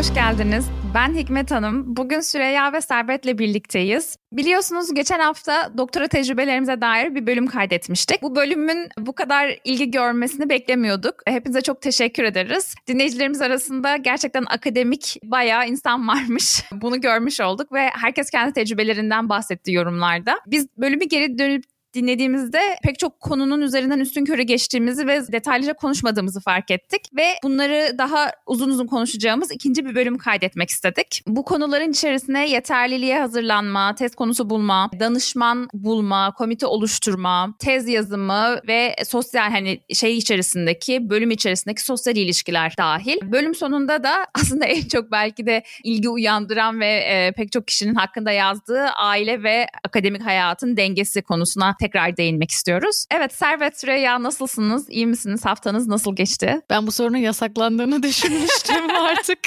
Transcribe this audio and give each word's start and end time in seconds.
hoş 0.00 0.14
geldiniz. 0.14 0.66
Ben 0.94 1.14
Hikmet 1.14 1.50
Hanım. 1.50 1.96
Bugün 1.96 2.20
Süreyya 2.20 2.72
ve 2.72 2.80
Servet'le 2.80 3.38
birlikteyiz. 3.38 4.16
Biliyorsunuz 4.32 4.94
geçen 4.94 5.20
hafta 5.20 5.72
doktora 5.78 6.08
tecrübelerimize 6.08 6.80
dair 6.80 7.14
bir 7.14 7.26
bölüm 7.26 7.46
kaydetmiştik. 7.46 8.22
Bu 8.22 8.36
bölümün 8.36 8.88
bu 8.98 9.12
kadar 9.12 9.58
ilgi 9.64 9.90
görmesini 9.90 10.48
beklemiyorduk. 10.48 11.14
Hepinize 11.26 11.60
çok 11.60 11.82
teşekkür 11.82 12.24
ederiz. 12.24 12.74
Dinleyicilerimiz 12.86 13.42
arasında 13.42 13.96
gerçekten 13.96 14.44
akademik 14.48 15.16
bayağı 15.24 15.68
insan 15.68 16.08
varmış. 16.08 16.64
Bunu 16.72 17.00
görmüş 17.00 17.40
olduk 17.40 17.72
ve 17.72 17.90
herkes 17.92 18.30
kendi 18.30 18.52
tecrübelerinden 18.52 19.28
bahsetti 19.28 19.72
yorumlarda. 19.72 20.38
Biz 20.46 20.68
bölümü 20.78 21.04
geri 21.04 21.38
dönüp 21.38 21.64
dinlediğimizde 21.94 22.60
pek 22.82 22.98
çok 22.98 23.20
konunun 23.20 23.60
üzerinden 23.60 24.00
üstün 24.00 24.24
körü 24.24 24.42
geçtiğimizi 24.42 25.06
ve 25.06 25.32
detaylıca 25.32 25.74
konuşmadığımızı 25.74 26.40
fark 26.40 26.70
ettik 26.70 27.02
ve 27.16 27.26
bunları 27.44 27.98
daha 27.98 28.32
uzun 28.46 28.70
uzun 28.70 28.86
konuşacağımız 28.86 29.52
ikinci 29.52 29.84
bir 29.84 29.94
bölüm 29.94 30.18
kaydetmek 30.18 30.70
istedik. 30.70 31.22
Bu 31.26 31.44
konuların 31.44 31.90
içerisine 31.90 32.48
yeterliliğe 32.48 33.20
hazırlanma, 33.20 33.94
tez 33.94 34.14
konusu 34.14 34.50
bulma, 34.50 34.90
danışman 35.00 35.68
bulma, 35.72 36.34
komite 36.34 36.66
oluşturma, 36.66 37.54
tez 37.58 37.88
yazımı 37.88 38.60
ve 38.68 38.96
sosyal 39.04 39.50
hani 39.50 39.80
şey 39.94 40.16
içerisindeki 40.16 41.10
bölüm 41.10 41.30
içerisindeki 41.30 41.82
sosyal 41.82 42.16
ilişkiler 42.16 42.74
dahil. 42.78 43.16
Bölüm 43.22 43.54
sonunda 43.54 44.02
da 44.02 44.26
aslında 44.34 44.64
en 44.66 44.88
çok 44.88 45.12
belki 45.12 45.46
de 45.46 45.62
ilgi 45.84 46.08
uyandıran 46.08 46.80
ve 46.80 46.86
e, 46.86 47.32
pek 47.36 47.52
çok 47.52 47.66
kişinin 47.66 47.94
hakkında 47.94 48.32
yazdığı 48.32 48.82
aile 48.82 49.42
ve 49.42 49.66
akademik 49.84 50.22
hayatın 50.26 50.76
dengesi 50.76 51.22
konusuna 51.22 51.76
tekrar 51.80 52.16
değinmek 52.16 52.50
istiyoruz. 52.50 53.04
Evet 53.10 53.32
Servet 53.32 53.80
Süreyya 53.80 54.22
nasılsınız? 54.22 54.86
İyi 54.88 55.06
misiniz? 55.06 55.44
Haftanız 55.44 55.86
nasıl 55.86 56.16
geçti? 56.16 56.60
Ben 56.70 56.86
bu 56.86 56.92
sorunun 56.92 57.16
yasaklandığını 57.16 58.02
düşünmüştüm 58.02 58.90
artık. 58.90 59.38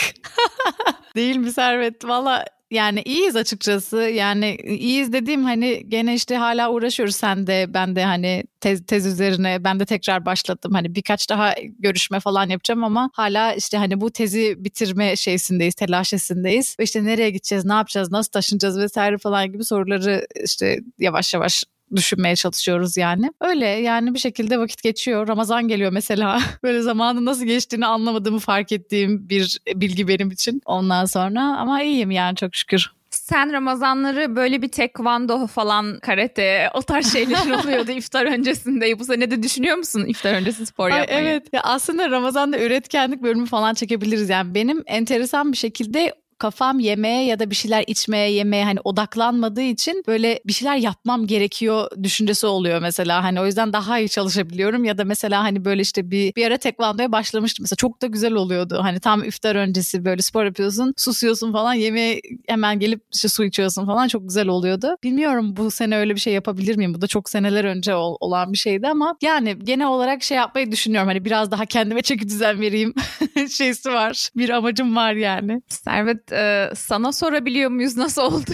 Değil 1.15 1.35
mi 1.35 1.51
Servet? 1.51 2.05
Valla 2.05 2.45
yani 2.73 3.01
iyiyiz 3.01 3.35
açıkçası. 3.35 3.97
Yani 3.97 4.57
iyiyiz 4.63 5.13
dediğim 5.13 5.43
hani 5.43 5.89
gene 5.89 6.15
işte 6.15 6.35
hala 6.35 6.71
uğraşıyoruz 6.71 7.15
sen 7.15 7.47
de 7.47 7.65
ben 7.73 7.95
de 7.95 8.03
hani 8.03 8.43
tez, 8.61 8.85
tez 8.85 9.05
üzerine 9.05 9.63
ben 9.63 9.79
de 9.79 9.85
tekrar 9.85 10.25
başladım. 10.25 10.71
Hani 10.73 10.95
birkaç 10.95 11.29
daha 11.29 11.55
görüşme 11.79 12.19
falan 12.19 12.49
yapacağım 12.49 12.83
ama 12.83 13.09
hala 13.13 13.53
işte 13.53 13.77
hani 13.77 14.01
bu 14.01 14.11
tezi 14.11 14.55
bitirme 14.57 15.15
şeysindeyiz, 15.15 15.75
telaşesindeyiz. 15.75 16.75
Ve 16.79 16.83
işte 16.83 17.03
nereye 17.05 17.29
gideceğiz, 17.29 17.65
ne 17.65 17.73
yapacağız, 17.73 18.11
nasıl 18.11 18.31
taşınacağız 18.31 18.79
vesaire 18.79 19.17
falan 19.17 19.51
gibi 19.51 19.63
soruları 19.63 20.27
işte 20.43 20.79
yavaş 20.99 21.33
yavaş 21.33 21.63
düşünmeye 21.95 22.35
çalışıyoruz 22.35 22.97
yani. 22.97 23.31
Öyle 23.41 23.65
yani 23.65 24.13
bir 24.13 24.19
şekilde 24.19 24.59
vakit 24.59 24.83
geçiyor. 24.83 25.27
Ramazan 25.27 25.67
geliyor 25.67 25.91
mesela. 25.91 26.41
Böyle 26.63 26.81
zamanın 26.81 27.25
nasıl 27.25 27.45
geçtiğini 27.45 27.85
anlamadığımı 27.85 28.39
fark 28.39 28.71
ettiğim 28.71 29.29
bir 29.29 29.59
bilgi 29.75 30.07
benim 30.07 30.31
için 30.31 30.61
ondan 30.65 31.05
sonra. 31.05 31.41
Ama 31.41 31.81
iyiyim 31.81 32.11
yani 32.11 32.35
çok 32.35 32.55
şükür. 32.55 32.91
Sen 33.09 33.53
Ramazanları 33.53 34.35
böyle 34.35 34.61
bir 34.61 34.67
tekvando 34.67 35.47
falan 35.47 35.99
karate 35.99 36.69
o 36.73 36.81
tarz 36.81 37.13
şeylerin 37.13 37.51
oluyordu 37.63 37.91
iftar 37.91 38.25
öncesinde. 38.25 38.99
Bu 38.99 39.05
sene 39.05 39.31
de 39.31 39.43
düşünüyor 39.43 39.77
musun 39.77 40.05
iftar 40.07 40.33
öncesi 40.33 40.65
spor 40.65 40.89
yapmayı? 40.89 41.19
Ay 41.19 41.31
evet 41.31 41.47
ya 41.53 41.61
aslında 41.63 42.11
Ramazan'da 42.11 42.59
üretkenlik 42.59 43.23
bölümü 43.23 43.45
falan 43.45 43.73
çekebiliriz. 43.73 44.29
Yani 44.29 44.55
benim 44.55 44.83
enteresan 44.85 45.51
bir 45.51 45.57
şekilde 45.57 46.13
kafam 46.43 46.79
yemeğe 46.79 47.25
ya 47.25 47.39
da 47.39 47.49
bir 47.49 47.55
şeyler 47.55 47.83
içmeye 47.87 48.31
yemeye 48.31 48.63
hani 48.65 48.79
odaklanmadığı 48.83 49.61
için 49.61 50.03
böyle 50.07 50.39
bir 50.45 50.53
şeyler 50.53 50.75
yapmam 50.75 51.27
gerekiyor 51.27 51.91
düşüncesi 52.03 52.47
oluyor 52.47 52.81
mesela. 52.81 53.23
Hani 53.23 53.41
o 53.41 53.45
yüzden 53.45 53.73
daha 53.73 53.99
iyi 53.99 54.09
çalışabiliyorum 54.09 54.83
ya 54.83 54.97
da 54.97 55.05
mesela 55.05 55.43
hani 55.43 55.65
böyle 55.65 55.81
işte 55.81 56.11
bir 56.11 56.35
bir 56.35 56.47
ara 56.47 56.57
tekvandoya 56.57 57.11
başlamıştım 57.11 57.63
mesela. 57.63 57.77
Çok 57.77 58.01
da 58.01 58.07
güzel 58.07 58.33
oluyordu. 58.33 58.79
Hani 58.81 58.99
tam 58.99 59.23
iftar 59.23 59.55
öncesi 59.55 60.05
böyle 60.05 60.21
spor 60.21 60.45
yapıyorsun 60.45 60.93
susuyorsun 60.97 61.51
falan 61.51 61.73
yemeğe 61.73 62.21
hemen 62.47 62.79
gelip 62.79 63.01
işte 63.13 63.27
su 63.27 63.43
içiyorsun 63.43 63.85
falan 63.85 64.07
çok 64.07 64.27
güzel 64.27 64.47
oluyordu. 64.47 64.97
Bilmiyorum 65.03 65.55
bu 65.57 65.71
sene 65.71 65.97
öyle 65.97 66.15
bir 66.15 66.19
şey 66.19 66.33
yapabilir 66.33 66.75
miyim? 66.77 66.93
Bu 66.93 67.01
da 67.01 67.07
çok 67.07 67.29
seneler 67.29 67.63
önce 67.63 67.95
ol, 67.95 68.17
olan 68.19 68.53
bir 68.53 68.57
şeydi 68.57 68.87
ama 68.87 69.15
yani 69.21 69.59
genel 69.63 69.87
olarak 69.87 70.23
şey 70.23 70.37
yapmayı 70.37 70.71
düşünüyorum. 70.71 71.07
Hani 71.07 71.25
biraz 71.25 71.51
daha 71.51 71.65
kendime 71.65 72.01
çeki 72.01 72.29
düzen 72.29 72.61
vereyim 72.61 72.93
şeysi 73.49 73.89
var 73.89 74.29
bir 74.35 74.49
amacım 74.49 74.95
var 74.95 75.13
yani. 75.13 75.61
Servet 75.69 76.32
e, 76.33 76.69
sana 76.75 77.11
sorabiliyor 77.11 77.69
muyuz 77.69 77.97
nasıl 77.97 78.21
oldu? 78.21 78.51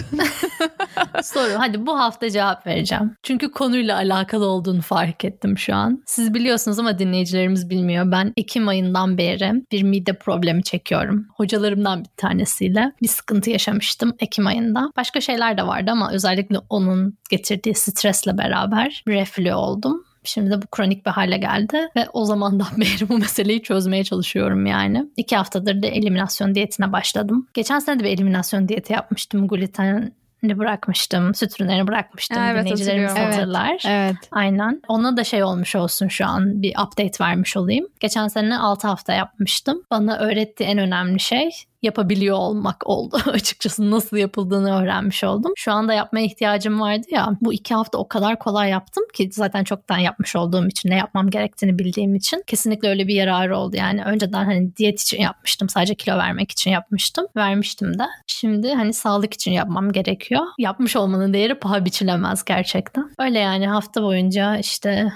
Soru. 1.22 1.52
Hadi 1.58 1.86
bu 1.86 1.98
hafta 1.98 2.30
cevap 2.30 2.66
vereceğim. 2.66 3.16
Çünkü 3.22 3.50
konuyla 3.50 3.96
alakalı 3.96 4.46
olduğunu 4.46 4.82
fark 4.82 5.24
ettim 5.24 5.58
şu 5.58 5.74
an. 5.74 6.02
Siz 6.06 6.34
biliyorsunuz 6.34 6.78
ama 6.78 6.98
dinleyicilerimiz 6.98 7.70
bilmiyor. 7.70 8.12
Ben 8.12 8.32
Ekim 8.36 8.68
ayından 8.68 9.18
beri 9.18 9.62
bir 9.72 9.82
mide 9.82 10.12
problemi 10.12 10.62
çekiyorum. 10.62 11.26
Hocalarımdan 11.36 12.00
bir 12.00 12.10
tanesiyle 12.16 12.92
bir 13.02 13.08
sıkıntı 13.08 13.50
yaşamıştım 13.50 14.12
Ekim 14.20 14.46
ayında. 14.46 14.90
Başka 14.96 15.20
şeyler 15.20 15.58
de 15.58 15.66
vardı 15.66 15.90
ama 15.90 16.12
özellikle 16.12 16.56
onun 16.70 17.18
getirdiği 17.30 17.74
stresle 17.74 18.38
beraber 18.38 19.04
reflü 19.08 19.54
oldum. 19.54 20.04
Şimdi 20.24 20.50
de 20.50 20.62
bu 20.62 20.66
kronik 20.66 21.06
bir 21.06 21.10
hale 21.10 21.38
geldi 21.38 21.88
ve 21.96 22.06
o 22.12 22.24
zamandan 22.24 22.68
beri 22.76 23.08
bu 23.08 23.18
meseleyi 23.18 23.62
çözmeye 23.62 24.04
çalışıyorum 24.04 24.66
yani. 24.66 25.06
İki 25.16 25.36
haftadır 25.36 25.82
da 25.82 25.86
eliminasyon 25.86 26.54
diyetine 26.54 26.92
başladım. 26.92 27.48
Geçen 27.54 27.78
sene 27.78 28.00
de 28.00 28.04
bir 28.04 28.10
eliminasyon 28.10 28.68
diyeti 28.68 28.92
yapmıştım. 28.92 29.48
Gluten 29.48 30.12
bırakmıştım. 30.42 31.34
Süt 31.34 31.60
ürünlerini 31.60 31.86
bırakmıştım. 31.86 32.42
Evet, 32.42 32.64
Dinleyicilerimiz 32.64 33.12
hatırlar. 33.12 33.68
Evet, 33.70 33.84
evet. 33.86 34.16
Aynen. 34.30 34.82
Ona 34.88 35.16
da 35.16 35.24
şey 35.24 35.44
olmuş 35.44 35.76
olsun 35.76 36.08
şu 36.08 36.26
an. 36.26 36.62
Bir 36.62 36.70
update 36.70 37.24
vermiş 37.24 37.56
olayım. 37.56 37.86
Geçen 38.00 38.28
sene 38.28 38.58
6 38.58 38.88
hafta 38.88 39.12
yapmıştım. 39.12 39.82
Bana 39.90 40.18
öğrettiği 40.18 40.68
en 40.68 40.78
önemli 40.78 41.20
şey 41.20 41.50
yapabiliyor 41.82 42.36
olmak 42.36 42.86
oldu. 42.86 43.16
Açıkçası 43.32 43.90
nasıl 43.90 44.16
yapıldığını 44.16 44.82
öğrenmiş 44.82 45.24
oldum. 45.24 45.52
Şu 45.56 45.72
anda 45.72 45.94
yapmaya 45.94 46.24
ihtiyacım 46.24 46.80
vardı 46.80 47.06
ya. 47.10 47.28
Bu 47.40 47.52
iki 47.52 47.74
hafta 47.74 47.98
o 47.98 48.08
kadar 48.08 48.38
kolay 48.38 48.70
yaptım 48.70 49.04
ki 49.14 49.30
zaten 49.32 49.64
çoktan 49.64 49.98
yapmış 49.98 50.36
olduğum 50.36 50.66
için 50.68 50.90
ne 50.90 50.96
yapmam 50.96 51.30
gerektiğini 51.30 51.78
bildiğim 51.78 52.14
için 52.14 52.42
kesinlikle 52.46 52.88
öyle 52.88 53.08
bir 53.08 53.14
yararı 53.14 53.56
oldu. 53.56 53.76
Yani 53.76 54.04
önceden 54.04 54.44
hani 54.44 54.76
diyet 54.76 55.00
için 55.00 55.20
yapmıştım. 55.20 55.68
Sadece 55.68 55.94
kilo 55.94 56.18
vermek 56.18 56.50
için 56.50 56.70
yapmıştım. 56.70 57.26
Vermiştim 57.36 57.98
de. 57.98 58.04
Şimdi 58.26 58.74
hani 58.74 58.92
sağlık 58.92 59.34
için 59.34 59.50
yapmam 59.52 59.92
gerekiyor. 59.92 60.42
Yapmış 60.58 60.96
olmanın 60.96 61.34
değeri 61.34 61.54
paha 61.54 61.84
biçilemez 61.84 62.44
gerçekten. 62.44 63.10
Öyle 63.18 63.38
yani 63.38 63.68
hafta 63.68 64.02
boyunca 64.02 64.56
işte 64.56 65.12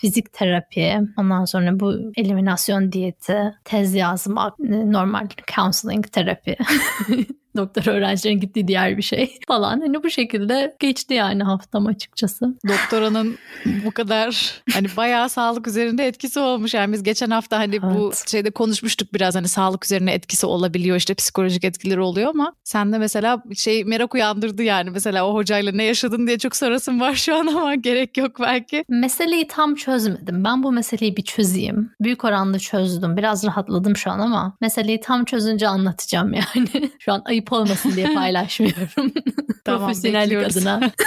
fizik 0.00 0.32
terapi, 0.32 0.98
ondan 1.16 1.44
sonra 1.44 1.80
bu 1.80 1.94
eliminasyon 2.16 2.92
diyeti, 2.92 3.54
tez 3.64 3.94
yazmak, 3.94 4.58
normal 4.58 5.26
counseling 5.56 6.07
terapi. 6.10 6.56
doktor 7.56 7.86
öğrencilerin 7.86 8.40
gittiği 8.40 8.68
diğer 8.68 8.96
bir 8.96 9.02
şey 9.02 9.38
falan. 9.48 9.80
Hani 9.80 10.02
bu 10.02 10.10
şekilde 10.10 10.76
geçti 10.80 11.14
yani 11.14 11.42
haftam 11.42 11.86
açıkçası. 11.86 12.54
Doktoranın 12.68 13.38
bu 13.84 13.90
kadar 13.90 14.62
hani 14.72 14.86
bayağı 14.96 15.28
sağlık 15.28 15.66
üzerinde 15.68 16.06
etkisi 16.06 16.40
olmuş. 16.40 16.74
Yani 16.74 16.92
biz 16.92 17.02
geçen 17.02 17.30
hafta 17.30 17.58
hani 17.58 17.74
evet. 17.74 17.82
bu 17.94 18.12
şeyde 18.26 18.50
konuşmuştuk 18.50 19.14
biraz 19.14 19.34
hani 19.34 19.48
sağlık 19.48 19.84
üzerine 19.84 20.12
etkisi 20.12 20.46
olabiliyor 20.46 20.96
işte 20.96 21.14
psikolojik 21.14 21.64
etkileri 21.64 22.00
oluyor 22.00 22.30
ama 22.30 22.52
sen 22.64 22.92
de 22.92 22.98
mesela 22.98 23.42
şey 23.56 23.84
merak 23.84 24.14
uyandırdı 24.14 24.62
yani 24.62 24.90
mesela 24.90 25.26
o 25.26 25.34
hocayla 25.34 25.72
ne 25.72 25.84
yaşadın 25.84 26.26
diye 26.26 26.38
çok 26.38 26.56
sorasın 26.56 27.00
var 27.00 27.14
şu 27.14 27.36
an 27.36 27.46
ama 27.46 27.74
gerek 27.88 28.16
yok 28.16 28.40
belki. 28.40 28.84
Meseleyi 28.88 29.46
tam 29.48 29.74
çözmedim. 29.74 30.44
Ben 30.44 30.62
bu 30.62 30.72
meseleyi 30.72 31.16
bir 31.16 31.22
çözeyim. 31.22 31.90
Büyük 32.00 32.24
oranda 32.24 32.58
çözdüm. 32.58 33.16
Biraz 33.16 33.44
rahatladım 33.44 33.96
şu 33.96 34.10
an 34.10 34.18
ama 34.18 34.56
meseleyi 34.60 35.00
tam 35.00 35.24
çözünce 35.24 35.68
anlatacağım 35.68 36.32
yani. 36.32 36.90
şu 36.98 37.12
an 37.12 37.22
ayıp 37.24 37.47
olmasın 37.52 37.92
diye 37.96 38.06
paylaşmıyorum. 38.14 39.12
tamam, 39.64 39.80
Profesyonellik 39.80 40.46
adına. 40.46 40.90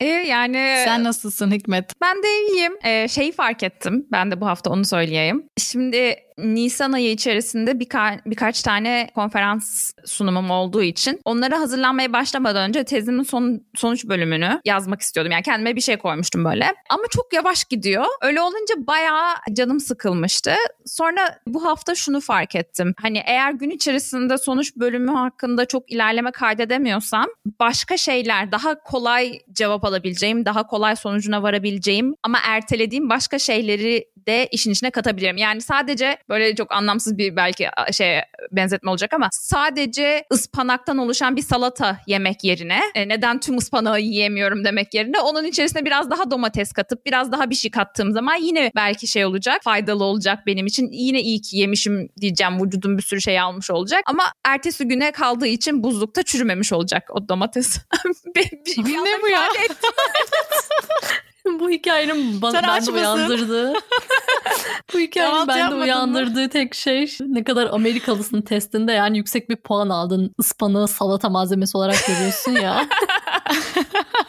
E 0.00 0.06
yani 0.06 0.82
sen 0.84 1.04
nasılsın 1.04 1.50
Hikmet? 1.52 1.92
Ben 2.00 2.22
de 2.22 2.26
iyiyim. 2.28 2.72
Ee, 2.84 3.08
şeyi 3.08 3.32
fark 3.32 3.62
ettim. 3.62 4.06
Ben 4.12 4.30
de 4.30 4.40
bu 4.40 4.46
hafta 4.46 4.70
onu 4.70 4.84
söyleyeyim. 4.84 5.48
Şimdi 5.56 6.16
Nisan 6.38 6.92
ayı 6.92 7.10
içerisinde 7.10 7.70
birka- 7.80 8.20
birkaç 8.26 8.62
tane 8.62 9.10
konferans 9.14 9.92
sunumum 10.04 10.50
olduğu 10.50 10.82
için 10.82 11.20
onlara 11.24 11.60
hazırlanmaya 11.60 12.12
başlamadan 12.12 12.68
önce 12.68 12.84
tezimin 12.84 13.22
son 13.22 13.60
sonuç 13.74 14.04
bölümünü 14.04 14.60
yazmak 14.64 15.00
istiyordum. 15.00 15.32
Yani 15.32 15.42
kendime 15.42 15.76
bir 15.76 15.80
şey 15.80 15.96
koymuştum 15.96 16.44
böyle. 16.44 16.74
Ama 16.90 17.02
çok 17.10 17.32
yavaş 17.32 17.64
gidiyor. 17.64 18.04
Öyle 18.22 18.40
olunca 18.40 18.74
bayağı 18.78 19.34
canım 19.52 19.80
sıkılmıştı. 19.80 20.54
Sonra 20.86 21.38
bu 21.46 21.64
hafta 21.64 21.94
şunu 21.94 22.20
fark 22.20 22.54
ettim. 22.54 22.94
Hani 23.02 23.22
eğer 23.26 23.52
gün 23.52 23.70
içerisinde 23.70 24.38
sonuç 24.38 24.76
bölümü 24.76 25.12
hakkında 25.12 25.64
çok 25.64 25.92
ilerleme 25.92 26.30
kaydedemiyorsam 26.30 27.26
başka 27.60 27.96
şeyler 27.96 28.52
daha 28.52 28.78
kolay 28.82 29.38
cevap 29.52 29.84
alabileceğim, 29.84 30.44
daha 30.46 30.66
kolay 30.66 30.96
sonucuna 30.96 31.42
varabileceğim 31.42 32.14
ama 32.22 32.38
ertelediğim 32.44 33.10
başka 33.10 33.38
şeyleri 33.38 34.04
de 34.28 34.48
işin 34.52 34.70
içine 34.70 34.90
katabilirim. 34.90 35.36
Yani 35.36 35.60
sadece 35.60 36.18
böyle 36.28 36.54
çok 36.54 36.72
anlamsız 36.72 37.18
bir 37.18 37.36
belki 37.36 37.68
şey 37.92 38.20
benzetme 38.52 38.90
olacak 38.90 39.12
ama 39.14 39.28
sadece 39.32 40.24
ıspanaktan 40.32 40.98
oluşan 40.98 41.36
bir 41.36 41.42
salata 41.42 42.00
yemek 42.06 42.44
yerine 42.44 42.80
e, 42.94 43.08
neden 43.08 43.40
tüm 43.40 43.58
ıspanağı 43.58 44.00
yiyemiyorum 44.00 44.64
demek 44.64 44.94
yerine 44.94 45.20
onun 45.20 45.44
içerisine 45.44 45.84
biraz 45.84 46.10
daha 46.10 46.30
domates 46.30 46.72
katıp 46.72 47.06
biraz 47.06 47.32
daha 47.32 47.50
bir 47.50 47.54
şey 47.54 47.70
kattığım 47.70 48.12
zaman 48.12 48.36
yine 48.36 48.72
belki 48.76 49.06
şey 49.06 49.24
olacak 49.24 49.62
faydalı 49.62 50.04
olacak 50.04 50.46
benim 50.46 50.66
için. 50.66 50.88
Yine 50.92 51.22
iyi 51.22 51.40
ki 51.40 51.56
yemişim 51.56 52.08
diyeceğim 52.20 52.64
vücudum 52.64 52.98
bir 52.98 53.02
sürü 53.02 53.20
şey 53.20 53.40
almış 53.40 53.70
olacak 53.70 54.02
ama 54.06 54.24
ertesi 54.44 54.88
güne 54.88 55.12
kaldığı 55.12 55.46
için 55.46 55.82
buzlukta 55.82 56.22
çürümemiş 56.22 56.72
olacak 56.72 57.08
o 57.10 57.28
domates. 57.28 57.78
bir, 58.36 58.50
bir, 58.50 58.84
bir 58.84 58.96
ne 58.96 59.22
bu 59.22 59.28
ya? 59.28 59.48
bu 61.60 61.70
hikayenin 61.70 62.42
bana 62.42 62.62
bende 62.62 62.90
uyandırdığı 62.90 63.72
bu 64.94 64.98
hikayenin 64.98 65.48
bende 65.48 65.74
uyandırdığı 65.74 66.42
mı? 66.42 66.48
tek 66.48 66.74
şey 66.74 67.16
ne 67.20 67.44
kadar 67.44 67.66
Amerikalısın 67.66 68.40
testinde 68.40 68.92
yani 68.92 69.16
yüksek 69.18 69.50
bir 69.50 69.56
puan 69.56 69.88
aldın 69.88 70.34
ıspanağı 70.40 70.88
salata 70.88 71.28
malzemesi 71.28 71.76
olarak 71.76 72.06
görüyorsun 72.06 72.52
ya. 72.52 72.62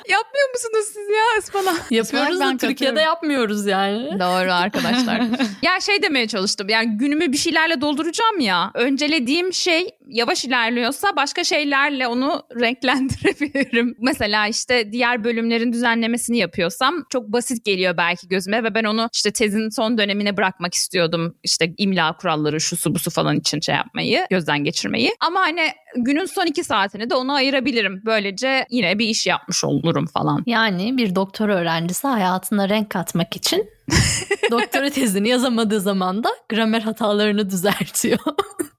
Yapmıyor 0.10 0.50
musunuz 0.54 0.86
siz 0.86 1.10
ya 1.10 1.40
ıspanak? 1.40 1.92
Yapıyoruz 1.92 2.40
da 2.40 2.58
Türkiye'de 2.58 3.02
yapmıyoruz 3.02 3.66
yani. 3.66 4.20
Doğru 4.20 4.52
arkadaşlar. 4.52 5.22
ya 5.62 5.80
şey 5.80 6.02
demeye 6.02 6.28
çalıştım. 6.28 6.70
Yani 6.70 6.98
günümü 6.98 7.32
bir 7.32 7.38
şeylerle 7.38 7.82
dolduracağım 7.82 8.40
ya. 8.40 8.72
Öncelediğim 8.74 9.54
şey 9.54 9.90
yavaş 10.08 10.46
ilerliyorsa 10.46 11.16
başka 11.16 11.44
şeylerle 11.44 12.08
onu 12.08 12.44
renklendirebilirim. 12.60 13.96
Mesela 14.00 14.48
işte 14.48 14.92
diğer 14.92 15.24
bölümlerin 15.24 15.74
düzenlemesini 15.74 16.38
yapıyorsam 16.38 17.06
çok 17.10 17.28
basit 17.28 17.66
geliyor 17.66 17.98
belki 17.98 18.28
gözüme 18.28 18.64
ve 18.64 18.76
ben 18.76 18.84
onu 18.84 19.10
işte 19.14 19.32
tezin 19.32 19.70
son 19.70 19.98
dönemine 19.98 20.38
bırakmak 20.38 20.74
istiyordum. 20.74 21.36
İşte 21.44 21.74
imla 21.78 22.18
kuralları 22.18 22.62
şusu 22.62 22.96
busu 22.96 23.12
falan 23.12 23.36
için 23.36 23.60
şey 23.60 23.76
yapmayı, 23.76 24.26
gözden 24.30 24.64
geçirmeyi. 24.64 25.16
Ama 25.20 25.40
hani 25.40 25.72
günün 25.96 26.26
son 26.26 26.46
iki 26.46 26.64
saatini 26.64 27.10
de 27.10 27.16
ona 27.16 27.34
ayırabilirim. 27.34 28.02
Böylece 28.06 28.66
yine 28.70 29.00
bir 29.00 29.08
iş 29.08 29.28
yapmış 29.28 29.64
olurum 29.64 30.06
falan. 30.06 30.44
Yani 30.46 30.98
bir 30.98 31.16
doktor 31.16 31.50
öğrencisi 31.50 32.08
hayatına 32.08 32.70
renk 32.70 32.90
katmak 32.90 33.36
için 33.36 33.70
doktora 34.52 34.90
tezini 34.90 35.30
yazamadığı 35.30 35.80
zaman 35.80 36.24
da 36.24 36.30
gramer 36.50 36.82
hatalarını 36.82 37.50
düzeltiyor. 37.50 38.20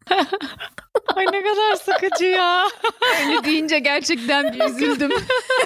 Ay 1.17 1.27
ne 1.27 1.43
kadar 1.43 1.77
sıkıcı 1.77 2.25
ya. 2.25 2.65
Öyle 3.29 3.45
deyince 3.45 3.79
gerçekten 3.79 4.53
bir 4.53 4.65
üzüldüm. 4.65 5.11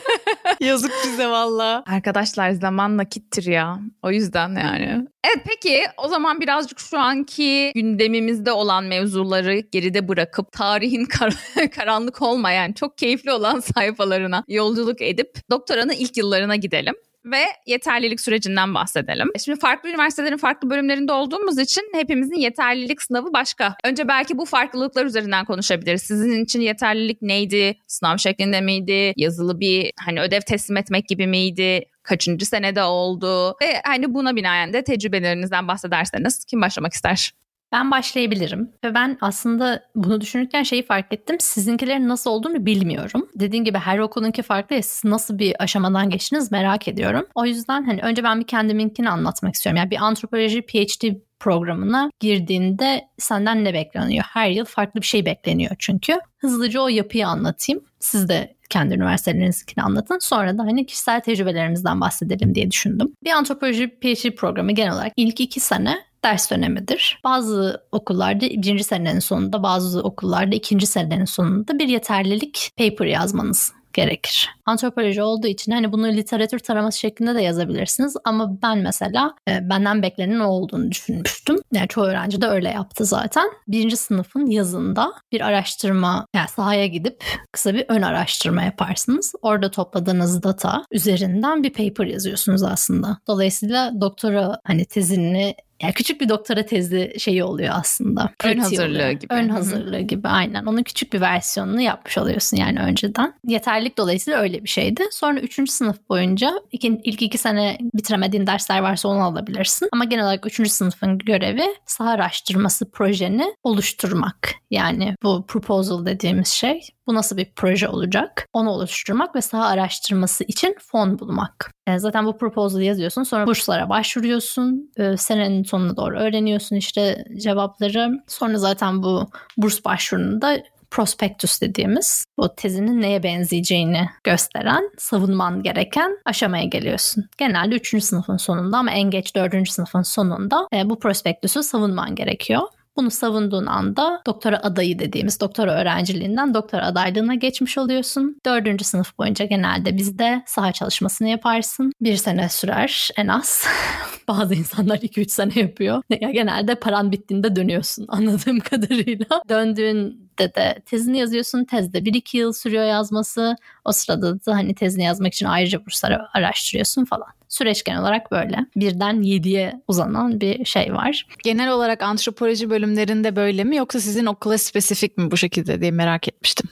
Yazık 0.61 0.93
bize 1.05 1.27
valla. 1.27 1.85
Arkadaşlar 1.87 2.51
zaman 2.51 2.97
nakittir 2.97 3.47
ya. 3.47 3.79
O 4.03 4.11
yüzden 4.11 4.49
yani. 4.49 5.07
Evet 5.25 5.47
peki 5.47 5.83
o 5.97 6.09
zaman 6.09 6.41
birazcık 6.41 6.81
şu 6.81 6.99
anki 6.99 7.73
gündemimizde 7.75 8.53
olan 8.53 8.85
mevzuları 8.85 9.59
geride 9.59 10.09
bırakıp 10.09 10.53
tarihin 10.53 11.05
kar- 11.05 11.71
karanlık 11.77 12.23
olmayan 12.23 12.73
çok 12.73 12.99
keyifli 12.99 13.33
olan 13.33 13.61
sayfalarına 13.61 14.45
yolculuk 14.49 15.03
edip 15.03 15.39
doktoranın 15.51 15.93
ilk 15.93 16.17
yıllarına 16.17 16.57
gidelim 16.57 16.95
ve 17.25 17.45
yeterlilik 17.67 18.21
sürecinden 18.21 18.75
bahsedelim. 18.75 19.31
Şimdi 19.45 19.61
farklı 19.61 19.89
üniversitelerin 19.89 20.37
farklı 20.37 20.71
bölümlerinde 20.71 21.13
olduğumuz 21.13 21.59
için 21.59 21.91
hepimizin 21.95 22.37
yeterlilik 22.37 23.03
sınavı 23.03 23.33
başka. 23.33 23.77
Önce 23.85 24.09
belki 24.09 24.39
bu 24.39 24.45
farklılıklar 24.45 25.07
üzerinden 25.07 25.45
konuşabiliriz. 25.45 26.03
Sizin 26.03 26.45
için 26.45 26.61
yeterlilik 26.61 27.23
neydi? 27.23 27.79
Sınav 27.87 28.17
şeklinde 28.17 28.61
miydi? 28.61 29.13
Yazılı 29.17 29.61
bir 29.61 29.93
hani 30.01 30.21
ödev 30.21 30.41
teslim 30.41 30.77
etmek 30.77 31.09
gibi 31.09 31.27
miydi? 31.27 31.85
Kaçıncı 32.03 32.47
senede 32.47 32.83
oldu? 32.83 33.49
Ve 33.63 33.81
hani 33.85 34.15
buna 34.15 34.37
binaen 34.37 34.73
de 34.73 34.85
tecrübelerinizden 34.85 35.69
bahsederseniz 35.69 36.45
kim 36.45 36.61
başlamak 36.61 36.93
ister? 36.93 37.33
Ben 37.75 37.91
başlayabilirim 37.91 38.73
ve 38.85 38.95
ben 38.95 39.19
aslında 39.21 39.83
bunu 39.95 40.21
düşünürken 40.21 40.63
şeyi 40.63 40.87
fark 40.87 41.13
ettim. 41.13 41.37
Sizinkilerin 41.41 42.09
nasıl 42.09 42.31
olduğunu 42.31 42.67
bilmiyorum. 42.67 43.29
Dediğim 43.35 43.65
gibi 43.65 43.79
her 43.79 43.99
okulunki 43.99 44.43
farklı 44.43 44.77
ya 44.77 44.83
siz 44.83 45.11
nasıl 45.11 45.39
bir 45.39 45.63
aşamadan 45.63 46.11
geçtiniz 46.11 46.53
merak 46.53 46.89
ediyorum. 46.89 47.27
O 47.35 47.45
yüzden 47.47 47.85
hani 47.85 48.01
önce 48.01 48.25
ben 48.25 48.41
bir 48.41 48.47
kendiminkini 48.47 49.11
anlatmak 49.11 49.55
istiyorum. 49.55 49.77
Yani 49.77 49.91
bir 49.91 49.97
antropoloji 49.97 50.63
PhD 50.63 51.05
programına 51.41 52.11
girdiğinde 52.21 53.05
senden 53.19 53.65
ne 53.65 53.75
bekleniyor? 53.75 54.25
Her 54.29 54.51
yıl 54.51 54.65
farklı 54.65 55.01
bir 55.01 55.07
şey 55.07 55.27
bekleniyor 55.27 55.77
çünkü. 55.79 56.19
Hızlıca 56.39 56.81
o 56.81 56.89
yapıyı 56.89 57.29
anlatayım. 57.29 57.85
Siz 58.01 58.29
de 58.29 58.55
kendi 58.71 58.95
üniversitelerinizinkini 58.95 59.85
anlatın. 59.85 60.19
Sonra 60.21 60.59
da 60.59 60.63
hani 60.63 60.87
kişisel 60.87 61.21
tecrübelerimizden 61.21 62.01
bahsedelim 62.01 62.55
diye 62.55 62.71
düşündüm. 62.71 63.13
Bir 63.25 63.31
antropoloji 63.31 63.89
PhD 63.89 64.35
programı 64.35 64.73
genel 64.73 64.93
olarak 64.93 65.13
ilk 65.17 65.41
iki 65.41 65.61
sene 65.61 65.99
ders 66.25 66.51
dönemidir. 66.51 67.21
Bazı 67.25 67.83
okullarda 67.93 68.41
birinci 68.41 68.85
senenin 68.85 69.19
sonunda, 69.19 69.63
bazı 69.63 70.03
okullarda 70.03 70.57
ikinci 70.57 70.87
senenin 70.87 71.25
sonunda 71.25 71.79
bir 71.79 71.89
yeterlilik 71.89 72.71
paper 72.79 73.07
yazmanız 73.07 73.73
gerekir. 73.95 74.51
Antropoloji 74.67 75.23
olduğu 75.23 75.47
için 75.47 75.73
hani 75.73 75.93
bunu 75.93 76.09
literatür 76.09 76.59
taraması 76.59 76.99
şeklinde 76.99 77.35
de 77.35 77.43
yazabilirsiniz 77.43 78.17
ama 78.25 78.63
ben 78.63 78.79
mesela 78.79 79.35
e, 79.49 79.71
benden 79.71 80.03
beklenen 80.03 80.41
o 80.41 80.47
olduğunu 80.47 80.91
düşünmüştüm. 80.91 81.57
Yani 81.73 81.89
çoğu 81.89 82.05
öğrenci 82.05 82.41
de 82.41 82.47
öyle 82.47 82.69
yaptı 82.69 83.05
zaten. 83.05 83.45
Birinci 83.69 83.97
sınıfın 83.97 84.47
yazında 84.47 85.13
bir 85.33 85.41
araştırma 85.41 86.27
yani 86.35 86.49
sahaya 86.49 86.87
gidip 86.87 87.25
kısa 87.53 87.75
bir 87.75 87.85
ön 87.89 88.03
araştırma 88.03 88.63
yaparsınız. 88.63 89.35
Orada 89.43 89.71
topladığınız 89.71 90.43
data 90.43 90.85
üzerinden 90.91 91.63
bir 91.63 91.73
paper 91.73 92.07
yazıyorsunuz 92.07 92.63
aslında. 92.63 93.19
Dolayısıyla 93.27 94.01
doktora 94.01 94.61
hani 94.65 94.85
tezini 94.85 95.55
yani 95.83 95.93
küçük 95.93 96.21
bir 96.21 96.29
doktora 96.29 96.67
tezi 96.67 97.15
şeyi 97.19 97.45
oluyor 97.45 97.75
aslında. 97.77 98.31
Ön 98.45 98.59
hazırlığı 98.59 98.95
oluyor. 98.95 99.11
gibi. 99.11 99.35
Ön 99.35 99.49
hazırlığı 99.49 100.01
gibi 100.01 100.29
aynen. 100.29 100.65
Onun 100.65 100.83
küçük 100.83 101.13
bir 101.13 101.21
versiyonunu 101.21 101.81
yapmış 101.81 102.19
oluyorsun 102.19 102.57
yani 102.57 102.81
önceden. 102.81 103.35
Yeterlik 103.47 103.99
dolayısıyla 103.99 104.41
öyle 104.41 104.65
bir 104.65 104.69
şeydi. 104.69 105.05
Sonra 105.11 105.41
üçüncü 105.41 105.73
sınıf 105.73 106.09
boyunca 106.09 106.53
iki, 106.73 107.01
ilk 107.05 107.23
iki 107.23 107.39
sene 107.39 107.79
bitiremediğin 107.95 108.47
dersler 108.47 108.79
varsa 108.79 109.09
onu 109.09 109.25
alabilirsin. 109.25 109.89
Ama 109.93 110.05
genel 110.05 110.25
olarak 110.25 110.47
üçüncü 110.47 110.71
sınıfın 110.71 111.19
görevi 111.19 111.67
saha 111.87 112.11
araştırması 112.11 112.91
projeni 112.91 113.55
oluşturmak. 113.65 114.55
Yani 114.71 115.15
bu 115.23 115.45
proposal 115.47 116.07
dediğimiz 116.07 116.49
şey 116.49 116.81
bu 117.07 117.15
nasıl 117.15 117.37
bir 117.37 117.53
proje 117.57 117.89
olacak? 117.89 118.49
Onu 118.53 118.71
oluşturmak 118.71 119.37
ve 119.37 119.41
saha 119.41 119.67
araştırması 119.67 120.45
için 120.45 120.77
fon 120.81 121.19
bulmak. 121.19 121.71
Yani 121.89 122.01
zaten 122.01 122.27
bu 122.27 122.39
proposal 122.39 122.81
yazıyorsun. 122.81 123.23
Sonra 123.23 123.47
burslara 123.47 123.89
başvuruyorsun. 123.89 124.91
Ee, 124.97 125.17
senenin 125.17 125.63
sonuna 125.63 125.97
doğru 125.97 126.19
öğreniyorsun 126.19 126.77
işte 126.77 127.25
cevapları. 127.37 128.23
Sonra 128.29 128.59
zaten 128.59 129.03
bu 129.03 129.31
burs 129.57 129.85
başvurunda 129.85 130.59
prospektüs 130.95 131.61
dediğimiz 131.61 132.25
bu 132.39 132.55
tezinin 132.55 133.01
neye 133.01 133.23
benzeyeceğini 133.23 134.09
gösteren 134.25 134.91
savunman 134.99 135.63
gereken 135.63 136.19
aşamaya 136.25 136.65
geliyorsun. 136.65 137.25
Genelde 137.39 137.75
3. 137.75 138.05
sınıfın 138.05 138.37
sonunda 138.37 138.79
ama 138.79 138.91
en 138.91 139.11
geç 139.11 139.37
4. 139.37 139.69
sınıfın 139.69 140.03
sonunda 140.03 140.69
e, 140.75 140.91
bu 140.91 140.99
prospektüsü 140.99 141.63
savunman 141.63 142.15
gerekiyor. 142.15 142.63
Bunu 142.97 143.11
savunduğun 143.11 143.67
anda 143.67 144.23
doktora 144.27 144.59
adayı 144.63 144.99
dediğimiz 144.99 145.41
doktora 145.41 145.73
öğrenciliğinden 145.73 146.55
doktora 146.55 146.87
adaylığına 146.87 147.35
geçmiş 147.35 147.79
oluyorsun. 147.79 148.41
Dördüncü 148.47 148.85
sınıf 148.85 149.19
boyunca 149.19 149.45
genelde 149.45 149.97
bizde 149.97 150.43
saha 150.47 150.73
çalışmasını 150.73 151.29
yaparsın. 151.29 151.93
Bir 152.01 152.17
sene 152.17 152.49
sürer 152.49 153.11
en 153.17 153.29
az. 153.29 153.67
Bazı 154.29 154.55
insanlar 154.55 154.97
2-3 154.97 155.29
sene 155.29 155.53
yapıyor. 155.55 156.03
Genelde 156.11 156.75
paran 156.75 157.13
bittiğinde 157.13 157.57
dönüyorsun 157.57 158.07
anladığım 158.09 158.61
kadarıyla. 158.71 159.27
Döndüğünde 159.49 160.24
de 160.39 160.83
tezini 160.87 161.19
yazıyorsun. 161.19 161.65
Tezde 161.65 161.99
1-2 161.99 162.37
yıl 162.37 162.53
sürüyor 162.53 162.85
yazması. 162.85 163.57
O 163.85 163.93
sırada 163.93 164.45
da 164.45 164.55
hani 164.55 164.75
tezini 164.75 165.05
yazmak 165.05 165.35
için 165.35 165.47
ayrıca 165.47 165.87
bursları 165.87 166.19
araştırıyorsun 166.35 167.05
falan. 167.05 167.29
Süreç 167.49 167.85
genel 167.85 168.01
olarak 168.01 168.31
böyle. 168.31 168.67
Birden 168.77 169.23
yediye 169.23 169.83
uzanan 169.89 170.41
bir 170.41 170.65
şey 170.65 170.95
var. 170.95 171.27
Genel 171.45 171.71
olarak 171.73 172.03
antropoloji 172.03 172.71
bölümlerinde 172.71 173.37
böyle 173.37 173.65
mi 173.65 173.77
yoksa 173.77 174.01
sizin 174.01 174.27
okula 174.27 174.59
spesifik 174.59 175.19
mi 175.19 175.31
bu 175.31 175.37
şekilde 175.37 175.81
diye 175.81 175.91
merak 175.91 176.29
etmiştim. 176.29 176.71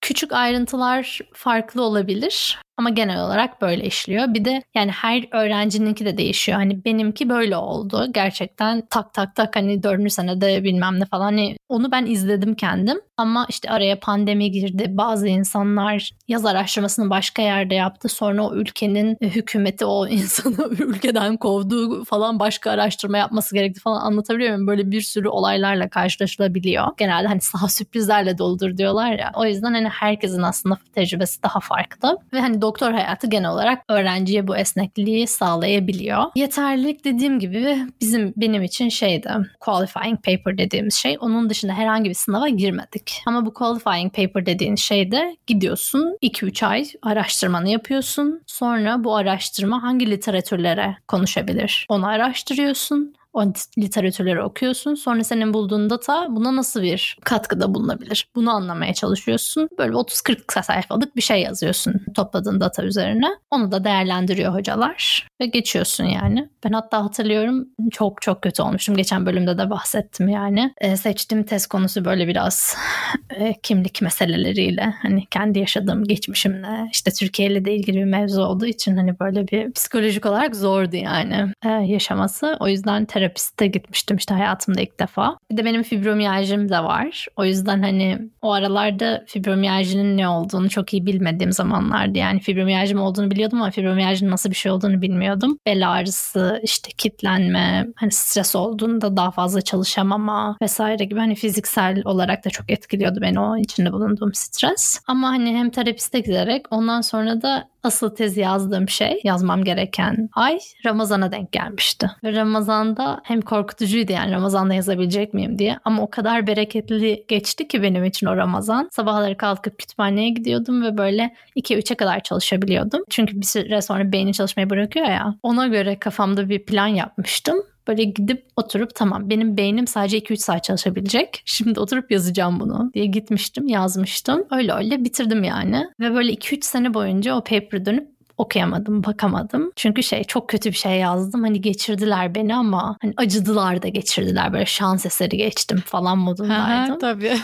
Küçük 0.00 0.32
ayrıntılar 0.32 1.18
farklı 1.32 1.82
olabilir. 1.82 2.58
Ama 2.76 2.90
genel 2.90 3.24
olarak 3.24 3.62
böyle 3.62 3.84
işliyor. 3.84 4.34
Bir 4.34 4.44
de 4.44 4.62
yani 4.74 4.90
her 4.90 5.24
öğrencininki 5.32 6.04
de 6.04 6.18
değişiyor. 6.18 6.58
Hani 6.58 6.84
benimki 6.84 7.28
böyle 7.28 7.56
oldu. 7.56 8.06
Gerçekten 8.14 8.82
tak 8.90 9.14
tak 9.14 9.36
tak 9.36 9.56
hani 9.56 9.82
dördüncü 9.82 10.10
senede 10.10 10.64
bilmem 10.64 11.00
ne 11.00 11.04
falan. 11.04 11.24
Hani 11.24 11.56
onu 11.68 11.92
ben 11.92 12.06
izledim 12.06 12.54
kendim. 12.54 13.00
Ama 13.16 13.46
işte 13.48 13.70
araya 13.70 14.00
pandemi 14.00 14.50
girdi. 14.50 14.86
Bazı 14.88 15.28
insanlar 15.28 16.10
yaz 16.28 16.46
araştırmasını 16.46 17.10
başka 17.10 17.42
yerde 17.42 17.74
yaptı. 17.74 18.08
Sonra 18.08 18.42
o 18.42 18.54
ülkenin 18.54 19.16
hükümeti 19.20 19.84
o 19.84 20.06
insanı 20.08 20.68
ülkeden 20.70 21.36
kovdu 21.36 22.04
falan 22.04 22.38
başka 22.40 22.70
araştırma 22.70 23.18
yapması 23.18 23.54
gerekti 23.54 23.80
falan 23.80 24.00
anlatabiliyor 24.00 24.52
muyum? 24.52 24.66
Böyle 24.66 24.90
bir 24.90 25.00
sürü 25.00 25.28
olaylarla 25.28 25.88
karşılaşılabiliyor. 25.88 26.86
Genelde 26.98 27.28
hani 27.28 27.40
saha 27.40 27.68
sürprizlerle 27.68 28.38
doludur 28.38 28.76
diyorlar 28.76 29.18
ya. 29.18 29.32
O 29.34 29.44
yüzden 29.46 29.72
hani 29.72 29.88
herkesin 29.88 30.42
aslında 30.42 30.78
tecrübesi 30.94 31.42
daha 31.42 31.60
farklı. 31.60 32.18
Ve 32.32 32.40
hani 32.40 32.61
doktor 32.62 32.92
hayatı 32.92 33.26
genel 33.26 33.50
olarak 33.50 33.82
öğrenciye 33.88 34.48
bu 34.48 34.56
esnekliği 34.56 35.26
sağlayabiliyor. 35.26 36.24
Yeterlilik 36.34 37.04
dediğim 37.04 37.38
gibi 37.38 37.78
bizim 38.00 38.32
benim 38.36 38.62
için 38.62 38.88
şeydi 38.88 39.28
qualifying 39.60 40.24
paper 40.24 40.58
dediğimiz 40.58 40.94
şey. 40.94 41.16
Onun 41.20 41.50
dışında 41.50 41.72
herhangi 41.72 42.10
bir 42.10 42.14
sınava 42.14 42.48
girmedik. 42.48 43.22
Ama 43.26 43.46
bu 43.46 43.54
qualifying 43.54 44.14
paper 44.14 44.46
dediğin 44.46 44.76
şeyde 44.76 45.36
gidiyorsun 45.46 46.18
2-3 46.22 46.66
ay 46.66 46.86
araştırmanı 47.02 47.68
yapıyorsun. 47.68 48.42
Sonra 48.46 49.04
bu 49.04 49.16
araştırma 49.16 49.82
hangi 49.82 50.10
literatürlere 50.10 50.96
konuşabilir? 51.08 51.86
Onu 51.88 52.06
araştırıyorsun 52.06 53.14
o 53.32 53.44
literatürleri 53.78 54.42
okuyorsun. 54.42 54.94
Sonra 54.94 55.24
senin 55.24 55.54
bulduğun 55.54 55.90
data 55.90 56.26
buna 56.30 56.56
nasıl 56.56 56.82
bir 56.82 57.18
katkıda 57.24 57.74
bulunabilir? 57.74 58.28
Bunu 58.34 58.50
anlamaya 58.50 58.94
çalışıyorsun. 58.94 59.68
Böyle 59.78 59.92
30-40 59.92 60.62
sayfalık 60.62 61.16
bir 61.16 61.22
şey 61.22 61.42
yazıyorsun 61.42 61.94
topladığın 62.14 62.60
data 62.60 62.84
üzerine. 62.84 63.28
Onu 63.50 63.72
da 63.72 63.84
değerlendiriyor 63.84 64.54
hocalar 64.54 65.26
ve 65.40 65.46
geçiyorsun 65.46 66.04
yani. 66.04 66.48
Ben 66.64 66.72
hatta 66.72 67.04
hatırlıyorum 67.04 67.68
çok 67.90 68.22
çok 68.22 68.42
kötü 68.42 68.62
olmuştum. 68.62 68.96
Geçen 68.96 69.26
bölümde 69.26 69.58
de 69.58 69.70
bahsettim 69.70 70.28
yani. 70.28 70.74
E, 70.80 70.96
seçtiğim 70.96 71.44
test 71.44 71.66
konusu 71.66 72.04
böyle 72.04 72.28
biraz 72.28 72.76
e, 73.30 73.54
kimlik 73.62 74.02
meseleleriyle 74.02 74.94
hani 75.02 75.26
kendi 75.26 75.58
yaşadığım 75.58 76.04
geçmişimle 76.04 76.88
işte 76.92 77.10
Türkiye 77.10 77.48
ile 77.48 77.64
de 77.64 77.74
ilgili 77.74 77.96
bir 77.96 78.04
mevzu 78.04 78.42
olduğu 78.42 78.66
için 78.66 78.96
hani 78.96 79.20
böyle 79.20 79.48
bir 79.48 79.72
psikolojik 79.72 80.26
olarak 80.26 80.56
zordu 80.56 80.96
yani 80.96 81.52
e, 81.64 81.68
yaşaması. 81.68 82.56
O 82.60 82.68
yüzden 82.68 83.04
terapiste 83.22 83.66
gitmiştim 83.66 84.16
işte 84.16 84.34
hayatımda 84.34 84.80
ilk 84.80 85.00
defa. 85.00 85.36
Bir 85.50 85.56
de 85.56 85.64
benim 85.64 85.82
fibromiyajım 85.82 86.68
da 86.68 86.84
var. 86.84 87.26
O 87.36 87.44
yüzden 87.44 87.82
hani 87.82 88.18
o 88.42 88.52
aralarda 88.52 89.24
fibromiyajının 89.26 90.16
ne 90.16 90.28
olduğunu 90.28 90.68
çok 90.68 90.92
iyi 90.92 91.06
bilmediğim 91.06 91.52
zamanlardı. 91.52 92.18
Yani 92.18 92.40
fibromiyajım 92.40 93.00
olduğunu 93.00 93.30
biliyordum 93.30 93.62
ama 93.62 93.70
fibromiyajın 93.70 94.30
nasıl 94.30 94.50
bir 94.50 94.54
şey 94.54 94.72
olduğunu 94.72 95.02
bilmiyordum. 95.02 95.58
Bel 95.66 95.90
ağrısı, 95.90 96.60
işte 96.62 96.90
kitlenme, 96.98 97.86
hani 97.96 98.12
stres 98.12 98.56
olduğunda 98.56 99.16
daha 99.16 99.30
fazla 99.30 99.60
çalışamama 99.60 100.56
vesaire 100.62 101.04
gibi 101.04 101.20
hani 101.20 101.34
fiziksel 101.34 102.02
olarak 102.04 102.44
da 102.44 102.50
çok 102.50 102.70
etkiliyordu 102.70 103.20
beni 103.20 103.40
o 103.40 103.56
içinde 103.56 103.92
bulunduğum 103.92 104.34
stres. 104.34 105.00
Ama 105.06 105.28
hani 105.28 105.56
hem 105.56 105.70
terapiste 105.70 106.20
giderek 106.20 106.66
ondan 106.70 107.00
sonra 107.00 107.42
da 107.42 107.71
asıl 107.82 108.14
tezi 108.14 108.40
yazdığım 108.40 108.88
şey 108.88 109.20
yazmam 109.24 109.64
gereken 109.64 110.28
ay 110.32 110.58
Ramazan'a 110.86 111.32
denk 111.32 111.52
gelmişti. 111.52 112.10
Ve 112.24 112.32
Ramazan'da 112.32 113.20
hem 113.24 113.40
korkutucuydu 113.40 114.12
yani 114.12 114.32
Ramazan'da 114.32 114.74
yazabilecek 114.74 115.34
miyim 115.34 115.58
diye 115.58 115.78
ama 115.84 116.02
o 116.02 116.10
kadar 116.10 116.46
bereketli 116.46 117.24
geçti 117.28 117.68
ki 117.68 117.82
benim 117.82 118.04
için 118.04 118.26
o 118.26 118.36
Ramazan. 118.36 118.88
Sabahları 118.92 119.36
kalkıp 119.36 119.78
kütüphaneye 119.78 120.30
gidiyordum 120.30 120.82
ve 120.82 120.98
böyle 120.98 121.34
2-3'e 121.56 121.96
kadar 121.96 122.20
çalışabiliyordum. 122.20 123.02
Çünkü 123.10 123.40
bir 123.40 123.46
süre 123.46 123.82
sonra 123.82 124.12
beyni 124.12 124.34
çalışmayı 124.34 124.70
bırakıyor 124.70 125.06
ya. 125.06 125.34
Ona 125.42 125.66
göre 125.66 125.98
kafamda 125.98 126.48
bir 126.48 126.64
plan 126.64 126.86
yapmıştım 126.86 127.62
Böyle 127.88 128.04
gidip 128.04 128.46
oturup 128.56 128.94
tamam 128.94 129.30
benim 129.30 129.56
beynim 129.56 129.86
sadece 129.86 130.18
2-3 130.18 130.36
saat 130.36 130.64
çalışabilecek. 130.64 131.42
Şimdi 131.44 131.80
oturup 131.80 132.10
yazacağım 132.10 132.60
bunu 132.60 132.90
diye 132.94 133.06
gitmiştim 133.06 133.68
yazmıştım. 133.68 134.44
Öyle 134.50 134.72
öyle 134.72 135.04
bitirdim 135.04 135.44
yani. 135.44 135.84
Ve 136.00 136.14
böyle 136.14 136.32
2-3 136.32 136.64
sene 136.64 136.94
boyunca 136.94 137.34
o 137.34 137.44
paper'ı 137.44 137.86
dönüp 137.86 138.11
okuyamadım, 138.38 139.04
bakamadım. 139.04 139.72
Çünkü 139.76 140.02
şey 140.02 140.24
çok 140.24 140.48
kötü 140.48 140.70
bir 140.70 140.76
şey 140.76 140.92
yazdım. 140.92 141.42
Hani 141.42 141.60
geçirdiler 141.60 142.34
beni 142.34 142.56
ama 142.56 142.96
hani 143.02 143.14
acıdılar 143.16 143.82
da 143.82 143.88
geçirdiler. 143.88 144.52
Böyle 144.52 144.66
şans 144.66 145.06
eseri 145.06 145.36
geçtim 145.36 145.82
falan 145.86 146.18
modundaydım. 146.18 146.98
tabii. 146.98 147.32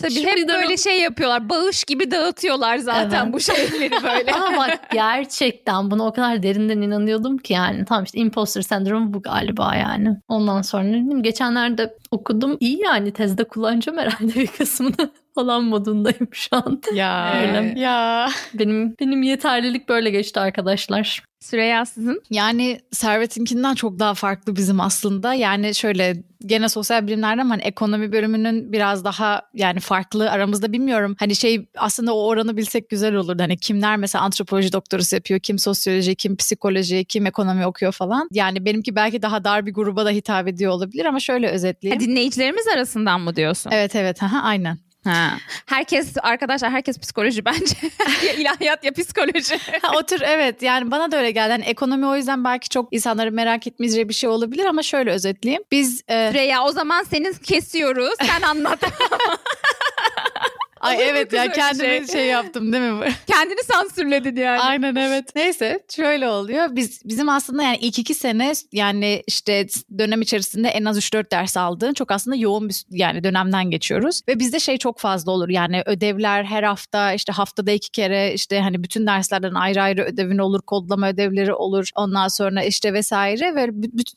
tabii 0.00 0.12
Şimdi 0.12 0.26
hep 0.26 0.48
böyle 0.48 0.76
şey 0.76 1.00
yapıyorlar. 1.00 1.48
Bağış 1.48 1.84
gibi 1.84 2.10
dağıtıyorlar 2.10 2.76
zaten 2.76 3.24
evet. 3.24 3.34
bu 3.34 3.40
şeyleri 3.40 4.02
böyle. 4.02 4.32
ama 4.32 4.56
bak 4.56 4.80
gerçekten 4.92 5.90
bunu 5.90 6.06
o 6.06 6.12
kadar 6.12 6.42
derinden 6.42 6.80
inanıyordum 6.80 7.38
ki 7.38 7.52
yani. 7.52 7.84
Tamam 7.84 8.04
işte 8.04 8.18
imposter 8.18 8.62
sendromu 8.62 9.14
bu 9.14 9.22
galiba 9.22 9.74
yani. 9.74 10.16
Ondan 10.28 10.62
sonra 10.62 10.88
dedim 10.88 11.22
geçenlerde 11.22 11.94
okudum. 12.10 12.56
İyi 12.60 12.80
yani 12.80 13.12
tezde 13.12 13.44
kullanacağım 13.44 13.98
herhalde 13.98 14.34
bir 14.34 14.46
kısmını 14.46 15.10
falan 15.34 15.64
modundayım 15.64 16.28
şu 16.32 16.56
an. 16.56 16.82
Ya. 16.94 17.34
Öyle. 17.40 17.80
Ya. 17.80 18.28
Benim 18.54 18.94
benim 19.00 19.22
yeterlilik 19.22 19.88
böyle 19.88 20.10
geçti 20.10 20.40
arkadaşlar. 20.40 21.27
Süreyya 21.40 21.84
sizin? 21.86 22.22
Yani 22.30 22.80
Servet'inkinden 22.92 23.74
çok 23.74 23.98
daha 23.98 24.14
farklı 24.14 24.56
bizim 24.56 24.80
aslında. 24.80 25.34
Yani 25.34 25.74
şöyle 25.74 26.22
gene 26.46 26.68
sosyal 26.68 27.06
bilimlerden 27.06 27.48
hani 27.48 27.62
ekonomi 27.62 28.12
bölümünün 28.12 28.72
biraz 28.72 29.04
daha 29.04 29.42
yani 29.54 29.80
farklı 29.80 30.30
aramızda 30.30 30.72
bilmiyorum. 30.72 31.16
Hani 31.18 31.36
şey 31.36 31.68
aslında 31.76 32.14
o 32.14 32.26
oranı 32.26 32.56
bilsek 32.56 32.90
güzel 32.90 33.14
olurdu. 33.14 33.42
Hani 33.42 33.56
kimler 33.56 33.96
mesela 33.96 34.24
antropoloji 34.24 34.72
doktorası 34.72 35.16
yapıyor, 35.16 35.40
kim 35.40 35.58
sosyoloji, 35.58 36.14
kim 36.14 36.36
psikoloji, 36.36 37.04
kim 37.04 37.26
ekonomi 37.26 37.66
okuyor 37.66 37.92
falan. 37.92 38.28
Yani 38.32 38.64
benimki 38.64 38.96
belki 38.96 39.22
daha 39.22 39.44
dar 39.44 39.66
bir 39.66 39.74
gruba 39.74 40.04
da 40.04 40.10
hitap 40.10 40.48
ediyor 40.48 40.72
olabilir 40.72 41.04
ama 41.04 41.20
şöyle 41.20 41.48
özetleyeyim. 41.48 42.00
Ha, 42.00 42.06
dinleyicilerimiz 42.06 42.66
arasından 42.66 43.20
mı 43.20 43.36
diyorsun? 43.36 43.70
Evet 43.70 43.96
evet 43.96 44.22
aha, 44.22 44.42
aynen. 44.42 44.78
Ha. 45.08 45.38
Herkes 45.66 46.14
arkadaşlar 46.22 46.70
herkes 46.70 46.98
psikoloji 46.98 47.44
bence. 47.44 47.76
ya 48.26 48.32
ilahiyat 48.32 48.84
ya 48.84 48.92
psikoloji. 48.92 49.58
ha, 49.82 49.92
o 49.96 50.02
tür 50.02 50.20
evet 50.20 50.62
yani 50.62 50.90
bana 50.90 51.12
da 51.12 51.16
öyle 51.16 51.30
geldi. 51.30 51.50
Yani 51.50 51.64
ekonomi 51.64 52.06
o 52.06 52.16
yüzden 52.16 52.44
belki 52.44 52.68
çok 52.68 52.88
insanların 52.94 53.34
merak 53.34 53.66
etmeyeceği 53.66 54.08
bir 54.08 54.14
şey 54.14 54.30
olabilir 54.30 54.64
ama 54.64 54.82
şöyle 54.82 55.10
özetleyeyim. 55.10 55.62
Biz 55.72 56.02
e... 56.08 56.30
Freya 56.32 56.64
o 56.64 56.72
zaman 56.72 57.02
seni 57.02 57.38
kesiyoruz. 57.38 58.14
Sen 58.26 58.42
anlat. 58.42 58.78
Ay 60.80 61.08
evet 61.08 61.32
ya 61.32 61.52
kendimi 61.52 61.88
şey. 61.88 62.06
şey 62.06 62.26
yaptım 62.26 62.72
değil 62.72 62.92
mi? 62.92 63.12
Kendini 63.26 63.62
sansürledin 63.64 64.36
yani. 64.36 64.60
Aynen 64.60 64.94
evet. 64.94 65.34
Neyse 65.36 65.80
şöyle 65.96 66.28
oluyor. 66.28 66.68
Biz 66.70 67.00
bizim 67.04 67.28
aslında 67.28 67.62
yani 67.62 67.76
ilk 67.80 67.98
iki 67.98 68.14
sene 68.14 68.52
yani 68.72 69.22
işte 69.26 69.66
dönem 69.98 70.22
içerisinde 70.22 70.68
en 70.68 70.84
az 70.84 70.98
3-4 70.98 71.30
ders 71.30 71.56
aldığın 71.56 71.94
çok 71.94 72.10
aslında 72.10 72.36
yoğun 72.36 72.68
bir 72.68 72.84
yani 72.90 73.24
dönemden 73.24 73.70
geçiyoruz. 73.70 74.20
Ve 74.28 74.38
bizde 74.38 74.60
şey 74.60 74.78
çok 74.78 74.98
fazla 74.98 75.32
olur 75.32 75.48
yani 75.48 75.82
ödevler 75.86 76.44
her 76.44 76.62
hafta 76.62 77.12
işte 77.12 77.32
haftada 77.32 77.70
iki 77.70 77.90
kere 77.90 78.34
işte 78.34 78.60
hani 78.60 78.82
bütün 78.82 79.06
derslerden 79.06 79.54
ayrı 79.54 79.82
ayrı 79.82 80.02
ödevin 80.04 80.38
olur, 80.38 80.62
kodlama 80.62 81.08
ödevleri 81.08 81.54
olur. 81.54 81.90
Ondan 81.94 82.28
sonra 82.28 82.62
işte 82.62 82.92
vesaire 82.92 83.54
ve 83.54 83.70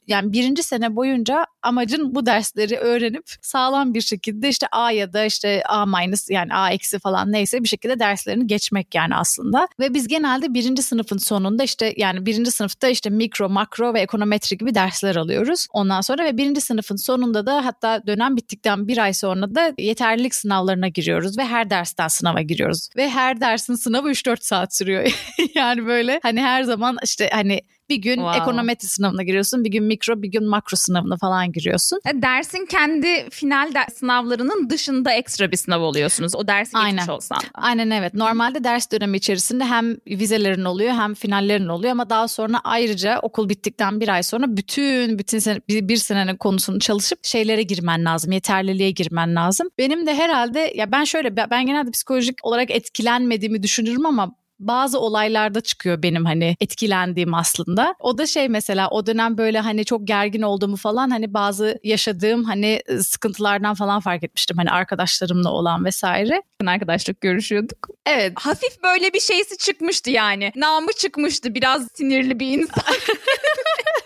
yani 0.08 0.34
birinci 0.34 0.63
sene 0.63 0.96
boyunca 0.96 1.46
amacın 1.62 2.15
bu 2.15 2.25
dersleri 2.25 2.77
öğrenip 2.77 3.24
sağlam 3.41 3.94
bir 3.94 4.01
şekilde 4.01 4.50
işte 4.50 4.68
A 4.72 4.91
ya 4.91 5.13
da 5.13 5.25
işte 5.25 5.63
A 5.68 5.86
minus 5.86 6.30
yani 6.30 6.50
A 6.53 6.72
eksi 6.72 7.00
falan 7.00 7.31
neyse 7.31 7.63
bir 7.63 7.67
şekilde 7.67 8.00
derslerini 8.00 8.48
geçmek 8.48 8.96
yani 8.96 9.15
aslında. 9.15 9.67
Ve 9.79 9.93
biz 9.93 10.08
genelde 10.08 10.53
birinci 10.53 10.84
sınıfın 10.84 11.17
sonunda 11.17 11.63
işte 11.63 11.93
yani 11.98 12.25
birinci 12.25 12.51
sınıfta 12.51 12.88
işte 12.88 13.10
mikro, 13.10 13.50
makro 13.50 13.93
ve 13.93 14.01
ekonometri 14.01 14.58
gibi 14.58 14.75
dersler 14.75 15.15
alıyoruz. 15.15 15.67
Ondan 15.74 16.01
sonra 16.01 16.25
ve 16.25 16.38
birinci 16.38 16.62
sınıfın 16.62 16.96
sonunda 16.96 17.46
da 17.46 17.65
hatta 17.65 18.08
dönem 18.08 18.38
bittikten 18.38 18.88
bir 18.88 18.98
ay 18.98 19.13
sonra 19.13 19.55
da 19.55 19.74
yeterlilik 19.77 20.36
sınavlarına 20.36 20.88
giriyoruz 20.88 21.38
ve 21.38 21.46
her 21.46 21.70
dersten 21.70 22.08
sınava 22.08 22.41
giriyoruz. 22.41 22.89
Ve 22.98 23.10
her 23.10 23.41
dersin 23.41 23.75
sınavı 23.75 24.12
3-4 24.12 24.38
saat 24.41 24.75
sürüyor. 24.75 25.12
yani 25.55 25.86
böyle 25.86 26.20
hani 26.24 26.41
her 26.41 26.63
zaman 26.63 26.98
işte 27.03 27.29
hani 27.34 27.62
bir 27.91 27.95
gün 27.95 28.15
wow. 28.15 28.38
ekonometri 28.38 28.88
sınavına 28.88 29.24
giriyorsun, 29.24 29.63
bir 29.63 29.71
gün 29.71 29.83
mikro, 29.83 30.21
bir 30.21 30.27
gün 30.27 30.50
makro 30.50 30.77
sınavına 30.77 31.17
falan 31.17 31.51
giriyorsun. 31.51 32.00
E, 32.05 32.21
dersin 32.21 32.65
kendi 32.65 33.29
final 33.29 33.74
ders 33.74 33.93
sınavlarının 33.93 34.69
dışında 34.69 35.13
ekstra 35.13 35.51
bir 35.51 35.57
sınav 35.57 35.81
oluyorsunuz. 35.81 36.36
O 36.36 36.48
dersi 36.48 36.77
Aynen. 36.77 36.91
geçmiş 36.91 37.10
olsan. 37.10 37.38
Aynen 37.53 37.89
evet. 37.89 38.13
Normalde 38.13 38.63
ders 38.63 38.91
dönemi 38.91 39.17
içerisinde 39.17 39.65
hem 39.65 39.98
vizelerin 40.07 40.65
oluyor 40.65 40.93
hem 40.93 41.13
finallerin 41.13 41.67
oluyor 41.67 41.91
ama 41.91 42.10
daha 42.10 42.27
sonra 42.27 42.62
ayrıca 42.63 43.19
okul 43.19 43.50
bittikten 43.50 44.00
bir 44.00 44.10
ay 44.10 44.24
sonra 44.24 44.45
bütün 44.57 45.19
bütün 45.19 45.39
sene, 45.39 45.62
bir, 45.69 45.88
bir 45.88 45.98
senenin 45.98 46.36
konusunu 46.38 46.79
çalışıp 46.79 47.25
şeylere 47.25 47.63
girmen 47.63 48.05
lazım. 48.05 48.31
Yeterliliğe 48.31 48.91
girmen 48.91 49.36
lazım. 49.36 49.67
Benim 49.77 50.07
de 50.07 50.15
herhalde 50.15 50.74
ya 50.75 50.91
ben 50.91 51.03
şöyle 51.03 51.36
ben 51.36 51.65
genelde 51.65 51.91
psikolojik 51.91 52.45
olarak 52.45 52.71
etkilenmediğimi 52.71 53.63
düşünürüm 53.63 54.05
ama 54.05 54.36
bazı 54.68 55.00
olaylarda 55.00 55.62
çıkıyor 55.62 56.03
benim 56.03 56.25
hani 56.25 56.56
etkilendiğim 56.60 57.34
aslında. 57.34 57.96
O 58.00 58.18
da 58.18 58.25
şey 58.25 58.50
mesela 58.50 58.89
o 58.89 59.06
dönem 59.06 59.38
böyle 59.38 59.60
hani 59.60 59.86
çok 59.86 60.08
gergin 60.08 60.41
olduğumu 60.41 60.75
falan 60.75 61.10
hani 61.10 61.34
bazı 61.34 61.80
yaşadığım 61.84 62.44
hani 62.44 62.82
sıkıntılardan 63.01 63.74
falan 63.74 64.00
fark 64.00 64.24
etmiştim. 64.24 64.58
Hani 64.58 64.72
arkadaşlarımla 64.72 65.51
olan 65.51 65.86
vesaire. 65.86 66.44
Arkadaşlık 66.68 67.22
görüşüyorduk. 67.22 67.88
Evet. 68.06 68.34
Hafif 68.36 68.84
böyle 68.84 69.13
bir 69.13 69.20
şeysi 69.20 69.58
çıkmıştı 69.58 70.10
yani. 70.10 70.51
Namı 70.56 70.94
çıkmıştı 70.94 71.56
biraz 71.56 71.88
sinirli 71.96 72.39
bir 72.39 72.48
insan. 72.48 72.84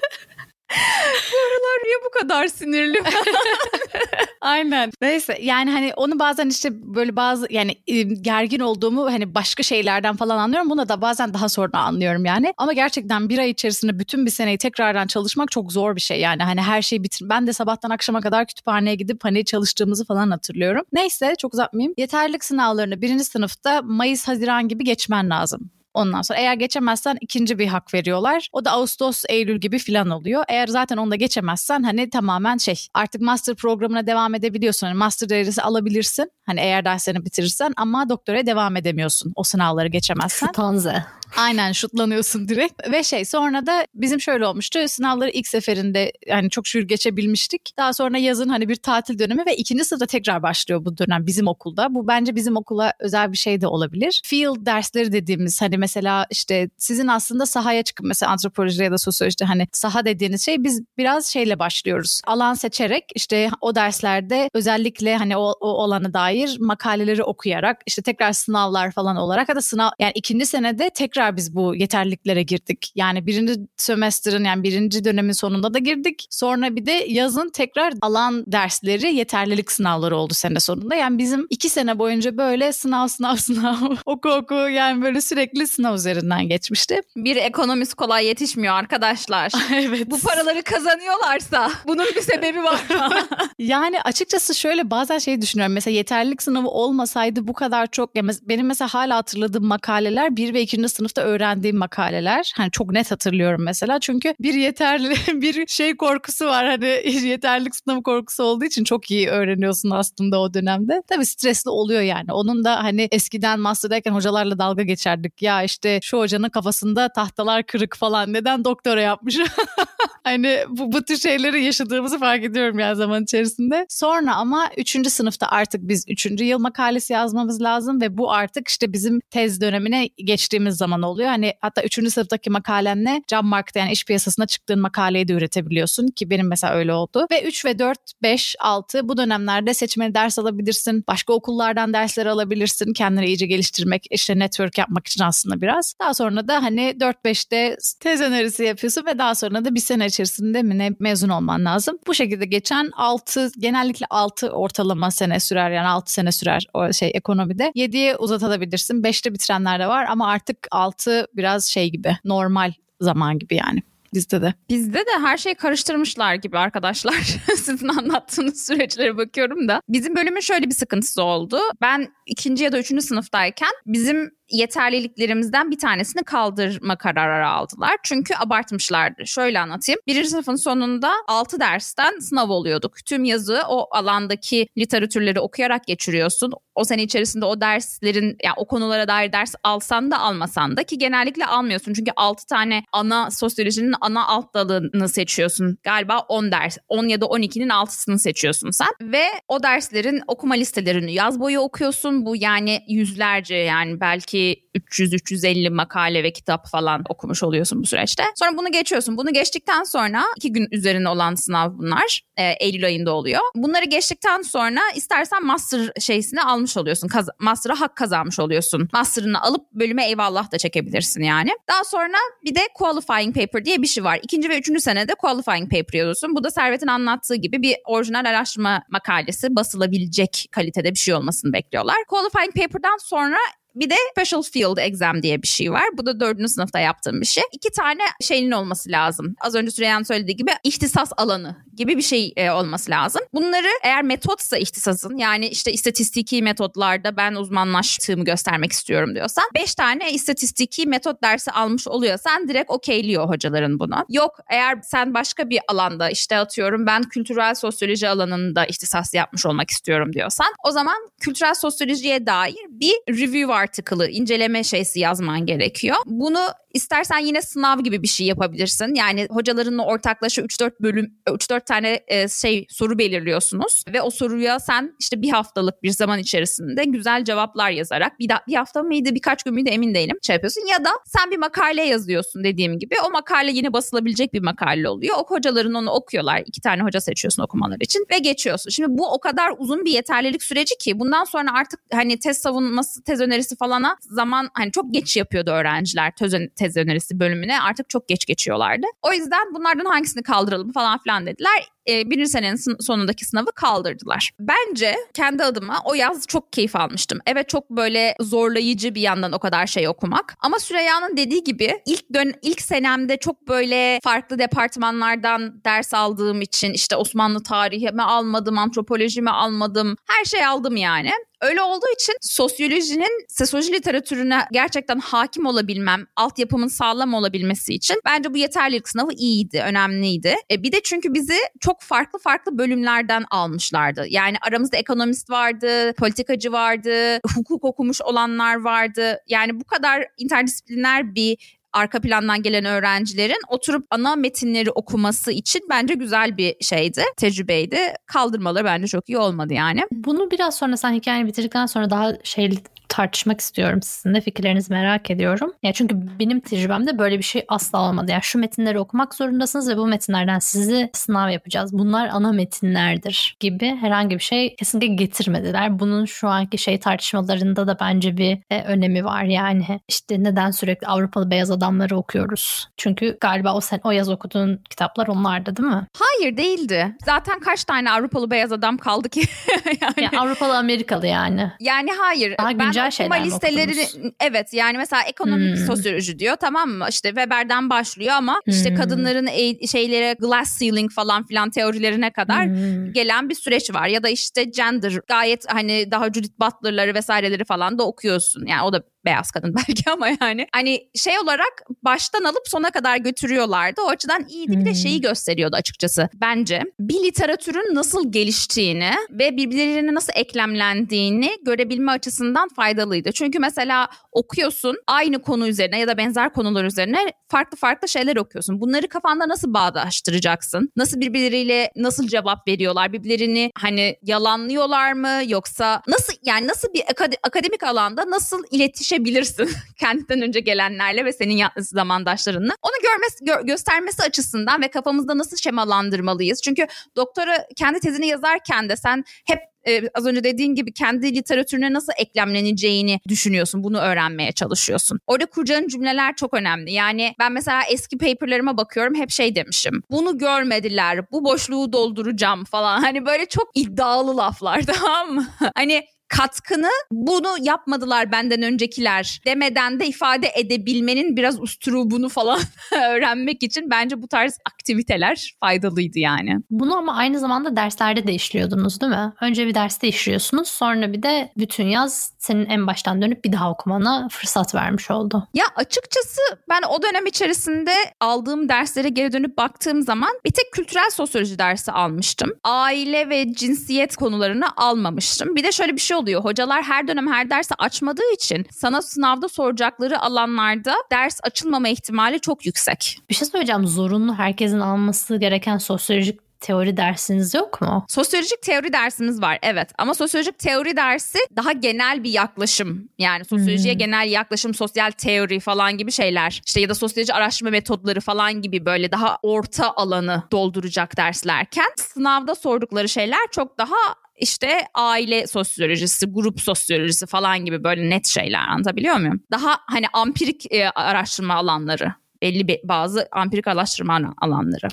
bu 1.33 1.37
aralar 1.37 1.83
niye 1.85 1.95
bu 2.05 2.19
kadar 2.19 2.47
sinirli? 2.47 3.03
Aynen. 4.41 4.91
Neyse 5.01 5.37
yani 5.41 5.71
hani 5.71 5.93
onu 5.95 6.19
bazen 6.19 6.49
işte 6.49 6.69
böyle 6.73 7.15
bazı 7.15 7.47
yani 7.49 7.75
gergin 8.21 8.59
olduğumu 8.59 9.05
hani 9.05 9.35
başka 9.35 9.63
şeylerden 9.63 10.15
falan 10.15 10.37
anlıyorum. 10.37 10.69
Bunu 10.69 10.89
da 10.89 11.01
bazen 11.01 11.33
daha 11.33 11.49
sonra 11.49 11.77
anlıyorum 11.77 12.25
yani. 12.25 12.53
Ama 12.57 12.73
gerçekten 12.73 13.29
bir 13.29 13.37
ay 13.37 13.49
içerisinde 13.49 13.99
bütün 13.99 14.25
bir 14.25 14.31
seneyi 14.31 14.57
tekrardan 14.57 15.07
çalışmak 15.07 15.51
çok 15.51 15.71
zor 15.71 15.95
bir 15.95 16.01
şey 16.01 16.19
yani. 16.19 16.43
Hani 16.43 16.61
her 16.61 16.81
şeyi 16.81 17.03
bitir. 17.03 17.29
Ben 17.29 17.47
de 17.47 17.53
sabahtan 17.53 17.89
akşama 17.89 18.21
kadar 18.21 18.47
kütüphaneye 18.47 18.95
gidip 18.95 19.23
hani 19.23 19.45
çalıştığımızı 19.45 20.05
falan 20.05 20.31
hatırlıyorum. 20.31 20.83
Neyse 20.93 21.33
çok 21.39 21.53
uzatmayayım. 21.53 21.93
Yeterlilik 21.97 22.43
sınavlarını 22.43 23.01
birinci 23.01 23.23
sınıfta 23.25 23.81
Mayıs, 23.81 24.27
Haziran 24.27 24.67
gibi 24.67 24.83
geçmen 24.83 25.29
lazım. 25.29 25.74
Ondan 25.95 26.21
sonra 26.21 26.39
eğer 26.39 26.53
geçemezsen 26.53 27.17
ikinci 27.21 27.59
bir 27.59 27.67
hak 27.67 27.93
veriyorlar. 27.93 28.49
O 28.51 28.65
da 28.65 28.71
Ağustos, 28.71 29.23
Eylül 29.29 29.59
gibi 29.59 29.79
filan 29.79 30.09
oluyor. 30.09 30.43
Eğer 30.47 30.67
zaten 30.67 30.97
onu 30.97 31.11
da 31.11 31.15
geçemezsen 31.15 31.83
hani 31.83 32.09
tamamen 32.09 32.57
şey 32.57 32.87
artık 32.93 33.21
master 33.21 33.55
programına 33.55 34.07
devam 34.07 34.35
edebiliyorsun. 34.35 34.87
Hani 34.87 34.97
master 34.97 35.29
derecesi 35.29 35.61
alabilirsin. 35.61 36.31
Hani 36.45 36.59
eğer 36.59 36.85
derslerini 36.85 37.25
bitirirsen 37.25 37.73
ama 37.77 38.09
doktora 38.09 38.45
devam 38.45 38.75
edemiyorsun. 38.75 39.33
O 39.35 39.43
sınavları 39.43 39.87
geçemezsen. 39.87 40.47
Şutanze. 40.47 41.05
Aynen 41.37 41.71
şutlanıyorsun 41.71 42.47
direkt. 42.47 42.91
Ve 42.91 43.03
şey 43.03 43.25
sonra 43.25 43.65
da 43.65 43.87
bizim 43.95 44.21
şöyle 44.21 44.47
olmuştu. 44.47 44.79
Sınavları 44.87 45.29
ilk 45.29 45.47
seferinde 45.47 46.11
yani 46.27 46.49
çok 46.49 46.67
şükür 46.67 46.87
geçebilmiştik. 46.87 47.77
Daha 47.77 47.93
sonra 47.93 48.17
yazın 48.17 48.49
hani 48.49 48.69
bir 48.69 48.75
tatil 48.75 49.19
dönemi 49.19 49.45
ve 49.45 49.55
ikinci 49.55 49.85
sınıfta 49.85 50.05
tekrar 50.05 50.43
başlıyor 50.43 50.85
bu 50.85 50.97
dönem 50.97 51.27
bizim 51.27 51.47
okulda. 51.47 51.93
Bu 51.93 52.07
bence 52.07 52.35
bizim 52.35 52.57
okula 52.57 52.93
özel 52.99 53.31
bir 53.31 53.37
şey 53.37 53.61
de 53.61 53.67
olabilir. 53.67 54.21
Field 54.25 54.65
dersleri 54.65 55.11
dediğimiz 55.11 55.61
hani 55.61 55.77
mesela 55.77 56.25
işte 56.29 56.69
sizin 56.77 57.07
aslında 57.07 57.45
sahaya 57.45 57.83
çıkıp 57.83 58.05
mesela 58.05 58.31
antropoloji 58.31 58.83
ya 58.83 58.91
da 58.91 58.97
sosyolojide 58.97 59.45
hani 59.45 59.67
saha 59.71 60.05
dediğiniz 60.05 60.45
şey 60.45 60.63
biz 60.63 60.81
biraz 60.97 61.25
şeyle 61.25 61.59
başlıyoruz. 61.59 62.21
Alan 62.27 62.53
seçerek 62.53 63.03
işte 63.15 63.49
o 63.61 63.75
derslerde 63.75 64.49
özellikle 64.53 65.17
hani 65.17 65.37
o, 65.37 65.53
o 65.59 65.67
olana 65.67 66.13
dair 66.13 66.57
makaleleri 66.59 67.23
okuyarak 67.23 67.81
işte 67.85 68.01
tekrar 68.01 68.33
sınavlar 68.33 68.91
falan 68.91 69.15
olarak 69.15 69.49
ya 69.49 69.55
da 69.55 69.61
sınav 69.61 69.89
yani 69.99 70.11
ikinci 70.15 70.45
senede 70.45 70.89
tekrar 70.89 71.24
biz 71.37 71.55
bu 71.55 71.75
yeterliliklere 71.75 72.43
girdik. 72.43 72.91
Yani 72.95 73.27
birinci 73.27 73.53
sömestrin 73.77 74.43
yani 74.43 74.63
birinci 74.63 75.05
dönemin 75.05 75.31
sonunda 75.33 75.73
da 75.73 75.79
girdik. 75.79 76.27
Sonra 76.29 76.75
bir 76.75 76.85
de 76.85 77.05
yazın 77.07 77.49
tekrar 77.49 77.93
alan 78.01 78.43
dersleri 78.47 79.15
yeterlilik 79.15 79.71
sınavları 79.71 80.17
oldu 80.17 80.33
sene 80.33 80.59
sonunda. 80.59 80.95
Yani 80.95 81.17
bizim 81.17 81.47
iki 81.49 81.69
sene 81.69 81.99
boyunca 81.99 82.37
böyle 82.37 82.73
sınav 82.73 83.07
sınav 83.07 83.35
sınav 83.45 83.75
oku 84.05 84.29
oku 84.29 84.55
yani 84.55 85.01
böyle 85.01 85.21
sürekli 85.21 85.67
sınav 85.67 85.95
üzerinden 85.95 86.49
geçmişti. 86.49 87.01
Bir 87.15 87.35
ekonomist 87.35 87.93
kolay 87.93 88.25
yetişmiyor 88.25 88.73
arkadaşlar. 88.73 89.51
evet. 89.73 90.11
Bu 90.11 90.19
paraları 90.19 90.63
kazanıyorlarsa 90.63 91.71
bunun 91.87 92.05
bir 92.15 92.21
sebebi 92.21 92.63
var. 92.63 92.81
yani 93.59 94.01
açıkçası 94.01 94.55
şöyle 94.55 94.91
bazen 94.91 95.17
şey 95.17 95.41
düşünüyorum. 95.41 95.73
Mesela 95.73 95.95
yeterlilik 95.95 96.43
sınavı 96.43 96.67
olmasaydı 96.67 97.47
bu 97.47 97.53
kadar 97.53 97.87
çok 97.87 98.15
ya 98.15 98.23
benim 98.41 98.65
mesela 98.67 98.93
hala 98.93 99.15
hatırladığım 99.15 99.65
makaleler 99.65 100.37
1 100.37 100.53
ve 100.53 100.61
2. 100.61 100.81
sınıfta 101.05 101.21
öğrendiğim 101.21 101.77
makaleler. 101.77 102.53
Hani 102.55 102.71
çok 102.71 102.91
net 102.91 103.11
hatırlıyorum 103.11 103.63
mesela. 103.63 103.99
Çünkü 103.99 104.33
bir 104.39 104.53
yeterli 104.53 105.15
bir 105.41 105.67
şey 105.67 105.97
korkusu 105.97 106.45
var. 106.45 106.65
Hani 106.65 106.85
yeterlilik 107.27 107.75
sınavı 107.75 108.03
korkusu 108.03 108.43
olduğu 108.43 108.65
için 108.65 108.83
çok 108.83 109.11
iyi 109.11 109.29
öğreniyorsun 109.29 109.89
aslında 109.89 110.39
o 110.39 110.53
dönemde. 110.53 111.03
Tabii 111.07 111.25
stresli 111.25 111.69
oluyor 111.69 112.01
yani. 112.01 112.33
Onun 112.33 112.63
da 112.63 112.83
hani 112.83 113.07
eskiden 113.11 113.59
master'dayken 113.59 114.11
hocalarla 114.11 114.59
dalga 114.59 114.83
geçerdik. 114.83 115.41
Ya 115.41 115.63
işte 115.63 115.99
şu 116.03 116.19
hocanın 116.19 116.49
kafasında 116.49 117.09
tahtalar 117.09 117.63
kırık 117.63 117.97
falan. 117.97 118.33
Neden 118.33 118.63
doktora 118.63 119.01
yapmış? 119.01 119.37
hani 120.23 120.59
bu, 120.69 120.91
bu 120.91 121.03
tür 121.03 121.17
şeyleri 121.17 121.63
yaşadığımızı 121.63 122.19
fark 122.19 122.43
ediyorum 122.43 122.79
ya 122.79 122.95
zaman 122.95 123.23
içerisinde. 123.23 123.85
Sonra 123.89 124.35
ama 124.35 124.69
3. 124.77 125.07
sınıfta 125.07 125.47
artık 125.47 125.81
biz 125.81 126.05
3. 126.07 126.25
yıl 126.25 126.59
makalesi 126.59 127.13
yazmamız 127.13 127.61
lazım 127.61 128.01
ve 128.01 128.17
bu 128.17 128.31
artık 128.31 128.67
işte 128.67 128.93
bizim 128.93 129.19
tez 129.19 129.61
dönemine 129.61 130.09
geçtiğimiz 130.17 130.77
zaman 130.77 130.94
oluyor. 131.01 131.29
Hani 131.29 131.53
hatta 131.61 131.83
3. 131.83 131.93
sınıftaki 131.93 132.49
makalenle 132.49 133.21
job 133.31 133.43
market 133.43 133.75
yani 133.75 133.91
iş 133.91 134.05
piyasasına 134.05 134.45
çıktığın 134.47 134.79
makaleyi 134.79 135.27
de 135.27 135.33
üretebiliyorsun 135.33 136.07
ki 136.07 136.29
benim 136.29 136.47
mesela 136.47 136.73
öyle 136.73 136.93
oldu. 136.93 137.27
Ve 137.31 137.43
3 137.43 137.65
ve 137.65 137.79
4, 137.79 137.99
5, 138.23 138.55
6 138.59 139.07
bu 139.09 139.17
dönemlerde 139.17 139.73
seçmeli 139.73 140.15
ders 140.15 140.39
alabilirsin. 140.39 141.03
Başka 141.07 141.33
okullardan 141.33 141.93
dersler 141.93 142.25
alabilirsin. 142.25 142.93
Kendini 142.93 143.25
iyice 143.25 143.45
geliştirmek, 143.45 144.05
işte 144.09 144.39
network 144.39 144.77
yapmak 144.77 145.07
için 145.07 145.23
aslında 145.23 145.61
biraz. 145.61 145.93
Daha 146.01 146.13
sonra 146.13 146.47
da 146.47 146.63
hani 146.63 146.95
4-5'te 146.99 147.77
tez 147.99 148.21
önerisi 148.21 148.63
yapıyorsun 148.63 149.05
ve 149.05 149.17
daha 149.17 149.35
sonra 149.35 149.65
da 149.65 149.75
bir 149.75 149.79
sene 149.79 150.05
içerisinde 150.05 150.63
mi 150.63 150.77
ne 150.77 150.91
mezun 150.99 151.29
olman 151.29 151.65
lazım. 151.65 151.97
Bu 152.07 152.13
şekilde 152.13 152.45
geçen 152.45 152.91
6 152.95 153.51
genellikle 153.59 154.05
6 154.09 154.49
ortalama 154.49 155.11
sene 155.11 155.39
sürer 155.39 155.71
yani 155.71 155.87
6 155.87 156.13
sene 156.13 156.31
sürer 156.31 156.67
o 156.73 156.93
şey 156.93 157.11
ekonomide. 157.13 157.71
7'ye 157.75 158.15
uzatabilirsin. 158.15 159.03
5'te 159.03 159.33
bitirenler 159.33 159.79
de 159.79 159.87
var 159.87 160.05
ama 160.09 160.27
artık 160.27 160.67
6 160.71 160.84
biraz 161.33 161.65
şey 161.65 161.91
gibi 161.91 162.17
normal 162.25 162.73
zaman 163.01 163.39
gibi 163.39 163.55
yani 163.55 163.81
bizde 164.15 164.41
de. 164.41 164.53
Bizde 164.69 164.99
de 164.99 165.19
her 165.21 165.37
şeyi 165.37 165.55
karıştırmışlar 165.55 166.35
gibi 166.35 166.57
arkadaşlar. 166.57 167.13
Sizin 167.55 167.87
anlattığınız 167.87 168.65
süreçlere 168.65 169.17
bakıyorum 169.17 169.67
da. 169.67 169.81
Bizim 169.89 170.15
bölümün 170.15 170.39
şöyle 170.39 170.65
bir 170.65 170.75
sıkıntısı 170.75 171.23
oldu. 171.23 171.59
Ben 171.81 172.07
ikinci 172.25 172.63
ya 172.63 172.71
da 172.71 172.79
üçüncü 172.79 173.01
sınıftayken 173.01 173.71
bizim 173.85 174.31
yeterliliklerimizden 174.49 175.71
bir 175.71 175.77
tanesini 175.77 176.23
kaldırma 176.23 176.95
kararı 176.97 177.47
aldılar. 177.47 177.97
Çünkü 178.03 178.35
abartmışlardı. 178.35 179.27
Şöyle 179.27 179.59
anlatayım. 179.59 179.99
Birinci 180.07 180.29
sınıfın 180.29 180.55
sonunda 180.55 181.11
6 181.27 181.59
dersten 181.59 182.19
sınav 182.19 182.49
oluyorduk. 182.49 183.05
Tüm 183.05 183.23
yazı 183.23 183.61
o 183.67 183.87
alandaki 183.91 184.67
literatürleri 184.77 185.39
okuyarak 185.39 185.87
geçiriyorsun. 185.87 186.51
O 186.75 186.83
sene 186.83 187.03
içerisinde 187.03 187.45
o 187.45 187.61
derslerin 187.61 188.37
yani 188.43 188.53
o 188.57 188.67
konulara 188.67 189.07
dair 189.07 189.31
ders 189.31 189.55
alsan 189.63 190.11
da 190.11 190.19
almasan 190.19 190.77
da 190.77 190.83
ki 190.83 190.97
genellikle 190.97 191.45
almıyorsun. 191.45 191.93
Çünkü 191.93 192.11
6 192.15 192.45
tane 192.45 192.83
ana 192.91 193.31
sosyolojinin 193.31 193.93
ana 194.01 194.27
alt 194.27 194.53
dalını 194.53 195.09
seçiyorsun. 195.09 195.77
Galiba 195.83 196.19
10 196.19 196.51
ders. 196.51 196.77
10 196.89 197.07
ya 197.07 197.21
da 197.21 197.25
12'nin 197.25 197.69
6'sını 197.69 198.19
seçiyorsun 198.19 198.69
sen. 198.69 198.87
Ve 199.01 199.25
o 199.47 199.63
derslerin 199.63 200.21
okuma 200.27 200.53
listelerini 200.53 201.13
yaz 201.13 201.39
boyu 201.39 201.59
okuyorsun. 201.59 202.25
Bu 202.25 202.35
yani 202.35 202.79
yüzlerce 202.87 203.55
yani 203.55 203.99
belki 203.99 204.34
belki 204.35 204.65
300-350 204.75 205.69
makale 205.69 206.23
ve 206.23 206.33
kitap 206.33 206.67
falan 206.69 207.03
okumuş 207.09 207.43
oluyorsun 207.43 207.81
bu 207.81 207.85
süreçte. 207.85 208.23
Sonra 208.35 208.57
bunu 208.57 208.71
geçiyorsun. 208.71 209.17
Bunu 209.17 209.33
geçtikten 209.33 209.83
sonra 209.83 210.23
iki 210.37 210.53
gün 210.53 210.67
üzerine 210.71 211.09
olan 211.09 211.35
sınav 211.35 211.77
bunlar. 211.77 212.21
E, 212.37 212.51
Eylül 212.59 212.85
ayında 212.85 213.13
oluyor. 213.13 213.39
Bunları 213.55 213.85
geçtikten 213.85 214.41
sonra 214.41 214.79
istersen 214.95 215.45
master 215.45 215.91
şeysini 215.99 216.41
almış 216.41 216.77
oluyorsun. 216.77 217.07
Kaz- 217.07 217.29
master'a 217.39 217.79
hak 217.81 217.95
kazanmış 217.95 218.39
oluyorsun. 218.39 218.89
Master'ını 218.93 219.41
alıp 219.41 219.71
bölüme 219.71 220.07
eyvallah 220.07 220.51
da 220.51 220.57
çekebilirsin 220.57 221.23
yani. 221.23 221.49
Daha 221.69 221.83
sonra 221.83 222.17
bir 222.45 222.55
de 222.55 222.61
qualifying 222.75 223.35
paper 223.35 223.65
diye 223.65 223.81
bir 223.81 223.87
şey 223.87 224.03
var. 224.03 224.19
İkinci 224.23 224.49
ve 224.49 224.59
üçüncü 224.59 224.79
senede 224.81 225.15
qualifying 225.15 225.71
paper 225.71 225.99
yazıyorsun. 225.99 226.35
Bu 226.35 226.43
da 226.43 226.51
Servet'in 226.51 226.87
anlattığı 226.87 227.35
gibi 227.35 227.61
bir 227.61 227.75
orijinal 227.87 228.25
araştırma 228.25 228.81
makalesi 228.89 229.55
basılabilecek 229.55 230.45
kalitede 230.51 230.91
bir 230.91 230.99
şey 230.99 231.13
olmasını 231.13 231.53
bekliyorlar. 231.53 231.95
Qualifying 232.07 232.55
paper'dan 232.55 232.97
sonra 232.97 233.37
bir 233.75 233.89
de 233.89 233.95
Special 234.11 234.41
Field 234.41 234.77
Exam 234.77 235.23
diye 235.23 235.41
bir 235.41 235.47
şey 235.47 235.71
var. 235.71 235.83
Bu 235.93 236.05
da 236.05 236.19
dördüncü 236.19 236.49
sınıfta 236.49 236.79
yaptığım 236.79 237.21
bir 237.21 237.25
şey. 237.25 237.43
İki 237.51 237.71
tane 237.71 238.01
şeyin 238.21 238.51
olması 238.51 238.91
lazım. 238.91 239.35
Az 239.41 239.55
önce 239.55 239.71
Süreyyan 239.71 240.03
söylediği 240.03 240.37
gibi 240.37 240.51
ihtisas 240.63 241.11
alanı 241.17 241.65
gibi 241.75 241.97
bir 241.97 242.01
şey 242.01 242.33
e, 242.35 242.51
olması 242.51 242.91
lazım. 242.91 243.21
Bunları 243.33 243.67
eğer 243.83 244.03
metotsa 244.03 244.57
ihtisasın 244.57 245.17
yani 245.17 245.47
işte 245.47 245.73
istatistiki 245.73 246.41
metotlarda 246.41 247.17
ben 247.17 247.33
uzmanlaştığımı 247.33 248.25
göstermek 248.25 248.71
istiyorum 248.71 249.15
diyorsan 249.15 249.43
beş 249.55 249.75
tane 249.75 250.11
istatistiki 250.11 250.85
metot 250.85 251.23
dersi 251.23 251.51
almış 251.51 251.87
oluyorsan 251.87 252.47
direkt 252.47 252.71
okeyliyor 252.71 253.29
hocaların 253.29 253.79
bunu. 253.79 254.05
Yok 254.09 254.39
eğer 254.49 254.79
sen 254.83 255.13
başka 255.13 255.49
bir 255.49 255.59
alanda 255.67 256.09
işte 256.09 256.37
atıyorum 256.37 256.85
ben 256.85 257.03
kültürel 257.03 257.55
sosyoloji 257.55 258.09
alanında 258.09 258.65
ihtisas 258.65 259.13
yapmış 259.13 259.45
olmak 259.45 259.69
istiyorum 259.69 260.13
diyorsan 260.13 260.47
o 260.63 260.71
zaman 260.71 260.95
kültürel 261.19 261.53
sosyolojiye 261.53 262.25
dair 262.25 262.55
bir 262.69 262.93
review 263.09 263.53
article'ı 263.65 264.07
inceleme 264.07 264.63
şeysi 264.63 264.99
yazman 264.99 265.45
gerekiyor. 265.45 265.97
Bunu 266.05 266.39
İstersen 266.75 267.19
yine 267.19 267.41
sınav 267.41 267.79
gibi 267.79 268.03
bir 268.03 268.07
şey 268.07 268.27
yapabilirsin. 268.27 268.95
Yani 268.95 269.27
hocalarınla 269.29 269.85
ortaklaşa 269.85 270.41
3-4 270.41 270.71
bölüm 270.81 271.13
3-4 271.27 271.65
tane 271.65 271.99
e, 272.07 272.27
şey 272.27 272.65
soru 272.69 272.99
belirliyorsunuz 272.99 273.83
ve 273.93 274.01
o 274.01 274.09
soruya 274.09 274.59
sen 274.59 274.95
işte 274.99 275.21
bir 275.21 275.29
haftalık 275.29 275.83
bir 275.83 275.89
zaman 275.89 276.19
içerisinde 276.19 276.83
güzel 276.83 277.23
cevaplar 277.23 277.69
yazarak 277.69 278.19
bir, 278.19 278.29
da, 278.29 278.41
bir 278.47 278.55
hafta 278.55 278.83
mıydı 278.83 279.15
birkaç 279.15 279.43
gün 279.43 279.53
müydü 279.53 279.69
emin 279.69 279.95
değilim 279.95 280.17
şey 280.21 280.33
yapıyorsun 280.33 280.61
ya 280.71 280.85
da 280.85 280.89
sen 281.05 281.31
bir 281.31 281.37
makale 281.37 281.83
yazıyorsun 281.83 282.43
dediğim 282.43 282.79
gibi 282.79 282.95
o 283.07 283.11
makale 283.11 283.51
yine 283.51 283.73
basılabilecek 283.73 284.33
bir 284.33 284.41
makale 284.41 284.89
oluyor. 284.89 285.15
O 285.17 285.25
hocaların 285.27 285.73
onu 285.73 285.91
okuyorlar. 285.91 286.43
iki 286.45 286.61
tane 286.61 286.83
hoca 286.83 287.01
seçiyorsun 287.01 287.43
okumaları 287.43 287.79
için 287.81 288.05
ve 288.13 288.17
geçiyorsun. 288.17 288.69
Şimdi 288.69 288.89
bu 288.91 289.13
o 289.13 289.19
kadar 289.19 289.53
uzun 289.57 289.85
bir 289.85 289.91
yeterlilik 289.91 290.43
süreci 290.43 290.77
ki 290.77 290.99
bundan 290.99 291.23
sonra 291.23 291.53
artık 291.53 291.79
hani 291.93 292.19
tez 292.19 292.37
savunması, 292.37 293.03
tez 293.03 293.21
önerisi 293.21 293.54
önerisi 293.55 293.57
falana 293.57 293.97
zaman 294.01 294.49
hani 294.53 294.71
çok 294.71 294.93
geç 294.93 295.17
yapıyordu 295.17 295.51
öğrenciler 295.51 296.11
tez, 296.15 296.33
tez 296.55 296.77
önerisi 296.77 297.19
bölümüne 297.19 297.61
artık 297.61 297.89
çok 297.89 298.07
geç 298.07 298.25
geçiyorlardı. 298.25 298.85
O 299.01 299.13
yüzden 299.13 299.53
bunlardan 299.53 299.85
hangisini 299.85 300.23
kaldıralım 300.23 300.71
falan 300.71 300.99
filan 300.99 301.25
dediler 301.25 301.74
e, 301.89 302.09
birinci 302.09 302.29
senenin 302.29 302.79
sonundaki 302.79 303.25
sınavı 303.25 303.51
kaldırdılar. 303.55 304.31
Bence 304.39 304.95
kendi 305.13 305.43
adıma 305.43 305.81
o 305.85 305.93
yaz 305.93 306.27
çok 306.27 306.53
keyif 306.53 306.75
almıştım. 306.75 307.19
Evet 307.25 307.49
çok 307.49 307.69
böyle 307.69 308.15
zorlayıcı 308.19 308.95
bir 308.95 309.01
yandan 309.01 309.31
o 309.31 309.39
kadar 309.39 309.67
şey 309.67 309.87
okumak. 309.87 310.35
Ama 310.39 310.59
Süreyya'nın 310.59 311.17
dediği 311.17 311.43
gibi 311.43 311.81
ilk 311.85 312.13
dön 312.13 312.33
ilk 312.41 312.61
senemde 312.61 313.17
çok 313.17 313.47
böyle 313.47 313.99
farklı 314.03 314.39
departmanlardan 314.39 315.61
ders 315.65 315.93
aldığım 315.93 316.41
için 316.41 316.73
işte 316.73 316.95
Osmanlı 316.95 317.43
tarihi 317.43 317.91
mi 317.91 318.03
almadım, 318.03 318.57
antropoloji 318.57 319.21
mi 319.21 319.31
almadım, 319.31 319.95
her 320.07 320.25
şey 320.25 320.45
aldım 320.45 320.75
yani. 320.75 321.11
Öyle 321.41 321.61
olduğu 321.61 321.93
için 321.95 322.15
sosyolojinin 322.21 323.25
sosyoloji 323.29 323.73
literatürüne 323.73 324.47
gerçekten 324.51 324.99
hakim 324.99 325.45
olabilmem, 325.45 326.05
altyapımın 326.15 326.67
sağlam 326.67 327.13
olabilmesi 327.13 327.73
için 327.73 328.01
bence 328.05 328.33
bu 328.33 328.37
yeterlilik 328.37 328.89
sınavı 328.89 329.13
iyiydi, 329.13 329.63
önemliydi. 329.65 330.35
E, 330.51 330.63
bir 330.63 330.71
de 330.71 330.81
çünkü 330.83 331.13
bizi 331.13 331.37
çok 331.59 331.74
farklı 331.81 332.19
farklı 332.19 332.57
bölümlerden 332.57 333.25
almışlardı. 333.31 334.05
Yani 334.09 334.37
aramızda 334.41 334.77
ekonomist 334.77 335.29
vardı, 335.29 335.93
politikacı 335.93 336.51
vardı, 336.51 337.19
hukuk 337.35 337.63
okumuş 337.63 338.01
olanlar 338.01 338.61
vardı. 338.61 339.17
Yani 339.27 339.59
bu 339.59 339.63
kadar 339.63 340.05
interdisipliner 340.17 341.15
bir 341.15 341.59
arka 341.73 342.01
plandan 342.01 342.41
gelen 342.41 342.65
öğrencilerin 342.65 343.41
oturup 343.47 343.87
ana 343.89 344.15
metinleri 344.15 344.71
okuması 344.71 345.31
için 345.31 345.61
bence 345.69 345.93
güzel 345.93 346.37
bir 346.37 346.55
şeydi, 346.61 347.03
tecrübeydi. 347.17 347.77
Kaldırmaları 348.05 348.65
bence 348.65 348.87
çok 348.87 349.09
iyi 349.09 349.17
olmadı 349.17 349.53
yani. 349.53 349.83
Bunu 349.91 350.31
biraz 350.31 350.57
sonra 350.57 350.77
sen 350.77 350.93
hikayeni 350.93 351.27
bitirdikten 351.27 351.65
sonra 351.65 351.89
daha 351.89 352.13
şey 352.23 352.51
tartışmak 352.89 353.39
istiyorum 353.39 353.81
sizinle. 353.81 354.21
Fikirlerinizi 354.21 354.73
merak 354.73 355.11
ediyorum. 355.11 355.53
Ya 355.63 355.73
çünkü 355.73 356.19
benim 356.19 356.39
tecrübemde 356.39 356.97
böyle 356.97 357.17
bir 357.17 357.23
şey 357.23 357.45
asla 357.47 357.89
olmadı. 357.89 358.11
Yani 358.11 358.23
şu 358.23 358.39
metinleri 358.39 358.79
okumak 358.79 359.15
zorundasınız 359.15 359.69
ve 359.69 359.77
bu 359.77 359.87
metinlerden 359.87 360.39
sizi 360.39 360.89
sınav 360.93 361.29
yapacağız. 361.29 361.73
Bunlar 361.73 362.07
ana 362.07 362.31
metinlerdir 362.31 363.37
gibi 363.39 363.75
herhangi 363.75 364.15
bir 364.15 364.23
şey 364.23 364.55
kesinlikle 364.55 364.95
getirmediler. 364.95 365.79
Bunun 365.79 366.05
şu 366.05 366.27
anki 366.27 366.57
şey 366.57 366.79
tartışmalarında 366.79 367.67
da 367.67 367.77
bence 367.79 368.17
bir 368.17 368.39
e, 368.49 368.63
önemi 368.63 369.05
var. 369.05 369.23
Yani 369.23 369.79
işte 369.87 370.23
neden 370.23 370.51
sürekli 370.51 370.87
Avrupalı 370.87 371.31
beyaz 371.31 371.51
adamları 371.51 371.97
okuyoruz? 371.97 372.69
Çünkü 372.77 373.17
galiba 373.21 373.53
o 373.53 373.61
sen 373.61 373.79
o 373.83 373.91
yaz 373.91 374.09
okuduğun 374.09 374.59
kitaplar 374.69 375.07
onlardı 375.07 375.57
değil 375.57 375.69
mi? 375.69 375.87
Hayır 375.97 376.37
değildi. 376.37 376.95
Zaten 377.05 377.39
kaç 377.39 377.63
tane 377.63 377.91
Avrupalı 377.91 378.31
beyaz 378.31 378.51
adam 378.51 378.77
kaldı 378.77 379.09
ki? 379.09 379.21
yani... 379.81 379.93
yani 379.97 380.19
Avrupalı 380.19 380.57
Amerikalı 380.57 381.07
yani. 381.07 381.51
Yani 381.59 381.89
hayır. 381.99 382.37
Daha 382.37 382.59
ben 382.59 382.71
güncel 382.75 382.91
şeyler 382.91 383.21
mi 383.21 383.25
listeleri 383.25 384.11
evet 384.19 384.53
yani 384.53 384.77
mesela 384.77 385.01
ekonomik 385.03 385.57
hmm. 385.57 385.65
sosyoloji 385.65 386.19
diyor 386.19 386.35
tamam 386.35 386.69
mı? 386.69 386.85
İşte 386.89 387.09
Weber'den 387.09 387.69
başlıyor 387.69 388.13
ama 388.13 388.39
işte 388.47 388.69
hmm. 388.69 388.77
kadınların 388.77 389.27
e- 389.27 389.67
şeylere 389.67 390.13
glass 390.13 390.59
ceiling 390.59 390.91
falan 390.91 391.25
filan 391.25 391.49
teorilerine 391.49 392.13
kadar 392.13 392.45
hmm. 392.45 392.93
gelen 392.93 393.29
bir 393.29 393.35
süreç 393.35 393.73
var. 393.73 393.87
Ya 393.87 394.03
da 394.03 394.09
işte 394.09 394.43
gender 394.43 394.99
gayet 395.07 395.45
hani 395.47 395.91
daha 395.91 396.05
Judith 396.05 396.39
Butler'ları 396.39 396.93
vesaireleri 396.93 397.45
falan 397.45 397.79
da 397.79 397.87
okuyorsun. 397.87 398.45
Yani 398.45 398.61
o 398.61 398.73
da 398.73 398.83
beyaz 399.05 399.31
kadın 399.31 399.55
belki 399.67 399.89
ama 399.91 400.07
yani 400.21 400.47
hani 400.51 400.89
şey 400.95 401.19
olarak 401.19 401.63
baştan 401.83 402.23
alıp 402.23 402.47
sona 402.47 402.71
kadar 402.71 402.97
götürüyorlardı. 402.97 403.81
O 403.81 403.89
açıdan 403.89 404.25
iyiydi. 404.29 404.51
Bir 404.51 404.65
de 404.65 404.73
şeyi 404.73 405.01
gösteriyordu 405.01 405.55
açıkçası 405.55 406.09
bence. 406.13 406.63
Bir 406.79 407.03
literatürün 407.03 407.75
nasıl 407.75 408.11
geliştiğini 408.11 408.91
ve 409.11 409.37
birbirlerine 409.37 409.93
nasıl 409.93 410.13
eklemlendiğini 410.15 411.31
görebilme 411.41 411.91
açısından 411.91 412.49
faydalıydı. 412.49 413.11
Çünkü 413.11 413.39
mesela 413.39 413.87
okuyorsun 414.11 414.77
aynı 414.87 415.21
konu 415.21 415.47
üzerine 415.47 415.79
ya 415.79 415.87
da 415.87 415.97
benzer 415.97 416.33
konular 416.33 416.65
üzerine 416.65 416.97
farklı 417.27 417.57
farklı 417.57 417.87
şeyler 417.87 418.15
okuyorsun. 418.15 418.61
Bunları 418.61 418.87
kafanda 418.87 419.27
nasıl 419.27 419.53
bağdaştıracaksın? 419.53 420.69
Nasıl 420.75 420.99
birbirleriyle 420.99 421.71
nasıl 421.75 422.07
cevap 422.07 422.47
veriyorlar? 422.47 422.93
Birbirlerini 422.93 423.51
hani 423.57 423.95
yalanlıyorlar 424.01 424.93
mı 424.93 425.21
yoksa 425.27 425.81
nasıl 425.87 426.13
yani 426.23 426.47
nasıl 426.47 426.73
bir 426.73 426.83
akademik 427.23 427.63
alanda 427.63 428.09
nasıl 428.09 428.43
iletişim 428.51 428.94
görüşebilirsin 428.95 429.49
kendinden 429.79 430.21
önce 430.21 430.39
gelenlerle 430.39 431.05
ve 431.05 431.13
senin 431.13 431.43
zamandaşlarınla. 431.57 432.53
Onu 432.61 432.73
görmesi, 432.83 433.23
gö- 433.23 433.47
göstermesi 433.47 434.03
açısından 434.03 434.61
ve 434.61 434.67
kafamızda 434.67 435.17
nasıl 435.17 435.37
şemalandırmalıyız? 435.37 436.41
Çünkü 436.41 436.67
doktora 436.95 437.47
kendi 437.55 437.79
tezini 437.79 438.07
yazarken 438.07 438.69
de 438.69 438.75
sen 438.75 439.03
hep 439.27 439.39
e, 439.67 439.89
az 439.93 440.05
önce 440.05 440.23
dediğin 440.23 440.55
gibi 440.55 440.73
kendi 440.73 441.15
literatürüne 441.15 441.73
nasıl 441.73 441.91
eklemleneceğini 441.97 442.99
düşünüyorsun. 443.07 443.63
Bunu 443.63 443.79
öğrenmeye 443.79 444.31
çalışıyorsun. 444.31 444.99
Orada 445.07 445.25
kuracağın 445.25 445.67
cümleler 445.67 446.15
çok 446.15 446.33
önemli. 446.33 446.71
Yani 446.71 447.13
ben 447.19 447.31
mesela 447.31 447.61
eski 447.71 447.97
paperlarıma 447.97 448.57
bakıyorum 448.57 448.95
hep 448.95 449.09
şey 449.11 449.35
demişim. 449.35 449.81
Bunu 449.91 450.17
görmediler. 450.17 451.11
Bu 451.11 451.23
boşluğu 451.23 451.73
dolduracağım 451.73 452.43
falan. 452.43 452.81
Hani 452.81 453.05
böyle 453.05 453.25
çok 453.25 453.47
iddialı 453.55 454.17
laflar 454.17 454.61
tamam 454.67 455.13
mı? 455.13 455.27
hani 455.55 455.83
katkını 456.07 456.69
bunu 456.91 457.27
yapmadılar 457.41 458.11
benden 458.11 458.41
öncekiler 458.41 459.21
demeden 459.25 459.79
de 459.79 459.87
ifade 459.87 460.31
edebilmenin 460.35 461.15
biraz 461.17 461.41
usturubunu 461.41 462.09
falan 462.09 462.39
öğrenmek 462.89 463.43
için 463.43 463.69
bence 463.71 464.01
bu 464.01 464.07
tarz 464.07 464.37
aktiviteler 464.45 465.35
faydalıydı 465.39 465.99
yani. 465.99 466.37
Bunu 466.49 466.77
ama 466.77 466.95
aynı 466.95 467.19
zamanda 467.19 467.55
derslerde 467.55 468.07
de 468.07 468.13
işliyordunuz 468.13 468.81
değil 468.81 468.91
mi? 468.91 469.13
Önce 469.21 469.47
bir 469.47 469.55
derste 469.55 469.87
işliyorsunuz 469.87 470.47
sonra 470.47 470.93
bir 470.93 471.03
de 471.03 471.31
bütün 471.37 471.65
yaz 471.65 472.13
senin 472.19 472.45
en 472.45 472.67
baştan 472.67 473.01
dönüp 473.01 473.25
bir 473.25 473.31
daha 473.31 473.51
okumana 473.51 474.07
fırsat 474.11 474.55
vermiş 474.55 474.91
oldu. 474.91 475.27
Ya 475.33 475.45
açıkçası 475.55 476.21
ben 476.49 476.61
o 476.69 476.83
dönem 476.83 477.05
içerisinde 477.05 477.73
aldığım 477.99 478.49
derslere 478.49 478.89
geri 478.89 479.11
dönüp 479.11 479.37
baktığım 479.37 479.81
zaman 479.81 480.09
bir 480.25 480.31
tek 480.31 480.51
kültürel 480.51 480.89
sosyoloji 480.89 481.39
dersi 481.39 481.71
almıştım. 481.71 482.31
Aile 482.43 483.09
ve 483.09 483.33
cinsiyet 483.33 483.95
konularını 483.95 484.45
almamıştım. 484.57 485.35
Bir 485.35 485.43
de 485.43 485.51
şöyle 485.51 485.73
bir 485.73 485.81
şey 485.81 485.94
oluyor. 485.95 486.23
Hocalar 486.23 486.63
her 486.63 486.87
dönem 486.87 487.11
her 487.11 487.29
dersi 487.29 487.55
açmadığı 487.57 488.13
için 488.13 488.45
sana 488.51 488.81
sınavda 488.81 489.29
soracakları 489.29 489.99
alanlarda 490.01 490.75
ders 490.91 491.19
açılmama 491.23 491.67
ihtimali 491.69 492.19
çok 492.19 492.45
yüksek. 492.45 492.97
Bir 493.09 493.15
şey 493.15 493.27
söyleyeceğim. 493.27 493.67
Zorunlu 493.67 494.15
herkesin 494.15 494.59
alması 494.59 495.17
gereken 495.17 495.57
sosyolojik 495.57 496.25
teori 496.45 496.77
dersiniz 496.77 497.33
yok 497.33 497.61
mu? 497.61 497.85
Sosyolojik 497.87 498.41
teori 498.41 498.73
dersimiz 498.73 499.21
var 499.21 499.39
evet 499.41 499.69
ama 499.77 499.93
sosyolojik 499.93 500.39
teori 500.39 500.75
dersi 500.75 501.19
daha 501.35 501.51
genel 501.51 502.03
bir 502.03 502.09
yaklaşım. 502.11 502.89
Yani 502.97 503.25
sosyolojiye 503.25 503.73
hmm. 503.73 503.79
genel 503.79 504.11
yaklaşım, 504.11 504.53
sosyal 504.53 504.91
teori 504.91 505.39
falan 505.39 505.77
gibi 505.77 505.91
şeyler. 505.91 506.41
İşte 506.45 506.61
ya 506.61 506.69
da 506.69 506.75
sosyoloji 506.75 507.13
araştırma 507.13 507.51
metodları 507.51 508.01
falan 508.01 508.41
gibi 508.41 508.65
böyle 508.65 508.91
daha 508.91 509.17
orta 509.21 509.73
alanı 509.75 510.23
dolduracak 510.31 510.97
derslerken 510.97 511.69
sınavda 511.75 512.35
sordukları 512.35 512.89
şeyler 512.89 513.19
çok 513.31 513.57
daha 513.57 513.75
işte 514.17 514.67
aile 514.73 515.27
sosyolojisi, 515.27 516.05
grup 516.05 516.41
sosyolojisi 516.41 517.05
falan 517.05 517.45
gibi 517.45 517.63
böyle 517.63 517.89
net 517.89 518.07
şeyler 518.07 518.47
anlatabiliyor 518.47 518.95
muyum? 518.95 519.23
Daha 519.31 519.57
hani 519.67 519.85
ampirik 519.93 520.53
e, 520.53 520.69
araştırma 520.69 521.33
alanları 521.33 521.93
belli 522.21 522.47
bir, 522.47 522.59
bazı 522.63 523.07
ampirik 523.11 523.47
araştırma 523.47 524.13
alanları. 524.21 524.67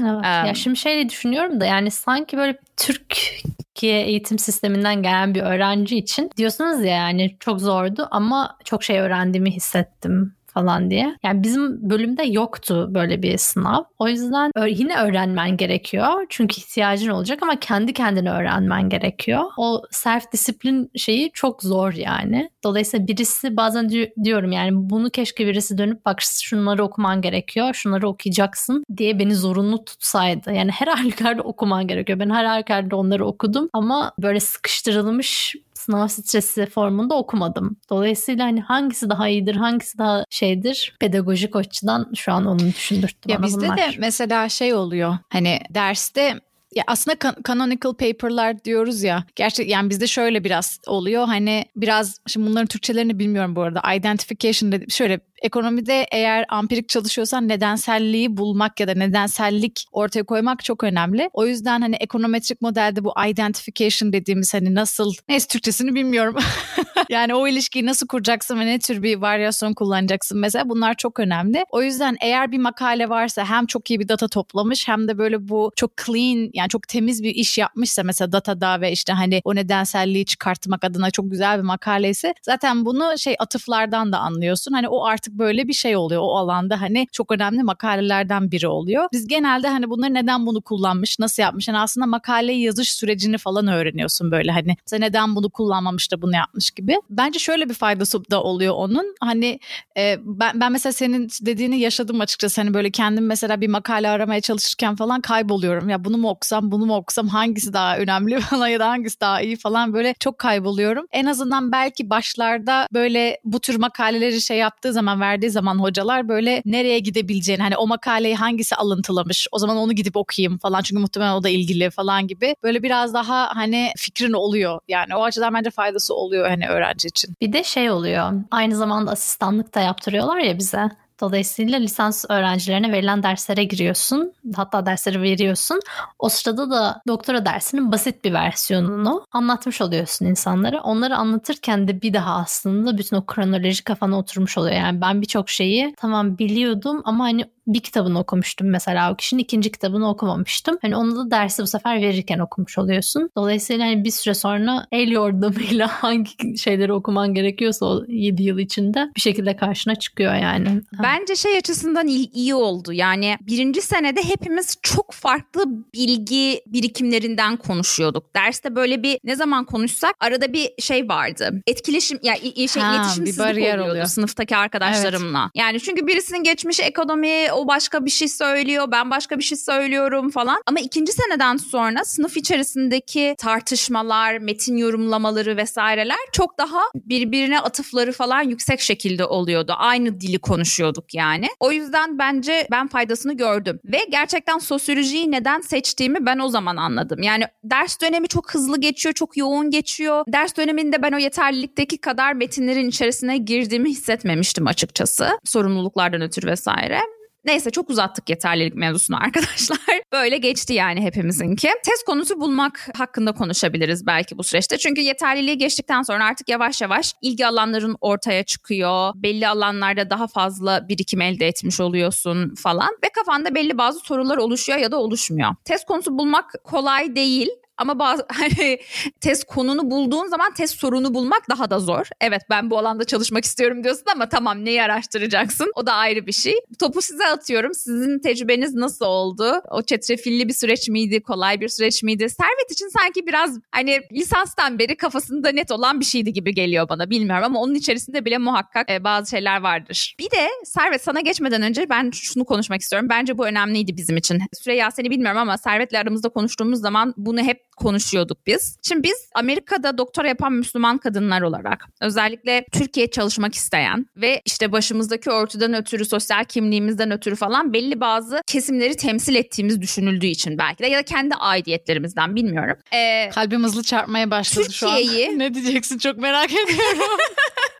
Evet. 0.00 0.24
Ee, 0.24 0.28
ya 0.28 0.54
şimdi 0.54 0.76
şey 0.76 1.08
düşünüyorum 1.08 1.60
da 1.60 1.66
yani 1.66 1.90
sanki 1.90 2.36
böyle 2.36 2.58
Türkiye 2.76 4.02
eğitim 4.02 4.38
sisteminden 4.38 5.02
gelen 5.02 5.34
bir 5.34 5.42
öğrenci 5.42 5.96
için 5.96 6.30
diyorsunuz 6.36 6.84
ya 6.84 6.90
yani 6.90 7.36
çok 7.40 7.60
zordu 7.60 8.08
ama 8.10 8.58
çok 8.64 8.84
şey 8.84 8.98
öğrendiğimi 8.98 9.50
hissettim 9.50 10.34
falan 10.52 10.90
diye. 10.90 11.16
Yani 11.22 11.42
bizim 11.42 11.90
bölümde 11.90 12.22
yoktu 12.22 12.88
böyle 12.90 13.22
bir 13.22 13.38
sınav. 13.38 13.84
O 13.98 14.08
yüzden 14.08 14.52
yine 14.68 14.96
öğrenmen 14.96 15.56
gerekiyor. 15.56 16.26
Çünkü 16.28 16.56
ihtiyacın 16.56 17.10
olacak 17.10 17.42
ama 17.42 17.60
kendi 17.60 17.92
kendine 17.92 18.30
öğrenmen 18.30 18.88
gerekiyor. 18.88 19.42
O 19.56 19.82
self 19.90 20.32
disiplin 20.32 20.90
şeyi 20.96 21.30
çok 21.34 21.62
zor 21.62 21.92
yani. 21.92 22.50
Dolayısıyla 22.64 23.06
birisi 23.06 23.56
bazen 23.56 23.90
diyorum 24.24 24.52
yani 24.52 24.70
bunu 24.72 25.10
keşke 25.10 25.46
birisi 25.46 25.78
dönüp 25.78 26.04
bak 26.06 26.20
şunları 26.20 26.84
okuman 26.84 27.22
gerekiyor, 27.22 27.74
şunları 27.74 28.08
okuyacaksın 28.08 28.84
diye 28.96 29.18
beni 29.18 29.34
zorunlu 29.34 29.84
tutsaydı. 29.84 30.52
Yani 30.52 30.70
her 30.70 30.86
halükarda 30.96 31.42
okuman 31.42 31.86
gerekiyor. 31.86 32.18
Ben 32.18 32.30
her 32.30 32.44
halükarda 32.44 32.96
onları 32.96 33.26
okudum 33.26 33.68
ama 33.72 34.12
böyle 34.18 34.40
sıkıştırılmış 34.40 35.56
sınav 35.80 36.08
stresi 36.08 36.66
formunda 36.66 37.14
okumadım. 37.14 37.76
Dolayısıyla 37.90 38.44
hani 38.44 38.60
hangisi 38.60 39.10
daha 39.10 39.28
iyidir, 39.28 39.56
hangisi 39.56 39.98
daha 39.98 40.24
şeydir 40.30 40.96
pedagojik 41.00 41.56
açıdan 41.56 42.12
şu 42.14 42.32
an 42.32 42.46
onu 42.46 42.58
düşündürttü 42.58 43.30
ya 43.30 43.38
bana 43.38 43.46
bizde 43.46 43.66
bunlar. 43.66 43.76
de 43.76 43.90
mesela 43.98 44.48
şey 44.48 44.74
oluyor 44.74 45.18
hani 45.28 45.60
derste 45.74 46.40
ya 46.74 46.84
aslında 46.86 47.16
can- 47.22 47.36
canonical 47.48 47.92
paper'lar 47.92 48.64
diyoruz 48.64 49.02
ya. 49.02 49.24
Gerçek 49.36 49.68
yani 49.68 49.90
bizde 49.90 50.06
şöyle 50.06 50.44
biraz 50.44 50.80
oluyor. 50.86 51.26
Hani 51.26 51.64
biraz 51.76 52.20
şimdi 52.26 52.46
bunların 52.46 52.66
Türkçelerini 52.66 53.18
bilmiyorum 53.18 53.56
bu 53.56 53.62
arada. 53.62 53.94
Identification 53.94 54.72
dedi, 54.72 54.90
şöyle 54.90 55.20
ekonomide 55.40 56.06
eğer 56.12 56.44
ampirik 56.48 56.88
çalışıyorsan 56.88 57.48
nedenselliği 57.48 58.36
bulmak 58.36 58.80
ya 58.80 58.88
da 58.88 58.94
nedensellik 58.94 59.86
ortaya 59.92 60.22
koymak 60.22 60.64
çok 60.64 60.84
önemli. 60.84 61.30
O 61.32 61.46
yüzden 61.46 61.80
hani 61.80 61.96
ekonometrik 61.96 62.62
modelde 62.62 63.04
bu 63.04 63.12
identification 63.28 64.12
dediğimiz 64.12 64.54
hani 64.54 64.74
nasıl 64.74 65.12
neyse 65.28 65.46
Türkçesini 65.48 65.94
bilmiyorum. 65.94 66.36
yani 67.08 67.34
o 67.34 67.48
ilişkiyi 67.48 67.86
nasıl 67.86 68.06
kuracaksın 68.06 68.60
ve 68.60 68.66
ne 68.66 68.78
tür 68.78 69.02
bir 69.02 69.16
varyasyon 69.16 69.74
kullanacaksın 69.74 70.38
mesela 70.38 70.68
bunlar 70.68 70.94
çok 70.94 71.20
önemli. 71.20 71.64
O 71.70 71.82
yüzden 71.82 72.16
eğer 72.20 72.52
bir 72.52 72.58
makale 72.58 73.08
varsa 73.08 73.44
hem 73.44 73.66
çok 73.66 73.90
iyi 73.90 74.00
bir 74.00 74.08
data 74.08 74.28
toplamış 74.28 74.88
hem 74.88 75.08
de 75.08 75.18
böyle 75.18 75.48
bu 75.48 75.72
çok 75.76 75.90
clean 76.06 76.50
yani 76.54 76.68
çok 76.68 76.88
temiz 76.88 77.22
bir 77.22 77.34
iş 77.34 77.58
yapmışsa 77.58 78.02
mesela 78.02 78.32
datada 78.32 78.80
ve 78.80 78.92
işte 78.92 79.12
hani 79.12 79.40
o 79.44 79.54
nedenselliği 79.54 80.24
çıkartmak 80.24 80.84
adına 80.84 81.10
çok 81.10 81.30
güzel 81.30 81.58
bir 81.58 81.62
makale 81.62 82.08
ise 82.10 82.34
zaten 82.42 82.84
bunu 82.84 83.18
şey 83.18 83.36
atıflardan 83.38 84.12
da 84.12 84.18
anlıyorsun. 84.18 84.72
Hani 84.72 84.88
o 84.88 85.04
artık 85.04 85.29
böyle 85.38 85.68
bir 85.68 85.72
şey 85.72 85.96
oluyor. 85.96 86.22
O 86.22 86.36
alanda 86.36 86.80
hani 86.80 87.06
çok 87.12 87.32
önemli 87.32 87.62
makalelerden 87.62 88.50
biri 88.50 88.68
oluyor. 88.68 89.08
Biz 89.12 89.28
genelde 89.28 89.68
hani 89.68 89.90
bunları 89.90 90.14
neden 90.14 90.46
bunu 90.46 90.60
kullanmış, 90.60 91.18
nasıl 91.18 91.42
yapmış? 91.42 91.68
Yani 91.68 91.78
aslında 91.78 92.06
makaleyi 92.06 92.62
yazış 92.62 92.92
sürecini 92.92 93.38
falan 93.38 93.66
öğreniyorsun 93.66 94.30
böyle 94.30 94.52
hani. 94.52 94.76
Mesela 94.86 95.00
neden 95.06 95.36
bunu 95.36 95.50
kullanmamış 95.50 96.12
da 96.12 96.22
bunu 96.22 96.36
yapmış 96.36 96.70
gibi. 96.70 96.96
Bence 97.10 97.38
şöyle 97.38 97.68
bir 97.68 97.74
faydası 97.74 98.30
da 98.30 98.42
oluyor 98.42 98.74
onun. 98.74 99.14
Hani 99.20 99.60
e, 99.96 100.16
ben, 100.24 100.60
ben 100.60 100.72
mesela 100.72 100.92
senin 100.92 101.28
dediğini 101.40 101.78
yaşadım 101.78 102.20
açıkçası. 102.20 102.60
Hani 102.60 102.74
böyle 102.74 102.90
kendim 102.90 103.26
mesela 103.26 103.60
bir 103.60 103.68
makale 103.68 104.08
aramaya 104.08 104.40
çalışırken 104.40 104.96
falan 104.96 105.20
kayboluyorum. 105.20 105.88
Ya 105.88 106.04
bunu 106.04 106.18
mu 106.18 106.28
okusam, 106.28 106.72
bunu 106.72 106.86
mu 106.86 106.96
okusam 106.96 107.28
hangisi 107.28 107.72
daha 107.72 107.98
önemli 107.98 108.40
falan 108.40 108.68
ya 108.68 108.80
da 108.80 108.88
hangisi 108.88 109.20
daha 109.20 109.40
iyi 109.40 109.56
falan 109.56 109.92
böyle 109.92 110.14
çok 110.20 110.38
kayboluyorum. 110.38 111.06
En 111.12 111.26
azından 111.26 111.72
belki 111.72 112.10
başlarda 112.10 112.88
böyle 112.92 113.40
bu 113.44 113.60
tür 113.60 113.76
makaleleri 113.76 114.40
şey 114.40 114.58
yaptığı 114.58 114.92
zaman 114.92 115.19
verdiği 115.20 115.50
zaman 115.50 115.78
hocalar 115.78 116.28
böyle 116.28 116.62
nereye 116.64 116.98
gidebileceğini 116.98 117.62
hani 117.62 117.76
o 117.76 117.86
makaleyi 117.86 118.36
hangisi 118.36 118.76
alıntılamış 118.76 119.46
o 119.52 119.58
zaman 119.58 119.76
onu 119.76 119.92
gidip 119.92 120.16
okuyayım 120.16 120.58
falan 120.58 120.82
çünkü 120.82 121.00
muhtemelen 121.00 121.32
o 121.32 121.42
da 121.42 121.48
ilgili 121.48 121.90
falan 121.90 122.26
gibi 122.26 122.56
böyle 122.62 122.82
biraz 122.82 123.14
daha 123.14 123.56
hani 123.56 123.92
fikrin 123.96 124.32
oluyor 124.32 124.80
yani 124.88 125.16
o 125.16 125.22
açıdan 125.22 125.54
bence 125.54 125.70
faydası 125.70 126.14
oluyor 126.14 126.48
hani 126.48 126.68
öğrenci 126.68 127.08
için. 127.08 127.34
Bir 127.40 127.52
de 127.52 127.64
şey 127.64 127.90
oluyor 127.90 128.32
aynı 128.50 128.76
zamanda 128.76 129.10
asistanlık 129.10 129.74
da 129.74 129.80
yaptırıyorlar 129.80 130.38
ya 130.38 130.58
bize. 130.58 130.88
Dolayısıyla 131.20 131.78
lisans 131.78 132.24
öğrencilerine 132.28 132.92
verilen 132.92 133.22
derslere 133.22 133.64
giriyorsun. 133.64 134.32
Hatta 134.56 134.86
dersleri 134.86 135.22
veriyorsun. 135.22 135.80
O 136.18 136.28
sırada 136.28 136.70
da 136.70 137.02
doktora 137.08 137.46
dersinin 137.46 137.92
basit 137.92 138.24
bir 138.24 138.32
versiyonunu 138.32 139.26
anlatmış 139.32 139.80
oluyorsun 139.80 140.26
insanlara. 140.26 140.80
Onları 140.80 141.16
anlatırken 141.16 141.88
de 141.88 142.02
bir 142.02 142.12
daha 142.12 142.34
aslında 142.36 142.98
bütün 142.98 143.16
o 143.16 143.26
kronoloji 143.26 143.84
kafana 143.84 144.18
oturmuş 144.18 144.58
oluyor. 144.58 144.74
Yani 144.74 145.00
ben 145.00 145.22
birçok 145.22 145.50
şeyi 145.50 145.94
tamam 145.96 146.38
biliyordum 146.38 147.02
ama 147.04 147.24
hani 147.24 147.44
bir 147.66 147.80
kitabını 147.80 148.18
okumuştum 148.18 148.70
mesela 148.70 149.12
o 149.12 149.16
kişinin 149.16 149.42
ikinci 149.42 149.72
kitabını 149.72 150.10
okumamıştım. 150.10 150.78
Hani 150.82 150.96
onu 150.96 151.16
da 151.16 151.30
dersi 151.30 151.62
bu 151.62 151.66
sefer 151.66 152.00
verirken 152.00 152.38
okumuş 152.38 152.78
oluyorsun. 152.78 153.30
Dolayısıyla 153.36 153.86
hani 153.86 154.04
bir 154.04 154.10
süre 154.10 154.34
sonra 154.34 154.86
el 154.92 155.10
yordamıyla 155.10 155.88
hangi 156.02 156.58
şeyleri 156.58 156.92
okuman 156.92 157.34
gerekiyorsa 157.34 157.86
o 157.86 158.04
7 158.08 158.42
yıl 158.42 158.58
içinde 158.58 159.10
bir 159.16 159.20
şekilde 159.20 159.56
karşına 159.56 159.94
çıkıyor 159.94 160.34
yani. 160.34 160.80
Bence 161.02 161.36
şey 161.36 161.56
açısından 161.56 162.06
iyi, 162.06 162.30
iyi 162.32 162.54
oldu. 162.54 162.92
Yani 162.92 163.36
birinci 163.40 163.82
senede 163.82 164.22
hepimiz 164.24 164.78
çok 164.82 165.12
farklı 165.12 165.64
bilgi 165.94 166.62
birikimlerinden 166.66 167.56
konuşuyorduk. 167.56 168.34
Derste 168.36 168.74
böyle 168.74 169.02
bir 169.02 169.18
ne 169.24 169.36
zaman 169.36 169.64
konuşsak 169.64 170.14
arada 170.20 170.52
bir 170.52 170.70
şey 170.78 171.08
vardı. 171.08 171.62
Etkileşim 171.66 172.18
ya 172.22 172.34
yani 172.42 172.68
şey 172.68 172.82
ha, 172.82 172.96
iletişimsizlik 172.96 173.46
oluyordu 173.46 173.90
oluyor. 173.90 174.06
sınıftaki 174.06 174.56
arkadaşlarımla. 174.56 175.40
Evet. 175.42 175.50
Yani 175.54 175.80
çünkü 175.80 176.06
birisinin 176.06 176.42
geçmiş 176.44 176.80
ekonomi, 176.80 177.49
o 177.52 177.68
başka 177.68 178.04
bir 178.04 178.10
şey 178.10 178.28
söylüyor, 178.28 178.88
ben 178.92 179.10
başka 179.10 179.38
bir 179.38 179.44
şey 179.44 179.58
söylüyorum 179.58 180.30
falan. 180.30 180.62
Ama 180.66 180.80
ikinci 180.80 181.12
seneden 181.12 181.56
sonra 181.56 182.04
sınıf 182.04 182.36
içerisindeki 182.36 183.34
tartışmalar, 183.38 184.38
metin 184.38 184.76
yorumlamaları 184.76 185.56
vesaireler 185.56 186.18
çok 186.32 186.58
daha 186.58 186.80
birbirine 186.94 187.60
atıfları 187.60 188.12
falan 188.12 188.42
yüksek 188.42 188.80
şekilde 188.80 189.24
oluyordu. 189.24 189.74
Aynı 189.76 190.20
dili 190.20 190.38
konuşuyorduk 190.38 191.14
yani. 191.14 191.48
O 191.60 191.72
yüzden 191.72 192.18
bence 192.18 192.68
ben 192.70 192.88
faydasını 192.88 193.36
gördüm. 193.36 193.80
Ve 193.84 193.98
gerçekten 194.10 194.58
sosyolojiyi 194.58 195.30
neden 195.30 195.60
seçtiğimi 195.60 196.26
ben 196.26 196.38
o 196.38 196.48
zaman 196.48 196.76
anladım. 196.76 197.22
Yani 197.22 197.44
ders 197.64 198.00
dönemi 198.00 198.28
çok 198.28 198.54
hızlı 198.54 198.80
geçiyor, 198.80 199.14
çok 199.14 199.36
yoğun 199.36 199.70
geçiyor. 199.70 200.24
Ders 200.28 200.56
döneminde 200.56 201.02
ben 201.02 201.12
o 201.12 201.18
yeterlilikteki 201.18 201.98
kadar 201.98 202.32
metinlerin 202.32 202.88
içerisine 202.88 203.38
girdiğimi 203.38 203.90
hissetmemiştim 203.90 204.66
açıkçası. 204.66 205.28
Sorumluluklardan 205.44 206.22
ötürü 206.22 206.46
vesaire. 206.46 207.00
Neyse 207.44 207.70
çok 207.70 207.90
uzattık 207.90 208.30
yeterlilik 208.30 208.74
mevzusunu 208.74 209.16
arkadaşlar. 209.16 209.78
Böyle 210.12 210.38
geçti 210.38 210.74
yani 210.74 211.00
hepimizinki. 211.00 211.68
Test 211.84 212.04
konusu 212.06 212.40
bulmak 212.40 212.88
hakkında 212.98 213.32
konuşabiliriz 213.32 214.06
belki 214.06 214.38
bu 214.38 214.44
süreçte. 214.44 214.78
Çünkü 214.78 215.00
yeterliliği 215.00 215.58
geçtikten 215.58 216.02
sonra 216.02 216.24
artık 216.24 216.48
yavaş 216.48 216.80
yavaş 216.80 217.14
ilgi 217.22 217.46
alanların 217.46 217.96
ortaya 218.00 218.42
çıkıyor. 218.42 219.12
Belli 219.16 219.48
alanlarda 219.48 220.10
daha 220.10 220.26
fazla 220.26 220.88
birikim 220.88 221.20
elde 221.20 221.46
etmiş 221.46 221.80
oluyorsun 221.80 222.54
falan. 222.54 222.90
Ve 223.04 223.08
kafanda 223.08 223.54
belli 223.54 223.78
bazı 223.78 224.00
sorular 224.00 224.36
oluşuyor 224.36 224.78
ya 224.78 224.92
da 224.92 225.00
oluşmuyor. 225.00 225.54
Test 225.64 225.86
konusu 225.86 226.18
bulmak 226.18 226.54
kolay 226.64 227.16
değil 227.16 227.48
ama 227.80 227.98
bazı 227.98 228.26
hani 228.32 228.78
test 229.20 229.44
konunu 229.44 229.90
bulduğun 229.90 230.26
zaman 230.26 230.54
test 230.54 230.80
sorunu 230.80 231.14
bulmak 231.14 231.50
daha 231.50 231.70
da 231.70 231.78
zor. 231.80 232.06
Evet 232.20 232.42
ben 232.50 232.70
bu 232.70 232.78
alanda 232.78 233.04
çalışmak 233.04 233.44
istiyorum 233.44 233.84
diyorsun 233.84 234.04
ama 234.14 234.28
tamam 234.28 234.64
neyi 234.64 234.82
araştıracaksın? 234.82 235.72
O 235.74 235.86
da 235.86 235.92
ayrı 235.92 236.26
bir 236.26 236.32
şey. 236.32 236.54
Topu 236.78 237.02
size 237.02 237.26
atıyorum. 237.26 237.74
Sizin 237.74 238.18
tecrübeniz 238.18 238.74
nasıl 238.74 239.04
oldu? 239.04 239.62
O 239.70 239.82
çetrefilli 239.82 240.48
bir 240.48 240.54
süreç 240.54 240.88
miydi? 240.88 241.22
Kolay 241.22 241.60
bir 241.60 241.68
süreç 241.68 242.02
miydi? 242.02 242.30
Servet 242.30 242.70
için 242.70 242.88
sanki 242.88 243.26
biraz 243.26 243.58
hani 243.70 244.00
lisanstan 244.12 244.78
beri 244.78 244.96
kafasında 244.96 245.52
net 245.52 245.70
olan 245.70 246.00
bir 246.00 246.04
şeydi 246.04 246.32
gibi 246.32 246.54
geliyor 246.54 246.88
bana. 246.88 247.10
Bilmiyorum 247.10 247.44
ama 247.44 247.60
onun 247.60 247.74
içerisinde 247.74 248.24
bile 248.24 248.38
muhakkak 248.38 248.90
e, 248.90 249.04
bazı 249.04 249.30
şeyler 249.30 249.60
vardır. 249.60 250.14
Bir 250.18 250.30
de 250.30 250.48
Servet 250.64 251.02
sana 251.02 251.20
geçmeden 251.20 251.62
önce 251.62 251.90
ben 251.90 252.10
şunu 252.10 252.44
konuşmak 252.44 252.80
istiyorum. 252.80 253.08
Bence 253.08 253.38
bu 253.38 253.46
önemliydi 253.46 253.96
bizim 253.96 254.16
için. 254.16 254.38
Süreyya 254.62 254.90
seni 254.90 255.10
bilmiyorum 255.10 255.38
ama 255.38 255.58
Servet'le 255.58 255.94
aramızda 255.94 256.28
konuştuğumuz 256.28 256.80
zaman 256.80 257.14
bunu 257.16 257.40
hep 257.40 257.69
konuşuyorduk 257.80 258.46
biz. 258.46 258.76
Şimdi 258.82 259.02
biz 259.02 259.28
Amerika'da 259.34 259.98
doktora 259.98 260.28
yapan 260.28 260.52
Müslüman 260.52 260.98
kadınlar 260.98 261.42
olarak 261.42 261.86
özellikle 262.00 262.64
Türkiye 262.72 263.10
çalışmak 263.10 263.54
isteyen 263.54 264.06
ve 264.16 264.42
işte 264.44 264.72
başımızdaki 264.72 265.30
örtüden 265.30 265.74
ötürü 265.74 266.04
sosyal 266.04 266.44
kimliğimizden 266.44 267.10
ötürü 267.10 267.36
falan 267.36 267.72
belli 267.72 268.00
bazı 268.00 268.42
kesimleri 268.46 268.96
temsil 268.96 269.34
ettiğimiz 269.34 269.82
düşünüldüğü 269.82 270.26
için 270.26 270.58
belki 270.58 270.82
de 270.82 270.86
ya 270.86 270.98
da 270.98 271.02
kendi 271.02 271.34
aidiyetlerimizden 271.34 272.36
bilmiyorum. 272.36 272.76
Ee, 272.94 273.30
Kalbim 273.34 273.64
hızlı 273.64 273.82
çarpmaya 273.82 274.30
başladı 274.30 274.72
şu 274.72 274.88
an. 274.88 274.96
ne 275.36 275.54
diyeceksin 275.54 275.98
çok 275.98 276.18
merak 276.18 276.50
ediyorum. 276.52 277.18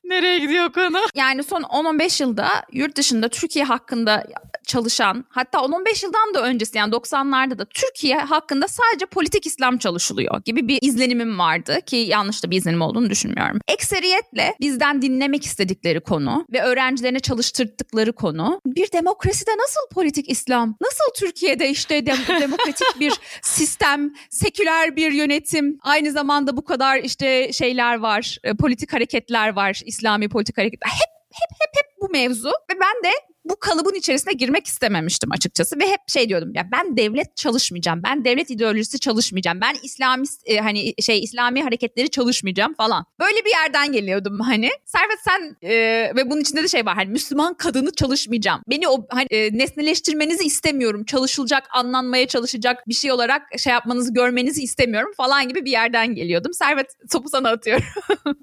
Nereye 0.03 0.39
gidiyor 0.39 0.73
konu? 0.73 0.99
Yani 1.15 1.43
son 1.43 1.61
10-15 1.61 2.23
yılda 2.23 2.47
yurt 2.71 2.95
dışında 2.95 3.29
Türkiye 3.29 3.65
hakkında 3.65 4.23
çalışan 4.65 5.25
hatta 5.29 5.57
10-15 5.57 6.05
yıldan 6.05 6.33
da 6.33 6.41
öncesi 6.43 6.77
yani 6.77 6.93
90'larda 6.93 7.59
da 7.59 7.65
Türkiye 7.65 8.17
hakkında 8.17 8.67
sadece 8.67 9.05
politik 9.05 9.45
İslam 9.45 9.77
çalışılıyor 9.77 10.41
gibi 10.45 10.67
bir 10.67 10.79
izlenimim 10.81 11.39
vardı 11.39 11.79
ki 11.85 11.95
yanlış 11.95 12.43
da 12.43 12.51
bir 12.51 12.57
izlenim 12.57 12.81
olduğunu 12.81 13.09
düşünmüyorum. 13.09 13.59
Ekseriyetle 13.67 14.55
bizden 14.61 15.01
dinlemek 15.01 15.45
istedikleri 15.45 15.99
konu 15.99 16.45
ve 16.53 16.61
öğrencilerine 16.61 17.19
çalıştırdıkları 17.19 18.13
konu 18.13 18.61
bir 18.65 18.91
demokraside 18.91 19.51
nasıl 19.51 19.81
politik 19.93 20.29
İslam? 20.29 20.75
Nasıl 20.81 21.25
Türkiye'de 21.25 21.69
işte 21.69 22.05
dem- 22.05 22.17
demokratik 22.41 22.99
bir 22.99 23.13
sistem, 23.41 24.13
seküler 24.29 24.95
bir 24.95 25.11
yönetim, 25.11 25.77
aynı 25.81 26.11
zamanda 26.11 26.57
bu 26.57 26.63
kadar 26.65 26.97
işte 26.97 27.53
şeyler 27.53 27.95
var, 27.99 28.37
e, 28.43 28.53
politik 28.53 28.93
hareketler 28.93 29.55
var, 29.55 29.81
İslami 30.01 30.29
politik 30.29 30.57
hareketler. 30.57 30.89
Hep 30.89 31.11
hep 31.31 31.51
hep 31.61 31.69
hep 31.75 32.01
bu 32.01 32.09
mevzu 32.09 32.49
ve 32.49 32.79
ben 32.79 33.03
de 33.03 33.11
bu 33.45 33.59
kalıbın 33.59 33.95
içerisine 33.95 34.33
girmek 34.33 34.67
istememiştim 34.67 35.31
açıkçası 35.31 35.79
ve 35.79 35.87
hep 35.87 35.99
şey 36.07 36.29
diyordum 36.29 36.51
ya 36.55 36.69
ben 36.71 36.97
devlet 36.97 37.37
çalışmayacağım. 37.37 38.01
Ben 38.03 38.25
devlet 38.25 38.49
ideolojisi 38.49 38.99
çalışmayacağım. 38.99 39.61
Ben 39.61 39.75
İslamist 39.83 40.41
e, 40.45 40.57
hani 40.57 40.93
şey 41.01 41.23
İslami 41.23 41.63
hareketleri 41.63 42.09
çalışmayacağım 42.09 42.73
falan. 42.73 43.05
Böyle 43.19 43.45
bir 43.45 43.49
yerden 43.49 43.91
geliyordum 43.91 44.39
hani. 44.39 44.69
Servet 44.85 45.19
sen 45.23 45.55
e, 45.61 45.71
ve 46.15 46.29
bunun 46.29 46.41
içinde 46.41 46.63
de 46.63 46.67
şey 46.67 46.85
var 46.85 46.95
hani 46.95 47.09
Müslüman 47.09 47.53
kadını 47.53 47.91
çalışmayacağım. 47.95 48.61
Beni 48.69 48.87
o 48.87 49.07
hani 49.09 49.27
e, 49.29 49.57
nesneleştirmenizi 49.57 50.43
istemiyorum. 50.43 51.05
Çalışılacak, 51.05 51.63
anlanmaya 51.73 52.27
çalışacak 52.27 52.87
bir 52.87 52.93
şey 52.93 53.11
olarak 53.11 53.41
şey 53.59 53.73
yapmanızı 53.73 54.13
görmenizi 54.13 54.63
istemiyorum 54.63 55.11
falan 55.17 55.47
gibi 55.47 55.65
bir 55.65 55.71
yerden 55.71 56.15
geliyordum. 56.15 56.53
Servet 56.53 56.87
topu 57.11 57.29
sana 57.29 57.49
atıyorum. 57.49 57.85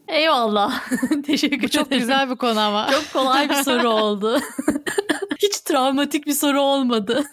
Eyvallah. 0.08 0.84
Teşekkür 1.26 1.56
ederim. 1.56 1.68
Çok 1.68 1.90
güzel 1.90 2.30
bir 2.30 2.36
konu 2.36 2.60
ama. 2.60 2.90
Çok 2.92 3.12
kolay 3.12 3.50
bir 3.50 3.54
soru 3.54 3.88
oldu. 3.88 4.40
Hiç 5.42 5.60
travmatik 5.60 6.26
bir 6.26 6.32
soru 6.32 6.60
olmadı. 6.60 7.24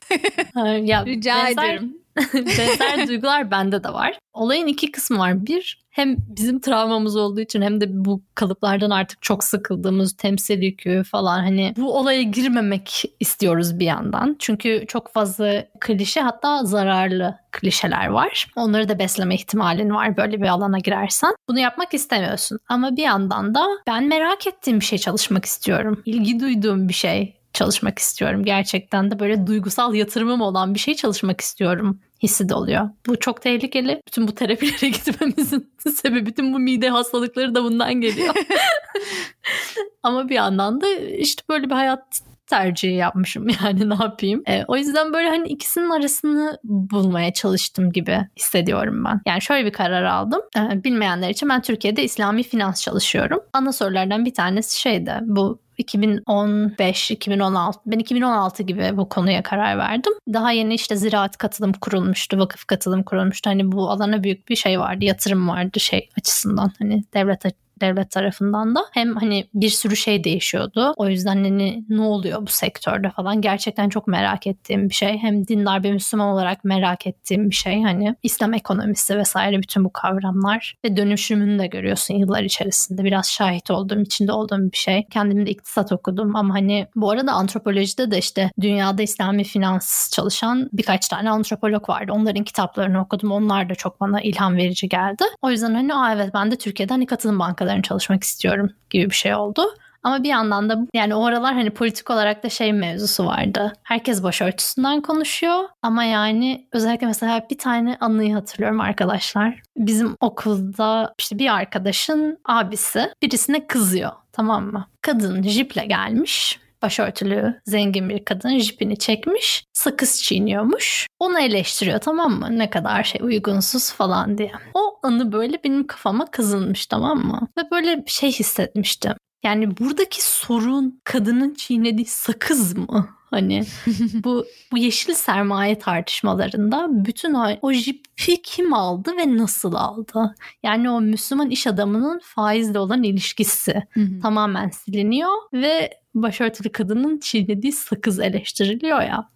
ya, 0.82 1.06
Rica 1.06 1.36
benzer, 1.36 1.64
ederim. 1.64 1.98
benzer 2.34 3.08
duygular 3.08 3.52
bende 3.52 3.84
de 3.84 3.94
var. 3.94 4.20
Olayın 4.34 4.68
iki 4.68 4.92
kısmı 4.92 5.18
var. 5.18 5.46
Bir 5.46 5.86
hem 5.90 6.16
bizim 6.18 6.60
travmamız 6.60 7.16
olduğu 7.16 7.40
için 7.40 7.62
hem 7.62 7.82
de 7.82 7.86
bu 7.90 8.24
kalıplardan 8.36 8.90
artık 8.90 9.22
çok 9.22 9.44
sıkıldığımız 9.44 10.14
temsil 10.18 10.62
yükü 10.62 11.04
falan 11.12 11.40
hani 11.40 11.74
bu 11.78 11.98
olaya 11.98 12.22
girmemek 12.22 13.04
istiyoruz 13.20 13.80
bir 13.80 13.86
yandan. 13.86 14.36
Çünkü 14.40 14.86
çok 14.88 15.14
fazla 15.14 15.66
klişe 15.80 16.22
hatta 16.22 16.64
zararlı 16.64 17.36
klişeler 17.52 18.08
var. 18.08 18.48
Onları 18.56 18.90
da 18.90 19.00
besleme 19.00 19.36
ihtimalin 19.36 19.90
var 19.90 20.18
böyle 20.18 20.42
bir 20.42 20.48
alana 20.48 20.80
girersen. 20.80 21.34
Bunu 21.50 21.60
yapmak 21.60 21.94
istemiyorsun. 21.94 22.60
Ama 22.70 22.96
bir 22.96 23.04
yandan 23.04 23.56
da 23.56 23.68
ben 23.88 24.04
merak 24.04 24.48
ettiğim 24.48 24.80
bir 24.80 24.86
şey 24.86 24.98
çalışmak 24.98 25.46
istiyorum. 25.46 26.02
İlgi 26.06 26.40
duyduğum 26.40 26.90
bir 26.90 26.94
şey 26.94 27.36
çalışmak 27.56 28.00
istiyorum. 28.00 28.44
Gerçekten 28.44 29.12
de 29.12 29.20
böyle 29.20 29.48
duygusal 29.48 29.94
yatırımım 29.94 30.42
olan 30.42 30.74
bir 30.74 30.80
şey 30.80 30.96
çalışmak 30.96 31.42
istiyorum 31.42 32.00
hissi 32.24 32.50
de 32.50 32.56
oluyor. 32.56 32.90
Bu 33.08 33.20
çok 33.20 33.42
tehlikeli. 33.42 34.02
Bütün 34.08 34.28
bu 34.28 34.36
terapilere 34.36 34.90
gitmemizin 34.90 35.74
sebebi 35.96 36.26
bütün 36.26 36.54
bu 36.54 36.60
mide 36.60 36.90
hastalıkları 36.90 37.56
da 37.56 37.64
bundan 37.64 37.94
geliyor. 37.94 38.34
Ama 40.04 40.30
bir 40.30 40.36
yandan 40.36 40.82
da 40.82 40.88
işte 40.98 41.44
böyle 41.50 41.70
bir 41.70 41.76
hayat 41.76 42.22
tercihi 42.48 42.94
yapmışım 42.94 43.48
yani 43.64 43.90
ne 43.90 43.94
yapayım. 43.94 44.44
E, 44.48 44.64
o 44.68 44.78
yüzden 44.78 45.14
böyle 45.14 45.30
hani 45.30 45.48
ikisinin 45.48 45.90
arasını 45.90 46.60
bulmaya 46.64 47.34
çalıştım 47.34 47.92
gibi 47.92 48.28
hissediyorum 48.38 49.06
ben. 49.06 49.22
Yani 49.26 49.42
şöyle 49.42 49.66
bir 49.66 49.74
karar 49.74 50.04
aldım. 50.04 50.42
E, 50.58 50.84
bilmeyenler 50.84 51.30
için 51.30 51.50
ben 51.50 51.62
Türkiye'de 51.62 52.04
İslami 52.04 52.44
finans 52.44 52.82
çalışıyorum. 52.82 53.40
Ana 53.54 53.72
sorulardan 53.72 54.26
bir 54.26 54.34
tanesi 54.34 54.82
şeydi 54.82 55.14
bu 55.22 55.65
2015, 55.78 57.12
2016. 57.12 57.80
Ben 57.86 58.00
2016 58.00 58.64
gibi 58.64 58.98
bu 58.98 59.10
konuya 59.10 59.44
karar 59.44 59.78
verdim. 59.78 60.14
Daha 60.34 60.52
yeni 60.52 60.74
işte 60.74 60.96
ziraat 60.96 61.38
katılım 61.38 61.74
kurulmuştu, 61.74 62.38
vakıf 62.38 62.66
katılım 62.66 63.04
kurulmuştu. 63.04 63.50
Hani 63.50 63.72
bu 63.72 63.90
alana 63.90 64.24
büyük 64.24 64.50
bir 64.50 64.56
şey 64.56 64.80
vardı, 64.80 65.06
yatırım 65.06 65.50
vardı 65.50 65.80
şey 65.80 66.10
açısından. 66.18 66.72
Hani 66.80 67.04
devlet 67.14 67.46
devlet 67.82 68.12
tarafından 68.12 68.76
da 68.76 68.80
hem 68.92 69.16
hani 69.16 69.48
bir 69.54 69.70
sürü 69.70 69.96
şey 69.96 70.24
değişiyordu. 70.24 70.94
O 70.98 71.08
yüzden 71.08 71.36
hani 71.36 71.86
ne 71.90 72.02
oluyor 72.02 72.42
bu 72.42 72.52
sektörde 72.52 73.10
falan 73.10 73.42
gerçekten 73.42 73.90
çok 73.90 74.08
merak 74.08 74.48
ettiğim 74.48 74.90
bir 74.90 74.94
şey. 74.94 75.18
Hem 75.18 75.48
dindar 75.48 75.84
bir 75.84 75.92
Müslüman 75.92 76.28
olarak 76.28 76.64
merak 76.64 77.08
ettiğim 77.08 77.50
bir 77.50 77.56
şey 77.56 77.84
hani 77.84 78.16
İslam 78.24 78.54
ekonomisi 78.54 79.18
vesaire 79.18 79.58
bütün 79.58 79.86
bu 79.86 79.94
kavramlar 79.94 80.76
ve 80.86 80.98
dönüşümünü 80.98 81.60
de 81.60 81.68
görüyorsun 81.68 82.14
yıllar 82.16 82.44
içerisinde. 82.44 83.04
Biraz 83.04 83.32
şahit 83.32 83.72
olduğum, 83.72 84.02
içinde 84.02 84.32
olduğum 84.32 84.72
bir 84.72 84.78
şey. 84.78 85.06
Kendim 85.12 85.46
de 85.46 85.52
iktisat 85.52 85.92
okudum 85.92 86.36
ama 86.36 86.54
hani 86.54 86.88
bu 86.96 87.12
arada 87.12 87.32
antropolojide 87.32 88.12
de 88.12 88.18
işte 88.18 88.52
dünyada 88.62 89.02
İslami 89.02 89.44
finans 89.44 90.12
çalışan 90.12 90.70
birkaç 90.74 91.08
tane 91.08 91.30
antropolog 91.30 91.90
vardı. 91.90 92.12
Onların 92.12 92.44
kitaplarını 92.44 93.02
okudum. 93.02 93.32
Onlar 93.32 93.70
da 93.70 93.76
çok 93.76 94.02
bana 94.02 94.22
ilham 94.22 94.58
verici 94.58 94.90
geldi. 94.90 95.24
O 95.42 95.52
yüzden 95.52 95.74
hani 95.74 96.16
evet 96.16 96.34
ben 96.34 96.52
de 96.52 96.56
Türkiye'den 96.56 96.96
hani 96.96 97.06
katılım 97.06 97.40
bankaları 97.40 97.65
markalarını 97.66 97.82
çalışmak 97.82 98.24
istiyorum 98.24 98.70
gibi 98.90 99.10
bir 99.10 99.16
şey 99.16 99.36
oldu. 99.36 99.62
Ama 100.04 100.24
bir 100.24 100.30
yandan 100.30 100.70
da 100.70 100.78
yani 100.94 101.16
o 101.16 101.26
aralar 101.26 101.54
hani 101.54 101.70
politik 101.70 102.10
olarak 102.10 102.44
da 102.44 102.50
şey 102.50 102.74
mevzusu 102.74 103.26
vardı. 103.26 103.74
Herkes 103.84 104.24
başörtüsünden 104.24 105.02
konuşuyor 105.02 105.60
ama 105.82 106.04
yani 106.04 106.68
özellikle 106.72 107.08
mesela 107.08 107.46
bir 107.50 107.58
tane 107.58 107.98
anıyı 108.00 108.34
hatırlıyorum 108.34 108.82
arkadaşlar. 108.82 109.62
Bizim 109.78 110.16
okulda 110.20 111.14
işte 111.20 111.40
bir 111.40 111.54
arkadaşın 111.56 112.38
abisi 112.46 113.12
birisine 113.22 113.68
kızıyor 113.68 114.12
tamam 114.32 114.66
mı? 114.66 114.86
Kadın 115.02 115.44
jiple 115.44 115.86
gelmiş 115.86 116.60
başörtülü 116.82 117.62
zengin 117.66 118.10
bir 118.10 118.26
kadın 118.26 118.60
jipini 118.60 118.98
çekmiş 118.98 119.66
sakız 119.74 120.24
çiğniyormuş. 120.24 121.08
Onu 121.20 121.40
eleştiriyor 121.40 122.00
tamam 122.00 122.32
mı? 122.32 122.48
Ne 122.52 122.70
kadar 122.70 123.04
şey 123.04 123.22
uygunsuz 123.24 123.92
falan 123.92 124.38
diye. 124.38 124.52
O 124.74 125.00
anı 125.04 125.32
böyle 125.32 125.64
benim 125.64 125.88
kafama 125.88 126.32
kazınmış 126.32 126.86
tamam 126.86 127.18
mı? 127.18 127.48
Ve 127.58 127.62
böyle 127.72 128.06
bir 128.06 128.12
şey 128.12 128.32
hissetmiştim. 128.32 129.14
Yani 129.44 129.78
buradaki 129.78 130.26
sorun 130.26 131.02
kadının 131.04 131.54
çiğnediği 131.54 132.06
sakız 132.06 132.78
mı? 132.78 133.10
Hani 133.30 133.64
bu 134.14 134.46
bu 134.72 134.78
yeşil 134.78 135.14
sermaye 135.14 135.80
tartışmalarında 135.80 136.88
bütün 136.90 137.34
o, 137.34 137.48
o 137.62 137.74
jipi 137.74 138.42
kim 138.42 138.74
aldı 138.74 139.12
ve 139.18 139.38
nasıl 139.38 139.74
aldı? 139.74 140.36
Yani 140.64 140.90
o 140.90 141.02
Müslüman 141.02 141.50
iş 141.50 141.68
adamının 141.68 142.20
faizle 142.24 142.80
olan 142.80 143.04
ilişkisi 143.04 143.84
tamamen 144.22 144.70
siliniyor 144.70 145.32
ve 145.54 145.90
başörtülü 146.16 146.72
kadının 146.72 147.20
çiğnediği 147.20 147.74
sakız 147.74 148.20
eleştiriliyor 148.20 149.02
ya. 149.02 149.30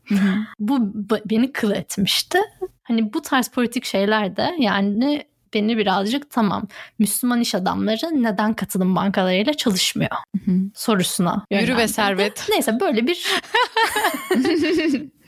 Bu 0.59 0.93
beni 1.25 1.51
kıl 1.51 1.71
etmişti. 1.71 2.39
Hani 2.83 3.13
bu 3.13 3.21
tarz 3.21 3.49
politik 3.49 3.85
şeyler 3.85 4.35
de 4.35 4.55
yani 4.59 5.25
beni 5.53 5.77
birazcık 5.77 6.29
tamam 6.29 6.67
Müslüman 6.99 7.41
iş 7.41 7.55
adamları 7.55 8.23
neden 8.23 8.53
katılım 8.53 8.95
bankalarıyla 8.95 9.53
çalışmıyor 9.53 10.11
sorusuna 10.75 11.45
Yürü 11.51 11.77
ve 11.77 11.87
servet. 11.87 12.47
Neyse 12.49 12.79
böyle 12.79 13.07
bir 13.07 13.25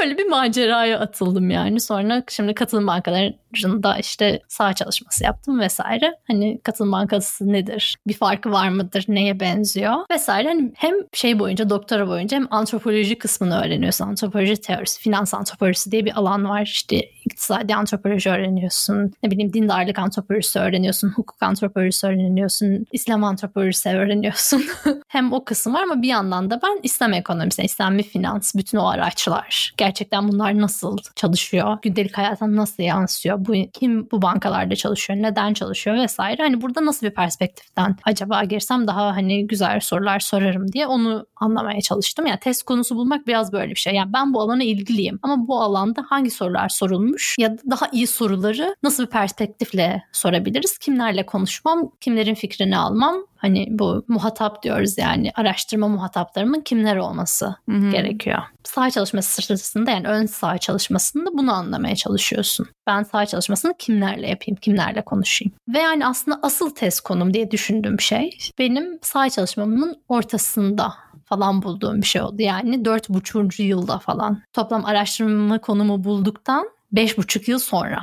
böyle 0.00 0.18
bir 0.18 0.26
maceraya 0.26 1.00
atıldım 1.00 1.50
yani. 1.50 1.80
Sonra 1.80 2.22
şimdi 2.28 2.54
katılım 2.54 2.86
bankalarında 2.86 3.98
işte 3.98 4.40
sağ 4.48 4.72
çalışması 4.72 5.24
yaptım 5.24 5.60
vesaire. 5.60 6.14
Hani 6.26 6.60
katılım 6.62 6.92
bankası 6.92 7.52
nedir? 7.52 7.96
Bir 8.06 8.14
farkı 8.14 8.52
var 8.52 8.68
mıdır? 8.68 9.04
Neye 9.08 9.40
benziyor? 9.40 9.94
Vesaire. 10.10 10.48
Hani 10.48 10.72
hem 10.74 10.94
şey 11.12 11.38
boyunca 11.38 11.70
doktora 11.70 12.08
boyunca 12.08 12.36
hem 12.36 12.46
antropoloji 12.50 13.18
kısmını 13.18 13.60
öğreniyorsun. 13.60 14.04
Antropoloji 14.06 14.56
teorisi, 14.56 15.00
finans 15.00 15.34
antropolojisi 15.34 15.92
diye 15.92 16.04
bir 16.04 16.18
alan 16.18 16.48
var. 16.48 16.62
İşte 16.62 17.00
iktisadi 17.24 17.74
antropoloji 17.74 18.30
öğreniyorsun. 18.30 19.12
Ne 19.22 19.30
bileyim 19.30 19.52
dindarlık 19.52 19.98
antropolojisi 19.98 20.58
öğreniyorsun. 20.58 21.08
Hukuk 21.08 21.42
antropolojisi 21.42 22.06
öğreniyorsun. 22.06 22.86
İslam 22.92 23.24
antropolojisi 23.24 23.88
öğreniyorsun. 23.88 24.64
hem 25.08 25.32
o 25.32 25.44
kısım 25.44 25.74
var 25.74 25.82
ama 25.82 26.02
bir 26.02 26.08
yandan 26.08 26.50
da 26.50 26.60
ben 26.62 26.80
İslam 26.82 27.12
ekonomisi, 27.12 27.62
İslami 27.62 28.02
finans, 28.02 28.54
bütün 28.54 28.78
o 28.78 28.85
araçlar. 28.88 29.74
Gerçekten 29.76 30.28
bunlar 30.28 30.60
nasıl 30.60 30.96
çalışıyor? 31.16 31.78
Gündelik 31.82 32.18
hayata 32.18 32.56
nasıl 32.56 32.82
yansıyor? 32.82 33.36
Bu 33.38 33.54
kim 33.72 34.10
bu 34.10 34.22
bankalarda 34.22 34.76
çalışıyor? 34.76 35.22
Neden 35.22 35.54
çalışıyor 35.54 35.96
vesaire. 35.96 36.42
Hani 36.42 36.62
burada 36.62 36.86
nasıl 36.86 37.06
bir 37.06 37.14
perspektiften 37.14 37.96
acaba 38.04 38.44
girsem 38.44 38.86
daha 38.86 39.16
hani 39.16 39.46
güzel 39.46 39.80
sorular 39.80 40.20
sorarım 40.20 40.72
diye 40.72 40.86
onu 40.86 41.26
anlamaya 41.36 41.80
çalıştım. 41.80 42.26
Yani 42.26 42.40
test 42.40 42.62
konusu 42.62 42.96
bulmak 42.96 43.26
biraz 43.26 43.52
böyle 43.52 43.70
bir 43.70 43.80
şey. 43.80 43.94
Yani 43.94 44.12
ben 44.12 44.34
bu 44.34 44.40
alana 44.40 44.64
ilgiliyim 44.64 45.18
ama 45.22 45.48
bu 45.48 45.60
alanda 45.60 46.04
hangi 46.08 46.30
sorular 46.30 46.68
sorulmuş 46.68 47.36
ya 47.38 47.58
da 47.58 47.62
daha 47.70 47.88
iyi 47.92 48.06
soruları 48.06 48.76
nasıl 48.82 49.06
bir 49.06 49.10
perspektifle 49.10 50.02
sorabiliriz? 50.12 50.78
Kimlerle 50.78 51.26
konuşmam, 51.26 51.90
kimlerin 52.00 52.34
fikrini 52.34 52.78
almam 52.78 53.16
Hani 53.36 53.66
bu 53.70 54.04
muhatap 54.08 54.62
diyoruz 54.62 54.98
yani 54.98 55.32
araştırma 55.34 55.88
muhataplarımın 55.88 56.60
kimler 56.60 56.96
olması 56.96 57.56
Hı-hı. 57.70 57.90
gerekiyor. 57.90 58.42
Sağ 58.64 58.90
çalışması 58.90 59.42
sırasında 59.42 59.90
yani 59.90 60.08
ön 60.08 60.26
sağ 60.26 60.58
çalışmasında 60.58 61.30
bunu 61.32 61.52
anlamaya 61.52 61.96
çalışıyorsun. 61.96 62.66
Ben 62.86 63.02
sağ 63.02 63.26
çalışmasını 63.26 63.74
kimlerle 63.78 64.28
yapayım, 64.28 64.56
kimlerle 64.60 65.04
konuşayım. 65.04 65.52
Ve 65.68 65.78
yani 65.78 66.06
aslında 66.06 66.38
asıl 66.42 66.70
test 66.74 67.00
konum 67.00 67.34
diye 67.34 67.50
düşündüğüm 67.50 68.00
şey 68.00 68.38
benim 68.58 68.98
sağ 69.02 69.30
çalışmamın 69.30 70.02
ortasında 70.08 70.94
falan 71.24 71.62
bulduğum 71.62 72.00
bir 72.02 72.06
şey 72.06 72.22
oldu. 72.22 72.42
Yani 72.42 72.84
dört 72.84 73.08
buçuğuncu 73.08 73.62
yılda 73.62 73.98
falan. 73.98 74.42
Toplam 74.52 74.84
araştırma 74.84 75.60
konumu 75.60 76.04
bulduktan 76.04 76.68
beş 76.92 77.18
buçuk 77.18 77.48
yıl 77.48 77.58
sonra. 77.58 78.02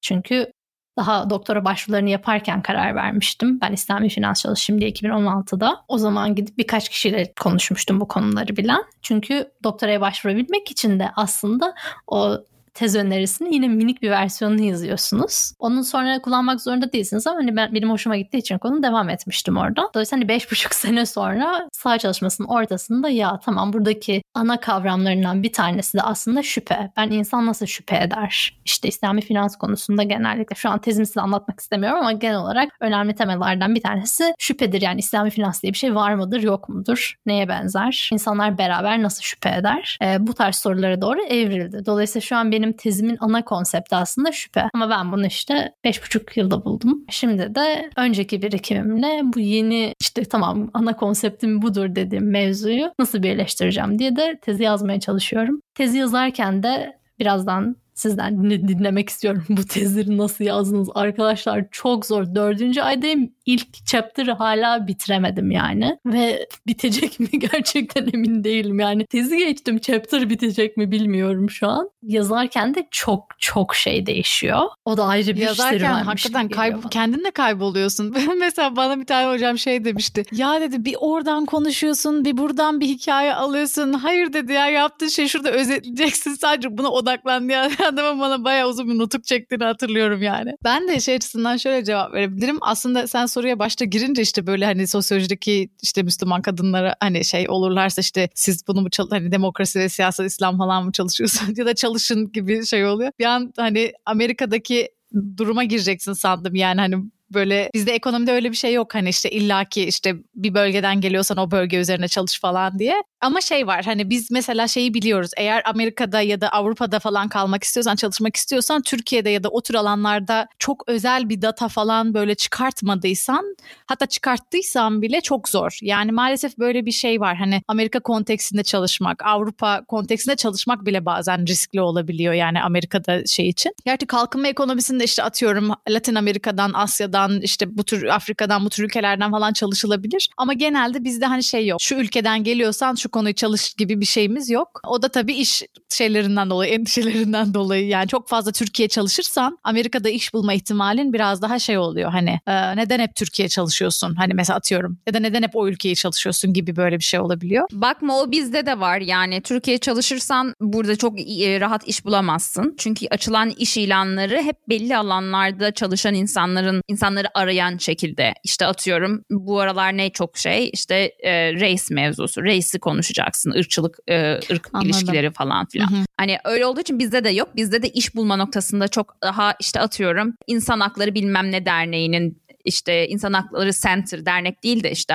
Çünkü 0.00 0.52
daha 0.96 1.30
doktora 1.30 1.64
başvurularını 1.64 2.10
yaparken 2.10 2.62
karar 2.62 2.94
vermiştim. 2.94 3.58
Ben 3.60 3.72
İslami 3.72 4.08
finans 4.08 4.42
çalışayım 4.42 4.80
diye 4.80 4.90
2016'da. 4.90 5.84
O 5.88 5.98
zaman 5.98 6.34
gidip 6.34 6.58
birkaç 6.58 6.88
kişiyle 6.88 7.32
konuşmuştum 7.40 8.00
bu 8.00 8.08
konuları 8.08 8.56
bilen. 8.56 8.84
Çünkü 9.02 9.50
doktoraya 9.64 10.00
başvurabilmek 10.00 10.70
için 10.70 10.98
de 11.00 11.10
aslında 11.16 11.74
o 12.06 12.38
tez 12.74 12.96
önerisini 12.96 13.54
yine 13.54 13.68
minik 13.68 14.02
bir 14.02 14.10
versiyonunu 14.10 14.62
yazıyorsunuz. 14.62 15.52
Onun 15.58 15.82
sonra 15.82 16.22
kullanmak 16.22 16.60
zorunda 16.60 16.92
değilsiniz 16.92 17.26
ama 17.26 17.36
hani 17.36 17.56
ben, 17.56 17.74
benim 17.74 17.90
hoşuma 17.90 18.16
gittiği 18.16 18.38
için 18.38 18.58
konu 18.58 18.82
devam 18.82 19.08
etmiştim 19.08 19.56
orada. 19.56 19.90
Dolayısıyla 19.94 20.20
hani 20.20 20.28
beş 20.28 20.50
buçuk 20.50 20.74
sene 20.74 21.06
sonra 21.06 21.68
sağ 21.72 21.98
çalışmasının 21.98 22.48
ortasında 22.48 23.08
ya 23.08 23.40
tamam 23.44 23.72
buradaki 23.72 24.22
ana 24.34 24.60
kavramlarından 24.60 25.42
bir 25.42 25.52
tanesi 25.52 25.98
de 25.98 26.02
aslında 26.02 26.42
şüphe. 26.42 26.90
Ben 26.96 27.10
insan 27.10 27.46
nasıl 27.46 27.66
şüphe 27.66 27.96
eder? 27.96 28.60
İşte 28.64 28.88
İslami 28.88 29.20
finans 29.20 29.56
konusunda 29.56 30.02
genellikle 30.02 30.56
şu 30.56 30.68
an 30.70 30.78
tezimi 30.78 31.06
size 31.06 31.20
anlatmak 31.20 31.60
istemiyorum 31.60 31.98
ama 31.98 32.12
genel 32.12 32.36
olarak 32.36 32.68
önemli 32.80 33.14
temellerden 33.14 33.74
bir 33.74 33.82
tanesi 33.82 34.34
şüphedir. 34.38 34.82
Yani 34.82 34.98
İslami 34.98 35.30
finans 35.30 35.62
diye 35.62 35.72
bir 35.72 35.78
şey 35.78 35.94
var 35.94 36.14
mıdır 36.14 36.42
yok 36.42 36.68
mudur? 36.68 37.14
Neye 37.26 37.48
benzer? 37.48 38.08
İnsanlar 38.12 38.58
beraber 38.58 39.02
nasıl 39.02 39.22
şüphe 39.22 39.56
eder? 39.58 39.98
E, 40.02 40.26
bu 40.26 40.34
tarz 40.34 40.56
sorulara 40.56 41.02
doğru 41.02 41.22
evrildi. 41.22 41.86
Dolayısıyla 41.86 42.20
şu 42.20 42.36
an 42.36 42.52
benim 42.52 42.63
benim 42.64 42.76
tezimin 42.76 43.16
ana 43.20 43.44
konsepti 43.44 43.96
aslında 43.96 44.32
şüphe. 44.32 44.68
Ama 44.74 44.90
ben 44.90 45.12
bunu 45.12 45.26
işte 45.26 45.74
5,5 45.84 46.40
yılda 46.40 46.64
buldum. 46.64 47.04
Şimdi 47.10 47.54
de 47.54 47.90
önceki 47.96 48.42
birikimimle 48.42 49.20
bu 49.24 49.40
yeni 49.40 49.94
işte 50.00 50.24
tamam 50.24 50.70
ana 50.74 50.96
konseptim 50.96 51.62
budur 51.62 51.94
dediğim 51.94 52.30
mevzuyu 52.30 52.92
nasıl 52.98 53.22
birleştireceğim 53.22 53.98
diye 53.98 54.16
de 54.16 54.38
tezi 54.42 54.62
yazmaya 54.62 55.00
çalışıyorum. 55.00 55.60
Tezi 55.74 55.98
yazarken 55.98 56.62
de 56.62 56.98
birazdan 57.18 57.76
sizden 57.94 58.50
dinlemek 58.50 59.08
istiyorum. 59.08 59.44
Bu 59.48 59.64
tezleri 59.64 60.18
nasıl 60.18 60.44
yazdınız? 60.44 60.88
Arkadaşlar 60.94 61.64
çok 61.70 62.06
zor. 62.06 62.34
Dördüncü 62.34 62.80
aydayım. 62.80 63.30
İlk 63.46 63.86
chapter'ı 63.86 64.32
hala 64.32 64.86
bitiremedim 64.86 65.50
yani. 65.50 65.98
Ve 66.06 66.48
bitecek 66.66 67.20
mi 67.20 67.28
gerçekten 67.38 68.10
emin 68.14 68.44
değilim. 68.44 68.80
Yani 68.80 69.06
tezi 69.06 69.38
geçtim. 69.38 69.78
Chapter 69.78 70.30
bitecek 70.30 70.76
mi 70.76 70.90
bilmiyorum 70.90 71.50
şu 71.50 71.68
an. 71.68 71.90
Yazarken 72.02 72.74
de 72.74 72.86
çok 72.90 73.24
çok 73.38 73.74
şey 73.74 74.06
değişiyor. 74.06 74.60
O 74.84 74.96
da 74.96 75.04
ayrı 75.04 75.36
bir 75.36 75.40
Yazarken 75.40 75.92
hakikaten 75.92 76.48
kayb- 76.48 76.90
kendin 76.90 77.24
de 77.24 77.30
kayboluyorsun. 77.30 78.16
Mesela 78.40 78.76
bana 78.76 79.00
bir 79.00 79.06
tane 79.06 79.34
hocam 79.34 79.58
şey 79.58 79.84
demişti. 79.84 80.22
Ya 80.32 80.60
dedi 80.60 80.84
bir 80.84 80.96
oradan 81.00 81.46
konuşuyorsun 81.46 82.24
bir 82.24 82.36
buradan 82.36 82.80
bir 82.80 82.86
hikaye 82.86 83.34
alıyorsun. 83.34 83.92
Hayır 83.92 84.32
dedi 84.32 84.52
ya 84.52 84.68
yaptığın 84.68 85.08
şey 85.08 85.28
şurada 85.28 85.50
özetleyeceksin 85.50 86.34
sadece 86.34 86.78
buna 86.78 86.88
odaklan 86.88 87.48
diye 87.48 87.58
adamın 87.88 88.20
bana 88.20 88.44
bayağı 88.44 88.68
uzun 88.68 88.88
bir 88.88 88.98
nutuk 88.98 89.24
çektiğini 89.24 89.64
hatırlıyorum 89.64 90.22
yani. 90.22 90.52
Ben 90.64 90.88
de 90.88 91.00
şey 91.00 91.14
açısından 91.14 91.56
şöyle 91.56 91.84
cevap 91.84 92.12
verebilirim. 92.12 92.58
Aslında 92.60 93.06
sen 93.06 93.26
soruya 93.34 93.58
başta 93.58 93.84
girince 93.84 94.22
işte 94.22 94.46
böyle 94.46 94.64
hani 94.64 94.86
sosyolojideki 94.88 95.68
işte 95.82 96.02
Müslüman 96.02 96.42
kadınlara 96.42 96.94
hani 97.00 97.24
şey 97.24 97.48
olurlarsa 97.48 98.00
işte 98.00 98.28
siz 98.34 98.66
bunu 98.68 98.80
mu 98.80 98.90
çal 98.90 99.10
hani 99.10 99.32
demokrasi 99.32 99.78
ve 99.78 99.88
siyasal 99.88 100.24
İslam 100.24 100.58
falan 100.58 100.84
mı 100.84 100.92
çalışıyorsun 100.92 101.54
ya 101.56 101.66
da 101.66 101.74
çalışın 101.74 102.32
gibi 102.32 102.66
şey 102.66 102.86
oluyor. 102.86 103.12
Bir 103.18 103.24
an 103.24 103.52
hani 103.56 103.92
Amerika'daki 104.06 104.88
duruma 105.36 105.64
gireceksin 105.64 106.12
sandım 106.12 106.54
yani 106.54 106.80
hani 106.80 106.96
böyle 107.34 107.70
bizde 107.74 107.92
ekonomide 107.92 108.32
öyle 108.32 108.50
bir 108.50 108.56
şey 108.56 108.74
yok 108.74 108.94
hani 108.94 109.08
işte 109.08 109.30
illaki 109.30 109.84
işte 109.84 110.14
bir 110.34 110.54
bölgeden 110.54 111.00
geliyorsan 111.00 111.36
o 111.36 111.50
bölge 111.50 111.76
üzerine 111.76 112.08
çalış 112.08 112.40
falan 112.40 112.78
diye. 112.78 113.02
Ama 113.20 113.40
şey 113.40 113.66
var 113.66 113.84
hani 113.84 114.10
biz 114.10 114.30
mesela 114.30 114.68
şeyi 114.68 114.94
biliyoruz 114.94 115.30
eğer 115.36 115.62
Amerika'da 115.66 116.20
ya 116.20 116.40
da 116.40 116.48
Avrupa'da 116.48 116.98
falan 116.98 117.28
kalmak 117.28 117.64
istiyorsan 117.64 117.96
çalışmak 117.96 118.36
istiyorsan 118.36 118.82
Türkiye'de 118.82 119.30
ya 119.30 119.42
da 119.42 119.48
o 119.48 119.62
tür 119.62 119.74
alanlarda 119.74 120.46
çok 120.58 120.88
özel 120.88 121.28
bir 121.28 121.42
data 121.42 121.68
falan 121.68 122.14
böyle 122.14 122.34
çıkartmadıysan 122.34 123.56
hatta 123.86 124.06
çıkarttıysan 124.06 125.02
bile 125.02 125.20
çok 125.20 125.48
zor. 125.48 125.78
Yani 125.82 126.12
maalesef 126.12 126.58
böyle 126.58 126.86
bir 126.86 126.92
şey 126.92 127.20
var 127.20 127.36
hani 127.36 127.62
Amerika 127.68 128.00
konteksinde 128.00 128.62
çalışmak 128.62 129.22
Avrupa 129.24 129.84
konteksinde 129.84 130.36
çalışmak 130.36 130.86
bile 130.86 131.04
bazen 131.04 131.46
riskli 131.46 131.80
olabiliyor 131.80 132.34
yani 132.34 132.62
Amerika'da 132.62 133.26
şey 133.26 133.48
için. 133.48 133.72
Gerçi 133.84 134.06
kalkınma 134.06 134.48
ekonomisinde 134.48 135.04
işte 135.04 135.22
atıyorum 135.22 135.70
Latin 135.88 136.14
Amerika'dan 136.14 136.72
Asya'dan 136.74 137.23
işte 137.30 137.76
bu 137.76 137.84
tür 137.84 138.04
Afrika'dan 138.04 138.64
bu 138.64 138.70
tür 138.70 138.84
ülkelerden 138.84 139.30
falan 139.30 139.52
çalışılabilir. 139.52 140.28
Ama 140.36 140.52
genelde 140.52 141.04
bizde 141.04 141.26
hani 141.26 141.42
şey 141.42 141.66
yok. 141.66 141.80
Şu 141.80 141.94
ülkeden 141.94 142.44
geliyorsan 142.44 142.94
şu 142.94 143.08
konuyu 143.08 143.34
çalış 143.34 143.74
gibi 143.74 144.00
bir 144.00 144.06
şeyimiz 144.06 144.50
yok. 144.50 144.80
O 144.86 145.02
da 145.02 145.08
tabii 145.08 145.34
iş 145.34 145.62
şeylerinden 145.90 146.50
dolayı, 146.50 146.72
endişelerinden 146.74 147.54
dolayı 147.54 147.86
yani 147.86 148.08
çok 148.08 148.28
fazla 148.28 148.52
Türkiye 148.52 148.88
çalışırsan 148.88 149.58
Amerika'da 149.64 150.08
iş 150.08 150.34
bulma 150.34 150.54
ihtimalin 150.54 151.12
biraz 151.12 151.42
daha 151.42 151.58
şey 151.58 151.78
oluyor 151.78 152.10
hani 152.10 152.40
e, 152.46 152.76
neden 152.76 153.00
hep 153.00 153.14
Türkiye 153.14 153.48
çalışıyorsun 153.48 154.14
hani 154.14 154.34
mesela 154.34 154.56
atıyorum 154.56 154.98
ya 155.06 155.14
da 155.14 155.18
neden 155.20 155.42
hep 155.42 155.56
o 155.56 155.68
ülkeyi 155.68 155.96
çalışıyorsun 155.96 156.52
gibi 156.52 156.76
böyle 156.76 156.98
bir 156.98 157.04
şey 157.04 157.20
olabiliyor. 157.20 157.68
Bakma 157.72 158.20
o 158.20 158.30
bizde 158.30 158.66
de 158.66 158.80
var 158.80 158.98
yani 158.98 159.40
Türkiye 159.40 159.78
çalışırsan 159.78 160.54
burada 160.60 160.96
çok 160.96 161.20
e, 161.20 161.60
rahat 161.60 161.88
iş 161.88 162.04
bulamazsın. 162.04 162.74
Çünkü 162.78 163.06
açılan 163.10 163.50
iş 163.50 163.76
ilanları 163.76 164.42
hep 164.42 164.68
belli 164.68 164.96
alanlarda 164.96 165.70
çalışan 165.70 166.14
insanların 166.14 166.82
insanları 167.14 167.28
arayan 167.34 167.78
şekilde 167.78 168.34
işte 168.44 168.66
atıyorum 168.66 169.24
bu 169.30 169.60
aralar 169.60 169.96
ne 169.96 170.10
çok 170.10 170.38
şey 170.38 170.70
işte 170.72 171.12
e, 171.22 171.54
race 171.54 171.82
mevzusu 171.90 172.42
race'i 172.42 172.80
konuşacaksın 172.80 173.50
ırkçılık 173.50 173.98
e, 174.08 174.32
ırk 174.50 174.68
Anladım. 174.72 174.90
ilişkileri 174.90 175.30
falan 175.30 175.66
filan. 175.66 175.90
Hı 175.90 175.94
hı. 175.94 176.04
Hani 176.16 176.38
öyle 176.44 176.66
olduğu 176.66 176.80
için 176.80 176.98
bizde 176.98 177.24
de 177.24 177.30
yok. 177.30 177.48
Bizde 177.56 177.82
de 177.82 177.88
iş 177.88 178.14
bulma 178.14 178.36
noktasında 178.36 178.88
çok 178.88 179.16
daha 179.22 179.54
işte 179.60 179.80
atıyorum 179.80 180.34
insan 180.46 180.80
hakları 180.80 181.14
bilmem 181.14 181.52
ne 181.52 181.66
derneğinin 181.66 182.43
işte 182.64 183.08
insan 183.08 183.32
hakları 183.32 183.72
center 183.72 184.26
dernek 184.26 184.62
değil 184.62 184.82
de 184.82 184.90
işte 184.90 185.14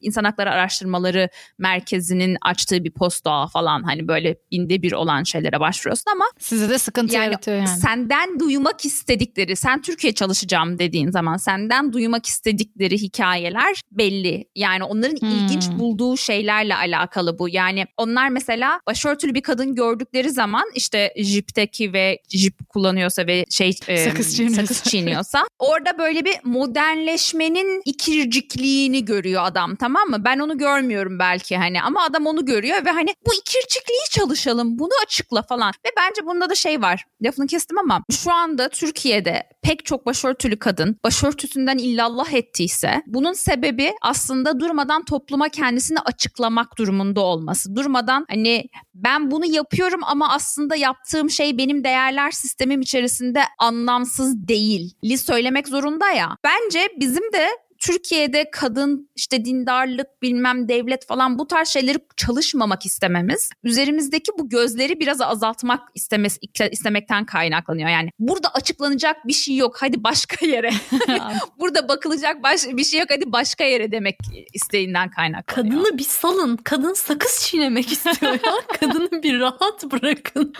insan 0.00 0.24
hakları 0.24 0.50
araştırmaları 0.50 1.28
merkezinin 1.58 2.36
açtığı 2.42 2.84
bir 2.84 2.90
posta 2.90 3.46
falan 3.46 3.82
hani 3.82 4.08
böyle 4.08 4.36
binde 4.52 4.82
bir 4.82 4.92
olan 4.92 5.22
şeylere 5.22 5.60
başvuruyorsun 5.60 6.10
ama 6.10 6.24
size 6.38 6.70
de 6.70 6.78
sıkıntı 6.78 7.14
yani 7.14 7.24
yaratıyor 7.24 7.56
yani. 7.56 7.68
Senden 7.68 8.40
duymak 8.40 8.84
istedikleri 8.84 9.56
sen 9.56 9.82
Türkiye 9.82 10.14
çalışacağım 10.14 10.78
dediğin 10.78 11.10
zaman 11.10 11.36
senden 11.36 11.92
duymak 11.92 12.26
istedikleri 12.26 12.98
hikayeler 12.98 13.80
belli. 13.92 14.44
Yani 14.54 14.84
onların 14.84 15.16
hmm. 15.16 15.28
ilginç 15.28 15.68
bulduğu 15.78 16.16
şeylerle 16.16 16.76
alakalı 16.76 17.38
bu. 17.38 17.48
Yani 17.48 17.86
onlar 17.96 18.28
mesela 18.28 18.80
başörtülü 18.86 19.34
bir 19.34 19.42
kadın 19.42 19.74
gördükleri 19.74 20.30
zaman 20.30 20.64
işte 20.74 21.14
jipteki 21.16 21.92
ve 21.92 22.18
jip 22.28 22.68
kullanıyorsa 22.68 23.26
ve 23.26 23.44
şey 23.50 23.72
sakız, 23.72 24.40
e, 24.40 24.48
sakız 24.48 24.82
çiğniyorsa 24.82 25.44
orada 25.58 25.98
böyle 25.98 26.24
bir 26.24 26.34
modern 26.44 26.85
modernleşmenin 26.86 27.82
ikircikliğini 27.84 29.04
görüyor 29.04 29.42
adam 29.44 29.76
tamam 29.76 30.08
mı? 30.08 30.24
Ben 30.24 30.38
onu 30.38 30.58
görmüyorum 30.58 31.18
belki 31.18 31.56
hani 31.56 31.82
ama 31.82 32.02
adam 32.02 32.26
onu 32.26 32.44
görüyor 32.44 32.84
ve 32.84 32.90
hani 32.90 33.14
bu 33.26 33.34
ikircikliği 33.34 34.10
çalışalım 34.10 34.78
bunu 34.78 34.90
açıkla 35.04 35.42
falan. 35.42 35.72
Ve 35.86 35.90
bence 35.96 36.26
bunda 36.26 36.50
da 36.50 36.54
şey 36.54 36.82
var 36.82 37.04
lafını 37.22 37.46
kestim 37.46 37.78
ama 37.78 38.02
şu 38.10 38.32
anda 38.32 38.68
Türkiye'de 38.68 39.42
pek 39.62 39.84
çok 39.84 40.06
başörtülü 40.06 40.58
kadın 40.58 40.96
başörtüsünden 41.04 41.78
illallah 41.78 42.32
ettiyse 42.32 43.02
bunun 43.06 43.32
sebebi 43.32 43.92
aslında 44.02 44.60
durmadan 44.60 45.04
topluma 45.04 45.48
kendisini 45.48 46.00
açıklamak 46.00 46.78
durumunda 46.78 47.20
olması. 47.20 47.76
Durmadan 47.76 48.26
hani 48.30 48.64
ben 48.94 49.30
bunu 49.30 49.46
yapıyorum 49.46 50.00
ama 50.04 50.32
aslında 50.32 50.76
yaptığım 50.76 51.30
şey 51.30 51.58
benim 51.58 51.84
değerler 51.84 52.30
sistemim 52.30 52.80
içerisinde 52.80 53.42
anlamsız 53.58 54.48
değil. 54.48 54.94
Li 55.04 55.18
söylemek 55.18 55.68
zorunda 55.68 56.10
ya. 56.10 56.36
Bence 56.44 56.88
bizim 57.00 57.32
de 57.32 57.48
Türkiye'de 57.86 58.50
kadın 58.50 59.10
işte 59.16 59.44
dindarlık 59.44 60.22
bilmem 60.22 60.68
devlet 60.68 61.06
falan 61.06 61.38
bu 61.38 61.46
tarz 61.46 61.68
şeyleri 61.68 61.98
çalışmamak 62.16 62.86
istememiz 62.86 63.50
üzerimizdeki 63.64 64.32
bu 64.38 64.48
gözleri 64.48 65.00
biraz 65.00 65.20
azaltmak 65.20 65.80
istemesi, 65.94 66.38
istemekten 66.70 67.26
kaynaklanıyor. 67.26 67.88
Yani 67.88 68.10
burada 68.18 68.48
açıklanacak 68.54 69.26
bir 69.26 69.32
şey 69.32 69.56
yok 69.56 69.76
hadi 69.80 70.04
başka 70.04 70.46
yere. 70.46 70.70
burada 71.58 71.88
bakılacak 71.88 72.42
baş, 72.42 72.66
bir 72.66 72.84
şey 72.84 73.00
yok 73.00 73.08
hadi 73.10 73.32
başka 73.32 73.64
yere 73.64 73.92
demek 73.92 74.16
isteğinden 74.52 75.10
kaynaklanıyor. 75.10 75.74
Kadını 75.74 75.98
bir 75.98 76.04
salın. 76.04 76.56
Kadın 76.56 76.94
sakız 76.94 77.40
çiğnemek 77.42 77.92
istiyor 77.92 78.32
ya. 78.32 78.52
Kadını 78.80 79.22
bir 79.22 79.40
rahat 79.40 79.84
bırakın. 79.84 80.54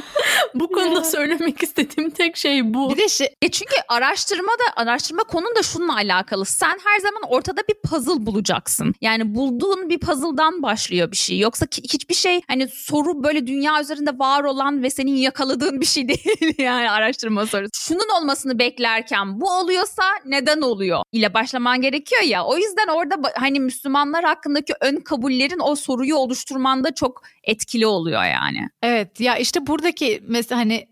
bu 0.55 0.69
konuda 0.69 1.05
söylemek 1.05 1.63
istediğim 1.63 2.11
tek 2.11 2.37
şey 2.37 2.75
bu. 2.75 2.91
Bir 2.91 2.97
de 2.97 3.09
şey, 3.09 3.29
e 3.43 3.51
çünkü 3.51 3.75
araştırma 3.89 4.53
da 4.53 4.83
araştırma 4.83 5.23
konun 5.23 5.55
da 5.59 5.63
şununla 5.63 5.95
alakalı. 5.95 6.45
Sen 6.45 6.79
her 6.85 7.01
zaman 7.01 7.16
ortada 7.29 7.61
bir 7.69 7.75
puzzle 7.75 8.27
bulacaksın. 8.27 8.95
Yani 9.01 9.35
bulduğun 9.35 9.89
bir 9.89 9.99
puzzle'dan 9.99 10.63
başlıyor 10.63 11.11
bir 11.11 11.17
şey. 11.17 11.39
Yoksa 11.39 11.67
hiçbir 11.73 12.15
şey 12.15 12.41
hani 12.49 12.69
soru 12.69 13.25
böyle 13.25 13.47
dünya 13.47 13.81
üzerinde 13.81 14.19
var 14.19 14.45
olan 14.45 14.83
ve 14.83 14.91
senin 14.91 15.17
yakaladığın 15.17 15.81
bir 15.81 15.87
şey 15.87 16.09
değil 16.09 16.55
yani 16.59 16.91
araştırma 16.91 17.47
sorusu. 17.47 17.71
Şunun 17.75 18.21
olmasını 18.21 18.59
beklerken 18.59 19.41
bu 19.41 19.51
oluyorsa 19.51 20.03
neden 20.25 20.61
oluyor 20.61 21.03
ile 21.13 21.35
başlaman 21.35 21.81
gerekiyor 21.81 22.23
ya. 22.23 22.45
O 22.45 22.57
yüzden 22.57 22.89
orada 22.89 23.33
hani 23.35 23.61
Müslümanlar 23.61 24.25
hakkındaki 24.25 24.75
ön 24.81 24.97
kabullerin 24.97 25.61
o 25.63 25.75
soruyu 25.75 26.17
oluşturmanda 26.17 26.95
çok 26.95 27.23
etkili 27.45 27.87
oluyor 27.87 28.25
yani. 28.25 28.69
Evet 28.83 29.21
ya 29.21 29.37
işte 29.37 29.67
buradaki 29.67 30.23
mesela 30.29 30.61
hani 30.61 30.87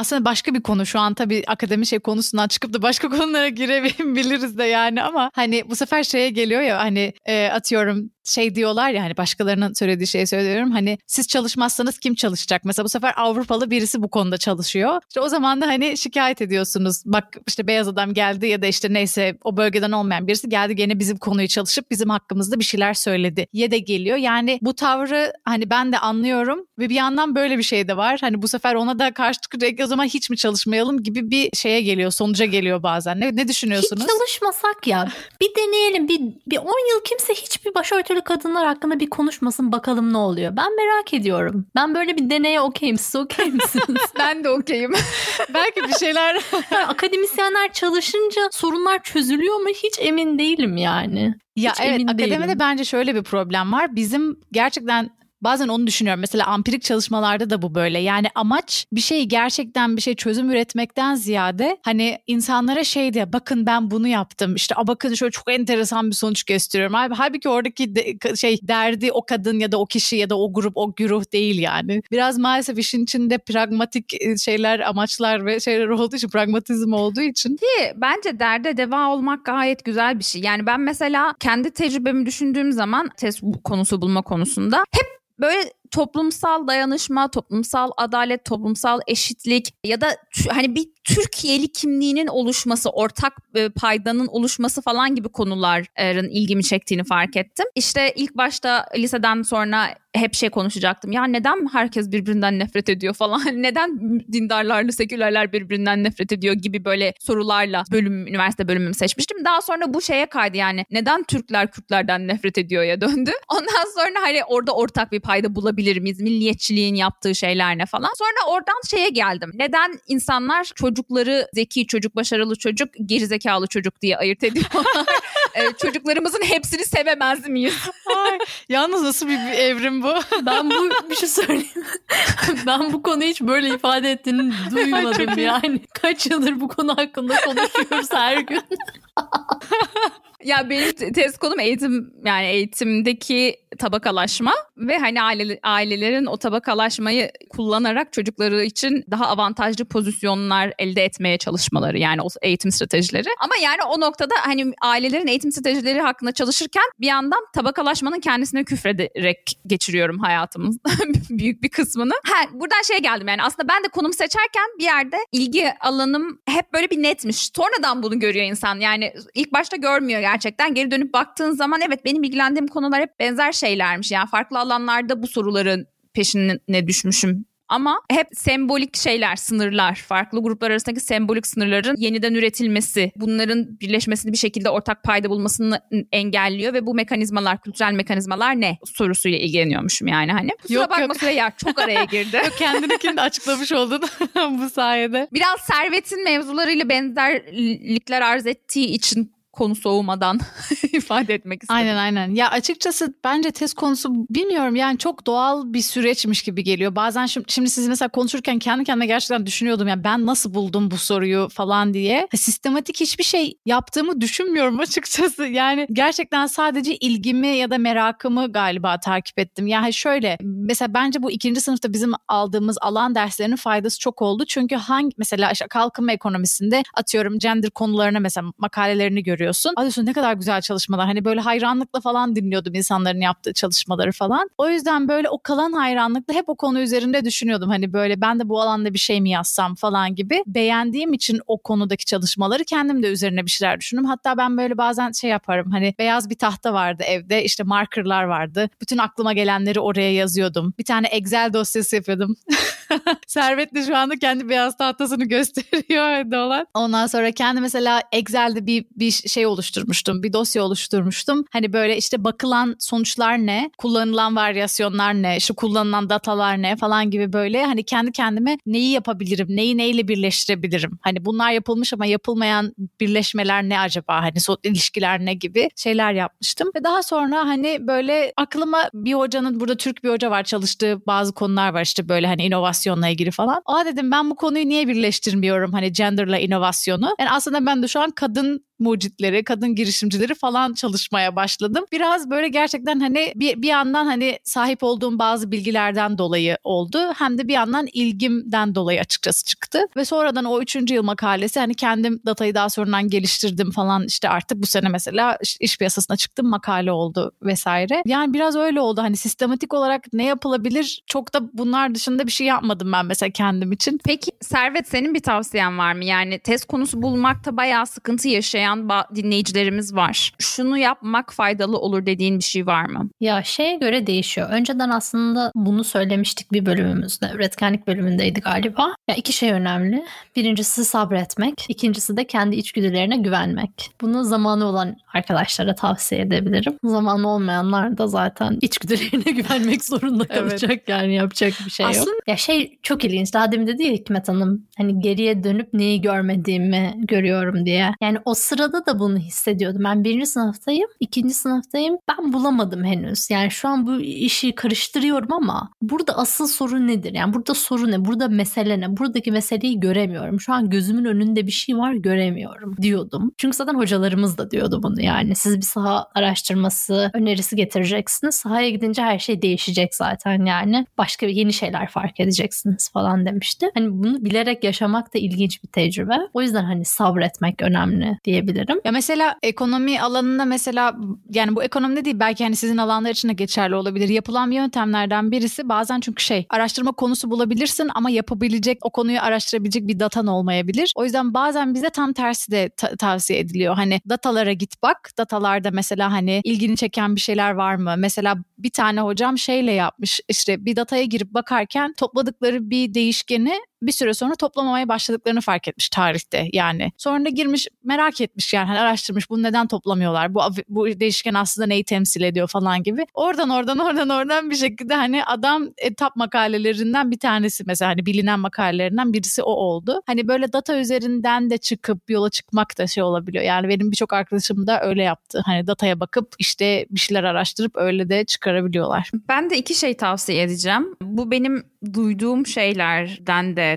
aslında 0.00 0.24
başka 0.24 0.54
bir 0.54 0.62
konu. 0.62 0.86
Şu 0.86 0.98
an 0.98 1.14
tabii 1.14 1.42
akademi 1.46 1.86
şey 1.86 1.98
konusundan 1.98 2.48
çıkıp 2.48 2.72
da 2.72 2.82
başka 2.82 3.08
konulara 3.18 3.48
girebiliriz 3.48 4.58
de 4.58 4.64
yani 4.64 5.02
ama 5.02 5.30
hani 5.34 5.70
bu 5.70 5.76
sefer 5.76 6.02
şeye 6.02 6.30
geliyor 6.30 6.60
ya 6.62 6.78
hani 6.78 7.12
e, 7.26 7.46
atıyorum 7.46 8.10
şey 8.30 8.54
diyorlar 8.54 8.90
ya 8.90 9.02
hani 9.02 9.16
başkalarının 9.16 9.72
söylediği 9.72 10.06
şeyi 10.06 10.26
söylüyorum 10.26 10.70
hani 10.70 10.98
siz 11.06 11.28
çalışmazsanız 11.28 11.98
kim 11.98 12.14
çalışacak? 12.14 12.64
Mesela 12.64 12.84
bu 12.84 12.88
sefer 12.88 13.14
Avrupalı 13.16 13.70
birisi 13.70 14.02
bu 14.02 14.08
konuda 14.10 14.38
çalışıyor. 14.38 15.00
İşte 15.08 15.20
o 15.20 15.28
zaman 15.28 15.60
da 15.60 15.66
hani 15.66 15.96
şikayet 15.96 16.42
ediyorsunuz. 16.42 17.02
Bak 17.06 17.24
işte 17.46 17.66
beyaz 17.66 17.88
adam 17.88 18.14
geldi 18.14 18.46
ya 18.46 18.62
da 18.62 18.66
işte 18.66 18.92
neyse 18.92 19.38
o 19.44 19.56
bölgeden 19.56 19.92
olmayan 19.92 20.26
birisi 20.26 20.48
geldi 20.48 20.76
gene 20.76 20.98
bizim 20.98 21.16
konuyu 21.16 21.48
çalışıp 21.48 21.90
bizim 21.90 22.10
hakkımızda 22.10 22.58
bir 22.58 22.64
şeyler 22.64 22.94
söyledi. 22.94 23.46
Ye 23.52 23.70
de 23.70 23.78
geliyor. 23.78 24.16
Yani 24.16 24.58
bu 24.62 24.74
tavrı 24.74 25.32
hani 25.44 25.70
ben 25.70 25.92
de 25.92 25.98
anlıyorum 25.98 26.66
ve 26.78 26.88
bir 26.88 26.94
yandan 26.94 27.34
böyle 27.34 27.58
bir 27.58 27.62
şey 27.62 27.88
de 27.88 27.96
var. 27.96 28.18
Hani 28.20 28.42
bu 28.42 28.48
sefer 28.48 28.74
ona 28.74 28.98
da 28.98 29.14
karşı 29.14 29.40
çıkacak 29.40 29.80
o 29.84 29.86
zaman 29.86 30.04
hiç 30.04 30.30
mi 30.30 30.36
çalışmayalım 30.36 31.02
gibi 31.02 31.30
bir 31.30 31.50
şeye 31.56 31.80
geliyor, 31.80 32.10
sonuca 32.10 32.44
geliyor 32.44 32.82
bazen. 32.82 33.20
Ne, 33.20 33.36
ne 33.36 33.48
düşünüyorsunuz? 33.48 34.02
Hiç 34.02 34.10
çalışmasak 34.10 34.86
ya. 34.86 35.08
Bir 35.40 35.54
deneyelim. 35.56 36.08
Bir, 36.08 36.20
bir 36.46 36.56
10 36.58 36.64
yıl 36.64 37.04
kimse 37.04 37.34
hiçbir 37.34 37.74
başörtülü 37.74 38.19
kadınlar 38.20 38.66
hakkında 38.66 39.00
bir 39.00 39.10
konuşmasın 39.10 39.72
bakalım 39.72 40.12
ne 40.12 40.16
oluyor. 40.16 40.56
Ben 40.56 40.76
merak 40.76 41.14
ediyorum. 41.14 41.66
Ben 41.76 41.94
böyle 41.94 42.16
bir 42.16 42.30
deneye 42.30 42.60
okeyim. 42.60 42.98
Siz 42.98 43.16
okey 43.16 43.50
misiniz? 43.50 44.02
ben 44.18 44.44
de 44.44 44.50
okeyim. 44.50 44.92
Belki 45.54 45.82
bir 45.82 45.98
şeyler... 45.98 46.34
yani 46.70 46.86
akademisyenler 46.86 47.72
çalışınca 47.72 48.48
sorunlar 48.52 49.02
çözülüyor 49.02 49.56
mu 49.56 49.68
hiç 49.68 49.94
emin 49.98 50.38
değilim 50.38 50.76
yani. 50.76 51.34
Ya 51.56 51.72
hiç 51.72 51.80
evet 51.82 52.00
akademide 52.08 52.42
değilim. 52.42 52.56
bence 52.60 52.84
şöyle 52.84 53.14
bir 53.14 53.22
problem 53.22 53.72
var. 53.72 53.96
Bizim 53.96 54.40
gerçekten 54.52 55.10
bazen 55.42 55.68
onu 55.68 55.86
düşünüyorum. 55.86 56.20
Mesela 56.20 56.46
ampirik 56.46 56.82
çalışmalarda 56.82 57.50
da 57.50 57.62
bu 57.62 57.74
böyle. 57.74 57.98
Yani 57.98 58.26
amaç 58.34 58.86
bir 58.92 59.00
şey 59.00 59.24
gerçekten 59.24 59.96
bir 59.96 60.02
şey 60.02 60.14
çözüm 60.14 60.50
üretmekten 60.50 61.14
ziyade 61.14 61.78
hani 61.82 62.18
insanlara 62.26 62.84
şey 62.84 63.14
diye 63.14 63.32
bakın 63.32 63.66
ben 63.66 63.90
bunu 63.90 64.08
yaptım. 64.08 64.54
İşte 64.54 64.74
a 64.78 64.86
bakın 64.86 65.14
şöyle 65.14 65.30
çok 65.30 65.52
enteresan 65.52 66.10
bir 66.10 66.16
sonuç 66.16 66.42
gösteriyorum. 66.42 66.94
Halbuki 66.94 67.48
oradaki 67.48 67.94
de, 67.96 68.36
şey 68.36 68.58
derdi 68.62 69.12
o 69.12 69.26
kadın 69.26 69.58
ya 69.58 69.72
da 69.72 69.78
o 69.78 69.86
kişi 69.86 70.16
ya 70.16 70.30
da 70.30 70.38
o 70.38 70.52
grup 70.52 70.76
o 70.76 70.94
güruh 70.94 71.32
değil 71.32 71.58
yani. 71.58 72.02
Biraz 72.10 72.38
maalesef 72.38 72.78
işin 72.78 73.04
içinde 73.04 73.38
pragmatik 73.38 74.22
e, 74.22 74.36
şeyler 74.36 74.80
amaçlar 74.80 75.46
ve 75.46 75.60
şeyler 75.60 75.88
olduğu 75.88 76.16
için 76.16 76.28
pragmatizm 76.28 76.92
olduğu 76.92 77.20
için. 77.20 77.56
Ki 77.56 77.94
bence 77.96 78.38
derde 78.38 78.76
deva 78.76 79.14
olmak 79.14 79.44
gayet 79.44 79.84
güzel 79.84 80.18
bir 80.18 80.24
şey. 80.24 80.42
Yani 80.42 80.66
ben 80.66 80.80
mesela 80.80 81.34
kendi 81.40 81.70
tecrübemi 81.70 82.26
düşündüğüm 82.26 82.72
zaman 82.72 83.10
test 83.16 83.40
konusu 83.64 84.02
bulma 84.02 84.22
konusunda 84.22 84.84
hep 84.90 85.20
böyle 85.40 85.72
toplumsal 85.90 86.66
dayanışma, 86.66 87.30
toplumsal 87.30 87.90
adalet, 87.96 88.44
toplumsal 88.44 89.00
eşitlik 89.06 89.74
ya 89.84 90.00
da 90.00 90.16
hani 90.48 90.74
bir 90.74 90.88
Türkiye'li 91.04 91.72
kimliğinin 91.72 92.26
oluşması, 92.26 92.90
ortak 92.90 93.32
e, 93.54 93.68
paydanın 93.68 94.26
oluşması 94.26 94.82
falan 94.82 95.14
gibi 95.14 95.28
konuların 95.28 96.28
ilgimi 96.28 96.64
çektiğini 96.64 97.04
fark 97.04 97.36
ettim. 97.36 97.66
İşte 97.74 98.12
ilk 98.16 98.36
başta 98.36 98.86
liseden 98.96 99.42
sonra 99.42 99.94
hep 100.14 100.34
şey 100.34 100.50
konuşacaktım. 100.50 101.12
Ya 101.12 101.24
neden 101.24 101.68
herkes 101.72 102.12
birbirinden 102.12 102.58
nefret 102.58 102.88
ediyor 102.88 103.14
falan? 103.14 103.42
neden 103.62 104.20
dindarlarla 104.32 104.92
sekülerler 104.92 105.52
birbirinden 105.52 106.04
nefret 106.04 106.32
ediyor 106.32 106.54
gibi 106.54 106.84
böyle 106.84 107.14
sorularla 107.20 107.84
bölüm 107.92 108.26
üniversite 108.26 108.68
bölümümü 108.68 108.94
seçmiştim. 108.94 109.44
Daha 109.44 109.62
sonra 109.62 109.94
bu 109.94 110.02
şeye 110.02 110.26
kaydı 110.26 110.56
yani 110.56 110.84
neden 110.90 111.22
Türkler 111.22 111.70
Kürtlerden 111.70 112.28
nefret 112.28 112.58
ediyor 112.58 112.82
ya 112.82 113.00
döndü. 113.00 113.30
Ondan 113.48 113.90
sonra 113.94 114.20
hani 114.22 114.44
orada 114.44 114.72
ortak 114.72 115.12
bir 115.12 115.20
payda 115.20 115.54
bulabilir 115.54 115.79
miyiz? 115.86 116.20
Milliyetçiliğin 116.20 116.94
yaptığı 116.94 117.34
şeyler 117.34 117.78
ne 117.78 117.86
falan. 117.86 118.10
Sonra 118.18 118.54
oradan 118.54 118.80
şeye 118.90 119.08
geldim. 119.08 119.52
Neden 119.54 120.00
insanlar 120.08 120.64
çocukları 120.64 121.48
zeki 121.52 121.86
çocuk, 121.86 122.16
başarılı 122.16 122.56
çocuk, 122.56 122.88
gerizekalı 123.06 123.66
çocuk 123.66 124.02
diye 124.02 124.16
ayırt 124.16 124.44
ediyorlar? 124.44 125.06
ee, 125.54 125.72
çocuklarımızın 125.82 126.42
hepsini 126.42 126.84
sevemez 126.84 127.48
miyiz? 127.48 127.78
Ay, 128.16 128.38
yalnız 128.68 129.02
nasıl 129.02 129.28
bir, 129.28 129.38
bir 129.38 129.58
evrim 129.58 130.02
bu? 130.02 130.14
Ben 130.46 130.70
bu 130.70 130.90
bir 131.10 131.16
şey 131.16 131.28
söyleyeyim. 131.28 131.84
ben 132.66 132.92
bu 132.92 133.02
konuyu 133.02 133.30
hiç 133.30 133.40
böyle 133.40 133.68
ifade 133.68 134.10
ettiğini 134.10 134.52
duymadım 134.70 135.38
yani. 135.38 135.80
Kaç 136.02 136.26
yıldır 136.26 136.60
bu 136.60 136.68
konu 136.68 136.96
hakkında 136.96 137.36
konuşuyoruz 137.36 138.12
her 138.12 138.38
gün. 138.38 138.62
ya 140.44 140.70
benim 140.70 141.12
tez 141.12 141.38
konum 141.38 141.60
eğitim 141.60 142.12
yani 142.24 142.46
eğitimdeki 142.46 143.56
tabakalaşma 143.78 144.52
ve 144.76 144.98
hani 144.98 145.22
aile, 145.22 145.58
ailelerin 145.62 146.26
o 146.26 146.36
tabakalaşmayı 146.36 147.30
kullanarak 147.50 148.12
çocukları 148.12 148.62
için 148.62 149.04
daha 149.10 149.26
avantajlı 149.26 149.84
pozisyonlar 149.84 150.72
elde 150.78 151.04
etmeye 151.04 151.38
çalışmaları 151.38 151.98
yani 151.98 152.22
o 152.22 152.28
eğitim 152.42 152.70
stratejileri. 152.72 153.28
Ama 153.40 153.54
yani 153.62 153.82
o 153.88 154.00
noktada 154.00 154.34
hani 154.40 154.72
ailelerin 154.82 155.26
eğitim 155.26 155.52
stratejileri 155.52 156.00
hakkında 156.00 156.32
çalışırken 156.32 156.84
bir 157.00 157.06
yandan 157.06 157.40
tabakalaşmanın 157.54 158.20
kendisine 158.20 158.64
küfrederek 158.64 159.60
geçiriyorum 159.66 160.18
hayatımın 160.18 160.80
büyük 161.30 161.62
bir 161.62 161.68
kısmını. 161.68 162.14
Ha, 162.24 162.46
buradan 162.52 162.82
şey 162.82 162.98
geldim 162.98 163.28
yani 163.28 163.42
aslında 163.42 163.68
ben 163.68 163.84
de 163.84 163.88
konum 163.88 164.12
seçerken 164.12 164.66
bir 164.78 164.84
yerde 164.84 165.16
ilgi 165.32 165.72
alanım 165.80 166.40
hep 166.46 166.72
böyle 166.72 166.90
bir 166.90 167.02
netmiş. 167.02 167.50
Sonradan 167.56 168.02
bunu 168.02 168.18
görüyor 168.18 168.46
insan 168.46 168.80
yani 168.80 169.12
ilk 169.34 169.52
başta 169.52 169.76
görmüyor 169.76 170.20
gerçekten. 170.32 170.74
Geri 170.74 170.90
dönüp 170.90 171.14
baktığın 171.14 171.50
zaman 171.50 171.80
evet 171.86 172.04
benim 172.04 172.22
ilgilendiğim 172.22 172.66
konular 172.66 173.00
hep 173.00 173.20
benzer 173.20 173.52
şeylermiş. 173.52 174.10
Yani 174.10 174.28
farklı 174.28 174.58
alanlarda 174.58 175.22
bu 175.22 175.26
soruların 175.26 175.86
peşine 176.14 176.86
düşmüşüm 176.88 177.44
ama 177.70 178.00
hep 178.10 178.26
sembolik 178.32 178.96
şeyler, 178.96 179.36
sınırlar, 179.36 179.94
farklı 179.94 180.42
gruplar 180.42 180.70
arasındaki 180.70 181.00
sembolik 181.00 181.46
sınırların 181.46 181.94
yeniden 181.98 182.34
üretilmesi, 182.34 183.12
bunların 183.16 183.80
birleşmesini 183.80 184.32
bir 184.32 184.36
şekilde 184.36 184.70
ortak 184.70 185.02
payda 185.02 185.30
bulmasını 185.30 185.80
engelliyor 186.12 186.74
ve 186.74 186.86
bu 186.86 186.94
mekanizmalar, 186.94 187.62
kültürel 187.62 187.92
mekanizmalar 187.92 188.60
ne 188.60 188.78
sorusuyla 188.84 189.38
ilgileniyormuşum 189.38 190.08
yani 190.08 190.32
hani. 190.32 190.50
Kusura 190.62 190.80
yok, 190.80 190.90
bakma 190.90 191.02
yok. 191.02 191.16
Süreyya 191.16 191.52
çok 191.56 191.78
araya 191.82 192.04
girdi. 192.04 192.36
yok 192.36 192.52
kendininkini 192.58 193.16
de 193.16 193.20
açıklamış 193.20 193.72
oldun 193.72 194.02
bu 194.34 194.70
sayede. 194.70 195.28
Biraz 195.32 195.60
servetin 195.60 196.24
mevzularıyla 196.24 196.88
benzerlikler 196.88 198.22
arz 198.22 198.46
ettiği 198.46 198.86
için 198.86 199.32
konu 199.52 199.74
soğumadan 199.74 200.40
ifade 200.92 201.34
etmek 201.34 201.62
istedim. 201.62 201.76
Aynen 201.76 201.96
aynen. 201.96 202.34
Ya 202.34 202.50
açıkçası 202.50 203.14
bence 203.24 203.50
test 203.50 203.74
konusu 203.74 204.26
bilmiyorum 204.30 204.76
yani 204.76 204.98
çok 204.98 205.26
doğal 205.26 205.72
bir 205.72 205.82
süreçmiş 205.82 206.42
gibi 206.42 206.64
geliyor. 206.64 206.96
Bazen 206.96 207.26
şimdi, 207.26 207.52
şimdi 207.52 207.70
siz 207.70 207.88
mesela 207.88 208.08
konuşurken 208.08 208.58
kendi 208.58 208.84
kendime 208.84 209.06
gerçekten 209.06 209.46
düşünüyordum 209.46 209.88
ya 209.88 210.04
ben 210.04 210.26
nasıl 210.26 210.54
buldum 210.54 210.90
bu 210.90 210.98
soruyu 210.98 211.48
falan 211.52 211.94
diye. 211.94 212.28
Sistematik 212.34 213.00
hiçbir 213.00 213.24
şey 213.24 213.54
yaptığımı 213.66 214.20
düşünmüyorum 214.20 214.80
açıkçası. 214.80 215.46
Yani 215.46 215.86
gerçekten 215.92 216.46
sadece 216.46 216.96
ilgimi 216.96 217.48
ya 217.48 217.70
da 217.70 217.78
merakımı 217.78 218.52
galiba 218.52 219.00
takip 219.00 219.38
ettim. 219.38 219.66
Yani 219.66 219.92
şöyle 219.92 220.38
mesela 220.42 220.94
bence 220.94 221.22
bu 221.22 221.30
ikinci 221.30 221.60
sınıfta 221.60 221.92
bizim 221.92 222.12
aldığımız 222.28 222.78
alan 222.80 223.14
derslerinin 223.14 223.56
faydası 223.56 223.98
çok 223.98 224.22
oldu. 224.22 224.44
Çünkü 224.48 224.76
hangi 224.76 225.10
mesela 225.18 225.52
işte 225.52 225.66
kalkınma 225.70 226.12
ekonomisinde 226.12 226.82
atıyorum 226.94 227.38
gender 227.38 227.70
konularına 227.70 228.20
mesela 228.20 228.46
makalelerini 228.58 229.22
görüyorum 229.22 229.49
görüyorsun. 229.50 229.74
Diyorsun 229.80 230.06
ne 230.06 230.12
kadar 230.12 230.34
güzel 230.34 230.60
çalışmalar. 230.60 231.06
Hani 231.06 231.24
böyle 231.24 231.40
hayranlıkla 231.40 232.00
falan 232.00 232.36
dinliyordum 232.36 232.74
insanların 232.74 233.20
yaptığı 233.20 233.52
çalışmaları 233.52 234.12
falan. 234.12 234.50
O 234.58 234.68
yüzden 234.68 235.08
böyle 235.08 235.28
o 235.28 235.38
kalan 235.42 235.72
hayranlıkla 235.72 236.34
hep 236.34 236.48
o 236.48 236.54
konu 236.54 236.80
üzerinde 236.80 237.24
düşünüyordum. 237.24 237.70
Hani 237.70 237.92
böyle 237.92 238.20
ben 238.20 238.40
de 238.40 238.48
bu 238.48 238.60
alanda 238.60 238.94
bir 238.94 238.98
şey 238.98 239.20
mi 239.20 239.30
yazsam 239.30 239.74
falan 239.74 240.14
gibi. 240.14 240.42
Beğendiğim 240.46 241.12
için 241.12 241.40
o 241.46 241.58
konudaki 241.58 242.04
çalışmaları 242.04 242.64
kendim 242.64 243.02
de 243.02 243.08
üzerine 243.08 243.44
bir 243.44 243.50
şeyler 243.50 243.80
düşündüm. 243.80 244.04
Hatta 244.04 244.36
ben 244.36 244.56
böyle 244.56 244.78
bazen 244.78 245.12
şey 245.12 245.30
yaparım. 245.30 245.70
Hani 245.70 245.94
beyaz 245.98 246.30
bir 246.30 246.38
tahta 246.38 246.72
vardı 246.72 247.02
evde. 247.06 247.44
işte 247.44 247.62
markerlar 247.62 248.24
vardı. 248.24 248.68
Bütün 248.80 248.98
aklıma 248.98 249.32
gelenleri 249.32 249.80
oraya 249.80 250.12
yazıyordum. 250.12 250.74
Bir 250.78 250.84
tane 250.84 251.06
Excel 251.06 251.52
dosyası 251.52 251.96
yapıyordum. 251.96 252.36
Servet 253.26 253.74
de 253.74 253.82
şu 253.82 253.96
anda 253.96 254.16
kendi 254.16 254.48
beyaz 254.48 254.76
tahtasını 254.76 255.24
gösteriyor 255.28 256.10
evde. 256.10 256.66
Ondan 256.74 257.06
sonra 257.06 257.32
kendi 257.32 257.60
mesela 257.60 258.02
Excel'de 258.12 258.66
bir, 258.66 258.84
bir 258.96 259.10
şey 259.30 259.46
oluşturmuştum. 259.46 260.22
Bir 260.22 260.32
dosya 260.32 260.64
oluşturmuştum. 260.64 261.44
Hani 261.50 261.72
böyle 261.72 261.96
işte 261.96 262.24
bakılan 262.24 262.76
sonuçlar 262.78 263.38
ne? 263.38 263.70
Kullanılan 263.78 264.36
varyasyonlar 264.36 265.14
ne? 265.14 265.36
İşte 265.36 265.54
kullanılan 265.54 266.10
datalar 266.10 266.62
ne? 266.62 266.76
Falan 266.76 267.10
gibi 267.10 267.32
böyle 267.32 267.64
hani 267.64 267.84
kendi 267.84 268.12
kendime 268.12 268.58
neyi 268.66 268.90
yapabilirim? 268.90 269.46
Neyi 269.50 269.76
neyle 269.76 270.08
birleştirebilirim? 270.08 270.98
Hani 271.00 271.24
bunlar 271.24 271.50
yapılmış 271.50 271.92
ama 271.92 272.06
yapılmayan 272.06 272.74
birleşmeler 273.00 273.62
ne 273.62 273.80
acaba? 273.80 274.22
Hani 274.22 274.38
ilişkiler 274.64 275.24
ne 275.24 275.34
gibi 275.34 275.68
şeyler 275.76 276.12
yapmıştım. 276.12 276.70
Ve 276.76 276.84
daha 276.84 277.02
sonra 277.02 277.38
hani 277.38 277.78
böyle 277.80 278.32
aklıma 278.36 278.90
bir 278.94 279.14
hocanın 279.14 279.60
burada 279.60 279.76
Türk 279.76 280.04
bir 280.04 280.10
hoca 280.10 280.30
var 280.30 280.44
çalıştığı 280.44 281.06
bazı 281.06 281.32
konular 281.34 281.74
var 281.74 281.82
işte 281.82 282.08
böyle 282.08 282.26
hani 282.26 282.44
inovasyonla 282.44 283.08
ilgili 283.08 283.30
falan. 283.30 283.62
Aa 283.66 283.84
dedim 283.84 284.10
ben 284.10 284.30
bu 284.30 284.36
konuyu 284.36 284.68
niye 284.68 284.88
birleştirmiyorum 284.88 285.72
hani 285.72 285.92
genderla 285.92 286.38
inovasyonu? 286.38 287.14
Yani 287.18 287.30
aslında 287.30 287.66
ben 287.66 287.82
de 287.82 287.88
şu 287.88 288.00
an 288.00 288.10
kadın 288.10 288.64
mucitleri, 288.80 289.44
kadın 289.44 289.74
girişimcileri 289.74 290.34
falan 290.34 290.72
çalışmaya 290.72 291.36
başladım. 291.36 291.84
Biraz 291.92 292.30
böyle 292.30 292.48
gerçekten 292.48 293.00
hani 293.00 293.32
bir, 293.36 293.62
bir 293.62 293.68
yandan 293.68 294.06
hani 294.06 294.38
sahip 294.44 294.82
olduğum 294.82 295.18
bazı 295.18 295.50
bilgilerden 295.50 296.18
dolayı 296.18 296.56
oldu. 296.64 297.12
Hem 297.16 297.38
de 297.38 297.48
bir 297.48 297.52
yandan 297.52 297.86
ilgimden 297.92 298.74
dolayı 298.74 299.00
açıkçası 299.00 299.44
çıktı. 299.44 299.80
Ve 299.96 300.04
sonradan 300.04 300.44
o 300.44 300.60
üçüncü 300.60 300.94
yıl 300.94 301.02
makalesi 301.02 301.60
hani 301.60 301.74
kendim 301.74 302.20
datayı 302.26 302.54
daha 302.54 302.70
sonradan 302.70 303.08
geliştirdim 303.08 303.70
falan 303.70 304.04
işte 304.06 304.28
artık 304.28 304.62
bu 304.62 304.66
sene 304.66 304.88
mesela 304.88 305.38
iş 305.60 305.78
piyasasına 305.78 306.16
çıktım 306.16 306.48
makale 306.48 306.92
oldu 306.92 307.32
vesaire. 307.42 308.02
Yani 308.06 308.34
biraz 308.34 308.56
öyle 308.56 308.80
oldu 308.80 309.02
hani 309.02 309.16
sistematik 309.16 309.74
olarak 309.74 310.04
ne 310.12 310.24
yapılabilir 310.24 311.02
çok 311.06 311.34
da 311.34 311.40
bunlar 311.52 311.94
dışında 311.94 312.26
bir 312.26 312.32
şey 312.32 312.46
yapmadım 312.46 312.92
ben 312.92 313.06
mesela 313.06 313.30
kendim 313.30 313.72
için. 313.72 314.00
Peki 314.04 314.30
Servet 314.40 314.88
senin 314.88 315.14
bir 315.14 315.22
tavsiyen 315.22 315.78
var 315.78 315.92
mı? 315.92 316.04
Yani 316.04 316.38
test 316.38 316.64
konusu 316.64 317.02
bulmakta 317.02 317.56
bayağı 317.56 317.86
sıkıntı 317.86 318.28
yaşayan 318.28 318.69
dinleyen 318.78 319.30
dinleyicilerimiz 319.30 319.94
var. 319.94 320.32
Şunu 320.38 320.78
yapmak 320.78 321.32
faydalı 321.34 321.78
olur 321.78 322.06
dediğin 322.06 322.38
bir 322.38 322.44
şey 322.44 322.66
var 322.66 322.84
mı? 322.84 323.10
Ya 323.20 323.42
şeye 323.42 323.76
göre 323.76 324.06
değişiyor. 324.06 324.50
Önceden 324.50 324.90
aslında 324.90 325.52
bunu 325.54 325.84
söylemiştik 325.84 326.52
bir 326.52 326.66
bölümümüzde. 326.66 327.30
Üretkenlik 327.34 327.86
bölümündeydi 327.86 328.40
galiba. 328.40 328.94
Ya 329.08 329.14
iki 329.14 329.32
şey 329.32 329.52
önemli. 329.52 330.04
Birincisi 330.36 330.84
sabretmek. 330.84 331.66
İkincisi 331.68 332.16
de 332.16 332.26
kendi 332.26 332.56
içgüdülerine 332.56 333.16
güvenmek. 333.16 333.90
Bunu 334.00 334.24
zamanı 334.24 334.64
olan 334.64 334.96
arkadaşlara 335.14 335.74
tavsiye 335.74 336.20
edebilirim. 336.20 336.76
Zamanı 336.84 337.28
olmayanlar 337.28 337.98
da 337.98 338.06
zaten 338.06 338.58
içgüdülerine 338.60 339.30
güvenmek 339.42 339.84
zorunda 339.84 340.24
kalacak. 340.24 340.70
evet. 340.70 340.88
Yani 340.88 341.14
yapacak 341.14 341.52
bir 341.66 341.70
şey 341.70 341.86
aslında... 341.86 342.10
yok. 342.10 342.20
Ya 342.26 342.36
şey 342.36 342.78
çok 342.82 343.04
ilginç. 343.04 343.34
Daha 343.34 343.52
demin 343.52 343.66
dedi 343.66 343.82
ya 343.82 343.92
Hikmet 343.92 344.28
Hanım 344.28 344.66
hani 344.76 345.00
geriye 345.00 345.44
dönüp 345.44 345.72
neyi 345.72 346.00
görmediğimi 346.00 346.94
görüyorum 346.98 347.66
diye. 347.66 347.94
Yani 348.02 348.18
o 348.24 348.34
sıra 348.34 348.59
sırada 348.60 348.86
da 348.86 348.98
bunu 348.98 349.18
hissediyordum. 349.18 349.84
Ben 349.84 350.04
birinci 350.04 350.26
sınıftayım, 350.26 350.88
ikinci 351.00 351.34
sınıftayım. 351.34 351.96
Ben 352.08 352.32
bulamadım 352.32 352.84
henüz. 352.84 353.30
Yani 353.30 353.50
şu 353.50 353.68
an 353.68 353.86
bu 353.86 354.00
işi 354.00 354.54
karıştırıyorum 354.54 355.32
ama 355.32 355.70
burada 355.82 356.18
asıl 356.18 356.46
sorun 356.46 356.88
nedir? 356.88 357.14
Yani 357.14 357.34
burada 357.34 357.54
sorun 357.54 357.90
ne? 357.90 358.04
Burada 358.04 358.28
mesele 358.28 358.80
ne? 358.80 358.96
Buradaki 358.96 359.32
meseleyi 359.32 359.80
göremiyorum. 359.80 360.40
Şu 360.40 360.52
an 360.52 360.70
gözümün 360.70 361.04
önünde 361.04 361.46
bir 361.46 361.50
şey 361.52 361.76
var 361.76 361.92
göremiyorum 361.92 362.76
diyordum. 362.82 363.32
Çünkü 363.38 363.56
zaten 363.56 363.74
hocalarımız 363.74 364.38
da 364.38 364.50
diyordu 364.50 364.82
bunu 364.82 365.02
yani. 365.02 365.36
Siz 365.36 365.56
bir 365.56 365.62
saha 365.62 366.06
araştırması 366.14 367.10
önerisi 367.14 367.56
getireceksiniz. 367.56 368.34
Sahaya 368.34 368.70
gidince 368.70 369.02
her 369.02 369.18
şey 369.18 369.42
değişecek 369.42 369.94
zaten 369.94 370.44
yani. 370.44 370.86
Başka 370.98 371.26
yeni 371.26 371.52
şeyler 371.52 371.88
fark 371.88 372.20
edeceksiniz 372.20 372.90
falan 372.92 373.26
demişti. 373.26 373.70
Hani 373.74 373.90
bunu 373.90 374.24
bilerek 374.24 374.64
yaşamak 374.64 375.14
da 375.14 375.18
ilginç 375.18 375.62
bir 375.62 375.68
tecrübe. 375.68 376.16
O 376.34 376.42
yüzden 376.42 376.64
hani 376.64 376.84
sabretmek 376.84 377.62
önemli 377.62 378.18
diyebilirim. 378.46 378.80
Ya 378.84 378.92
mesela 378.92 379.36
ekonomi 379.42 380.00
alanında 380.00 380.44
mesela 380.44 380.96
yani 381.30 381.56
bu 381.56 381.62
ekonomide 381.62 382.04
değil 382.04 382.20
belki 382.20 382.44
hani 382.44 382.56
sizin 382.56 382.76
alanlar 382.76 383.10
için 383.10 383.28
de 383.28 383.32
geçerli 383.32 383.74
olabilir. 383.74 384.08
Yapılan 384.08 384.50
yöntemlerden 384.50 385.30
birisi 385.30 385.68
bazen 385.68 386.00
çünkü 386.00 386.22
şey 386.24 386.46
araştırma 386.50 386.92
konusu 386.92 387.30
bulabilirsin 387.30 387.90
ama 387.94 388.10
yapabilecek 388.10 388.78
o 388.82 388.90
konuyu 388.90 389.20
araştırabilecek 389.20 389.88
bir 389.88 390.00
datan 390.00 390.26
olmayabilir. 390.26 390.92
O 390.96 391.04
yüzden 391.04 391.34
bazen 391.34 391.74
bize 391.74 391.90
tam 391.90 392.12
tersi 392.12 392.52
de 392.52 392.70
ta- 392.76 392.96
tavsiye 392.96 393.38
ediliyor. 393.38 393.74
Hani 393.74 394.00
datalara 394.08 394.52
git 394.52 394.82
bak. 394.82 395.10
Datalarda 395.18 395.70
mesela 395.70 396.12
hani 396.12 396.40
ilgini 396.44 396.76
çeken 396.76 397.16
bir 397.16 397.20
şeyler 397.20 397.50
var 397.50 397.74
mı? 397.74 397.94
Mesela 397.98 398.36
bir 398.58 398.70
tane 398.70 399.00
hocam 399.00 399.38
şeyle 399.38 399.72
yapmış 399.72 400.20
işte 400.28 400.64
bir 400.64 400.76
dataya 400.76 401.04
girip 401.04 401.34
bakarken 401.34 401.92
topladıkları 401.92 402.70
bir 402.70 402.94
değişkeni 402.94 403.60
bir 403.82 403.92
süre 403.92 404.14
sonra 404.14 404.34
toplamamaya 404.34 404.88
başladıklarını 404.88 405.40
fark 405.40 405.68
etmiş 405.68 405.88
tarihte 405.88 406.48
yani. 406.52 406.92
Sonra 406.96 407.24
da 407.24 407.28
girmiş 407.28 407.68
merak 407.84 408.20
etmiş 408.20 408.54
yani 408.54 408.66
hani 408.66 408.80
araştırmış 408.80 409.30
bunu 409.30 409.42
neden 409.42 409.68
toplamıyorlar 409.68 410.34
bu, 410.34 410.40
bu 410.68 410.86
değişken 411.00 411.34
aslında 411.34 411.66
neyi 411.66 411.84
temsil 411.84 412.22
ediyor 412.22 412.48
falan 412.48 412.82
gibi. 412.82 413.06
Oradan 413.14 413.50
oradan 413.50 413.78
oradan 413.78 414.08
oradan 414.08 414.50
bir 414.50 414.56
şekilde 414.56 414.94
hani 414.94 415.24
adam 415.24 415.68
etap 415.78 416.16
makalelerinden 416.16 417.10
bir 417.10 417.18
tanesi 417.18 417.64
mesela 417.66 417.90
hani 417.90 418.06
bilinen 418.06 418.40
makalelerinden 418.40 419.12
birisi 419.12 419.42
o 419.42 419.50
oldu. 419.50 420.02
Hani 420.06 420.28
böyle 420.28 420.52
data 420.52 420.78
üzerinden 420.78 421.50
de 421.50 421.58
çıkıp 421.58 422.10
yola 422.10 422.30
çıkmak 422.30 422.78
da 422.78 422.86
şey 422.86 423.02
olabiliyor. 423.02 423.44
Yani 423.44 423.68
benim 423.68 423.90
birçok 423.90 424.12
arkadaşım 424.12 424.66
da 424.66 424.82
öyle 424.82 425.02
yaptı. 425.02 425.42
Hani 425.46 425.66
dataya 425.66 426.00
bakıp 426.00 426.34
işte 426.38 426.86
bir 426.90 427.00
şeyler 427.00 427.24
araştırıp 427.24 427.76
öyle 427.76 428.08
de 428.08 428.24
çıkarabiliyorlar. 428.24 429.10
Ben 429.28 429.50
de 429.50 429.58
iki 429.58 429.74
şey 429.74 429.96
tavsiye 429.96 430.42
edeceğim. 430.42 430.86
Bu 431.02 431.30
benim 431.30 431.64
duyduğum 431.94 432.46
şeylerden 432.46 433.56
de 433.56 433.69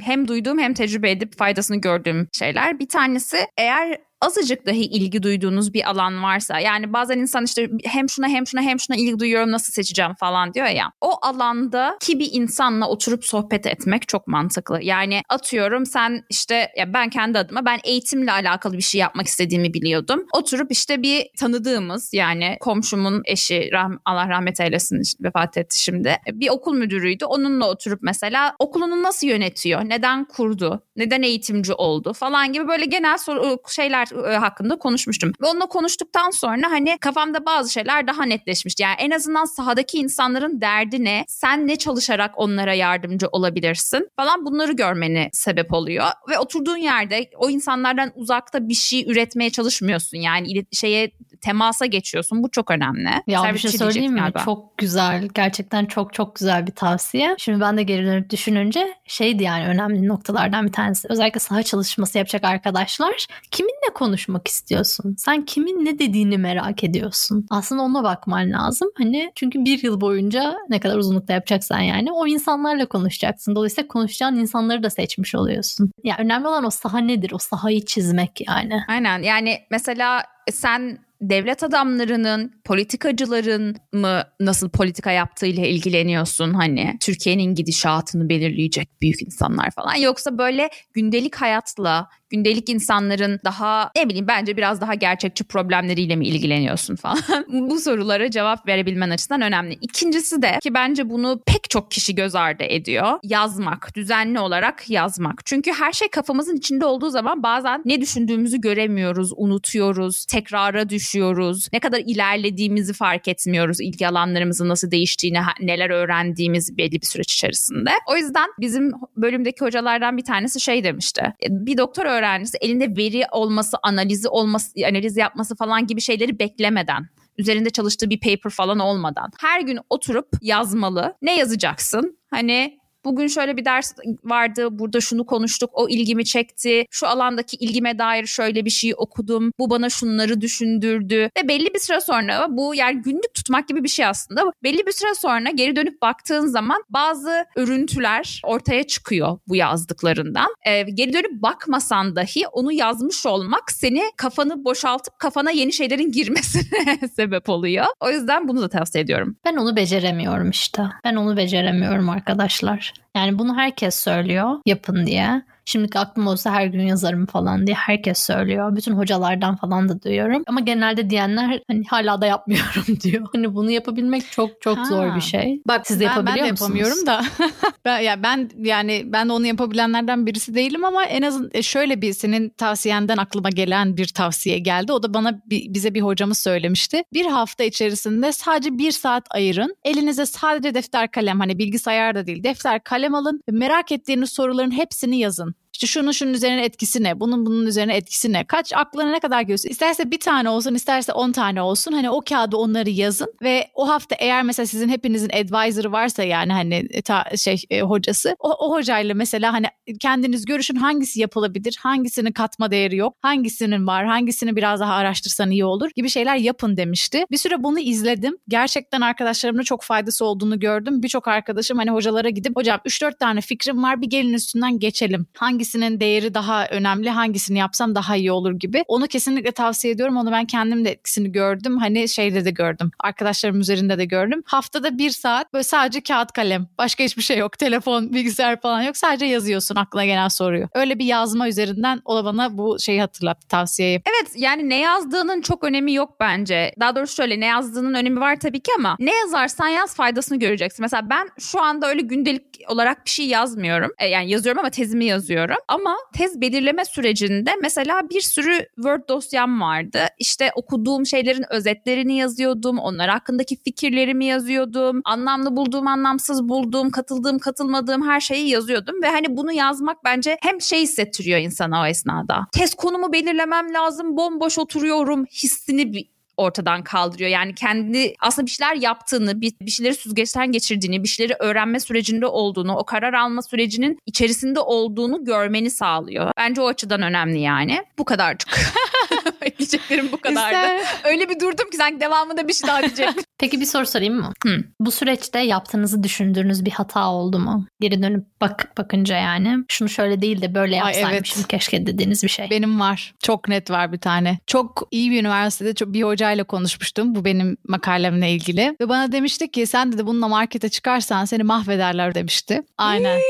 hem 0.00 0.28
duyduğum 0.28 0.58
hem 0.58 0.74
tecrübe 0.74 1.10
edip 1.10 1.38
faydasını 1.38 1.76
gördüğüm 1.76 2.28
şeyler. 2.38 2.78
Bir 2.78 2.88
tanesi 2.88 3.36
eğer 3.58 3.98
azıcık 4.20 4.66
dahi 4.66 4.84
ilgi 4.84 5.22
duyduğunuz 5.22 5.74
bir 5.74 5.90
alan 5.90 6.22
varsa 6.22 6.60
yani 6.60 6.92
bazen 6.92 7.18
insan 7.18 7.44
işte 7.44 7.70
hem 7.84 8.08
şuna 8.08 8.28
hem 8.28 8.46
şuna 8.46 8.62
hem 8.62 8.80
şuna 8.80 8.96
ilgi 8.96 9.18
duyuyorum 9.18 9.50
nasıl 9.50 9.72
seçeceğim 9.72 10.14
falan 10.14 10.54
diyor 10.54 10.66
ya 10.66 10.92
o 11.00 11.18
alanda 11.22 11.96
ki 12.00 12.18
bir 12.18 12.28
insanla 12.32 12.88
oturup 12.88 13.24
sohbet 13.24 13.66
etmek 13.66 14.08
çok 14.08 14.26
mantıklı. 14.26 14.78
Yani 14.82 15.22
atıyorum 15.28 15.86
sen 15.86 16.24
işte 16.30 16.72
ya 16.76 16.94
ben 16.94 17.10
kendi 17.10 17.38
adıma 17.38 17.64
ben 17.66 17.78
eğitimle 17.84 18.32
alakalı 18.32 18.76
bir 18.76 18.82
şey 18.82 19.00
yapmak 19.00 19.26
istediğimi 19.26 19.74
biliyordum. 19.74 20.26
Oturup 20.32 20.72
işte 20.72 21.02
bir 21.02 21.26
tanıdığımız 21.38 22.14
yani 22.14 22.56
komşumun 22.60 23.22
eşi 23.24 23.70
rah 23.72 23.88
Allah 24.04 24.28
rahmet 24.28 24.60
eylesin 24.60 25.02
vefat 25.20 25.56
etti 25.56 25.82
şimdi. 25.82 26.16
Bir 26.32 26.48
okul 26.50 26.74
müdürüydü. 26.74 27.24
Onunla 27.24 27.70
oturup 27.70 27.98
mesela 28.02 28.54
okulunu 28.58 29.02
nasıl 29.02 29.26
yönetiyor? 29.26 29.88
Neden 29.88 30.24
kurdu? 30.24 30.82
Neden 30.96 31.22
eğitimci 31.22 31.72
oldu? 31.72 32.12
Falan 32.12 32.52
gibi 32.52 32.68
böyle 32.68 32.84
genel 32.84 33.18
soru 33.18 33.58
şeyler 33.68 34.09
e, 34.12 34.36
hakkında 34.36 34.78
konuşmuştum. 34.78 35.32
Ve 35.42 35.46
onunla 35.46 35.66
konuştuktan 35.66 36.30
sonra 36.30 36.70
hani 36.70 36.96
kafamda 37.00 37.46
bazı 37.46 37.72
şeyler 37.72 38.06
daha 38.06 38.24
netleşmişti. 38.24 38.82
Yani 38.82 38.96
en 38.98 39.10
azından 39.10 39.44
sahadaki 39.44 39.98
insanların 39.98 40.60
derdi 40.60 41.04
ne? 41.04 41.24
Sen 41.28 41.68
ne 41.68 41.76
çalışarak 41.76 42.32
onlara 42.36 42.74
yardımcı 42.74 43.26
olabilirsin 43.32 44.08
falan 44.16 44.46
bunları 44.46 44.72
görmeni 44.72 45.28
sebep 45.32 45.72
oluyor. 45.72 46.06
Ve 46.30 46.38
oturduğun 46.38 46.76
yerde 46.76 47.30
o 47.36 47.50
insanlardan 47.50 48.12
uzakta 48.14 48.68
bir 48.68 48.74
şey 48.74 49.10
üretmeye 49.10 49.50
çalışmıyorsun. 49.50 50.18
Yani 50.18 50.64
şeye 50.72 51.10
temasa 51.40 51.86
geçiyorsun. 51.86 52.42
Bu 52.42 52.50
çok 52.50 52.70
önemli. 52.70 53.10
Ya 53.26 53.40
Servis 53.40 53.64
bir 53.64 53.68
şey 53.68 53.78
söyleyeyim 53.78 54.12
mi? 54.12 54.20
Galiba. 54.20 54.38
Çok 54.44 54.78
güzel. 54.78 55.28
Gerçekten 55.34 55.86
çok 55.86 56.14
çok 56.14 56.36
güzel 56.36 56.66
bir 56.66 56.72
tavsiye. 56.72 57.34
Şimdi 57.38 57.60
ben 57.60 57.76
de 57.76 57.82
geri 57.82 58.06
dönüp 58.06 58.30
düşününce 58.30 58.94
şeydi 59.06 59.42
yani 59.42 59.66
önemli 59.66 60.08
noktalardan 60.08 60.66
bir 60.66 60.72
tanesi. 60.72 61.08
Özellikle 61.10 61.40
saha 61.40 61.62
çalışması 61.62 62.18
yapacak 62.18 62.44
arkadaşlar. 62.44 63.26
Kiminle 63.50 63.94
konuşmak 64.00 64.48
istiyorsun? 64.48 65.14
Sen 65.18 65.44
kimin 65.44 65.84
ne 65.84 65.98
dediğini 65.98 66.38
merak 66.38 66.84
ediyorsun. 66.84 67.46
Aslında 67.50 67.82
ona 67.82 68.04
bakman 68.04 68.52
lazım. 68.52 68.88
Hani 68.98 69.32
çünkü 69.34 69.64
bir 69.64 69.82
yıl 69.82 70.00
boyunca 70.00 70.56
ne 70.68 70.80
kadar 70.80 70.96
uzunlukta 70.96 71.32
yapacaksan 71.32 71.80
yani 71.80 72.12
o 72.12 72.26
insanlarla 72.26 72.86
konuşacaksın. 72.86 73.54
Dolayısıyla 73.54 73.88
konuşacağın 73.88 74.36
insanları 74.36 74.82
da 74.82 74.90
seçmiş 74.90 75.34
oluyorsun. 75.34 75.90
Ya 76.04 76.14
yani 76.18 76.24
önemli 76.24 76.48
olan 76.48 76.64
o 76.64 76.70
saha 76.70 76.98
nedir? 76.98 77.32
O 77.34 77.38
sahayı 77.38 77.84
çizmek 77.84 78.48
yani. 78.48 78.80
Aynen. 78.88 79.22
Yani 79.22 79.58
mesela 79.70 80.22
sen 80.50 80.98
devlet 81.20 81.62
adamlarının, 81.62 82.52
politikacıların 82.64 83.76
mı 83.92 84.22
nasıl 84.40 84.70
politika 84.70 85.10
yaptığıyla 85.10 85.66
ilgileniyorsun 85.66 86.54
hani 86.54 86.96
Türkiye'nin 87.00 87.54
gidişatını 87.54 88.28
belirleyecek 88.28 88.88
büyük 89.02 89.22
insanlar 89.22 89.70
falan 89.70 89.94
yoksa 89.94 90.38
böyle 90.38 90.70
gündelik 90.92 91.36
hayatla 91.36 92.08
gündelik 92.30 92.68
insanların 92.68 93.40
daha 93.44 93.90
ne 93.96 94.08
bileyim 94.08 94.26
bence 94.28 94.56
biraz 94.56 94.80
daha 94.80 94.94
gerçekçi 94.94 95.44
problemleriyle 95.44 96.16
mi 96.16 96.26
ilgileniyorsun 96.26 96.96
falan. 96.96 97.18
Bu 97.48 97.80
sorulara 97.80 98.30
cevap 98.30 98.68
verebilmen 98.68 99.10
açısından 99.10 99.42
önemli. 99.42 99.78
İkincisi 99.80 100.42
de 100.42 100.58
ki 100.62 100.74
bence 100.74 101.10
bunu 101.10 101.42
pek 101.46 101.70
çok 101.70 101.90
kişi 101.90 102.14
göz 102.14 102.34
ardı 102.34 102.64
ediyor. 102.64 103.18
Yazmak, 103.22 103.94
düzenli 103.94 104.40
olarak 104.40 104.90
yazmak. 104.90 105.42
Çünkü 105.44 105.72
her 105.72 105.92
şey 105.92 106.08
kafamızın 106.08 106.56
içinde 106.56 106.84
olduğu 106.84 107.10
zaman 107.10 107.42
bazen 107.42 107.82
ne 107.84 108.00
düşündüğümüzü 108.00 108.60
göremiyoruz, 108.60 109.32
unutuyoruz, 109.36 110.24
tekrara 110.26 110.88
düşüyoruz. 110.88 111.68
Ne 111.72 111.80
kadar 111.80 111.98
ilerlediğimizi 112.06 112.92
fark 112.92 113.28
etmiyoruz. 113.28 113.80
İlgi 113.80 114.08
alanlarımızın 114.08 114.68
nasıl 114.68 114.90
değiştiğini, 114.90 115.38
neler 115.60 115.90
öğrendiğimiz 115.90 116.76
belli 116.78 117.00
bir 117.00 117.06
süreç 117.06 117.32
içerisinde. 117.32 117.90
O 118.06 118.16
yüzden 118.16 118.48
bizim 118.60 118.92
bölümdeki 119.16 119.64
hocalardan 119.64 120.16
bir 120.16 120.24
tanesi 120.24 120.60
şey 120.60 120.84
demişti. 120.84 121.22
Bir 121.48 121.78
doktor 121.78 122.06
öğrenci 122.06 122.19
öğrencisi 122.20 122.58
elinde 122.60 122.96
veri 122.96 123.22
olması, 123.32 123.76
analizi 123.82 124.28
olması, 124.28 124.72
analiz 124.88 125.16
yapması 125.16 125.56
falan 125.56 125.86
gibi 125.86 126.00
şeyleri 126.00 126.38
beklemeden 126.38 127.08
üzerinde 127.38 127.70
çalıştığı 127.70 128.10
bir 128.10 128.20
paper 128.20 128.50
falan 128.50 128.78
olmadan 128.78 129.30
her 129.40 129.60
gün 129.60 129.78
oturup 129.90 130.28
yazmalı. 130.42 131.16
Ne 131.22 131.38
yazacaksın? 131.38 132.18
Hani 132.30 132.79
Bugün 133.04 133.26
şöyle 133.26 133.56
bir 133.56 133.64
ders 133.64 133.94
vardı. 134.24 134.68
Burada 134.70 135.00
şunu 135.00 135.26
konuştuk. 135.26 135.70
O 135.72 135.88
ilgimi 135.88 136.24
çekti. 136.24 136.84
Şu 136.90 137.06
alandaki 137.06 137.56
ilgime 137.56 137.98
dair 137.98 138.26
şöyle 138.26 138.64
bir 138.64 138.70
şey 138.70 138.92
okudum. 138.96 139.52
Bu 139.58 139.70
bana 139.70 139.90
şunları 139.90 140.40
düşündürdü. 140.40 141.30
Ve 141.38 141.48
belli 141.48 141.74
bir 141.74 141.78
süre 141.78 142.00
sonra 142.00 142.46
bu 142.50 142.74
yani 142.74 143.02
günlük 143.02 143.34
tutmak 143.34 143.68
gibi 143.68 143.84
bir 143.84 143.88
şey 143.88 144.06
aslında. 144.06 144.52
Belli 144.62 144.86
bir 144.86 144.92
süre 144.92 145.14
sonra 145.14 145.50
geri 145.50 145.76
dönüp 145.76 146.02
baktığın 146.02 146.46
zaman 146.46 146.84
bazı 146.88 147.44
örüntüler 147.56 148.40
ortaya 148.44 148.82
çıkıyor 148.82 149.38
bu 149.48 149.56
yazdıklarından. 149.56 150.54
Ee, 150.66 150.82
geri 150.82 151.12
dönüp 151.12 151.42
bakmasan 151.42 152.16
dahi 152.16 152.46
onu 152.52 152.72
yazmış 152.72 153.26
olmak 153.26 153.72
seni 153.72 154.02
kafanı 154.16 154.64
boşaltıp 154.64 155.18
kafana 155.18 155.50
yeni 155.50 155.72
şeylerin 155.72 156.12
girmesine 156.12 156.98
sebep 157.16 157.48
oluyor. 157.48 157.86
O 158.00 158.10
yüzden 158.10 158.48
bunu 158.48 158.62
da 158.62 158.68
tavsiye 158.68 159.04
ediyorum. 159.04 159.36
Ben 159.44 159.56
onu 159.56 159.76
beceremiyorum 159.76 160.50
işte. 160.50 160.82
Ben 161.04 161.16
onu 161.16 161.36
beceremiyorum 161.36 162.08
arkadaşlar. 162.08 162.89
Yani 163.14 163.38
bunu 163.38 163.56
herkes 163.56 163.94
söylüyor 163.94 164.58
yapın 164.66 165.06
diye. 165.06 165.42
Şimdiki 165.70 165.98
aklım 165.98 166.26
olsa 166.26 166.50
her 166.50 166.66
gün 166.66 166.80
yazarım 166.80 167.26
falan 167.26 167.66
diye 167.66 167.76
herkes 167.76 168.18
söylüyor. 168.18 168.76
Bütün 168.76 168.92
hocalardan 168.92 169.56
falan 169.56 169.88
da 169.88 170.02
duyuyorum. 170.02 170.42
Ama 170.46 170.60
genelde 170.60 171.10
diyenler 171.10 171.60
hani 171.68 171.84
hala 171.88 172.20
da 172.20 172.26
yapmıyorum 172.26 173.00
diyor. 173.00 173.26
Hani 173.34 173.54
bunu 173.54 173.70
yapabilmek 173.70 174.30
çok 174.30 174.62
çok 174.62 174.78
ha. 174.78 174.84
zor 174.84 175.16
bir 175.16 175.20
şey. 175.20 175.62
Bak 175.68 175.86
siz 175.86 176.00
de 176.00 176.04
yapabiliyor 176.04 176.36
ben 176.36 176.46
de 176.46 176.50
musunuz? 176.50 176.60
yapamıyorum 176.60 177.06
da. 177.06 177.24
ben 177.84 177.98
ya 177.98 178.22
ben 178.22 178.50
yani 178.58 179.02
ben 179.06 179.28
de 179.28 179.32
onu 179.32 179.46
yapabilenlerden 179.46 180.26
birisi 180.26 180.54
değilim 180.54 180.84
ama 180.84 181.04
en 181.04 181.22
azın 181.22 181.50
e, 181.54 181.62
şöyle 181.62 182.02
bir 182.02 182.12
senin 182.12 182.48
tavsiyenden 182.48 183.16
aklıma 183.16 183.50
gelen 183.50 183.96
bir 183.96 184.08
tavsiye 184.08 184.58
geldi. 184.58 184.92
O 184.92 185.02
da 185.02 185.14
bana 185.14 185.40
bize 185.50 185.94
bir 185.94 186.00
hocamız 186.00 186.38
söylemişti. 186.38 187.02
Bir 187.12 187.26
hafta 187.26 187.64
içerisinde 187.64 188.32
sadece 188.32 188.78
bir 188.78 188.90
saat 188.90 189.26
ayırın. 189.30 189.76
Elinize 189.84 190.26
sadece 190.26 190.74
defter 190.74 191.10
kalem 191.10 191.40
hani 191.40 191.58
bilgisayar 191.58 192.14
da 192.14 192.26
değil 192.26 192.44
defter 192.44 192.84
kalem 192.84 193.14
alın. 193.14 193.42
Merak 193.50 193.92
ettiğiniz 193.92 194.32
soruların 194.32 194.70
hepsini 194.70 195.18
yazın. 195.18 195.54
İşte 195.80 195.92
şunun 195.92 196.12
şunun 196.12 196.34
üzerine 196.34 196.64
etkisi 196.64 197.02
ne? 197.02 197.20
Bunun 197.20 197.46
bunun 197.46 197.66
üzerine 197.66 197.96
etkisi 197.96 198.32
ne? 198.32 198.44
Kaç 198.44 198.72
aklına 198.74 199.10
ne 199.10 199.20
kadar 199.20 199.40
geliyorsa 199.40 199.68
isterse 199.68 200.10
bir 200.10 200.20
tane 200.20 200.48
olsun 200.48 200.74
isterse 200.74 201.12
on 201.12 201.32
tane 201.32 201.62
olsun. 201.62 201.92
Hani 201.92 202.10
o 202.10 202.20
kağıda 202.28 202.56
onları 202.56 202.90
yazın 202.90 203.34
ve 203.42 203.68
o 203.74 203.88
hafta 203.88 204.16
eğer 204.18 204.42
mesela 204.42 204.66
sizin 204.66 204.88
hepinizin 204.88 205.28
advisor'ı 205.30 205.92
varsa 205.92 206.22
yani 206.22 206.52
hani 206.52 206.88
ta, 207.04 207.24
şey 207.36 207.62
e, 207.70 207.80
hocası 207.80 208.36
o, 208.38 208.50
o 208.50 208.72
hocayla 208.76 209.14
mesela 209.14 209.52
hani 209.52 209.66
kendiniz 210.00 210.44
görüşün 210.44 210.76
hangisi 210.76 211.20
yapılabilir? 211.20 211.78
Hangisinin 211.80 212.32
katma 212.32 212.70
değeri 212.70 212.96
yok? 212.96 213.16
Hangisinin 213.22 213.86
var? 213.86 214.06
Hangisini 214.06 214.56
biraz 214.56 214.80
daha 214.80 214.94
araştırsan 214.94 215.50
iyi 215.50 215.64
olur 215.64 215.90
gibi 215.96 216.08
şeyler 216.08 216.36
yapın 216.36 216.76
demişti. 216.76 217.24
Bir 217.30 217.38
süre 217.38 217.62
bunu 217.62 217.78
izledim. 217.78 218.36
Gerçekten 218.48 219.00
arkadaşlarımda 219.00 219.62
çok 219.62 219.82
faydası 219.82 220.24
olduğunu 220.24 220.60
gördüm. 220.60 221.02
Birçok 221.02 221.28
arkadaşım 221.28 221.78
hani 221.78 221.90
hocalara 221.90 222.28
gidip 222.28 222.56
hocam 222.56 222.80
3-4 222.86 223.18
tane 223.18 223.40
fikrim 223.40 223.82
var 223.82 224.02
bir 224.02 224.10
gelin 224.10 224.32
üstünden 224.32 224.78
geçelim. 224.78 225.26
Hangisinin 225.70 226.00
değeri 226.00 226.34
daha 226.34 226.66
önemli? 226.66 227.10
Hangisini 227.10 227.58
yapsam 227.58 227.94
daha 227.94 228.16
iyi 228.16 228.32
olur 228.32 228.52
gibi. 228.52 228.84
Onu 228.88 229.06
kesinlikle 229.06 229.52
tavsiye 229.52 229.92
ediyorum. 229.92 230.16
Onu 230.16 230.32
ben 230.32 230.44
kendim 230.44 230.84
de 230.84 230.90
etkisini 230.90 231.32
gördüm. 231.32 231.78
Hani 231.78 232.08
şeyde 232.08 232.44
de 232.44 232.50
gördüm. 232.50 232.90
Arkadaşlarım 233.00 233.60
üzerinde 233.60 233.98
de 233.98 234.04
gördüm. 234.04 234.42
Haftada 234.46 234.98
bir 234.98 235.10
saat 235.10 235.52
böyle 235.52 235.62
sadece 235.62 236.00
kağıt 236.00 236.32
kalem. 236.32 236.66
Başka 236.78 237.04
hiçbir 237.04 237.22
şey 237.22 237.38
yok. 237.38 237.52
Telefon, 237.58 238.12
bilgisayar 238.12 238.60
falan 238.60 238.82
yok. 238.82 238.96
Sadece 238.96 239.26
yazıyorsun 239.26 239.76
aklına 239.76 240.04
gelen 240.04 240.28
soruyu. 240.28 240.68
Öyle 240.74 240.98
bir 240.98 241.04
yazma 241.04 241.48
üzerinden 241.48 242.02
o 242.04 242.16
da 242.16 242.24
bana 242.24 242.58
bu 242.58 242.76
şeyi 242.80 243.00
hatırlattı 243.00 243.48
tavsiyeyi. 243.48 244.02
Evet 244.06 244.32
yani 244.36 244.68
ne 244.68 244.80
yazdığının 244.80 245.40
çok 245.40 245.64
önemi 245.64 245.94
yok 245.94 246.16
bence. 246.20 246.74
Daha 246.80 246.96
doğrusu 246.96 247.14
şöyle 247.14 247.40
ne 247.40 247.46
yazdığının 247.46 247.94
önemi 247.94 248.20
var 248.20 248.40
tabii 248.40 248.60
ki 248.60 248.72
ama 248.78 248.96
ne 248.98 249.14
yazarsan 249.14 249.68
yaz 249.68 249.94
faydasını 249.94 250.38
göreceksin. 250.38 250.82
Mesela 250.82 251.10
ben 251.10 251.28
şu 251.38 251.62
anda 251.62 251.88
öyle 251.88 252.00
gündelik 252.00 252.44
olarak 252.68 253.04
bir 253.04 253.10
şey 253.10 253.26
yazmıyorum. 253.26 253.90
E, 253.98 254.06
yani 254.06 254.30
yazıyorum 254.30 254.58
ama 254.58 254.70
tezimi 254.70 255.04
yazıyorum. 255.04 255.56
Ama 255.68 255.96
tez 256.14 256.40
belirleme 256.40 256.84
sürecinde 256.84 257.50
mesela 257.62 258.10
bir 258.10 258.20
sürü 258.20 258.66
Word 258.74 259.08
dosyam 259.08 259.60
vardı. 259.60 260.06
İşte 260.18 260.50
okuduğum 260.54 261.06
şeylerin 261.06 261.44
özetlerini 261.50 262.16
yazıyordum. 262.16 262.78
Onlar 262.78 263.10
hakkındaki 263.10 263.56
fikirlerimi 263.56 264.24
yazıyordum. 264.24 265.00
Anlamlı 265.04 265.56
bulduğum, 265.56 265.86
anlamsız 265.86 266.48
bulduğum, 266.48 266.90
katıldığım, 266.90 267.38
katılmadığım 267.38 268.08
her 268.08 268.20
şeyi 268.20 268.48
yazıyordum. 268.48 269.02
Ve 269.02 269.08
hani 269.08 269.36
bunu 269.36 269.52
yazmak 269.52 270.04
bence 270.04 270.38
hem 270.42 270.60
şey 270.60 270.82
hissettiriyor 270.82 271.38
insana 271.38 271.82
o 271.82 271.86
esnada. 271.86 272.46
Tez 272.52 272.74
konumu 272.74 273.12
belirlemem 273.12 273.74
lazım, 273.74 274.16
bomboş 274.16 274.58
oturuyorum 274.58 275.24
hissini 275.24 275.92
ortadan 276.40 276.82
kaldırıyor. 276.82 277.30
Yani 277.30 277.54
kendi 277.54 278.14
aslında 278.20 278.46
bir 278.46 278.50
şeyler 278.50 278.74
yaptığını, 278.74 279.40
bir, 279.40 279.52
bir 279.60 279.70
şeyleri 279.70 279.94
süzgeçten 279.94 280.52
geçirdiğini, 280.52 281.02
bir 281.02 281.08
şeyleri 281.08 281.36
öğrenme 281.38 281.80
sürecinde 281.80 282.26
olduğunu, 282.26 282.76
o 282.76 282.84
karar 282.84 283.12
alma 283.12 283.42
sürecinin 283.42 283.98
içerisinde 284.06 284.60
olduğunu 284.60 285.24
görmeni 285.24 285.70
sağlıyor. 285.70 286.32
Bence 286.36 286.60
o 286.60 286.66
açıdan 286.66 287.02
önemli 287.02 287.40
yani. 287.40 287.84
Bu 287.98 288.04
kadarcık. 288.04 288.48
Diyeceklerim 289.58 290.12
bu 290.12 290.20
kadardı. 290.20 290.84
Öyle 291.04 291.28
bir 291.28 291.40
durdum 291.40 291.70
ki 291.70 291.76
sanki 291.76 292.00
devamında 292.00 292.48
bir 292.48 292.52
şey 292.52 292.68
daha 292.68 292.80
diyecektim. 292.82 293.24
Peki 293.38 293.60
bir 293.60 293.66
soru 293.66 293.86
sorayım 293.86 294.14
mı? 294.14 294.32
Hı. 294.44 294.64
Bu 294.80 294.90
süreçte 294.90 295.38
yaptığınızı 295.38 296.02
düşündüğünüz 296.02 296.64
bir 296.64 296.70
hata 296.70 297.10
oldu 297.10 297.38
mu? 297.38 297.66
Geri 297.80 298.02
dönüp 298.02 298.24
bak 298.40 298.72
bakınca 298.78 299.16
yani 299.16 299.64
şunu 299.68 299.88
şöyle 299.88 300.22
değil 300.22 300.42
de 300.42 300.54
böyle 300.54 300.76
yapsaymışım 300.76 301.38
Ay, 301.38 301.40
evet. 301.40 301.48
keşke 301.48 301.86
dediğiniz 301.86 302.22
bir 302.22 302.28
şey. 302.28 302.50
Benim 302.50 302.80
var. 302.80 303.14
Çok 303.22 303.48
net 303.48 303.70
var 303.70 303.92
bir 303.92 303.98
tane. 303.98 304.38
Çok 304.46 304.88
iyi 304.90 305.10
bir 305.10 305.20
üniversitede 305.20 305.74
çok 305.74 305.92
bir 305.92 306.02
hocayla 306.02 306.44
konuşmuştum. 306.44 307.14
Bu 307.14 307.24
benim 307.24 307.56
makalemle 307.68 308.30
ilgili. 308.30 308.76
Ve 308.80 308.88
bana 308.88 309.12
demişti 309.12 309.50
ki 309.50 309.66
sen 309.66 309.98
de 309.98 310.06
bununla 310.06 310.28
markete 310.28 310.68
çıkarsan 310.68 311.24
seni 311.24 311.42
mahvederler 311.42 312.14
demişti. 312.14 312.62
Aynen. 312.78 313.20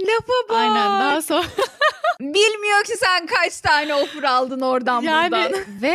Lafa 0.00 0.32
bak. 0.48 0.56
Aynen 0.56 1.00
daha 1.00 1.22
sonra 1.22 1.42
Bilmiyor 2.20 2.84
ki 2.84 2.92
sen 2.98 3.26
kaç 3.26 3.60
tane 3.60 3.94
offer 3.94 4.22
aldın 4.22 4.60
oradan 4.60 5.02
yani, 5.02 5.30
buradan. 5.30 5.52
Ve 5.82 5.94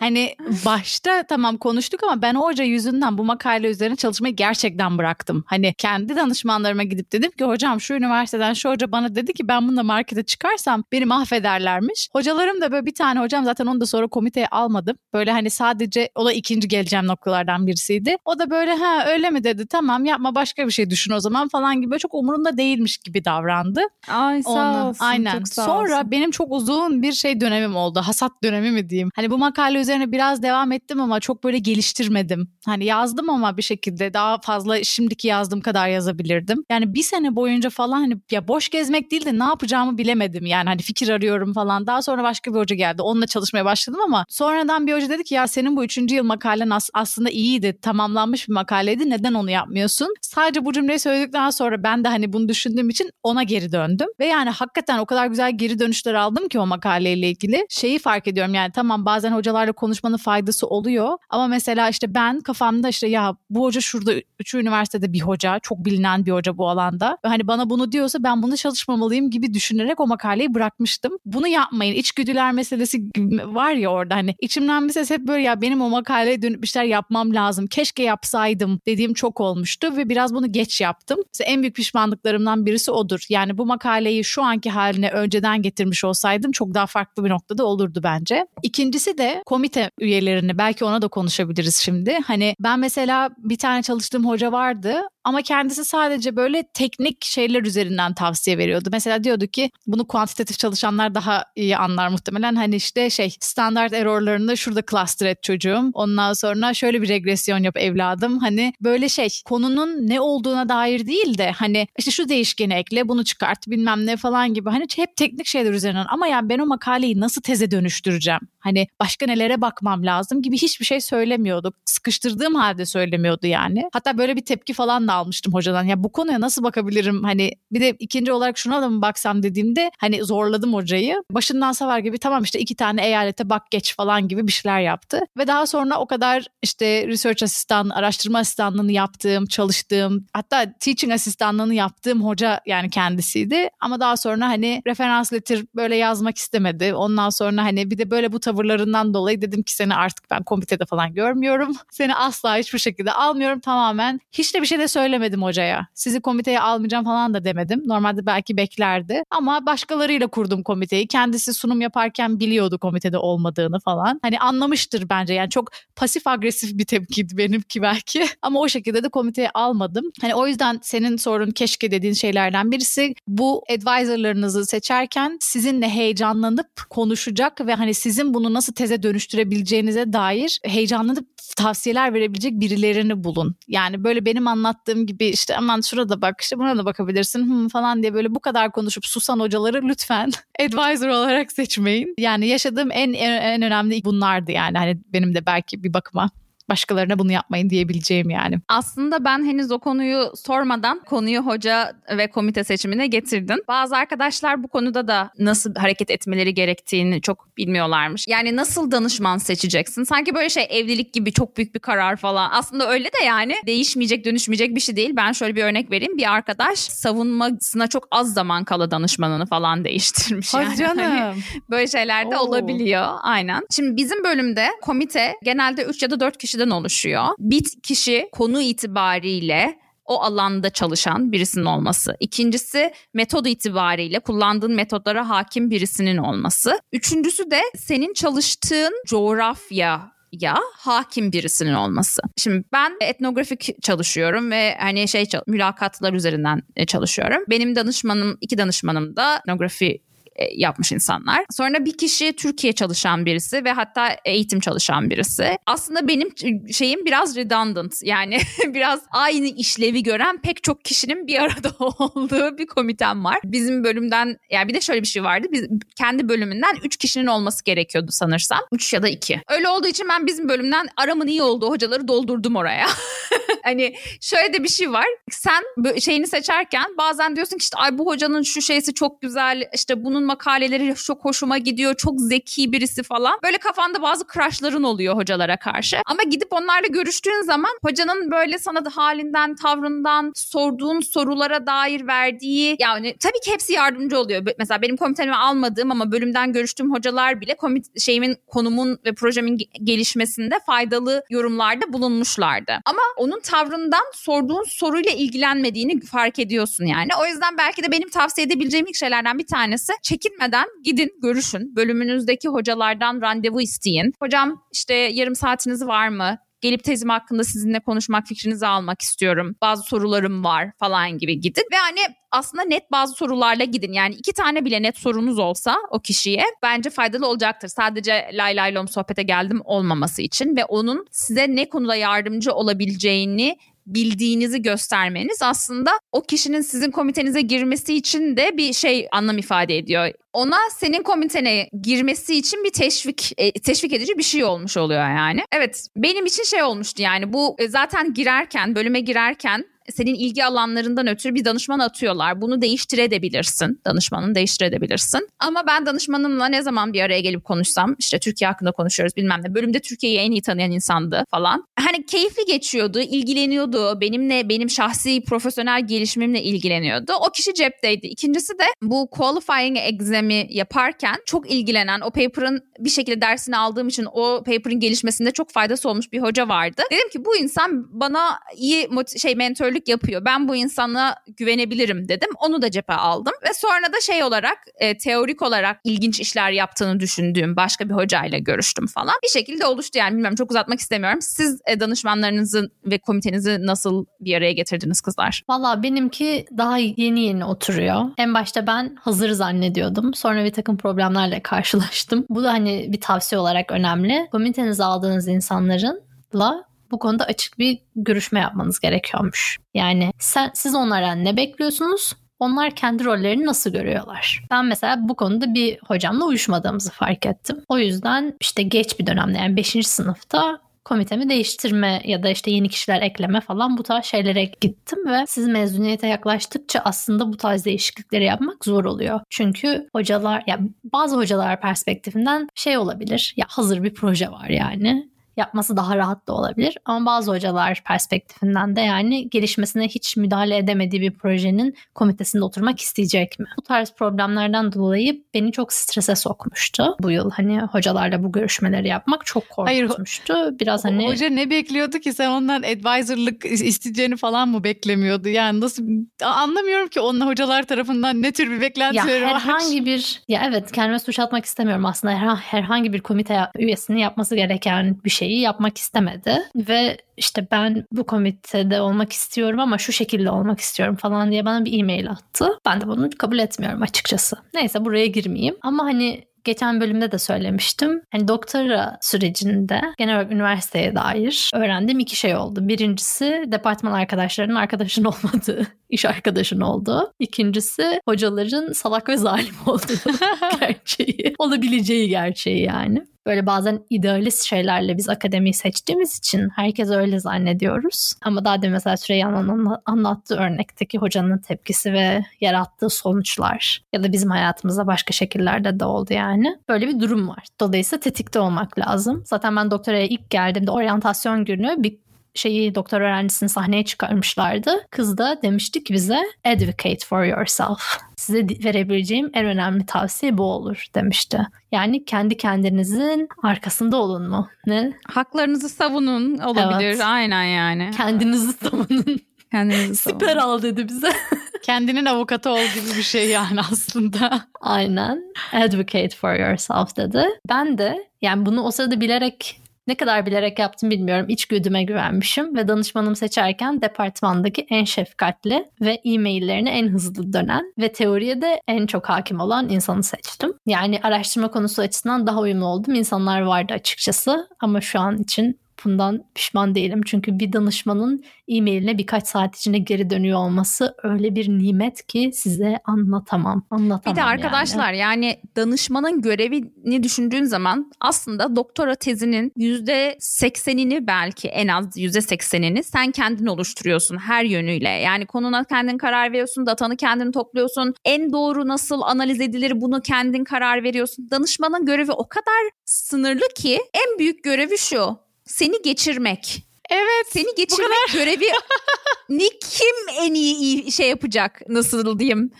hani 0.00 0.36
başta 0.64 1.22
tamam 1.22 1.56
konuştuk 1.56 2.02
ama 2.02 2.22
ben 2.22 2.34
o 2.34 2.44
hoca 2.44 2.64
yüzünden 2.64 3.18
bu 3.18 3.24
makale 3.24 3.68
üzerine 3.70 3.96
çalışmayı 3.96 4.36
gerçekten 4.36 4.98
bıraktım. 4.98 5.44
Hani 5.46 5.74
kendi 5.78 6.16
danışmanlarıma 6.16 6.82
gidip 6.82 7.12
dedim 7.12 7.30
ki 7.30 7.44
hocam 7.44 7.80
şu 7.80 7.94
üniversiteden 7.94 8.52
şu 8.52 8.70
hoca 8.70 8.92
bana 8.92 9.14
dedi 9.14 9.32
ki 9.32 9.48
ben 9.48 9.68
bununla 9.68 9.82
markete 9.82 10.22
çıkarsam 10.22 10.84
beni 10.92 11.04
mahvederlermiş. 11.04 12.08
Hocalarım 12.12 12.60
da 12.60 12.72
böyle 12.72 12.86
bir 12.86 12.94
tane 12.94 13.20
hocam 13.20 13.44
zaten 13.44 13.66
onu 13.66 13.80
da 13.80 13.86
sonra 13.86 14.06
komiteye 14.06 14.48
almadım. 14.48 14.96
Böyle 15.12 15.32
hani 15.32 15.50
sadece 15.50 16.10
o 16.14 16.24
da 16.24 16.32
ikinci 16.32 16.68
geleceğim 16.68 17.06
noktalardan 17.06 17.66
birisiydi. 17.66 18.16
O 18.24 18.38
da 18.38 18.50
böyle 18.50 18.74
ha 18.74 19.04
öyle 19.06 19.30
mi 19.30 19.44
dedi 19.44 19.66
tamam 19.66 20.04
yapma 20.04 20.34
başka 20.34 20.66
bir 20.66 20.72
şey 20.72 20.90
düşün 20.90 21.12
o 21.12 21.20
zaman 21.20 21.48
falan 21.48 21.80
gibi 21.80 21.90
böyle 21.90 21.98
çok 21.98 22.14
umurunda 22.14 22.56
değilmiş 22.56 22.98
gibi 22.98 23.24
davrandı. 23.24 23.80
Ay 24.08 24.42
sağ 24.42 24.50
Onu, 24.50 24.88
olsun. 24.88 25.04
Aynen. 25.04 25.38
Çok 25.38 25.57
sağ 25.58 25.64
Sonra 25.64 25.96
olsun. 25.98 26.10
benim 26.10 26.30
çok 26.30 26.52
uzun 26.52 27.02
bir 27.02 27.12
şey 27.12 27.40
dönemim 27.40 27.76
oldu. 27.76 28.00
Hasat 28.04 28.32
dönemi 28.44 28.70
mi 28.70 28.90
diyeyim. 28.90 29.10
Hani 29.14 29.30
bu 29.30 29.38
makale 29.38 29.80
üzerine 29.80 30.12
biraz 30.12 30.42
devam 30.42 30.72
ettim 30.72 31.00
ama 31.00 31.20
çok 31.20 31.44
böyle 31.44 31.58
geliştirmedim. 31.58 32.48
Hani 32.66 32.84
yazdım 32.84 33.30
ama 33.30 33.56
bir 33.56 33.62
şekilde 33.62 34.14
daha 34.14 34.38
fazla 34.40 34.84
şimdiki 34.84 35.28
yazdığım 35.28 35.60
kadar 35.60 35.88
yazabilirdim. 35.88 36.64
Yani 36.70 36.94
bir 36.94 37.02
sene 37.02 37.36
boyunca 37.36 37.70
falan 37.70 38.00
hani 38.00 38.14
ya 38.30 38.48
boş 38.48 38.68
gezmek 38.68 39.10
değil 39.10 39.24
de 39.24 39.38
ne 39.38 39.44
yapacağımı 39.44 39.98
bilemedim. 39.98 40.46
Yani 40.46 40.68
hani 40.68 40.82
fikir 40.82 41.08
arıyorum 41.08 41.52
falan. 41.52 41.86
Daha 41.86 42.02
sonra 42.02 42.22
başka 42.22 42.54
bir 42.54 42.58
hoca 42.58 42.76
geldi. 42.76 43.02
Onunla 43.02 43.26
çalışmaya 43.26 43.64
başladım 43.64 44.00
ama 44.04 44.24
sonradan 44.28 44.86
bir 44.86 44.94
hoca 44.94 45.08
dedi 45.08 45.24
ki 45.24 45.34
ya 45.34 45.46
senin 45.46 45.76
bu 45.76 45.84
üçüncü 45.84 46.14
yıl 46.14 46.24
makalen 46.24 46.70
as- 46.70 46.90
aslında 46.94 47.30
iyiydi. 47.30 47.78
Tamamlanmış 47.82 48.48
bir 48.48 48.52
makaleydi. 48.54 49.10
Neden 49.10 49.34
onu 49.34 49.50
yapmıyorsun? 49.50 50.14
Sadece 50.22 50.64
bu 50.64 50.72
cümleyi 50.72 50.98
söyledikten 50.98 51.50
sonra 51.50 51.82
ben 51.82 52.04
de 52.04 52.08
hani 52.08 52.32
bunu 52.32 52.48
düşündüğüm 52.48 52.88
için 52.90 53.10
ona 53.22 53.42
geri 53.42 53.72
döndüm. 53.72 54.08
Ve 54.20 54.26
yani 54.26 54.50
hakikaten 54.50 54.98
o 54.98 55.06
kadar 55.06 55.26
güzel 55.26 55.47
geri 55.50 55.78
dönüşler 55.78 56.14
aldım 56.14 56.48
ki 56.48 56.58
o 56.58 56.66
makaleyle 56.66 57.30
ilgili. 57.30 57.66
Şeyi 57.68 57.98
fark 57.98 58.28
ediyorum 58.28 58.54
yani 58.54 58.72
tamam 58.72 59.04
bazen 59.04 59.32
hocalarla 59.32 59.72
konuşmanın 59.72 60.16
faydası 60.16 60.66
oluyor 60.66 61.18
ama 61.30 61.46
mesela 61.46 61.88
işte 61.88 62.14
ben 62.14 62.40
kafamda 62.40 62.88
işte 62.88 63.08
ya 63.08 63.36
bu 63.50 63.64
hoca 63.64 63.80
şurada 63.80 64.12
üçü 64.38 64.58
üniversitede 64.58 65.12
bir 65.12 65.20
hoca 65.20 65.58
çok 65.62 65.84
bilinen 65.84 66.26
bir 66.26 66.32
hoca 66.32 66.58
bu 66.58 66.68
alanda 66.68 67.18
hani 67.22 67.46
bana 67.46 67.70
bunu 67.70 67.92
diyorsa 67.92 68.22
ben 68.22 68.42
bunu 68.42 68.56
çalışmamalıyım 68.56 69.30
gibi 69.30 69.54
düşünerek 69.54 70.00
o 70.00 70.06
makaleyi 70.06 70.54
bırakmıştım. 70.54 71.12
Bunu 71.24 71.48
yapmayın. 71.48 71.94
İçgüdüler 71.94 72.52
meselesi 72.52 73.02
var 73.44 73.72
ya 73.72 73.90
orada 73.90 74.14
hani 74.14 74.34
içimden 74.40 74.88
bir 74.88 74.92
ses 74.92 75.10
hep 75.10 75.20
böyle 75.20 75.42
ya 75.42 75.60
benim 75.60 75.82
o 75.82 75.90
makaleye 75.90 76.42
dönüp 76.42 76.62
bir 76.62 76.66
şeyler 76.66 76.86
yapmam 76.86 77.34
lazım. 77.34 77.66
Keşke 77.66 78.02
yapsaydım 78.02 78.80
dediğim 78.86 79.14
çok 79.14 79.40
olmuştu 79.40 79.96
ve 79.96 80.08
biraz 80.08 80.34
bunu 80.34 80.52
geç 80.52 80.80
yaptım. 80.80 81.18
İşte 81.32 81.44
en 81.44 81.62
büyük 81.62 81.76
pişmanlıklarımdan 81.76 82.66
birisi 82.66 82.90
odur. 82.90 83.26
Yani 83.28 83.58
bu 83.58 83.66
makaleyi 83.66 84.24
şu 84.24 84.42
anki 84.42 84.70
haline 84.70 85.10
önceden 85.10 85.27
önceden 85.28 85.62
getirmiş 85.62 86.04
olsaydım 86.04 86.52
çok 86.52 86.74
daha 86.74 86.86
farklı 86.86 87.24
bir 87.24 87.30
noktada 87.30 87.64
olurdu 87.64 88.00
bence. 88.02 88.46
İkincisi 88.62 89.18
de 89.18 89.42
komite 89.46 89.90
üyelerini 90.00 90.58
belki 90.58 90.84
ona 90.84 91.02
da 91.02 91.08
konuşabiliriz 91.08 91.76
şimdi. 91.76 92.18
Hani 92.26 92.54
ben 92.60 92.78
mesela 92.78 93.30
bir 93.38 93.58
tane 93.58 93.82
çalıştığım 93.82 94.28
hoca 94.28 94.52
vardı 94.52 95.00
ama 95.24 95.42
kendisi 95.42 95.84
sadece 95.84 96.36
böyle 96.36 96.62
teknik 96.74 97.24
şeyler 97.24 97.62
üzerinden 97.62 98.14
tavsiye 98.14 98.58
veriyordu. 98.58 98.88
Mesela 98.92 99.24
diyordu 99.24 99.46
ki 99.46 99.70
bunu 99.86 100.06
kuantitatif 100.06 100.58
çalışanlar 100.58 101.14
daha 101.14 101.44
iyi 101.56 101.76
anlar 101.76 102.08
muhtemelen. 102.08 102.54
Hani 102.54 102.76
işte 102.76 103.10
şey 103.10 103.36
standart 103.40 103.92
errorlarını 103.92 104.56
şurada 104.56 104.82
cluster 104.90 105.26
et 105.26 105.42
çocuğum. 105.42 105.90
Ondan 105.94 106.32
sonra 106.32 106.74
şöyle 106.74 107.02
bir 107.02 107.08
regresyon 107.08 107.62
yap 107.62 107.76
evladım. 107.76 108.38
Hani 108.38 108.72
böyle 108.80 109.08
şey 109.08 109.28
konunun 109.44 110.08
ne 110.08 110.20
olduğuna 110.20 110.68
dair 110.68 111.06
değil 111.06 111.38
de 111.38 111.50
hani 111.50 111.88
işte 111.98 112.10
şu 112.10 112.28
değişkeni 112.28 112.74
ekle 112.74 113.08
bunu 113.08 113.24
çıkart 113.24 113.66
bilmem 113.68 114.06
ne 114.06 114.16
falan 114.16 114.54
gibi. 114.54 114.70
Hani 114.70 114.86
hep 114.96 115.16
teknik 115.16 115.46
şeyler 115.46 115.72
üzerinden 115.72 116.06
ama 116.08 116.26
yani 116.26 116.48
ben 116.48 116.58
o 116.58 116.66
makaleyi 116.66 117.20
nasıl 117.20 117.42
teze 117.42 117.70
dönüştüreceğim? 117.70 118.40
Hani 118.58 118.86
başka 119.00 119.26
nelere 119.26 119.60
bakmam 119.60 120.06
lazım 120.06 120.42
gibi 120.42 120.56
hiçbir 120.56 120.84
şey 120.84 121.00
söylemiyordu. 121.00 121.72
Sıkıştırdığım 121.84 122.54
halde 122.54 122.86
söylemiyordu 122.86 123.46
yani. 123.46 123.88
Hatta 123.92 124.18
böyle 124.18 124.36
bir 124.36 124.44
tepki 124.44 124.72
falan 124.72 125.08
da 125.08 125.17
almıştım 125.18 125.54
hocadan. 125.54 125.84
Ya 125.84 126.04
bu 126.04 126.12
konuya 126.12 126.40
nasıl 126.40 126.62
bakabilirim? 126.62 127.24
Hani 127.24 127.52
bir 127.72 127.80
de 127.80 127.90
ikinci 127.98 128.32
olarak 128.32 128.58
şuna 128.58 128.82
da 128.82 128.88
mı 128.88 129.02
baksam 129.02 129.42
dediğimde 129.42 129.90
hani 129.98 130.24
zorladım 130.24 130.74
hocayı. 130.74 131.22
Başından 131.30 131.72
savar 131.72 131.98
gibi 131.98 132.18
tamam 132.18 132.42
işte 132.42 132.58
iki 132.58 132.74
tane 132.74 133.06
eyalete 133.06 133.50
bak 133.50 133.70
geç 133.70 133.96
falan 133.96 134.28
gibi 134.28 134.46
bir 134.46 134.52
şeyler 134.52 134.80
yaptı. 134.80 135.20
Ve 135.38 135.46
daha 135.46 135.66
sonra 135.66 135.98
o 135.98 136.06
kadar 136.06 136.46
işte 136.62 137.06
research 137.06 137.42
asistan, 137.42 137.88
araştırma 137.88 138.38
asistanlığını 138.38 138.92
yaptığım, 138.92 139.46
çalıştığım 139.46 140.26
hatta 140.32 140.72
teaching 140.80 141.12
asistanlığını 141.12 141.74
yaptığım 141.74 142.24
hoca 142.24 142.60
yani 142.66 142.90
kendisiydi. 142.90 143.68
Ama 143.80 144.00
daha 144.00 144.16
sonra 144.16 144.48
hani 144.48 144.82
referans 144.86 145.32
letter 145.32 145.60
böyle 145.74 145.96
yazmak 145.96 146.38
istemedi. 146.38 146.94
Ondan 146.94 147.30
sonra 147.30 147.64
hani 147.64 147.90
bir 147.90 147.98
de 147.98 148.10
böyle 148.10 148.32
bu 148.32 148.40
tavırlarından 148.40 149.14
dolayı 149.14 149.42
dedim 149.42 149.62
ki 149.62 149.74
seni 149.74 149.94
artık 149.94 150.30
ben 150.30 150.42
komitede 150.42 150.86
falan 150.86 151.14
görmüyorum. 151.14 151.76
Seni 151.90 152.14
asla 152.14 152.56
hiçbir 152.56 152.78
şekilde 152.78 153.12
almıyorum 153.12 153.60
tamamen. 153.60 154.20
Hiç 154.32 154.54
de 154.54 154.62
bir 154.62 154.66
şey 154.66 154.78
de 154.78 154.88
söylemedim 154.98 155.42
hocaya. 155.42 155.86
Sizi 155.94 156.20
komiteye 156.20 156.60
almayacağım 156.60 157.04
falan 157.04 157.34
da 157.34 157.44
demedim. 157.44 157.82
Normalde 157.86 158.26
belki 158.26 158.56
beklerdi. 158.56 159.22
Ama 159.30 159.66
başkalarıyla 159.66 160.26
kurdum 160.26 160.62
komiteyi. 160.62 161.06
Kendisi 161.06 161.54
sunum 161.54 161.80
yaparken 161.80 162.40
biliyordu 162.40 162.78
komitede 162.78 163.18
olmadığını 163.18 163.80
falan. 163.80 164.18
Hani 164.22 164.38
anlamıştır 164.38 165.08
bence. 165.10 165.34
Yani 165.34 165.50
çok 165.50 165.70
pasif 165.96 166.26
agresif 166.26 166.78
bir 166.78 166.84
tepkiydi 166.84 167.36
benimki 167.36 167.82
belki. 167.82 168.26
Ama 168.42 168.60
o 168.60 168.68
şekilde 168.68 169.02
de 169.02 169.08
komiteye 169.08 169.50
almadım. 169.54 170.04
Hani 170.20 170.34
o 170.34 170.46
yüzden 170.46 170.78
senin 170.82 171.16
sorun 171.16 171.50
keşke 171.50 171.90
dediğin 171.90 172.14
şeylerden 172.14 172.72
birisi 172.72 173.14
bu 173.28 173.64
advisorlarınızı 173.70 174.66
seçerken 174.66 175.38
sizinle 175.40 175.88
heyecanlanıp 175.88 176.90
konuşacak 176.90 177.66
ve 177.66 177.74
hani 177.74 177.94
sizin 177.94 178.34
bunu 178.34 178.54
nasıl 178.54 178.72
teze 178.72 179.02
dönüştürebileceğinize 179.02 180.12
dair 180.12 180.60
heyecanlanıp 180.64 181.28
tavsiyeler 181.56 182.14
verebilecek 182.14 182.60
birilerini 182.60 183.24
bulun. 183.24 183.54
Yani 183.68 184.04
böyle 184.04 184.24
benim 184.24 184.46
anlattığım 184.46 184.87
gibi 184.96 185.26
işte 185.26 185.56
aman 185.56 185.80
şurada 185.80 186.22
bak 186.22 186.40
işte 186.40 186.58
buna 186.58 186.78
da 186.78 186.84
bakabilirsin 186.84 187.46
hmm 187.46 187.68
falan 187.68 188.02
diye 188.02 188.14
böyle 188.14 188.34
bu 188.34 188.40
kadar 188.40 188.72
konuşup 188.72 189.06
susan 189.06 189.40
hocaları 189.40 189.82
lütfen 189.82 190.30
advisor 190.60 191.08
olarak 191.08 191.52
seçmeyin. 191.52 192.14
Yani 192.18 192.46
yaşadığım 192.46 192.90
en 192.92 193.12
en, 193.12 193.32
en 193.32 193.62
önemli 193.62 194.04
bunlardı 194.04 194.52
yani 194.52 194.78
hani 194.78 194.98
benim 195.12 195.34
de 195.34 195.46
belki 195.46 195.82
bir 195.82 195.94
bakıma 195.94 196.30
başkalarına 196.68 197.18
bunu 197.18 197.32
yapmayın 197.32 197.70
diyebileceğim 197.70 198.30
yani. 198.30 198.58
Aslında 198.68 199.24
ben 199.24 199.44
henüz 199.44 199.70
o 199.70 199.78
konuyu 199.78 200.32
sormadan 200.46 201.00
konuyu 201.04 201.40
hoca 201.40 201.92
ve 202.16 202.30
komite 202.30 202.64
seçimine 202.64 203.06
getirdin. 203.06 203.62
Bazı 203.68 203.96
arkadaşlar 203.96 204.62
bu 204.62 204.68
konuda 204.68 205.08
da 205.08 205.30
nasıl 205.38 205.74
hareket 205.74 206.10
etmeleri 206.10 206.54
gerektiğini 206.54 207.20
çok 207.22 207.56
bilmiyorlarmış. 207.56 208.24
Yani 208.28 208.56
nasıl 208.56 208.90
danışman 208.90 209.38
seçeceksin? 209.38 210.04
Sanki 210.04 210.34
böyle 210.34 210.48
şey 210.48 210.66
evlilik 210.70 211.12
gibi 211.12 211.32
çok 211.32 211.56
büyük 211.56 211.74
bir 211.74 211.80
karar 211.80 212.16
falan. 212.16 212.50
Aslında 212.52 212.90
öyle 212.90 213.04
de 213.04 213.24
yani 213.26 213.54
değişmeyecek, 213.66 214.24
dönüşmeyecek 214.24 214.74
bir 214.74 214.80
şey 214.80 214.96
değil. 214.96 215.10
Ben 215.16 215.32
şöyle 215.32 215.56
bir 215.56 215.64
örnek 215.64 215.90
vereyim. 215.90 216.18
Bir 216.18 216.32
arkadaş 216.32 216.78
savunmasına 216.78 217.86
çok 217.86 218.08
az 218.10 218.34
zaman 218.34 218.64
kala 218.64 218.90
danışmanını 218.90 219.46
falan 219.46 219.84
değiştirmiş. 219.84 220.54
Hadi 220.54 220.64
yani. 220.64 220.76
canım. 220.76 221.18
Hani 221.18 221.42
böyle 221.70 221.86
şeyler 221.86 222.30
de 222.30 222.36
Oo. 222.36 222.40
olabiliyor. 222.40 223.06
Aynen. 223.22 223.66
Şimdi 223.70 223.96
bizim 223.96 224.24
bölümde 224.24 224.68
komite 224.82 225.34
genelde 225.42 225.84
3 225.84 226.02
ya 226.02 226.10
da 226.10 226.20
4 226.20 226.38
kişiden 226.58 226.70
oluşuyor. 226.70 227.24
Bir 227.38 227.64
kişi 227.82 228.28
konu 228.32 228.60
itibariyle 228.60 229.78
o 230.04 230.22
alanda 230.22 230.70
çalışan 230.70 231.32
birisinin 231.32 231.64
olması. 231.64 232.16
İkincisi 232.20 232.92
metod 233.14 233.46
itibariyle 233.46 234.20
kullandığın 234.20 234.74
metodlara 234.74 235.28
hakim 235.28 235.70
birisinin 235.70 236.16
olması. 236.16 236.80
Üçüncüsü 236.92 237.50
de 237.50 237.60
senin 237.76 238.14
çalıştığın 238.14 238.92
coğrafya 239.06 240.12
ya 240.32 240.58
hakim 240.76 241.32
birisinin 241.32 241.74
olması. 241.74 242.20
Şimdi 242.36 242.64
ben 242.72 242.92
etnografik 243.00 243.82
çalışıyorum 243.82 244.50
ve 244.50 244.76
hani 244.80 245.08
şey 245.08 245.26
mülakatlar 245.46 246.12
üzerinden 246.12 246.62
e, 246.76 246.86
çalışıyorum. 246.86 247.44
Benim 247.50 247.76
danışmanım, 247.76 248.38
iki 248.40 248.58
danışmanım 248.58 249.16
da 249.16 249.36
etnografi 249.36 250.07
yapmış 250.54 250.92
insanlar. 250.92 251.44
Sonra 251.50 251.84
bir 251.84 251.98
kişi 251.98 252.32
Türkiye 252.32 252.72
çalışan 252.72 253.26
birisi 253.26 253.64
ve 253.64 253.72
hatta 253.72 254.16
eğitim 254.24 254.60
çalışan 254.60 255.10
birisi. 255.10 255.58
Aslında 255.66 256.08
benim 256.08 256.28
şeyim 256.72 257.06
biraz 257.06 257.36
redundant. 257.36 258.02
Yani 258.02 258.38
biraz 258.74 259.00
aynı 259.10 259.46
işlevi 259.46 260.02
gören 260.02 260.40
pek 260.40 260.62
çok 260.62 260.84
kişinin 260.84 261.26
bir 261.26 261.42
arada 261.42 261.70
olduğu 261.78 262.58
bir 262.58 262.66
komitem 262.66 263.24
var. 263.24 263.38
Bizim 263.44 263.84
bölümden 263.84 264.36
yani 264.50 264.68
bir 264.68 264.74
de 264.74 264.80
şöyle 264.80 265.02
bir 265.02 265.06
şey 265.06 265.24
vardı. 265.24 265.46
Biz 265.52 265.68
kendi 265.96 266.28
bölümünden 266.28 266.74
3 266.84 266.96
kişinin 266.96 267.26
olması 267.26 267.64
gerekiyordu 267.64 268.10
sanırsam. 268.10 268.60
3 268.72 268.92
ya 268.92 269.02
da 269.02 269.08
2. 269.08 269.40
Öyle 269.48 269.68
olduğu 269.68 269.88
için 269.88 270.08
ben 270.08 270.26
bizim 270.26 270.48
bölümden 270.48 270.88
aramın 270.96 271.26
iyi 271.26 271.42
olduğu 271.42 271.70
hocaları 271.70 272.08
doldurdum 272.08 272.56
oraya. 272.56 272.86
hani 273.62 273.94
şöyle 274.20 274.52
de 274.52 274.64
bir 274.64 274.68
şey 274.68 274.92
var. 274.92 275.06
Sen 275.30 275.64
şeyini 276.00 276.26
seçerken 276.26 276.86
bazen 276.98 277.36
diyorsun 277.36 277.56
ki 277.56 277.62
işte 277.62 277.78
ay 277.78 277.98
bu 277.98 278.06
hocanın 278.06 278.42
şu 278.42 278.62
şeysi 278.62 278.94
çok 278.94 279.22
güzel. 279.22 279.62
işte 279.74 280.04
bunun 280.04 280.27
makaleleri 280.28 280.94
çok 280.94 281.24
hoşuma 281.24 281.58
gidiyor. 281.58 281.94
Çok 281.94 282.20
zeki 282.20 282.72
birisi 282.72 283.02
falan. 283.02 283.38
Böyle 283.42 283.58
kafanda 283.58 284.02
bazı 284.02 284.24
crushların 284.34 284.82
oluyor 284.82 285.16
hocalara 285.16 285.56
karşı. 285.56 285.96
Ama 286.06 286.22
gidip 286.22 286.52
onlarla 286.52 286.86
görüştüğün 286.86 287.42
zaman 287.42 287.70
hocanın 287.84 288.30
böyle 288.30 288.58
sana 288.58 288.84
da 288.84 288.90
halinden, 288.90 289.54
tavrından, 289.54 290.32
sorduğun 290.34 291.00
sorulara 291.00 291.66
dair 291.66 292.06
verdiği 292.06 292.76
yani 292.78 293.16
tabii 293.20 293.40
ki 293.44 293.52
hepsi 293.52 293.72
yardımcı 293.72 294.18
oluyor. 294.18 294.46
Mesela 294.58 294.82
benim 294.82 294.96
komiteme 294.96 295.32
almadığım 295.32 295.90
ama 295.90 296.12
bölümden 296.12 296.52
görüştüğüm 296.52 296.92
hocalar 296.92 297.40
bile 297.40 297.56
komit 297.56 298.00
şeyimin 298.00 298.36
konumun 298.46 298.98
ve 299.04 299.14
projemin 299.14 299.56
ge- 299.56 299.84
gelişmesinde 299.84 300.58
faydalı 300.66 301.24
yorumlarda 301.30 301.92
bulunmuşlardı. 301.92 302.72
Ama 302.84 303.02
onun 303.16 303.40
tavrından 303.40 304.04
sorduğun 304.14 304.64
soruyla 304.68 305.10
ilgilenmediğini 305.10 306.00
fark 306.00 306.38
ediyorsun 306.38 306.84
yani. 306.86 307.08
O 307.20 307.26
yüzden 307.26 307.58
belki 307.58 307.82
de 307.82 307.92
benim 307.92 308.08
tavsiye 308.08 308.46
edebileceğim 308.46 308.86
ilk 308.86 308.96
şeylerden 308.96 309.38
bir 309.38 309.46
tanesi 309.46 309.92
çekinmeden 310.18 310.66
gidin 310.84 311.10
görüşün. 311.22 311.76
Bölümünüzdeki 311.76 312.48
hocalardan 312.48 313.20
randevu 313.20 313.60
isteyin. 313.60 314.12
Hocam 314.22 314.62
işte 314.72 314.94
yarım 314.94 315.34
saatiniz 315.34 315.86
var 315.86 316.08
mı? 316.08 316.38
Gelip 316.60 316.84
tezim 316.84 317.08
hakkında 317.08 317.44
sizinle 317.44 317.80
konuşmak, 317.80 318.26
fikrinizi 318.26 318.66
almak 318.66 319.02
istiyorum. 319.02 319.56
Bazı 319.62 319.82
sorularım 319.82 320.44
var 320.44 320.70
falan 320.78 321.18
gibi 321.18 321.40
gidin. 321.40 321.64
Ve 321.72 321.76
hani 321.76 322.00
aslında 322.30 322.64
net 322.64 322.92
bazı 322.92 323.14
sorularla 323.14 323.64
gidin. 323.64 323.92
Yani 323.92 324.14
iki 324.14 324.32
tane 324.32 324.64
bile 324.64 324.82
net 324.82 324.98
sorunuz 324.98 325.38
olsa 325.38 325.76
o 325.90 326.00
kişiye 326.00 326.44
bence 326.62 326.90
faydalı 326.90 327.26
olacaktır. 327.26 327.68
Sadece 327.68 328.30
lay 328.32 328.56
lay 328.56 328.74
lom 328.74 328.88
sohbete 328.88 329.22
geldim 329.22 329.60
olmaması 329.64 330.22
için 330.22 330.56
ve 330.56 330.64
onun 330.64 331.06
size 331.10 331.46
ne 331.48 331.68
konuda 331.68 331.94
yardımcı 331.94 332.52
olabileceğini 332.52 333.56
bildiğinizi 333.94 334.62
göstermeniz 334.62 335.42
aslında 335.42 335.90
o 336.12 336.22
kişinin 336.22 336.60
sizin 336.60 336.90
komitenize 336.90 337.40
girmesi 337.40 337.94
için 337.94 338.36
de 338.36 338.56
bir 338.56 338.72
şey 338.72 339.08
anlam 339.12 339.38
ifade 339.38 339.78
ediyor. 339.78 340.12
Ona 340.32 340.58
senin 340.76 341.02
komitene 341.02 341.68
girmesi 341.82 342.34
için 342.34 342.64
bir 342.64 342.70
teşvik 342.70 343.32
e, 343.38 343.52
teşvik 343.52 343.92
edici 343.92 344.18
bir 344.18 344.22
şey 344.22 344.44
olmuş 344.44 344.76
oluyor 344.76 345.00
yani. 345.00 345.40
Evet 345.52 345.86
benim 345.96 346.26
için 346.26 346.42
şey 346.42 346.62
olmuştu 346.62 347.02
yani 347.02 347.32
bu 347.32 347.56
e, 347.58 347.68
zaten 347.68 348.14
girerken 348.14 348.74
bölüme 348.74 349.00
girerken 349.00 349.64
senin 349.94 350.14
ilgi 350.14 350.44
alanlarından 350.44 351.06
ötürü 351.06 351.34
bir 351.34 351.44
danışman 351.44 351.78
atıyorlar. 351.78 352.40
Bunu 352.40 352.62
değiştirebilirsin. 352.62 353.80
Danışmanını 353.84 354.34
değiştirebilirsin. 354.34 355.28
Ama 355.38 355.66
ben 355.66 355.86
danışmanımla 355.86 356.46
ne 356.46 356.62
zaman 356.62 356.92
bir 356.92 357.00
araya 357.00 357.20
gelip 357.20 357.44
konuşsam 357.44 357.96
işte 357.98 358.18
Türkiye 358.18 358.50
hakkında 358.50 358.72
konuşuyoruz 358.72 359.16
bilmem 359.16 359.40
ne. 359.44 359.54
Bölümde 359.54 359.80
Türkiye'yi 359.80 360.18
en 360.18 360.30
iyi 360.30 360.42
tanıyan 360.42 360.70
insandı 360.70 361.24
falan. 361.30 361.64
Hani 361.78 362.06
keyifli 362.06 362.44
geçiyordu, 362.46 363.00
ilgileniyordu. 363.00 364.00
Benimle, 364.00 364.48
benim 364.48 364.70
şahsi 364.70 365.22
profesyonel 365.24 365.86
gelişimimle 365.86 366.42
ilgileniyordu. 366.42 367.12
O 367.12 367.30
kişi 367.30 367.54
cepteydi. 367.54 368.06
İkincisi 368.06 368.52
de 368.52 368.64
bu 368.82 369.10
qualifying 369.10 369.76
exam'i 369.78 370.46
yaparken 370.50 371.16
çok 371.26 371.50
ilgilenen, 371.50 372.00
o 372.00 372.10
paper'ın 372.10 372.62
bir 372.78 372.90
şekilde 372.90 373.20
dersini 373.20 373.56
aldığım 373.56 373.88
için 373.88 374.06
o 374.12 374.42
paper'ın 374.46 374.80
gelişmesinde 374.80 375.30
çok 375.30 375.50
faydası 375.50 375.88
olmuş 375.88 376.12
bir 376.12 376.20
hoca 376.20 376.48
vardı. 376.48 376.82
Dedim 376.92 377.08
ki 377.08 377.24
bu 377.24 377.36
insan 377.36 378.00
bana 378.00 378.38
iyi 378.56 378.88
şey 379.16 379.34
mentörlük 379.78 379.88
yapıyor. 379.88 380.24
Ben 380.24 380.48
bu 380.48 380.56
insana 380.56 381.14
güvenebilirim 381.36 382.08
dedim. 382.08 382.28
Onu 382.40 382.62
da 382.62 382.70
cephe 382.70 382.92
aldım 382.92 383.32
ve 383.42 383.54
sonra 383.54 383.92
da 383.92 384.00
şey 384.00 384.22
olarak 384.22 384.58
e, 384.78 384.98
teorik 384.98 385.42
olarak 385.42 385.80
ilginç 385.84 386.20
işler 386.20 386.50
yaptığını 386.50 387.00
düşündüğüm 387.00 387.56
başka 387.56 387.88
bir 387.88 387.94
hocayla 387.94 388.38
görüştüm 388.38 388.86
falan. 388.86 389.14
Bir 389.22 389.28
şekilde 389.28 389.66
oluştu 389.66 389.98
yani 389.98 390.12
bilmiyorum 390.12 390.36
çok 390.36 390.50
uzatmak 390.50 390.80
istemiyorum. 390.80 391.22
Siz 391.22 391.60
e, 391.66 391.80
danışmanlarınızı 391.80 392.70
ve 392.84 392.98
komitenizi 392.98 393.58
nasıl 393.60 394.04
bir 394.20 394.36
araya 394.36 394.52
getirdiniz 394.52 395.00
kızlar? 395.00 395.42
Valla 395.48 395.82
benimki 395.82 396.46
daha 396.58 396.78
yeni 396.78 397.20
yeni 397.20 397.44
oturuyor. 397.44 398.04
En 398.18 398.34
başta 398.34 398.66
ben 398.66 398.96
hazır 399.00 399.30
zannediyordum. 399.30 400.14
Sonra 400.14 400.44
bir 400.44 400.52
takım 400.52 400.76
problemlerle 400.76 401.40
karşılaştım. 401.42 402.26
Bu 402.28 402.42
da 402.42 402.52
hani 402.52 402.86
bir 402.92 403.00
tavsiye 403.00 403.38
olarak 403.38 403.72
önemli. 403.72 404.28
Komitenize 404.32 404.84
aldığınız 404.84 405.28
insanlarınla 405.28 406.67
bu 406.90 406.98
konuda 406.98 407.24
açık 407.24 407.58
bir 407.58 407.78
görüşme 407.96 408.40
yapmanız 408.40 408.80
gerekiyormuş. 408.80 409.58
Yani 409.74 410.10
sen, 410.18 410.50
siz 410.54 410.74
onlardan 410.74 411.24
ne 411.24 411.36
bekliyorsunuz? 411.36 412.12
Onlar 412.38 412.74
kendi 412.74 413.04
rollerini 413.04 413.46
nasıl 413.46 413.70
görüyorlar? 413.70 414.42
Ben 414.50 414.64
mesela 414.64 415.08
bu 415.08 415.16
konuda 415.16 415.54
bir 415.54 415.78
hocamla 415.86 416.24
uyuşmadığımızı 416.24 416.90
fark 416.90 417.26
ettim. 417.26 417.64
O 417.68 417.78
yüzden 417.78 418.36
işte 418.40 418.62
geç 418.62 418.98
bir 418.98 419.06
dönemde 419.06 419.38
yani 419.38 419.56
5. 419.56 419.86
sınıfta 419.86 420.60
komitemi 420.88 421.28
değiştirme 421.28 422.02
ya 422.04 422.22
da 422.22 422.28
işte 422.28 422.50
yeni 422.50 422.68
kişiler 422.68 423.02
ekleme 423.02 423.40
falan 423.40 423.76
bu 423.76 423.82
tarz 423.82 424.04
şeylere 424.04 424.44
gittim 424.44 424.98
ve 425.06 425.24
siz 425.28 425.48
mezuniyete 425.48 426.06
yaklaştıkça 426.06 426.80
aslında 426.84 427.32
bu 427.32 427.36
tarz 427.36 427.64
değişiklikleri 427.64 428.24
yapmak 428.24 428.64
zor 428.64 428.84
oluyor. 428.84 429.20
Çünkü 429.30 429.88
hocalar 429.92 430.44
ya 430.46 430.58
bazı 430.92 431.16
hocalar 431.16 431.60
perspektifinden 431.60 432.48
şey 432.54 432.78
olabilir 432.78 433.34
ya 433.36 433.46
hazır 433.48 433.82
bir 433.82 433.94
proje 433.94 434.30
var 434.30 434.48
yani 434.48 435.08
yapması 435.38 435.76
daha 435.76 435.96
rahat 435.96 436.28
da 436.28 436.32
olabilir. 436.32 436.78
Ama 436.84 437.06
bazı 437.06 437.30
hocalar 437.32 437.82
perspektifinden 437.86 438.76
de 438.76 438.80
yani 438.80 439.30
gelişmesine 439.30 439.88
hiç 439.88 440.16
müdahale 440.16 440.56
edemediği 440.56 441.02
bir 441.02 441.12
projenin 441.12 441.74
komitesinde 441.94 442.44
oturmak 442.44 442.80
isteyecek 442.80 443.38
mi? 443.38 443.46
Bu 443.58 443.62
tarz 443.62 443.92
problemlerden 443.94 444.72
dolayı 444.72 445.22
beni 445.34 445.52
çok 445.52 445.72
strese 445.72 446.16
sokmuştu 446.16 446.96
bu 447.00 447.10
yıl. 447.10 447.30
Hani 447.30 447.60
hocalarla 447.60 448.22
bu 448.22 448.32
görüşmeleri 448.32 448.88
yapmak 448.88 449.26
çok 449.26 449.48
korkutmuştu. 449.50 450.34
Hayır, 450.34 450.58
Biraz 450.60 450.84
hani 450.84 451.08
hoca 451.08 451.28
ne 451.28 451.50
bekliyordu 451.50 451.98
ki 451.98 452.12
sen 452.12 452.30
ondan 452.30 452.62
advisor'lık 452.62 453.44
isteyeceğini 453.44 454.16
falan 454.16 454.48
mı 454.48 454.64
beklemiyordu? 454.64 455.28
Yani 455.28 455.60
nasıl 455.60 455.84
anlamıyorum 456.24 456.88
ki 456.88 457.00
onun 457.00 457.26
hocalar 457.26 457.62
tarafından 457.62 458.22
ne 458.22 458.32
tür 458.32 458.50
bir 458.50 458.60
beklentileri 458.60 459.22
ya, 459.22 459.28
herhangi 459.28 459.86
bir 459.86 460.22
ya 460.28 460.42
evet 460.48 460.72
kendime 460.72 460.98
suç 460.98 461.18
atmak 461.18 461.44
istemiyorum 461.44 461.86
aslında 461.86 462.36
herhangi 462.36 462.92
bir 462.92 463.00
komite 463.00 463.40
üyesinin 463.58 463.98
yapması 463.98 464.36
gereken 464.36 464.96
bir 465.04 465.10
şeyi 465.28 465.40
yapmak 465.40 465.78
istemedi 465.78 466.42
ve 466.56 466.96
işte 467.16 467.46
ben 467.50 467.84
bu 467.92 468.06
komitede 468.06 468.80
olmak 468.80 469.12
istiyorum 469.12 469.60
ama 469.60 469.78
şu 469.78 469.92
şekilde 469.92 470.30
olmak 470.30 470.60
istiyorum 470.60 470.96
falan 470.96 471.30
diye 471.30 471.44
bana 471.44 471.64
bir 471.64 471.80
e-mail 471.80 472.10
attı. 472.10 472.48
Ben 472.66 472.80
de 472.80 472.86
bunu 472.86 473.10
kabul 473.18 473.38
etmiyorum 473.38 473.82
açıkçası. 473.82 474.36
Neyse 474.54 474.84
buraya 474.84 475.06
girmeyeyim 475.06 475.56
ama 475.62 475.84
hani 475.84 476.24
geçen 476.44 476.80
bölümde 476.80 477.12
de 477.12 477.18
söylemiştim. 477.18 478.02
Hani 478.12 478.28
doktora 478.28 478.98
sürecinde 479.00 479.80
genel 479.98 480.14
olarak 480.14 480.32
üniversiteye 480.32 480.94
dair 480.94 481.50
öğrendiğim 481.54 481.98
iki 481.98 482.16
şey 482.16 482.36
oldu. 482.36 482.68
Birincisi 482.68 483.44
departman 483.46 483.92
arkadaşlarının 483.92 484.54
arkadaşın 484.54 485.04
olmadığı, 485.04 485.66
iş 485.90 486.04
arkadaşın 486.04 486.60
olduğu. 486.60 487.12
İkincisi 487.18 488.00
hocaların 488.08 488.72
salak 488.72 489.08
ve 489.08 489.16
zalim 489.16 489.54
olduğu 489.66 490.12
gerçeği. 490.60 491.34
Olabileceği 491.38 492.08
gerçeği 492.08 492.62
yani. 492.62 493.06
Böyle 493.28 493.46
bazen 493.46 493.80
idealist 493.90 494.42
şeylerle 494.42 494.96
biz 494.96 495.08
akademiyi 495.08 495.54
seçtiğimiz 495.54 496.18
için 496.18 496.48
herkes 496.48 496.90
öyle 496.90 497.20
zannediyoruz. 497.20 498.12
Ama 498.22 498.44
daha 498.44 498.62
demin 498.62 498.72
mesela 498.72 498.96
Süreyya'nın 498.96 499.76
anlattığı 499.86 500.36
örnekteki 500.36 500.98
hocanın 500.98 501.38
tepkisi 501.38 501.92
ve 501.92 502.24
yarattığı 502.40 502.90
sonuçlar 502.90 503.82
ya 503.92 504.02
da 504.02 504.12
bizim 504.12 504.30
hayatımızda 504.30 504.86
başka 504.86 505.12
şekillerde 505.12 505.80
de 505.80 505.84
oldu 505.84 506.14
yani. 506.14 506.56
Böyle 506.68 506.88
bir 506.88 507.00
durum 507.00 507.28
var. 507.28 507.44
Dolayısıyla 507.60 508.00
tetikte 508.00 508.40
olmak 508.40 508.78
lazım. 508.78 509.22
Zaten 509.26 509.56
ben 509.56 509.70
doktoraya 509.70 510.06
ilk 510.06 510.30
geldiğimde 510.30 510.70
oryantasyon 510.70 511.44
günü 511.44 511.74
bir 511.78 511.98
şeyi 512.34 512.74
doktor 512.74 513.00
öğrencisini 513.00 513.48
sahneye 513.48 513.84
çıkarmışlardı. 513.84 514.86
Kız 514.90 515.18
da 515.18 515.38
demişti 515.42 515.84
ki 515.84 515.94
bize 515.94 516.18
advocate 516.44 517.06
for 517.06 517.24
yourself. 517.24 517.98
Size 518.16 518.46
verebileceğim 518.64 519.30
en 519.34 519.46
önemli 519.46 519.86
tavsiye 519.86 520.38
bu 520.38 520.42
olur 520.42 520.86
demişti. 520.94 521.46
Yani 521.72 522.04
kendi 522.04 522.36
kendinizin 522.36 523.28
arkasında 523.42 523.96
olun 523.96 524.28
mu? 524.28 524.48
Ne? 524.66 524.92
Haklarınızı 525.06 525.68
savunun 525.68 526.38
olabilir. 526.38 526.88
Evet. 526.88 527.00
Aynen 527.04 527.44
yani. 527.44 527.90
Kendinizi 527.96 528.52
savunun. 528.52 529.20
Kendinizi 529.50 529.94
savunun. 529.96 530.18
Siper 530.18 530.36
al 530.36 530.62
dedi 530.62 530.88
bize. 530.88 531.12
Kendinin 531.62 532.04
avukatı 532.04 532.50
ol 532.50 532.64
gibi 532.74 532.96
bir 532.96 533.02
şey 533.02 533.28
yani 533.28 533.60
aslında. 533.72 534.46
Aynen. 534.60 535.22
Advocate 535.52 536.16
for 536.16 536.34
yourself 536.34 536.96
dedi. 536.96 537.24
Ben 537.48 537.78
de 537.78 538.08
yani 538.22 538.46
bunu 538.46 538.62
o 538.62 538.70
sırada 538.70 539.00
bilerek 539.00 539.60
ne 539.88 539.94
kadar 539.94 540.26
bilerek 540.26 540.58
yaptım 540.58 540.90
bilmiyorum. 540.90 541.26
İçgüdüme 541.28 541.82
güvenmişim 541.82 542.56
ve 542.56 542.68
danışmanım 542.68 543.16
seçerken 543.16 543.82
departmandaki 543.82 544.66
en 544.70 544.84
şefkatli 544.84 545.70
ve 545.80 546.00
e-maillerine 546.04 546.70
en 546.70 546.88
hızlı 546.88 547.32
dönen 547.32 547.72
ve 547.78 547.92
teoriye 547.92 548.42
de 548.42 548.60
en 548.68 548.86
çok 548.86 549.08
hakim 549.08 549.40
olan 549.40 549.68
insanı 549.68 550.02
seçtim. 550.02 550.52
Yani 550.66 551.00
araştırma 551.02 551.50
konusu 551.50 551.82
açısından 551.82 552.26
daha 552.26 552.40
uyumlu 552.40 552.66
oldum. 552.66 552.94
İnsanlar 552.94 553.40
vardı 553.40 553.72
açıkçası 553.72 554.48
ama 554.60 554.80
şu 554.80 555.00
an 555.00 555.18
için 555.18 555.60
bundan 555.84 556.24
pişman 556.34 556.74
değilim. 556.74 557.00
Çünkü 557.06 557.38
bir 557.38 557.52
danışmanın 557.52 558.24
e-mailine 558.48 558.98
birkaç 558.98 559.26
saat 559.26 559.56
içinde 559.56 559.78
geri 559.78 560.10
dönüyor 560.10 560.38
olması 560.38 560.94
öyle 561.02 561.34
bir 561.34 561.48
nimet 561.48 562.06
ki 562.06 562.30
size 562.34 562.78
anlatamam. 562.84 563.66
Anlatamam 563.70 564.16
Bir 564.16 564.20
de 564.20 564.24
arkadaşlar 564.24 564.92
yani, 564.92 565.26
yani 565.26 565.40
danışmanın 565.56 566.22
görevini 566.22 567.02
düşündüğün 567.02 567.44
zaman 567.44 567.92
aslında 568.00 568.56
doktora 568.56 568.94
tezinin 568.94 569.52
%80'ini 569.56 571.06
belki 571.06 571.48
en 571.48 571.68
az 571.68 571.96
%80'ini 571.96 572.82
sen 572.82 573.10
kendin 573.10 573.46
oluşturuyorsun 573.46 574.16
her 574.16 574.44
yönüyle. 574.44 574.88
Yani 574.88 575.26
konuna 575.26 575.64
kendin 575.64 575.98
karar 575.98 576.32
veriyorsun, 576.32 576.66
datanı 576.66 576.96
kendin 576.96 577.32
topluyorsun. 577.32 577.94
En 578.04 578.32
doğru 578.32 578.68
nasıl 578.68 579.00
analiz 579.00 579.40
edilir 579.40 579.80
bunu 579.80 580.00
kendin 580.00 580.44
karar 580.44 580.82
veriyorsun. 580.82 581.30
Danışmanın 581.30 581.86
görevi 581.86 582.12
o 582.12 582.28
kadar 582.28 582.70
sınırlı 582.84 583.48
ki 583.56 583.78
en 583.94 584.18
büyük 584.18 584.44
görevi 584.44 584.78
şu 584.78 585.27
seni 585.48 585.82
geçirmek. 585.82 586.62
Evet. 586.90 587.26
Seni 587.32 587.54
geçirmek 587.56 588.12
görevi 588.12 588.46
ni 589.28 589.48
kim 589.48 590.14
en 590.20 590.34
iyi, 590.34 590.92
şey 590.92 591.08
yapacak 591.08 591.60
nasıl 591.68 592.18
diyeyim? 592.18 592.50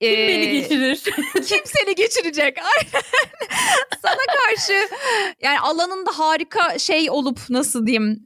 Kim 0.00 0.12
ee, 0.12 0.28
beni 0.28 0.50
geçirir? 0.50 1.02
kim 1.34 1.60
seni 1.64 1.94
geçirecek? 1.94 2.58
Sana 4.02 4.20
karşı 4.46 4.88
yani 5.42 5.60
alanında 5.60 6.18
harika 6.18 6.78
şey 6.78 7.10
olup 7.10 7.38
nasıl 7.50 7.86
diyeyim 7.86 8.24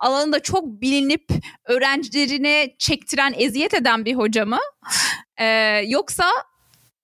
alanında 0.00 0.40
çok 0.40 0.64
bilinip 0.64 1.24
öğrencilerine 1.64 2.74
çektiren, 2.78 3.34
eziyet 3.36 3.74
eden 3.74 4.04
bir 4.04 4.14
hoca 4.14 4.44
mı? 4.46 4.58
Ee, 5.38 5.44
yoksa 5.86 6.30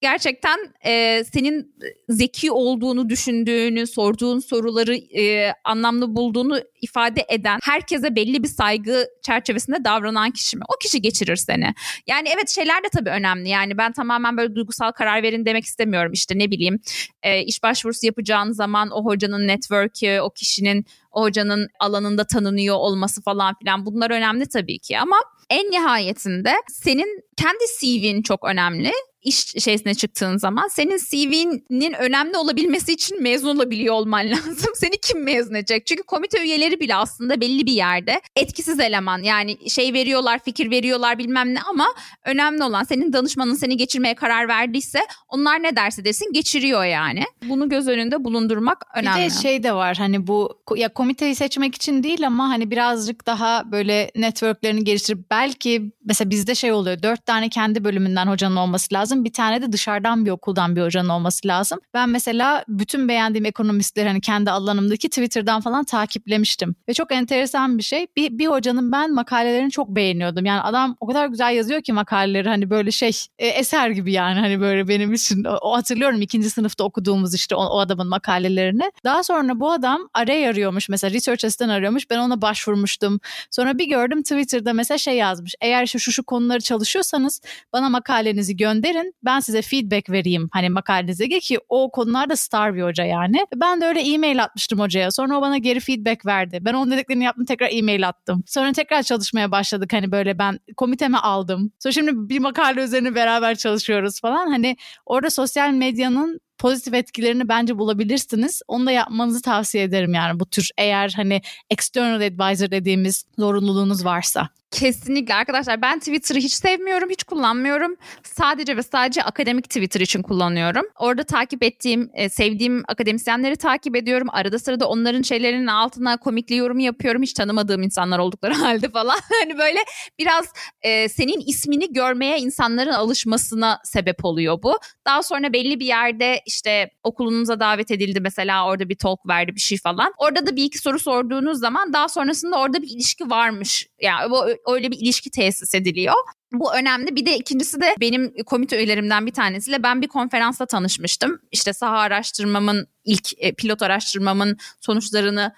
gerçekten 0.02 0.58
e, 0.84 1.24
senin 1.32 1.74
zeki 2.08 2.50
olduğunu 2.50 3.08
düşündüğünü, 3.08 3.86
sorduğun 3.86 4.38
soruları 4.38 4.96
e, 4.96 5.52
anlamlı 5.64 6.16
bulduğunu 6.16 6.60
ifade 6.80 7.26
eden, 7.28 7.58
herkese 7.62 8.16
belli 8.16 8.42
bir 8.42 8.48
saygı 8.48 9.06
çerçevesinde 9.22 9.84
davranan 9.84 10.30
kişi 10.30 10.56
mi? 10.56 10.62
O 10.74 10.78
kişi 10.78 11.02
geçirir 11.02 11.36
seni. 11.36 11.74
Yani 12.06 12.28
evet 12.34 12.48
şeyler 12.48 12.84
de 12.84 12.88
tabii 12.92 13.10
önemli. 13.10 13.48
Yani 13.48 13.78
ben 13.78 13.92
tamamen 13.92 14.36
böyle 14.36 14.54
duygusal 14.54 14.92
karar 14.92 15.22
verin 15.22 15.46
demek 15.46 15.64
istemiyorum. 15.64 16.12
İşte 16.12 16.38
ne 16.38 16.50
bileyim 16.50 16.80
e, 17.22 17.42
iş 17.42 17.62
başvurusu 17.62 18.06
yapacağın 18.06 18.52
zaman 18.52 18.90
o 18.90 19.04
hocanın 19.04 19.48
network'ü, 19.48 20.20
o 20.20 20.30
kişinin 20.30 20.86
o 21.12 21.22
hocanın 21.22 21.68
alanında 21.80 22.24
tanınıyor 22.24 22.76
olması 22.76 23.22
falan 23.22 23.54
filan 23.58 23.86
bunlar 23.86 24.10
önemli 24.10 24.46
tabii 24.46 24.78
ki 24.78 24.98
ama 24.98 25.16
en 25.50 25.70
nihayetinde 25.70 26.52
senin 26.68 27.24
kendi 27.36 27.64
CV'in 27.80 28.22
çok 28.22 28.44
önemli 28.44 28.92
iş 29.22 29.62
şeysine 29.64 29.94
çıktığın 29.94 30.36
zaman 30.36 30.68
senin 30.68 30.98
CV'nin 30.98 31.92
önemli 31.92 32.36
olabilmesi 32.36 32.92
için 32.92 33.22
mezun 33.22 33.56
olabiliyor 33.56 33.94
olman 33.94 34.26
lazım. 34.30 34.72
Seni 34.74 34.98
kim 35.02 35.24
mezun 35.24 35.54
edecek? 35.54 35.86
Çünkü 35.86 36.02
komite 36.02 36.42
üyeleri 36.42 36.80
bile 36.80 36.94
aslında 36.94 37.40
belli 37.40 37.66
bir 37.66 37.72
yerde 37.72 38.20
etkisiz 38.36 38.80
eleman. 38.80 39.22
Yani 39.22 39.70
şey 39.70 39.92
veriyorlar, 39.92 40.38
fikir 40.38 40.70
veriyorlar 40.70 41.18
bilmem 41.18 41.54
ne 41.54 41.60
ama 41.60 41.86
önemli 42.24 42.64
olan 42.64 42.84
senin 42.84 43.12
danışmanın 43.12 43.54
seni 43.54 43.76
geçirmeye 43.76 44.14
karar 44.14 44.48
verdiyse 44.48 45.00
onlar 45.28 45.62
ne 45.62 45.76
derse 45.76 46.04
desin 46.04 46.32
geçiriyor 46.32 46.84
yani. 46.84 47.24
Bunu 47.48 47.68
göz 47.68 47.88
önünde 47.88 48.24
bulundurmak 48.24 48.84
önemli. 48.96 49.18
Bir 49.18 49.24
de 49.24 49.30
şey 49.30 49.62
de 49.62 49.72
var 49.72 49.96
hani 49.96 50.26
bu 50.26 50.62
ya 50.76 50.88
komiteyi 50.88 51.34
seçmek 51.34 51.74
için 51.74 52.02
değil 52.02 52.26
ama 52.26 52.48
hani 52.48 52.70
birazcık 52.70 53.26
daha 53.26 53.72
böyle 53.72 54.10
networklerini 54.16 54.84
geliştirip 54.84 55.30
belki 55.30 55.92
mesela 56.04 56.30
bizde 56.30 56.54
şey 56.54 56.72
oluyor 56.72 57.02
dört 57.02 57.26
tane 57.26 57.48
kendi 57.48 57.84
bölümünden 57.84 58.26
hocanın 58.26 58.56
olması 58.56 58.94
lazım 58.94 59.11
lazım. 59.12 59.24
Bir 59.24 59.32
tane 59.32 59.62
de 59.62 59.72
dışarıdan 59.72 60.24
bir 60.24 60.30
okuldan 60.30 60.76
bir 60.76 60.82
hocanın 60.82 61.08
olması 61.08 61.48
lazım. 61.48 61.78
Ben 61.94 62.08
mesela 62.08 62.64
bütün 62.68 63.08
beğendiğim 63.08 63.44
ekonomistleri 63.44 64.08
hani 64.08 64.20
kendi 64.20 64.50
alanımdaki 64.50 65.08
Twitter'dan 65.08 65.60
falan 65.60 65.84
takiplemiştim. 65.84 66.74
Ve 66.88 66.94
çok 66.94 67.12
enteresan 67.12 67.78
bir 67.78 67.82
şey. 67.82 68.06
Bir, 68.16 68.38
bir 68.38 68.46
hocanın 68.46 68.92
ben 68.92 69.14
makalelerini 69.14 69.70
çok 69.70 69.88
beğeniyordum. 69.88 70.44
Yani 70.44 70.60
adam 70.60 70.96
o 71.00 71.06
kadar 71.06 71.26
güzel 71.26 71.54
yazıyor 71.54 71.82
ki 71.82 71.92
makaleleri 71.92 72.48
hani 72.48 72.70
böyle 72.70 72.90
şey 72.90 73.12
e, 73.38 73.46
eser 73.46 73.90
gibi 73.90 74.12
yani 74.12 74.40
hani 74.40 74.60
böyle 74.60 74.88
benim 74.88 75.12
için. 75.12 75.44
O, 75.44 75.58
o 75.60 75.76
hatırlıyorum 75.76 76.22
ikinci 76.22 76.50
sınıfta 76.50 76.84
okuduğumuz 76.84 77.34
işte 77.34 77.54
o, 77.54 77.64
o 77.64 77.78
adamın 77.78 78.06
makalelerini. 78.06 78.90
Daha 79.04 79.22
sonra 79.22 79.60
bu 79.60 79.72
adam 79.72 80.08
array 80.14 80.48
arıyormuş 80.48 80.88
mesela 80.88 81.14
research 81.14 81.44
assistant 81.44 81.70
arıyormuş. 81.70 82.10
Ben 82.10 82.18
ona 82.18 82.42
başvurmuştum. 82.42 83.20
Sonra 83.50 83.78
bir 83.78 83.88
gördüm 83.88 84.22
Twitter'da 84.22 84.72
mesela 84.72 84.98
şey 84.98 85.16
yazmış. 85.16 85.54
Eğer 85.60 85.86
şu 85.86 85.98
şu, 85.98 86.12
şu 86.12 86.22
konuları 86.22 86.60
çalışıyorsanız 86.60 87.40
bana 87.72 87.88
makalenizi 87.88 88.56
gönderin 88.56 89.01
ben 89.22 89.40
size 89.40 89.62
feedback 89.62 90.10
vereyim 90.10 90.48
hani 90.52 90.70
makalenize 90.70 91.28
ki 91.28 91.58
o 91.68 91.90
konularda 91.90 92.36
star 92.36 92.74
bir 92.74 92.82
hoca 92.82 93.04
yani. 93.04 93.46
Ben 93.56 93.80
de 93.80 93.86
öyle 93.86 94.00
e-mail 94.00 94.42
atmıştım 94.42 94.80
hocaya. 94.80 95.10
Sonra 95.10 95.38
o 95.38 95.42
bana 95.42 95.58
geri 95.58 95.80
feedback 95.80 96.26
verdi. 96.26 96.58
Ben 96.60 96.72
onun 96.74 96.90
dediklerini 96.90 97.24
yaptım 97.24 97.44
tekrar 97.44 97.68
e-mail 97.72 98.08
attım. 98.08 98.44
Sonra 98.46 98.72
tekrar 98.72 99.02
çalışmaya 99.02 99.50
başladık 99.50 99.92
hani 99.92 100.12
böyle 100.12 100.38
ben 100.38 100.58
komiteme 100.76 101.18
aldım. 101.18 101.72
Sonra 101.78 101.92
şimdi 101.92 102.12
bir 102.14 102.38
makale 102.38 102.82
üzerine 102.82 103.14
beraber 103.14 103.54
çalışıyoruz 103.54 104.20
falan. 104.20 104.46
Hani 104.46 104.76
orada 105.06 105.30
sosyal 105.30 105.70
medyanın 105.70 106.40
pozitif 106.62 106.94
etkilerini 106.94 107.48
bence 107.48 107.78
bulabilirsiniz. 107.78 108.62
Onu 108.68 108.86
da 108.86 108.90
yapmanızı 108.90 109.42
tavsiye 109.42 109.84
ederim 109.84 110.14
yani 110.14 110.40
bu 110.40 110.46
tür 110.46 110.70
eğer 110.78 111.12
hani 111.16 111.42
external 111.70 112.20
advisor 112.20 112.70
dediğimiz 112.70 113.24
zorunluluğunuz 113.38 114.04
varsa. 114.04 114.48
Kesinlikle 114.72 115.34
arkadaşlar 115.34 115.82
ben 115.82 115.98
Twitter'ı 115.98 116.38
hiç 116.38 116.52
sevmiyorum, 116.52 117.10
hiç 117.10 117.24
kullanmıyorum. 117.24 117.96
Sadece 118.22 118.76
ve 118.76 118.82
sadece 118.82 119.22
akademik 119.22 119.64
Twitter 119.64 120.00
için 120.00 120.22
kullanıyorum. 120.22 120.86
Orada 120.98 121.24
takip 121.24 121.62
ettiğim, 121.62 122.10
e, 122.14 122.28
sevdiğim 122.28 122.82
akademisyenleri 122.88 123.56
takip 123.56 123.96
ediyorum. 123.96 124.28
Arada 124.32 124.58
sırada 124.58 124.88
onların 124.88 125.22
şeylerinin 125.22 125.66
altına 125.66 126.16
komikli 126.16 126.56
yorum 126.56 126.78
yapıyorum. 126.78 127.22
Hiç 127.22 127.32
tanımadığım 127.32 127.82
insanlar 127.82 128.18
oldukları 128.18 128.54
halde 128.64 128.88
falan. 128.88 129.18
hani 129.40 129.58
böyle 129.58 129.78
biraz 130.18 130.44
e, 130.82 131.08
senin 131.08 131.40
ismini 131.40 131.92
görmeye 131.92 132.38
insanların 132.38 132.92
alışmasına 132.92 133.78
sebep 133.84 134.24
oluyor 134.24 134.62
bu. 134.62 134.78
Daha 135.06 135.22
sonra 135.22 135.52
belli 135.52 135.80
bir 135.80 135.86
yerde 135.86 136.42
işte 136.52 136.90
okulunuza 137.02 137.60
davet 137.60 137.90
edildi 137.90 138.20
mesela 138.20 138.66
orada 138.66 138.88
bir 138.88 138.94
talk 138.94 139.28
verdi 139.28 139.54
bir 139.54 139.60
şey 139.60 139.78
falan. 139.78 140.12
Orada 140.18 140.46
da 140.46 140.56
bir 140.56 140.64
iki 140.64 140.78
soru 140.78 140.98
sorduğunuz 140.98 141.60
zaman 141.60 141.92
daha 141.92 142.08
sonrasında 142.08 142.58
orada 142.58 142.82
bir 142.82 142.88
ilişki 142.88 143.30
varmış. 143.30 143.88
Yani 144.00 144.30
bu 144.30 144.44
öyle 144.74 144.90
bir 144.90 144.98
ilişki 144.98 145.30
tesis 145.30 145.74
ediliyor. 145.74 146.14
Bu 146.52 146.74
önemli. 146.74 147.16
Bir 147.16 147.26
de 147.26 147.38
ikincisi 147.38 147.80
de 147.80 147.94
benim 148.00 148.34
komite 148.46 148.76
üyelerimden 148.76 149.26
bir 149.26 149.32
tanesiyle 149.32 149.82
ben 149.82 150.02
bir 150.02 150.08
konferansla 150.08 150.66
tanışmıştım. 150.66 151.38
İşte 151.52 151.72
saha 151.72 151.98
araştırmamın 151.98 152.86
ilk 153.04 153.28
e, 153.38 153.52
pilot 153.52 153.82
araştırmamın 153.82 154.56
sonuçlarını 154.80 155.52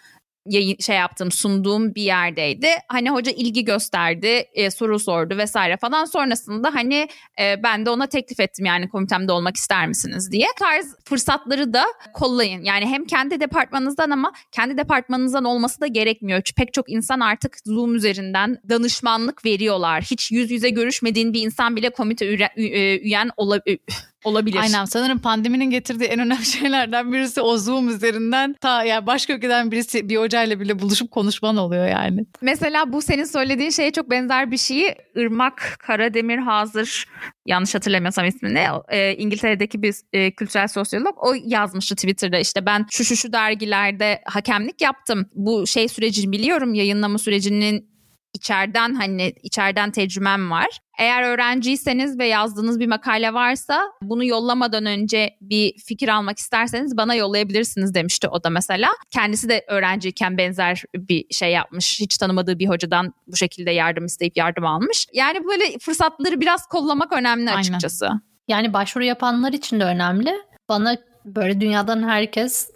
yayın, 0.47 0.77
şey 0.81 0.97
yaptığım 0.97 1.31
sunduğum 1.31 1.95
bir 1.95 2.03
yerdeydi. 2.03 2.69
Hani 2.89 3.11
hoca 3.11 3.33
ilgi 3.33 3.65
gösterdi, 3.65 4.45
e, 4.55 4.71
soru 4.71 4.99
sordu 4.99 5.37
vesaire 5.37 5.77
falan. 5.77 6.05
Sonrasında 6.05 6.75
hani 6.75 7.09
e, 7.41 7.63
ben 7.63 7.87
de 7.87 7.91
ona 7.91 8.07
teklif 8.07 8.41
ettim 8.41 8.65
yani 8.65 8.89
komitemde 8.89 9.33
olmak 9.33 9.57
ister 9.57 9.89
misiniz 9.89 10.33
diye. 10.33 10.47
Tarz 10.59 10.95
fırsatları 11.05 11.73
da 11.73 11.85
kollayın. 12.15 12.63
Yani 12.63 12.87
hem 12.87 13.05
kendi 13.05 13.41
departmanınızdan 13.41 14.11
ama 14.11 14.33
kendi 14.53 14.77
departmanınızdan 14.77 15.45
olması 15.45 15.81
da 15.81 15.87
gerekmiyor. 15.87 16.43
Çünkü 16.45 16.55
pek 16.55 16.73
çok 16.73 16.91
insan 16.91 17.21
artık 17.21 17.57
Zoom 17.67 17.95
üzerinden 17.95 18.59
danışmanlık 18.69 19.45
veriyorlar. 19.45 20.03
Hiç 20.03 20.33
yüz 20.33 20.51
yüze 20.51 20.71
görüşmediğin 20.71 21.33
bir 21.33 21.43
insan 21.43 21.77
bile 21.77 21.91
komite 21.91 22.27
üyen 22.57 23.31
olabilir 23.37 23.79
olabilir. 24.25 24.59
Aynen 24.63 24.85
sanırım 24.85 25.19
pandeminin 25.19 25.71
getirdiği 25.71 26.05
en 26.05 26.21
önemli 26.21 26.45
şeylerden 26.61 27.13
birisi 27.13 27.41
o 27.41 27.57
Zoom 27.57 27.89
üzerinden 27.89 28.55
ta 28.61 28.85
yani 28.85 29.07
başka 29.07 29.33
ülkeden 29.33 29.71
birisi 29.71 30.09
bir 30.09 30.17
hocayla 30.17 30.61
bile 30.61 30.79
buluşup 30.79 31.11
konuşman 31.11 31.57
oluyor 31.57 31.87
yani. 31.87 32.27
Mesela 32.41 32.93
bu 32.93 33.03
senin 33.03 33.25
söylediğin 33.25 33.71
şeye 33.71 33.93
çok 33.93 34.11
benzer 34.11 34.51
bir 34.51 34.59
şeyi 34.59 34.95
Irmak 35.15 35.77
Karademir 35.79 36.39
Hazır 36.39 37.07
yanlış 37.47 37.75
hatırlamıyorsam 37.75 38.25
ismini 38.25 38.67
e, 38.89 39.17
İngiltere'deki 39.17 39.83
bir 39.83 39.95
e, 40.13 40.31
kültürel 40.31 40.69
sosyolog 40.69 41.15
o 41.17 41.35
yazmıştı 41.45 41.95
Twitter'da 41.95 42.39
işte 42.39 42.67
ben 42.67 42.87
şu 42.91 43.05
şu 43.05 43.17
şu 43.17 43.33
dergilerde 43.33 44.23
hakemlik 44.25 44.83
yaptım. 44.83 45.27
Bu 45.35 45.67
şey 45.67 45.89
sürecini 45.89 46.33
biliyorum 46.33 46.75
yayınlama 46.75 47.19
sürecinin 47.19 47.94
içeriden 48.35 48.95
hani 48.95 49.33
içeriden 49.43 49.91
tecrübem 49.91 50.51
var. 50.51 50.69
Eğer 50.99 51.23
öğrenciyseniz 51.23 52.19
ve 52.19 52.27
yazdığınız 52.27 52.81
bir 52.81 52.87
makale 52.87 53.35
varsa 53.35 53.83
bunu 54.03 54.25
yollamadan 54.25 54.87
önce 54.87 55.31
bir 55.41 55.79
fikir 55.87 56.09
almak 56.09 56.39
isterseniz 56.39 56.97
bana 56.97 57.15
yollayabilirsiniz 57.15 57.95
demişti 57.95 58.29
o 58.29 58.45
da 58.45 58.51
mesela. 58.51 58.91
Kendisi 59.11 59.49
de 59.49 59.65
öğrenciyken 59.69 60.39
benzer 60.39 60.83
bir 60.95 61.25
şey 61.31 61.53
yapmış. 61.53 62.01
Hiç 62.01 62.17
tanımadığı 62.19 62.59
bir 62.59 62.69
hocadan 62.69 63.15
bu 63.27 63.37
şekilde 63.37 63.71
yardım 63.71 64.05
isteyip 64.05 64.37
yardım 64.37 64.67
almış. 64.67 65.07
Yani 65.13 65.45
böyle 65.45 65.79
fırsatları 65.79 66.41
biraz 66.41 66.67
kollamak 66.67 67.13
önemli 67.13 67.51
açıkçası. 67.51 68.07
Aynen. 68.07 68.21
Yani 68.49 68.73
başvuru 68.73 69.05
yapanlar 69.05 69.53
için 69.53 69.81
de 69.81 69.85
önemli. 69.85 70.35
Bana 70.69 70.97
böyle 71.25 71.61
dünyadan 71.61 72.09
herkes 72.09 72.71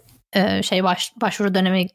şey 0.61 0.83
baş, 0.83 1.11
başvuru 1.21 1.53
dönemi 1.53 1.87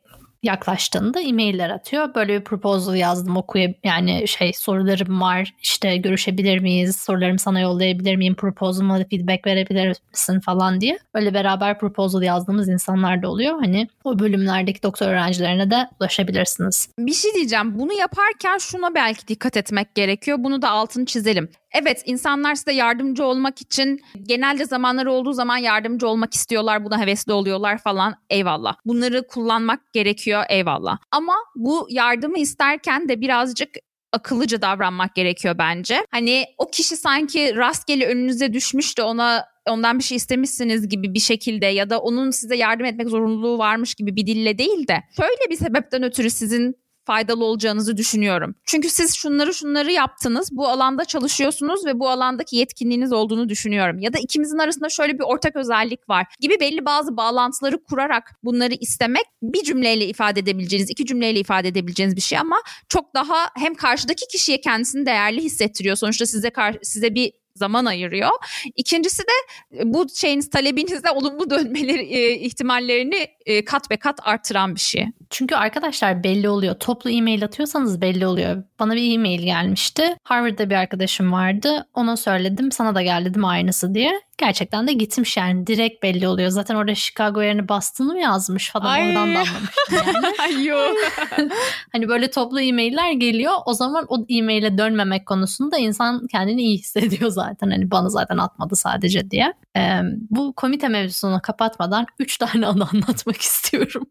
yaklaştığında 0.45 1.21
e-mailler 1.21 1.71
atıyor. 1.71 2.15
Böyle 2.15 2.41
bir 2.41 2.45
proposal 2.45 2.95
yazdım 2.95 3.37
okuyab 3.37 3.73
yani 3.85 4.29
şey 4.29 4.53
sorularım 4.53 5.21
var 5.21 5.55
işte 5.63 5.97
görüşebilir 5.97 6.59
miyiz 6.59 6.97
sorularımı 6.97 7.39
sana 7.39 7.61
yollayabilir 7.61 8.17
miyim 8.17 8.35
proposal'ıma 8.35 8.99
feedback 9.11 9.47
verebilir 9.47 9.97
misin 10.13 10.41
falan 10.41 10.81
diye. 10.81 10.99
Öyle 11.15 11.35
beraber 11.35 11.79
proposal 11.79 12.23
yazdığımız 12.23 12.69
insanlar 12.69 13.23
da 13.23 13.31
oluyor. 13.31 13.59
Hani 13.61 13.89
o 14.05 14.19
bölümlerdeki 14.19 14.83
doktor 14.83 15.07
öğrencilerine 15.07 15.71
de 15.71 15.89
ulaşabilirsiniz. 16.01 16.89
Bir 16.99 17.13
şey 17.13 17.35
diyeceğim 17.35 17.79
bunu 17.79 17.93
yaparken 17.93 18.59
şuna 18.59 18.95
belki 18.95 19.29
dikkat 19.29 19.57
etmek 19.57 19.95
gerekiyor. 19.95 20.39
Bunu 20.41 20.63
da 20.63 20.71
altını 20.71 21.07
çizelim. 21.07 21.49
Evet 21.75 22.03
insanlar 22.05 22.55
size 22.55 22.73
yardımcı 22.73 23.25
olmak 23.25 23.61
için 23.61 24.01
genelde 24.23 24.65
zamanları 24.65 25.13
olduğu 25.13 25.33
zaman 25.33 25.57
yardımcı 25.57 26.09
olmak 26.09 26.35
istiyorlar. 26.35 26.85
Buna 26.85 27.01
hevesli 27.01 27.33
oluyorlar 27.33 27.79
falan. 27.79 28.15
Eyvallah. 28.31 28.77
Bunları 28.85 29.27
kullanmak 29.27 29.93
gerekiyor. 29.93 30.45
Eyvallah. 30.49 30.99
Ama 31.11 31.35
bu 31.57 31.87
yardımı 31.91 32.39
isterken 32.39 33.09
de 33.09 33.21
birazcık 33.21 33.69
akıllıca 34.13 34.63
davranmak 34.63 35.15
gerekiyor 35.15 35.59
bence. 35.59 36.07
Hani 36.11 36.45
o 36.59 36.71
kişi 36.71 36.97
sanki 36.97 37.57
rastgele 37.57 38.07
önünüze 38.07 38.53
düşmüş 38.53 38.99
de 38.99 39.03
ona 39.03 39.45
ondan 39.69 39.99
bir 39.99 40.05
şey 40.05 40.17
istemişsiniz 40.17 40.89
gibi 40.89 41.15
bir 41.15 41.21
şekilde 41.21 41.67
ya 41.67 41.91
da 41.91 42.01
onun 42.01 42.31
size 42.31 42.57
yardım 42.57 42.87
etmek 42.87 43.09
zorunluluğu 43.09 43.59
varmış 43.59 43.95
gibi 43.95 44.17
bir 44.17 44.27
dille 44.27 44.59
değil 44.59 44.89
de 44.89 45.03
şöyle 45.17 45.51
bir 45.51 45.57
sebepten 45.57 46.03
ötürü 46.03 46.31
sizin 46.31 46.77
faydalı 47.05 47.45
olacağınızı 47.45 47.97
düşünüyorum. 47.97 48.55
Çünkü 48.67 48.89
siz 48.91 49.15
şunları 49.15 49.55
şunları 49.55 49.93
yaptınız, 49.93 50.49
bu 50.53 50.69
alanda 50.69 51.05
çalışıyorsunuz 51.05 51.87
ve 51.87 51.99
bu 52.01 52.09
alandaki 52.09 52.57
yetkinliğiniz 52.57 53.13
olduğunu 53.13 53.49
düşünüyorum. 53.49 53.99
Ya 53.99 54.13
da 54.13 54.19
ikimizin 54.19 54.59
arasında 54.59 54.89
şöyle 54.89 55.19
bir 55.19 55.25
ortak 55.25 55.57
özellik 55.57 56.09
var 56.09 56.27
gibi 56.41 56.61
belli 56.61 56.85
bazı 56.85 57.17
bağlantıları 57.17 57.85
kurarak 57.85 58.31
bunları 58.45 58.75
istemek 58.75 59.25
bir 59.43 59.63
cümleyle 59.63 60.07
ifade 60.07 60.41
edebileceğiniz, 60.41 60.91
iki 60.91 61.07
cümleyle 61.07 61.41
ifade 61.41 61.69
edebileceğiniz 61.69 62.17
bir 62.17 62.21
şey 62.21 62.39
ama 62.39 62.57
çok 62.89 63.15
daha 63.15 63.49
hem 63.57 63.75
karşıdaki 63.75 64.29
kişiye 64.29 64.61
kendisini 64.61 65.07
değerli 65.07 65.43
hissettiriyor. 65.43 65.97
Sonuçta 65.97 66.27
size 66.27 66.53
size 66.83 67.15
bir 67.15 67.33
zaman 67.57 67.85
ayırıyor. 67.85 68.31
İkincisi 68.77 69.23
de 69.23 69.33
e, 69.79 69.95
bu 69.95 70.07
şeyiniz 70.15 70.51
talebinizde 70.51 71.11
olumlu 71.15 71.51
dönmeleri 71.51 72.03
e, 72.03 72.35
ihtimallerini 72.35 73.27
e, 73.47 73.65
kat 73.65 73.91
ve 73.91 73.97
kat 73.97 74.19
artıran 74.23 74.75
bir 74.75 74.81
şey. 74.81 75.07
Çünkü 75.35 75.55
arkadaşlar 75.55 76.25
belli 76.25 76.49
oluyor. 76.49 76.75
Toplu 76.75 77.11
e-mail 77.11 77.45
atıyorsanız 77.45 78.01
belli 78.01 78.27
oluyor. 78.27 78.63
Bana 78.79 78.95
bir 78.95 79.15
e-mail 79.15 79.43
gelmişti. 79.43 80.17
Harvard'da 80.25 80.71
bir 80.71 80.75
arkadaşım 80.75 81.33
vardı. 81.33 81.87
Ona 81.95 82.17
söyledim 82.17 82.73
sana 82.73 82.95
da 82.95 83.03
gel 83.03 83.25
dedim 83.25 83.45
aynısı 83.45 83.95
diye. 83.95 84.21
Gerçekten 84.39 84.89
de 84.89 84.93
gitmiş 84.93 85.37
yani 85.37 85.67
direkt 85.67 86.03
belli 86.03 86.29
oluyor. 86.29 86.49
Zaten 86.49 86.75
orada 86.75 86.95
Chicago 86.95 87.43
yerini 87.43 87.69
bastığını 87.69 88.13
mı 88.13 88.21
yazmış 88.21 88.71
falan 88.71 88.87
Ay. 88.87 89.09
oradan 89.09 89.35
da 89.35 89.41
anlamıştım 89.41 89.69
yani. 89.97 91.51
Hani 91.93 92.09
böyle 92.09 92.31
toplu 92.31 92.61
e-mailler 92.61 93.13
geliyor. 93.13 93.53
O 93.67 93.73
zaman 93.73 94.07
o 94.09 94.27
e-maile 94.29 94.79
dönmemek 94.79 95.27
konusunda 95.27 95.79
insan 95.79 96.27
kendini 96.27 96.63
iyi 96.63 96.79
hissediyor 96.79 97.31
zaten. 97.31 97.71
Hani 97.71 97.91
bana 97.91 98.09
zaten 98.09 98.39
atmadı 98.39 98.77
sadece 98.77 99.31
diye. 99.31 99.53
Ee, 99.77 100.01
bu 100.31 100.53
komite 100.53 100.89
mevzusunu 100.89 101.41
kapatmadan 101.43 102.07
3 102.19 102.39
tane 102.39 102.67
anı 102.67 102.89
anlatmak 102.93 103.37
istiyorum. 103.41 104.07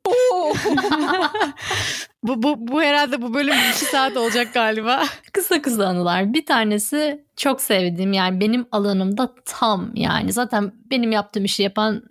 bu, 2.24 2.44
bu, 2.44 2.68
bu 2.68 2.82
herhalde 2.82 3.22
bu 3.22 3.34
bölüm 3.34 3.56
2 3.76 3.86
saat 3.86 4.18
olacak 4.18 4.54
galiba. 4.54 5.04
Kısa 5.34 5.62
kısa 5.62 5.88
anılar. 5.88 6.34
Bir 6.34 6.46
tanesi 6.46 7.26
çok 7.36 7.62
sevdiğim 7.62 8.14
yani 8.14 8.40
benim 8.40 8.66
alanımda 8.72 9.36
tam 9.46 9.92
yani 9.96 10.34
zaten 10.34 10.72
benim 10.92 11.12
yaptığım 11.12 11.46
işi 11.46 11.64
yapan 11.64 12.04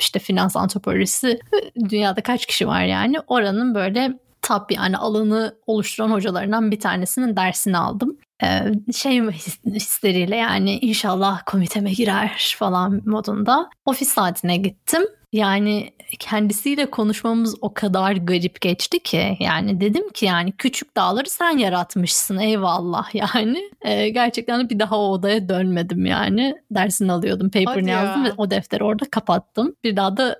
işte 0.00 0.18
finans 0.18 0.56
antropolojisi 0.56 1.40
dünyada 1.88 2.22
kaç 2.22 2.46
kişi 2.46 2.68
var 2.68 2.84
yani 2.84 3.16
oranın 3.26 3.74
böyle 3.74 4.18
top 4.42 4.72
yani 4.72 4.96
alanı 4.96 5.54
oluşturan 5.66 6.10
hocalarından 6.10 6.70
bir 6.70 6.80
tanesinin 6.80 7.36
dersini 7.36 7.78
aldım. 7.78 8.16
Ee, 8.42 8.92
şey 8.92 9.22
hisleriyle 9.66 10.36
yani 10.36 10.78
inşallah 10.78 11.42
komiteme 11.46 11.92
girer 11.92 12.54
falan 12.58 13.02
modunda 13.06 13.70
ofis 13.84 14.08
saatine 14.08 14.56
gittim. 14.56 15.02
Yani 15.32 15.90
kendisiyle 16.18 16.86
konuşmamız 16.86 17.56
o 17.60 17.74
kadar 17.74 18.12
garip 18.12 18.60
geçti 18.60 18.98
ki 18.98 19.36
yani 19.40 19.80
dedim 19.80 20.10
ki 20.10 20.26
yani 20.26 20.52
küçük 20.52 20.96
dağları 20.96 21.30
sen 21.30 21.58
yaratmışsın 21.58 22.38
eyvallah 22.38 23.14
yani. 23.14 23.70
Ee, 23.82 24.08
gerçekten 24.08 24.70
bir 24.70 24.78
daha 24.78 24.98
o 24.98 25.10
odaya 25.10 25.48
dönmedim 25.48 26.06
yani. 26.06 26.54
Dersini 26.70 27.12
alıyordum 27.12 27.50
paper'ını 27.50 27.90
yazdım 27.90 28.24
ve 28.24 28.32
o 28.36 28.50
defteri 28.50 28.84
orada 28.84 29.04
kapattım. 29.10 29.74
Bir 29.84 29.96
daha 29.96 30.16
da 30.16 30.36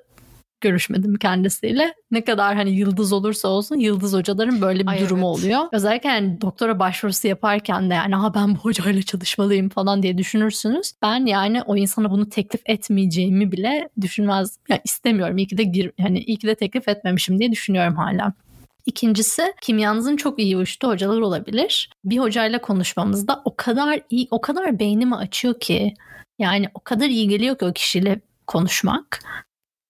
görüşmedim 0.61 1.15
kendisiyle. 1.15 1.95
Ne 2.11 2.25
kadar 2.25 2.55
hani 2.55 2.71
yıldız 2.71 3.13
olursa 3.13 3.49
olsun 3.49 3.77
yıldız 3.77 4.13
hocaların 4.13 4.61
böyle 4.61 4.83
bir 4.83 4.89
Ay 4.89 5.01
durumu 5.01 5.27
evet. 5.27 5.39
oluyor. 5.39 5.61
Özellikle 5.73 6.09
yani 6.09 6.41
doktora 6.41 6.79
başvurusu 6.79 7.29
yaparken 7.29 7.91
de 7.91 7.95
yani 7.95 8.15
ha 8.15 8.35
ben 8.35 8.55
bu 8.55 8.59
hocayla 8.59 9.03
çalışmalıyım 9.03 9.69
falan 9.69 10.03
diye 10.03 10.19
düşünürsünüz. 10.19 10.93
Ben 11.03 11.27
yani 11.27 11.63
o 11.63 11.77
insana 11.77 12.11
bunu 12.11 12.29
teklif 12.29 12.61
etmeyeceğimi 12.67 13.53
bile 13.53 13.89
düşünmez. 14.01 14.59
Yani 14.69 14.81
istemiyorum. 14.85 15.39
İyi 15.39 15.47
ki 15.47 15.59
de 15.59 15.63
gir, 15.63 15.93
yani 15.99 16.21
iyi 16.21 16.37
ki 16.37 16.47
de 16.47 16.55
teklif 16.55 16.89
etmemişim 16.89 17.39
diye 17.39 17.53
düşünüyorum 17.53 17.97
hala. 17.97 18.33
İkincisi 18.87 19.43
kimyanızın 19.61 20.17
çok 20.17 20.39
iyi 20.39 20.57
uyuştu 20.57 20.89
hocalar 20.89 21.21
olabilir. 21.21 21.91
Bir 22.05 22.19
hocayla 22.19 22.61
konuşmamızda 22.61 23.43
o 23.45 23.55
kadar 23.57 24.01
iyi, 24.11 24.29
o 24.31 24.41
kadar 24.41 24.79
beynimi 24.79 25.17
açıyor 25.17 25.61
ki 25.61 25.95
yani 26.39 26.67
o 26.75 26.81
kadar 26.81 27.07
iyi 27.07 27.29
geliyor 27.29 27.59
ki 27.59 27.65
o 27.65 27.73
kişiyle 27.73 28.21
konuşmak. 28.47 29.23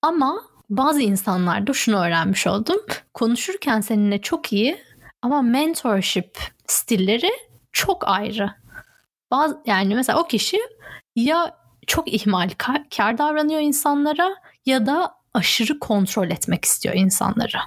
Ama 0.03 0.43
bazı 0.71 1.03
insanlarda 1.03 1.73
şunu 1.73 1.97
öğrenmiş 1.97 2.47
oldum. 2.47 2.81
Konuşurken 3.14 3.81
seninle 3.81 4.21
çok 4.21 4.53
iyi 4.53 4.79
ama 5.23 5.43
mentorship 5.43 6.39
stilleri 6.66 7.31
çok 7.73 8.09
ayrı. 8.09 8.51
Bazı, 9.31 9.61
yani 9.66 9.95
mesela 9.95 10.21
o 10.21 10.27
kişi 10.27 10.59
ya 11.16 11.57
çok 11.87 12.12
ihmalkar 12.12 13.18
davranıyor 13.18 13.61
insanlara 13.61 14.35
ya 14.66 14.87
da 14.87 15.14
aşırı 15.35 15.79
kontrol 15.79 16.31
etmek 16.31 16.64
istiyor 16.64 16.95
insanları. 16.95 17.59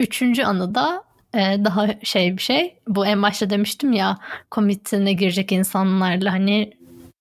Üçüncü 0.00 0.42
anı 0.42 0.74
da 0.74 1.04
e, 1.34 1.64
daha 1.64 1.88
şey 2.02 2.36
bir 2.36 2.42
şey. 2.42 2.78
Bu 2.88 3.06
en 3.06 3.22
başta 3.22 3.50
demiştim 3.50 3.92
ya 3.92 4.18
komitine 4.50 5.12
girecek 5.12 5.52
insanlarla 5.52 6.32
hani 6.32 6.72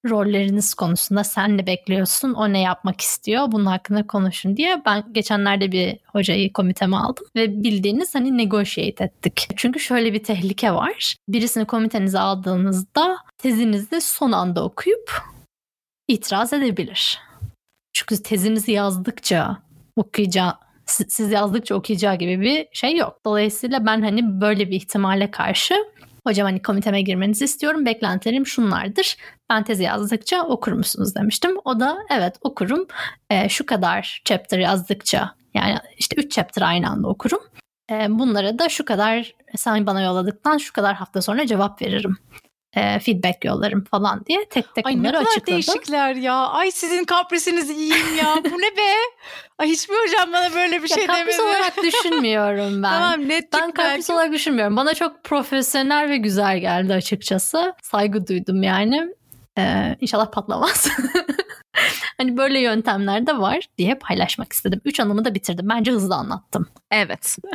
rolleriniz 0.09 0.73
konusunda 0.73 1.23
sen 1.23 1.57
ne 1.57 1.67
bekliyorsun, 1.67 2.33
o 2.33 2.53
ne 2.53 2.61
yapmak 2.61 3.01
istiyor, 3.01 3.51
bunun 3.51 3.65
hakkında 3.65 4.07
konuşun 4.07 4.57
diye 4.57 4.81
ben 4.85 5.13
geçenlerde 5.13 5.71
bir 5.71 5.97
hocayı 6.07 6.53
komiteme 6.53 6.97
aldım 6.97 7.25
ve 7.35 7.63
bildiğiniz 7.63 8.15
hani 8.15 8.37
negotiate 8.37 9.03
ettik. 9.03 9.47
Çünkü 9.55 9.79
şöyle 9.79 10.13
bir 10.13 10.23
tehlike 10.23 10.71
var. 10.73 11.15
Birisini 11.27 11.65
komitenize 11.65 12.19
aldığınızda 12.19 13.17
tezinizi 13.37 14.01
son 14.01 14.31
anda 14.31 14.63
okuyup 14.63 15.21
itiraz 16.07 16.53
edebilir. 16.53 17.19
Çünkü 17.93 18.23
tezinizi 18.23 18.71
yazdıkça 18.71 19.57
okuyacağı 19.95 20.53
siz 20.85 21.31
yazdıkça 21.31 21.75
okuyacağı 21.75 22.15
gibi 22.15 22.41
bir 22.41 22.67
şey 22.73 22.95
yok. 22.95 23.17
Dolayısıyla 23.25 23.85
ben 23.85 24.01
hani 24.01 24.41
böyle 24.41 24.69
bir 24.69 24.75
ihtimale 24.75 25.31
karşı 25.31 25.75
hocam 26.27 26.45
hani 26.45 26.61
komiteme 26.61 27.01
girmenizi 27.01 27.45
istiyorum. 27.45 27.85
Beklentilerim 27.85 28.47
şunlardır. 28.47 29.17
Ben 29.51 29.63
tezi 29.63 29.83
yazdıkça 29.83 30.43
okur 30.43 30.71
musunuz 30.71 31.15
demiştim. 31.15 31.57
O 31.65 31.79
da 31.79 31.97
evet 32.09 32.35
okurum. 32.41 32.87
E, 33.29 33.49
şu 33.49 33.65
kadar 33.65 34.21
chapter 34.25 34.59
yazdıkça 34.59 35.35
yani 35.53 35.77
işte 35.97 36.15
3 36.21 36.31
chapter 36.31 36.61
aynı 36.61 36.89
anda 36.89 37.07
okurum. 37.07 37.39
E, 37.91 38.05
bunlara 38.09 38.59
da 38.59 38.69
şu 38.69 38.85
kadar 38.85 39.33
sen 39.55 39.85
bana 39.85 40.01
yolladıktan 40.01 40.57
şu 40.57 40.73
kadar 40.73 40.95
hafta 40.95 41.21
sonra 41.21 41.45
cevap 41.47 41.81
veririm 41.81 42.17
e, 42.73 42.99
feedback 42.99 43.45
yollarım 43.45 43.83
falan 43.83 44.25
diye 44.25 44.45
tek 44.49 44.75
tek 44.75 44.85
Ay 44.85 44.93
bunları 44.93 45.07
ne 45.13 45.17
kadar 45.17 45.25
açıkladım. 45.31 45.53
değişikler 45.53 46.15
ya. 46.15 46.35
Ay 46.35 46.71
sizin 46.71 47.03
kaprisiniz 47.03 47.69
iyiyim 47.69 48.17
ya. 48.17 48.35
Bu 48.51 48.57
ne 48.57 48.77
be? 48.77 48.93
Ay 49.57 49.67
hiçbir 49.69 49.93
hocam 49.95 50.33
bana 50.33 50.53
böyle 50.55 50.83
bir 50.83 50.89
ya 50.89 50.95
şey 50.97 51.07
kapris 51.07 51.37
demedi. 51.37 51.41
olarak 51.41 51.77
düşünmüyorum 51.83 52.83
ben. 52.83 52.91
tamam 52.91 53.29
netlik 53.29 53.53
Ben 53.53 53.71
kapris 53.71 54.09
belki. 54.09 54.13
olarak 54.13 54.31
düşünmüyorum. 54.31 54.75
Bana 54.77 54.93
çok 54.93 55.23
profesyonel 55.23 56.09
ve 56.09 56.17
güzel 56.17 56.57
geldi 56.59 56.93
açıkçası. 56.93 57.73
Saygı 57.81 58.27
duydum 58.27 58.63
yani. 58.63 59.07
Ee, 59.57 59.97
inşallah 60.01 60.31
patlamaz. 60.31 60.87
hani 62.17 62.37
böyle 62.37 62.59
yöntemler 62.59 63.27
de 63.27 63.37
var 63.37 63.67
diye 63.77 63.95
paylaşmak 63.95 64.53
istedim. 64.53 64.81
Üç 64.85 64.99
anımı 64.99 65.25
da 65.25 65.35
bitirdim. 65.35 65.69
Bence 65.69 65.91
hızlı 65.91 66.15
anlattım. 66.15 66.67
Evet. 66.91 67.37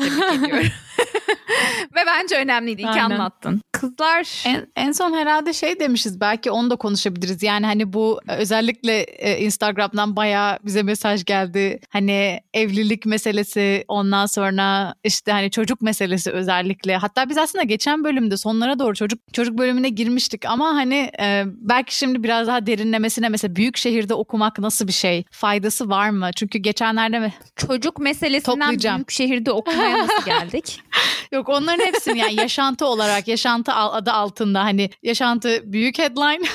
Ve 1.94 2.00
bence 2.06 2.36
önemliydi. 2.36 2.82
İyi 2.82 2.92
ki 2.92 3.02
anlattın. 3.02 3.62
Kızlar 3.72 4.42
En, 4.46 4.66
en 4.76 4.92
son 4.92 5.12
herhalde 5.12 5.52
şey 5.52 5.80
demişiz 5.80 6.20
belki 6.20 6.50
onu 6.50 6.70
da 6.70 6.76
konuşabiliriz. 6.76 7.42
Yani 7.42 7.66
hani 7.66 7.92
bu 7.92 8.20
özellikle 8.28 9.00
e, 9.00 9.38
Instagram'dan 9.40 10.16
bayağı 10.16 10.58
bize 10.62 10.82
mesaj 10.82 11.24
geldi. 11.24 11.80
Hani 11.90 12.40
evlilik 12.54 13.06
meselesi 13.06 13.84
ondan 13.88 14.26
sonra 14.26 14.94
işte 15.04 15.32
hani 15.32 15.50
çocuk 15.50 15.82
meselesi 15.82 16.30
özellikle. 16.30 16.96
Hatta 16.96 17.28
biz 17.28 17.38
aslında 17.38 17.64
geçen 17.64 18.04
bölümde 18.04 18.36
sonlara 18.36 18.78
doğru 18.78 18.94
çocuk 18.94 19.18
çocuk 19.32 19.58
bölümüne 19.58 19.88
girmiştik 19.88 20.44
ama 20.44 20.66
hani 20.74 21.10
e, 21.20 21.44
belki 21.46 21.96
şimdi 21.96 22.22
biraz 22.22 22.46
daha 22.46 22.66
derinlemesine 22.66 23.28
mesela 23.28 23.56
büyük 23.56 23.76
şehirde 23.76 24.14
okumak 24.14 24.58
nasıl 24.58 24.86
bir 24.86 24.92
şey? 24.92 25.24
Faydası 25.30 25.90
var 25.90 26.10
mı? 26.10 26.30
Çünkü 26.36 26.58
geçenlerde 26.58 27.18
mi? 27.18 27.32
çocuk 27.56 27.98
meselesinden 27.98 28.96
büyük 28.96 29.10
şehirde 29.10 29.52
okumaya 29.52 29.98
nasıl 29.98 30.24
geldik? 30.24 30.80
Yok 31.32 31.48
onların 31.76 31.92
hepsini 31.92 32.18
yani 32.18 32.34
yaşantı 32.34 32.86
olarak 32.86 33.28
yaşantı 33.28 33.72
adı 33.72 34.12
altında 34.12 34.64
hani 34.64 34.90
yaşantı 35.02 35.72
büyük 35.72 35.98
headline 35.98 36.46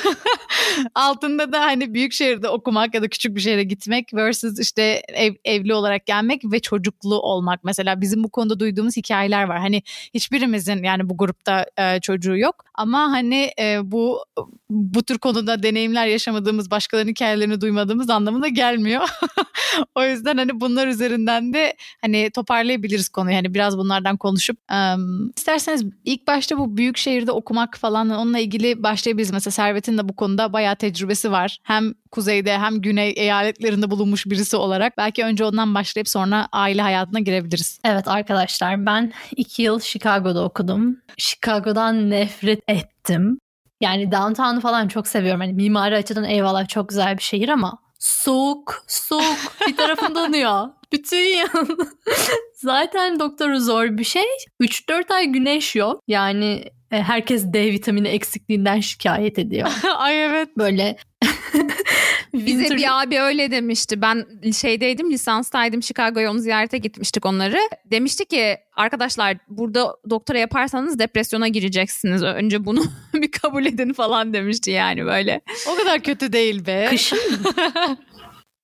altında 0.95 1.53
da 1.53 1.61
hani 1.61 1.93
büyük 1.93 2.14
şehirde 2.14 2.49
okumak 2.49 2.93
ya 2.93 3.02
da 3.02 3.07
küçük 3.07 3.35
bir 3.35 3.41
şehre 3.41 3.64
gitmek 3.64 4.14
versus 4.14 4.60
işte 4.60 5.03
ev, 5.07 5.34
evli 5.45 5.73
olarak 5.73 6.06
gelmek 6.06 6.41
ve 6.52 6.60
çocuklu 6.60 7.19
olmak. 7.19 7.64
Mesela 7.64 8.02
bizim 8.02 8.23
bu 8.23 8.30
konuda 8.30 8.60
duyduğumuz 8.60 8.98
hikayeler 8.98 9.43
var. 9.43 9.60
Hani 9.60 9.84
hiçbirimizin 10.14 10.84
yani 10.84 11.10
bu 11.10 11.18
grupta 11.18 11.65
e, 11.77 11.99
çocuğu 11.99 12.38
yok 12.38 12.65
ama 12.73 13.11
hani 13.11 13.52
e, 13.60 13.80
bu 13.84 14.26
bu 14.72 15.03
tür 15.03 15.18
konuda 15.18 15.64
deneyimler 15.64 16.07
yaşamadığımız 16.07 16.72
başkalarının 16.72 17.11
hikayelerini 17.11 17.61
duymadığımız 17.61 18.10
anlamına 18.10 18.48
gelmiyor 18.48 19.10
o 19.95 20.03
yüzden 20.03 20.38
hani 20.38 20.61
bunlar 20.61 20.88
üzerinden 20.88 21.53
de 21.53 21.76
hani 22.02 22.30
toparlayabiliriz 22.31 23.10
konuyu. 23.10 23.35
Hani 23.35 23.53
biraz 23.53 23.77
bunlardan 23.77 24.18
konuşup 24.18 24.57
um, 24.72 25.31
isterseniz 25.38 25.85
ilk 26.06 26.27
başta 26.27 26.57
bu 26.57 26.77
büyük 26.77 26.98
şehirde 26.98 27.31
okumak 27.31 27.77
falan 27.77 28.10
onunla 28.10 28.39
ilgili 28.39 28.84
başlayabiliriz. 28.84 29.31
Mesela 29.31 29.52
Servet'in 29.52 29.98
de 29.98 30.10
bu 30.10 30.15
konuda 30.15 30.53
bayağı 30.53 30.76
tecrübesi 30.76 31.31
var. 31.31 31.60
Hem 31.64 31.93
kuzeyde 32.11 32.57
hem 32.57 32.81
güney 32.81 33.14
eyaletlerinde 33.18 33.91
bulunmuş 33.91 34.26
birisi 34.26 34.57
olarak 34.57 34.98
belki 34.98 35.23
önce 35.23 35.45
ondan 35.45 35.76
başlayıp 35.76 36.10
sonra 36.10 36.48
aile 36.52 36.81
hayatına 36.81 37.19
girebiliriz. 37.19 37.80
Evet 37.84 38.07
arkadaşlar 38.07 38.85
ben 38.85 39.14
iki 39.35 39.61
yıl 39.61 39.80
Chicago'da 39.80 40.43
okudum. 40.43 40.98
Chicago'dan 41.18 42.10
nefret 42.10 42.60
ettim. 42.68 43.40
Yani 43.82 44.12
downtown'u 44.12 44.60
falan 44.62 44.88
çok 44.88 45.08
seviyorum. 45.08 45.41
Hani 45.41 45.53
mimari 45.53 45.95
açıdan 45.95 46.24
eyvallah 46.24 46.68
çok 46.68 46.90
güzel 46.90 47.18
bir 47.18 47.24
şehir 47.24 47.49
ama 47.49 47.78
soğuk, 47.99 48.84
soğuk. 48.88 49.38
Bir 49.68 49.78
tarafım 49.78 50.16
donuyor. 50.16 50.68
Bütün 50.91 51.38
yıl. 51.38 51.78
Zaten 52.56 53.20
doktoru 53.20 53.60
zor 53.60 53.98
bir 53.98 54.03
şey. 54.03 54.26
3-4 54.62 55.14
ay 55.14 55.26
güneş 55.26 55.76
yok. 55.76 56.02
Yani 56.08 56.64
e, 56.91 57.03
herkes 57.03 57.53
D 57.53 57.72
vitamini 57.72 58.08
eksikliğinden 58.08 58.80
şikayet 58.80 59.40
ediyor. 59.40 59.68
Ay 59.98 60.26
evet. 60.26 60.49
Böyle 60.58 60.98
Bize 62.34 62.76
bir 62.76 63.02
abi 63.02 63.20
öyle 63.20 63.52
demişti. 63.52 64.02
Ben 64.02 64.26
şeydeydim, 64.52 65.12
lisanstaydım. 65.12 65.84
Chicago'ya 65.84 66.32
onu 66.32 66.40
ziyarete 66.40 66.78
gitmiştik 66.78 67.26
onları. 67.26 67.58
Demişti 67.86 68.26
ki 68.26 68.58
arkadaşlar 68.76 69.38
burada 69.48 69.95
doktora 70.10 70.38
yaparsanız 70.38 70.99
depresyona 70.99 71.48
gireceksiniz. 71.48 72.24
Önce 72.24 72.66
bunu 72.66 72.84
bir 73.14 73.32
kabul 73.32 73.66
edin 73.66 73.94
falan 73.94 74.34
demişti 74.34 74.72
yani 74.72 75.06
böyle. 75.06 75.41
O 75.72 75.76
kadar 75.76 75.99
kötü 75.99 76.34
değil 76.34 76.66
be. 76.66 76.88
Kışın 76.90 77.20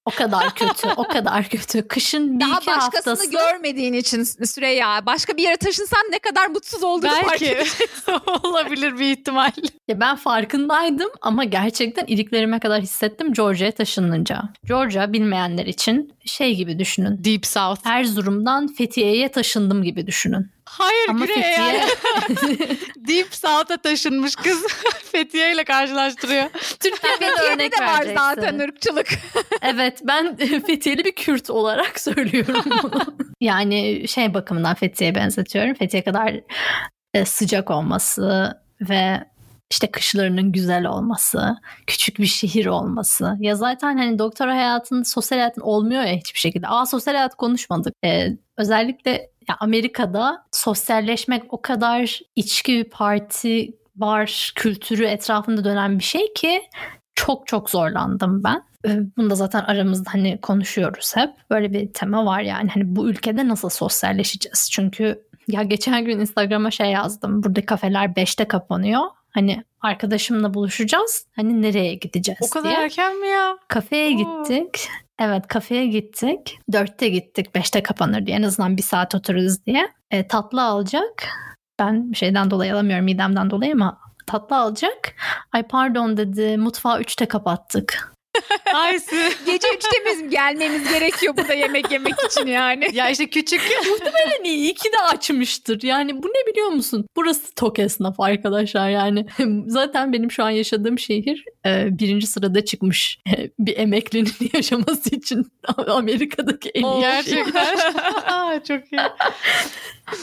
o 0.07 0.09
kadar 0.09 0.55
kötü, 0.55 0.87
o 0.97 1.03
kadar 1.03 1.49
kötü. 1.49 1.87
Kışın 1.87 2.35
bir 2.35 2.45
Daha 2.45 2.57
iki 2.57 2.67
başkasını 2.67 3.13
haftası 3.13 3.31
görmediğin 3.31 3.93
için 3.93 4.23
Süreyya. 4.23 5.05
Başka 5.05 5.37
bir 5.37 5.43
yere 5.43 5.57
taşınsan 5.57 6.01
ne 6.11 6.19
kadar 6.19 6.47
mutsuz 6.47 6.83
olduğunu 6.83 7.11
fark 7.11 7.31
Belki 7.31 7.45
edeceksin. 7.51 7.87
olabilir 8.43 8.99
bir 8.99 9.11
ihtimal. 9.11 9.51
Ya 9.87 9.99
ben 9.99 10.15
farkındaydım 10.15 11.09
ama 11.21 11.43
gerçekten 11.43 12.05
iliklerime 12.05 12.59
kadar 12.59 12.81
hissettim 12.81 13.33
Georgia'ya 13.33 13.71
taşınınca. 13.71 14.41
Georgia 14.65 15.13
bilmeyenler 15.13 15.65
için 15.65 16.13
şey 16.25 16.55
gibi 16.55 16.79
düşünün. 16.79 17.23
Deep 17.23 17.45
South. 17.45 17.87
Erzurum'dan 17.87 18.67
Fethiye'ye 18.67 19.29
taşındım 19.29 19.83
gibi 19.83 20.07
düşünün. 20.07 20.56
Hayır 20.77 21.09
Ama 21.09 21.25
Güney 21.25 21.35
Fethiye 21.35 21.55
eyalet- 21.57 21.97
Deep 23.07 23.35
South'a 23.35 23.77
taşınmış 23.77 24.35
kız 24.35 24.63
Fethiye 25.11 25.53
ile 25.53 25.63
karşılaştırıyor. 25.63 26.49
Türkiye'de 26.79 27.25
de 27.37 27.41
örnek 27.53 27.79
de 27.79 27.85
var 27.85 28.05
zaten 28.15 28.59
ırkçılık. 28.59 29.07
Evet 29.61 29.99
ben 30.03 30.35
Fethiyeli 30.37 31.05
bir 31.05 31.11
Kürt 31.11 31.49
olarak 31.49 31.99
söylüyorum 31.99 32.63
bunu. 32.83 33.01
yani 33.41 34.07
şey 34.07 34.33
bakımından 34.33 34.75
Fethiye'ye 34.75 35.15
benzetiyorum. 35.15 35.73
Fethiye 35.73 36.03
kadar 36.03 36.33
e, 37.13 37.25
sıcak 37.25 37.71
olması 37.71 38.57
ve 38.81 39.23
işte 39.71 39.91
kışlarının 39.91 40.51
güzel 40.51 40.85
olması, 40.85 41.57
küçük 41.87 42.19
bir 42.19 42.25
şehir 42.25 42.65
olması. 42.65 43.35
Ya 43.39 43.55
zaten 43.55 43.97
hani 43.97 44.19
doktora 44.19 44.55
hayatın, 44.55 45.03
sosyal 45.03 45.37
hayatın 45.39 45.61
olmuyor 45.61 46.03
ya 46.03 46.13
hiçbir 46.13 46.39
şekilde. 46.39 46.67
Aa 46.67 46.85
sosyal 46.85 47.13
hayat 47.13 47.35
konuşmadık. 47.35 47.93
E, 48.05 48.27
özellikle 48.57 49.29
ya 49.49 49.55
Amerika'da 49.59 50.45
sosyalleşmek 50.51 51.43
o 51.53 51.61
kadar 51.61 52.19
içki 52.35 52.73
bir 52.73 52.83
parti 52.89 53.71
bar 53.95 54.51
kültürü 54.55 55.05
etrafında 55.05 55.63
dönen 55.63 55.99
bir 55.99 56.03
şey 56.03 56.33
ki 56.33 56.61
çok 57.15 57.47
çok 57.47 57.69
zorlandım 57.69 58.43
ben. 58.43 58.63
Ee, 58.87 58.99
Bunu 59.17 59.29
da 59.29 59.35
zaten 59.35 59.59
aramızda 59.63 60.13
hani 60.13 60.41
konuşuyoruz 60.41 61.15
hep. 61.15 61.29
Böyle 61.49 61.73
bir 61.73 61.93
tema 61.93 62.25
var 62.25 62.41
yani 62.41 62.69
hani 62.69 62.95
bu 62.95 63.09
ülkede 63.09 63.47
nasıl 63.47 63.69
sosyalleşeceğiz? 63.69 64.69
Çünkü 64.71 65.21
ya 65.47 65.63
geçen 65.63 66.05
gün 66.05 66.19
Instagram'a 66.19 66.71
şey 66.71 66.91
yazdım. 66.91 67.43
Burada 67.43 67.65
kafeler 67.65 68.05
5'te 68.09 68.47
kapanıyor. 68.47 69.01
Hani 69.29 69.63
arkadaşımla 69.81 70.53
buluşacağız. 70.53 71.25
Hani 71.35 71.61
nereye 71.61 71.93
gideceğiz 71.95 72.39
O 72.43 72.49
kadar 72.49 72.69
diye. 72.69 72.79
erken 72.79 73.19
mi 73.19 73.27
ya? 73.27 73.57
Kafeye 73.67 74.15
Oo. 74.15 74.17
gittik. 74.43 74.89
Evet 75.19 75.47
kafeye 75.47 75.87
gittik. 75.87 76.59
Dörtte 76.71 77.09
gittik. 77.09 77.55
Beşte 77.55 77.83
kapanır 77.83 78.25
diye. 78.25 78.37
En 78.37 78.43
azından 78.43 78.77
bir 78.77 78.81
saat 78.81 79.15
otururuz 79.15 79.65
diye. 79.65 79.89
E, 80.11 80.27
tatlı 80.27 80.63
alacak. 80.63 81.27
Ben 81.79 82.11
bir 82.11 82.17
şeyden 82.17 82.51
dolayı 82.51 82.73
alamıyorum 82.73 83.05
midemden 83.05 83.49
dolayı 83.49 83.73
ama 83.73 83.99
tatlı 84.27 84.55
alacak. 84.55 85.15
Ay 85.53 85.63
pardon 85.63 86.17
dedi 86.17 86.57
mutfağı 86.57 86.99
üçte 87.01 87.25
kapattık. 87.25 88.16
Aysu. 88.73 89.15
Gece 89.45 89.67
üçte 89.75 89.97
biz 90.05 90.29
gelmemiz 90.29 90.93
gerekiyor 90.93 91.37
burada 91.37 91.53
yemek 91.53 91.91
yemek 91.91 92.13
için 92.25 92.47
yani. 92.47 92.89
Ya 92.93 93.09
işte 93.09 93.29
küçük. 93.29 93.61
Muhtemelen 93.89 94.43
iyi 94.43 94.73
ki 94.73 94.89
de 94.91 94.99
açmıştır. 95.13 95.83
Yani 95.83 96.23
bu 96.23 96.27
ne 96.27 96.51
biliyor 96.51 96.67
musun? 96.69 97.05
Burası 97.15 97.55
tok 97.55 97.79
esnaf 97.79 98.19
arkadaşlar 98.19 98.89
yani. 98.89 99.25
Zaten 99.67 100.13
benim 100.13 100.31
şu 100.31 100.43
an 100.43 100.49
yaşadığım 100.49 100.99
şehir 100.99 101.45
e, 101.65 101.99
birinci 101.99 102.27
sırada 102.27 102.65
çıkmış 102.65 103.19
e, 103.27 103.49
bir 103.59 103.77
emeklinin 103.77 104.33
yaşaması 104.53 105.15
için 105.15 105.51
Amerika'daki 105.87 106.69
en 106.69 106.83
iyi 106.83 106.99
Gerçekten. 106.99 107.77
Aa, 108.27 108.63
çok 108.67 108.91
iyi. 108.91 109.01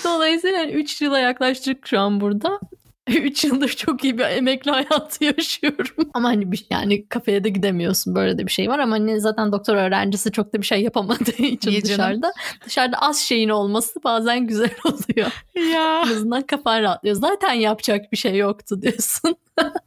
Dolayısıyla 0.05 0.67
3 0.67 1.03
yıla 1.03 1.19
yaklaştık 1.19 1.87
şu 1.87 2.01
an 2.01 2.21
burada. 2.21 2.61
3 3.09 3.45
yıldır 3.45 3.69
çok 3.69 4.05
iyi 4.05 4.19
bir 4.19 4.25
emekli 4.25 4.71
hayatı 4.71 5.25
yaşıyorum. 5.25 6.11
Ama 6.15 6.29
hani 6.29 6.53
bir, 6.53 6.67
yani 6.71 7.09
kafeye 7.09 7.45
de 7.45 7.49
gidemiyorsun 7.49 8.15
böyle 8.15 8.39
de 8.39 8.47
bir 8.47 8.53
şey 8.53 8.69
var 8.69 8.79
ama 8.79 8.95
hani 8.95 9.21
zaten 9.21 9.53
doktor 9.53 9.77
öğrencisi 9.77 10.33
çok 10.33 10.55
da 10.55 10.59
bir 10.59 10.67
şey 10.67 10.83
yapamadığı 10.83 11.31
için 11.43 11.71
canım? 11.71 11.83
dışarıda. 11.83 12.33
Dışarıda 12.67 12.97
az 12.97 13.19
şeyin 13.19 13.49
olması 13.49 14.05
bazen 14.05 14.47
güzel 14.47 14.71
oluyor. 14.85 15.33
Ya. 15.73 16.03
En 16.07 16.11
azından 16.11 16.43
kafan 16.43 16.83
rahatlıyor. 16.83 17.17
Zaten 17.17 17.53
yapacak 17.53 18.13
bir 18.13 18.17
şey 18.17 18.37
yoktu 18.37 18.83
diyorsun. 18.83 19.37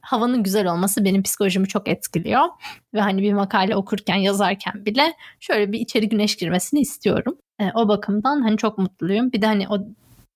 Havanın 0.02 0.44
güzel 0.44 0.72
olması 0.72 1.06
benim 1.06 1.24
psikolojimi 1.24 1.68
çok 1.68 1.88
etkiliyor. 1.88 2.44
Ve 2.94 3.02
hani 3.02 3.22
bir 3.22 3.34
makale 3.34 3.76
okurken 3.76 4.16
yazarken 4.16 4.86
bile 4.86 5.14
şöyle 5.40 5.72
bir 5.72 5.80
içeri 5.80 6.10
güneş 6.10 6.36
girmesini 6.36 6.80
istiyorum. 6.80 7.38
E, 7.60 7.64
o 7.76 7.88
bakımdan 7.88 8.42
hani 8.42 8.58
çok 8.58 8.78
mutluyum. 8.78 9.32
Bir 9.32 9.42
de 9.42 9.46
hani 9.46 9.68
o 9.70 9.78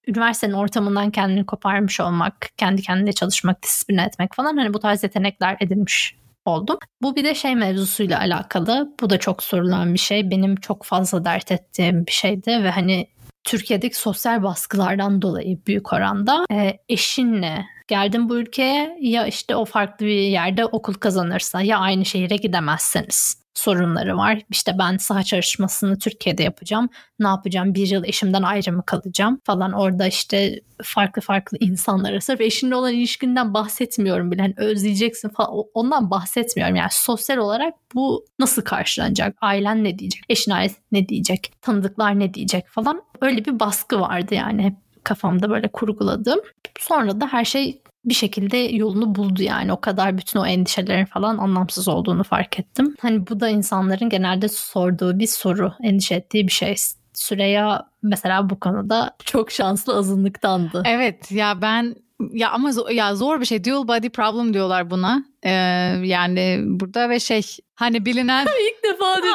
üniversitenin 0.08 0.54
ortamından 0.54 1.12
kendini 1.12 1.46
koparmış 1.46 2.00
olmak, 2.00 2.50
kendi 2.58 2.82
kendine 2.82 3.14
çalışmak, 3.14 3.64
disiplin 3.64 3.98
etmek 3.98 4.36
falan 4.36 4.58
hani 4.58 4.74
bu 4.74 4.80
tarz 4.80 5.04
yetenekler 5.04 5.58
edinmiş 5.60 6.16
oldum. 6.46 6.78
Bu 7.02 7.16
bir 7.16 7.24
de 7.24 7.36
şey 7.36 7.56
mevzusuyla 7.56 8.20
alakalı. 8.20 8.96
Bu 9.02 9.10
da 9.10 9.20
çok 9.20 9.44
sorulan 9.44 9.94
bir 9.94 10.00
şey. 10.00 10.32
Benim 10.32 10.56
çok 10.56 10.84
fazla 10.84 11.26
dert 11.26 11.52
ettiğim 11.52 12.06
bir 12.06 12.12
şeydi 12.12 12.64
ve 12.64 12.72
hani 12.72 13.08
Türkiye'deki 13.44 13.98
sosyal 13.98 14.44
baskılardan 14.44 15.22
dolayı 15.22 15.60
büyük 15.68 15.94
oranda 15.94 16.46
e, 16.52 16.78
eşinle 16.90 17.66
geldin 17.88 18.30
bu 18.30 18.38
ülkeye 18.38 18.98
ya 19.02 19.26
işte 19.26 19.56
o 19.56 19.66
farklı 19.66 20.06
bir 20.06 20.22
yerde 20.22 20.66
okul 20.66 20.94
kazanırsa 20.94 21.62
ya 21.62 21.78
aynı 21.78 22.06
şehire 22.06 22.36
gidemezseniz 22.36 23.41
sorunları 23.54 24.18
var. 24.18 24.42
İşte 24.50 24.76
ben 24.80 24.98
saha 24.98 25.24
çalışmasını 25.24 26.00
Türkiye'de 26.00 26.44
yapacağım. 26.44 26.90
Ne 27.20 27.28
yapacağım? 27.28 27.76
Bir 27.76 27.88
yıl 27.88 28.04
eşimden 28.04 28.44
ayrı 28.44 28.72
mı 28.74 28.84
kalacağım 28.86 29.40
falan. 29.44 29.72
Orada 29.72 30.08
işte 30.08 30.60
farklı 30.84 31.22
farklı 31.22 31.58
insanlara 31.60 32.22
sırf 32.22 32.42
eşinle 32.42 32.76
olan 32.76 32.94
ilişkinden 32.94 33.54
bahsetmiyorum 33.54 34.32
bile. 34.32 34.42
Hani 34.42 34.54
özleyeceksin 34.58 35.30
falan. 35.30 35.52
Ondan 35.74 36.12
bahsetmiyorum. 36.12 36.76
Yani 36.76 36.90
sosyal 36.92 37.38
olarak 37.38 37.74
bu 37.96 38.26
nasıl 38.40 38.62
karşılanacak? 38.62 39.38
Ailen 39.42 39.84
ne 39.84 40.00
diyecek? 40.00 40.24
Eşin 40.30 40.52
ailesi 40.52 40.76
ne 40.92 41.10
diyecek? 41.10 41.54
Tanıdıklar 41.62 42.20
ne 42.20 42.34
diyecek 42.34 42.68
falan. 42.68 43.02
Öyle 43.22 43.46
bir 43.46 43.60
baskı 43.60 44.00
vardı 44.00 44.36
yani 44.36 44.64
hep 44.64 44.74
kafamda 45.04 45.50
böyle 45.50 45.68
kurguladım. 45.68 46.40
Sonra 46.80 47.22
da 47.22 47.28
her 47.28 47.46
şey 47.46 47.81
bir 48.06 48.14
şekilde 48.14 48.58
yolunu 48.58 49.16
buldu 49.16 49.44
yani 49.44 49.74
o 49.74 49.82
kadar 49.82 50.18
bütün 50.18 50.40
o 50.40 50.46
endişelerin 50.46 51.06
falan 51.06 51.38
anlamsız 51.38 51.88
olduğunu 51.88 52.24
fark 52.24 52.60
ettim. 52.60 52.96
Hani 53.02 53.28
bu 53.28 53.40
da 53.40 53.50
insanların 53.50 54.10
genelde 54.10 54.50
sorduğu 54.50 55.20
bir 55.20 55.28
soru, 55.28 55.74
endişe 55.84 56.16
ettiği 56.16 56.48
bir 56.48 56.52
şey. 56.52 56.76
Süreya 57.14 57.88
mesela 58.04 58.50
bu 58.50 58.60
konuda 58.60 59.16
çok 59.26 59.52
şanslı 59.52 59.96
azınlıktandı. 59.96 60.84
Evet 60.86 61.32
ya 61.32 61.62
ben 61.62 61.96
ya 62.34 62.52
ama 62.52 62.70
zo- 62.70 62.94
ya 62.94 63.16
zor 63.16 63.40
bir 63.40 63.46
şey. 63.46 63.64
Dual 63.64 63.88
body 63.88 64.10
problem 64.10 64.54
diyorlar 64.54 64.90
buna. 64.92 65.24
Ee, 65.44 65.52
yani 66.04 66.60
burada 66.66 67.10
ve 67.10 67.20
şey 67.20 67.44
hani 67.76 68.06
bilinen 68.06 68.48
İlk 68.62 68.84
defa 68.84 69.18
dedim 69.18 69.32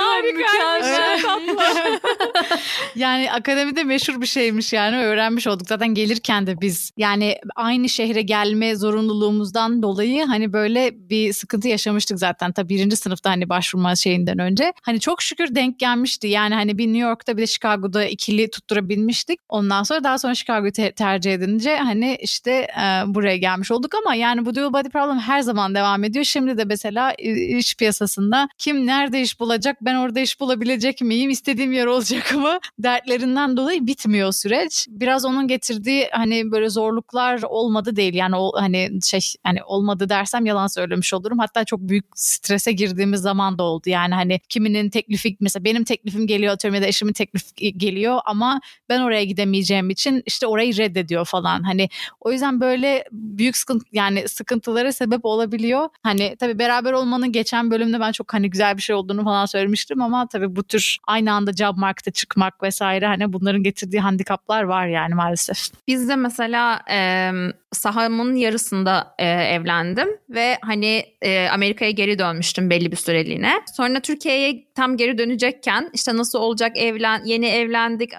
Evet. 0.84 2.02
yani 2.96 3.32
akademide 3.32 3.84
meşhur 3.84 4.20
bir 4.20 4.26
şeymiş 4.26 4.72
yani 4.72 4.96
öğrenmiş 4.96 5.46
olduk. 5.46 5.68
Zaten 5.68 5.88
gelirken 5.88 6.46
de 6.46 6.60
biz 6.60 6.90
yani 6.96 7.36
aynı 7.56 7.88
şehre 7.88 8.22
gelme 8.22 8.76
zorunluluğumuzdan 8.76 9.82
dolayı 9.82 10.24
hani 10.24 10.52
böyle 10.52 10.90
bir 10.94 11.32
sıkıntı 11.32 11.68
yaşamıştık 11.68 12.18
zaten. 12.18 12.52
Tabii 12.52 12.68
birinci 12.68 12.96
sınıfta 12.96 13.30
hani 13.30 13.48
başvurma 13.48 13.96
şeyinden 13.96 14.38
önce. 14.38 14.72
Hani 14.82 15.00
çok 15.00 15.22
şükür 15.22 15.54
denk 15.54 15.78
gelmişti. 15.78 16.28
Yani 16.28 16.54
hani 16.54 16.78
bir 16.78 16.86
New 16.86 17.08
York'ta 17.08 17.36
bir 17.36 17.42
de 17.42 17.46
Chicago'da 17.46 18.04
ikili 18.04 18.50
tutturabilmiştik. 18.50 19.40
Ondan 19.48 19.82
sonra 19.82 20.04
daha 20.04 20.18
sonra 20.18 20.34
Chicago'yu 20.34 20.72
te- 20.72 20.92
tercih 20.92 21.34
edince 21.34 21.76
hani 21.76 22.18
işte 22.20 22.50
e, 22.52 23.02
buraya 23.06 23.36
gelmiş 23.36 23.70
olduk 23.70 23.94
ama 23.94 24.14
yani 24.14 24.46
bu 24.46 24.54
dual 24.54 24.72
body 24.72 24.88
problem 24.88 25.18
her 25.18 25.40
zaman 25.40 25.74
devam 25.74 25.95
ediyor. 26.04 26.24
Şimdi 26.24 26.58
de 26.58 26.64
mesela 26.64 27.14
e, 27.18 27.32
iş 27.32 27.76
piyasasında 27.76 28.48
kim 28.58 28.86
nerede 28.86 29.20
iş 29.20 29.40
bulacak 29.40 29.76
ben 29.80 29.94
orada 29.94 30.20
iş 30.20 30.40
bulabilecek 30.40 31.00
miyim 31.00 31.30
istediğim 31.30 31.72
yer 31.72 31.86
olacak 31.86 32.34
mı 32.34 32.58
dertlerinden 32.78 33.56
dolayı 33.56 33.86
bitmiyor 33.86 34.32
süreç. 34.32 34.86
Biraz 34.90 35.24
onun 35.24 35.48
getirdiği 35.48 36.08
hani 36.12 36.50
böyle 36.50 36.70
zorluklar 36.70 37.42
olmadı 37.42 37.96
değil 37.96 38.14
yani 38.14 38.36
o 38.36 38.52
hani 38.60 38.90
şey 39.04 39.20
hani 39.42 39.64
olmadı 39.64 40.08
dersem 40.08 40.46
yalan 40.46 40.66
söylemiş 40.66 41.14
olurum. 41.14 41.38
Hatta 41.38 41.64
çok 41.64 41.80
büyük 41.80 42.04
strese 42.14 42.72
girdiğimiz 42.72 43.20
zaman 43.20 43.58
da 43.58 43.62
oldu. 43.62 43.90
Yani 43.90 44.14
hani 44.14 44.40
kiminin 44.48 44.90
teklifi 44.90 45.36
mesela 45.40 45.64
benim 45.64 45.84
teklifim 45.84 46.26
geliyor 46.26 46.52
atıyorum 46.52 46.74
ya 46.74 46.82
da 46.82 46.86
eşimin 46.86 47.12
teklifi 47.12 47.78
geliyor 47.78 48.20
ama 48.24 48.60
ben 48.88 49.00
oraya 49.00 49.24
gidemeyeceğim 49.24 49.90
için 49.90 50.22
işte 50.26 50.46
orayı 50.46 50.76
reddediyor 50.76 51.24
falan. 51.24 51.62
Hani 51.62 51.88
o 52.20 52.32
yüzden 52.32 52.60
böyle 52.60 53.04
büyük 53.12 53.56
sıkıntı 53.56 53.84
yani 53.92 54.28
sıkıntılara 54.28 54.92
sebep 54.92 55.24
olabiliyor. 55.24 55.85
Hani 56.02 56.36
tabii 56.36 56.58
beraber 56.58 56.92
olmanın 56.92 57.32
geçen 57.32 57.70
bölümde 57.70 58.00
ben 58.00 58.12
çok 58.12 58.34
hani 58.34 58.50
güzel 58.50 58.76
bir 58.76 58.82
şey 58.82 58.96
olduğunu 58.96 59.24
falan 59.24 59.46
söylemiştim 59.46 60.02
ama 60.02 60.26
tabii 60.26 60.56
bu 60.56 60.62
tür 60.62 60.98
aynı 61.06 61.32
anda 61.32 61.52
job 61.52 61.76
market'e 61.76 62.10
çıkmak 62.10 62.62
vesaire 62.62 63.06
hani 63.06 63.32
bunların 63.32 63.62
getirdiği 63.62 64.00
handikaplar 64.00 64.62
var 64.62 64.86
yani 64.86 65.14
maalesef. 65.14 65.58
Biz 65.88 66.08
de 66.08 66.16
mesela 66.16 66.80
e, 66.90 67.30
sahamın 67.76 68.34
yarısında 68.34 69.14
e, 69.18 69.26
evlendim 69.26 70.08
ve 70.30 70.58
hani 70.62 71.04
e, 71.22 71.48
Amerika'ya 71.48 71.90
geri 71.90 72.18
dönmüştüm 72.18 72.70
belli 72.70 72.92
bir 72.92 72.96
süreliğine. 72.96 73.52
Sonra 73.76 74.00
Türkiye'ye 74.00 74.66
tam 74.74 74.96
geri 74.96 75.18
dönecekken 75.18 75.90
işte 75.92 76.16
nasıl 76.16 76.38
olacak 76.38 76.76
evlen 76.76 77.22
yeni 77.24 77.46
evlendik 77.46 78.12
e, 78.12 78.16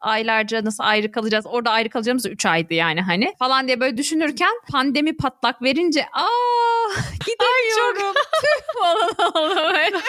aylarca 0.00 0.64
nasıl 0.64 0.84
ayrı 0.84 1.12
kalacağız 1.12 1.46
orada 1.48 1.70
ayrı 1.70 1.88
kalacağımız 1.88 2.26
3 2.26 2.46
aydı 2.46 2.74
yani 2.74 3.00
hani 3.00 3.34
falan 3.38 3.66
diye 3.66 3.80
böyle 3.80 3.96
düşünürken 3.96 4.52
pandemi 4.72 5.16
patlak 5.16 5.62
verince 5.62 6.02
aa 6.12 6.88
gidemiyorum 7.26 8.14
tüh 8.40 8.80
falan 8.80 9.32
oldu 9.34 9.74
böyle. 9.74 10.00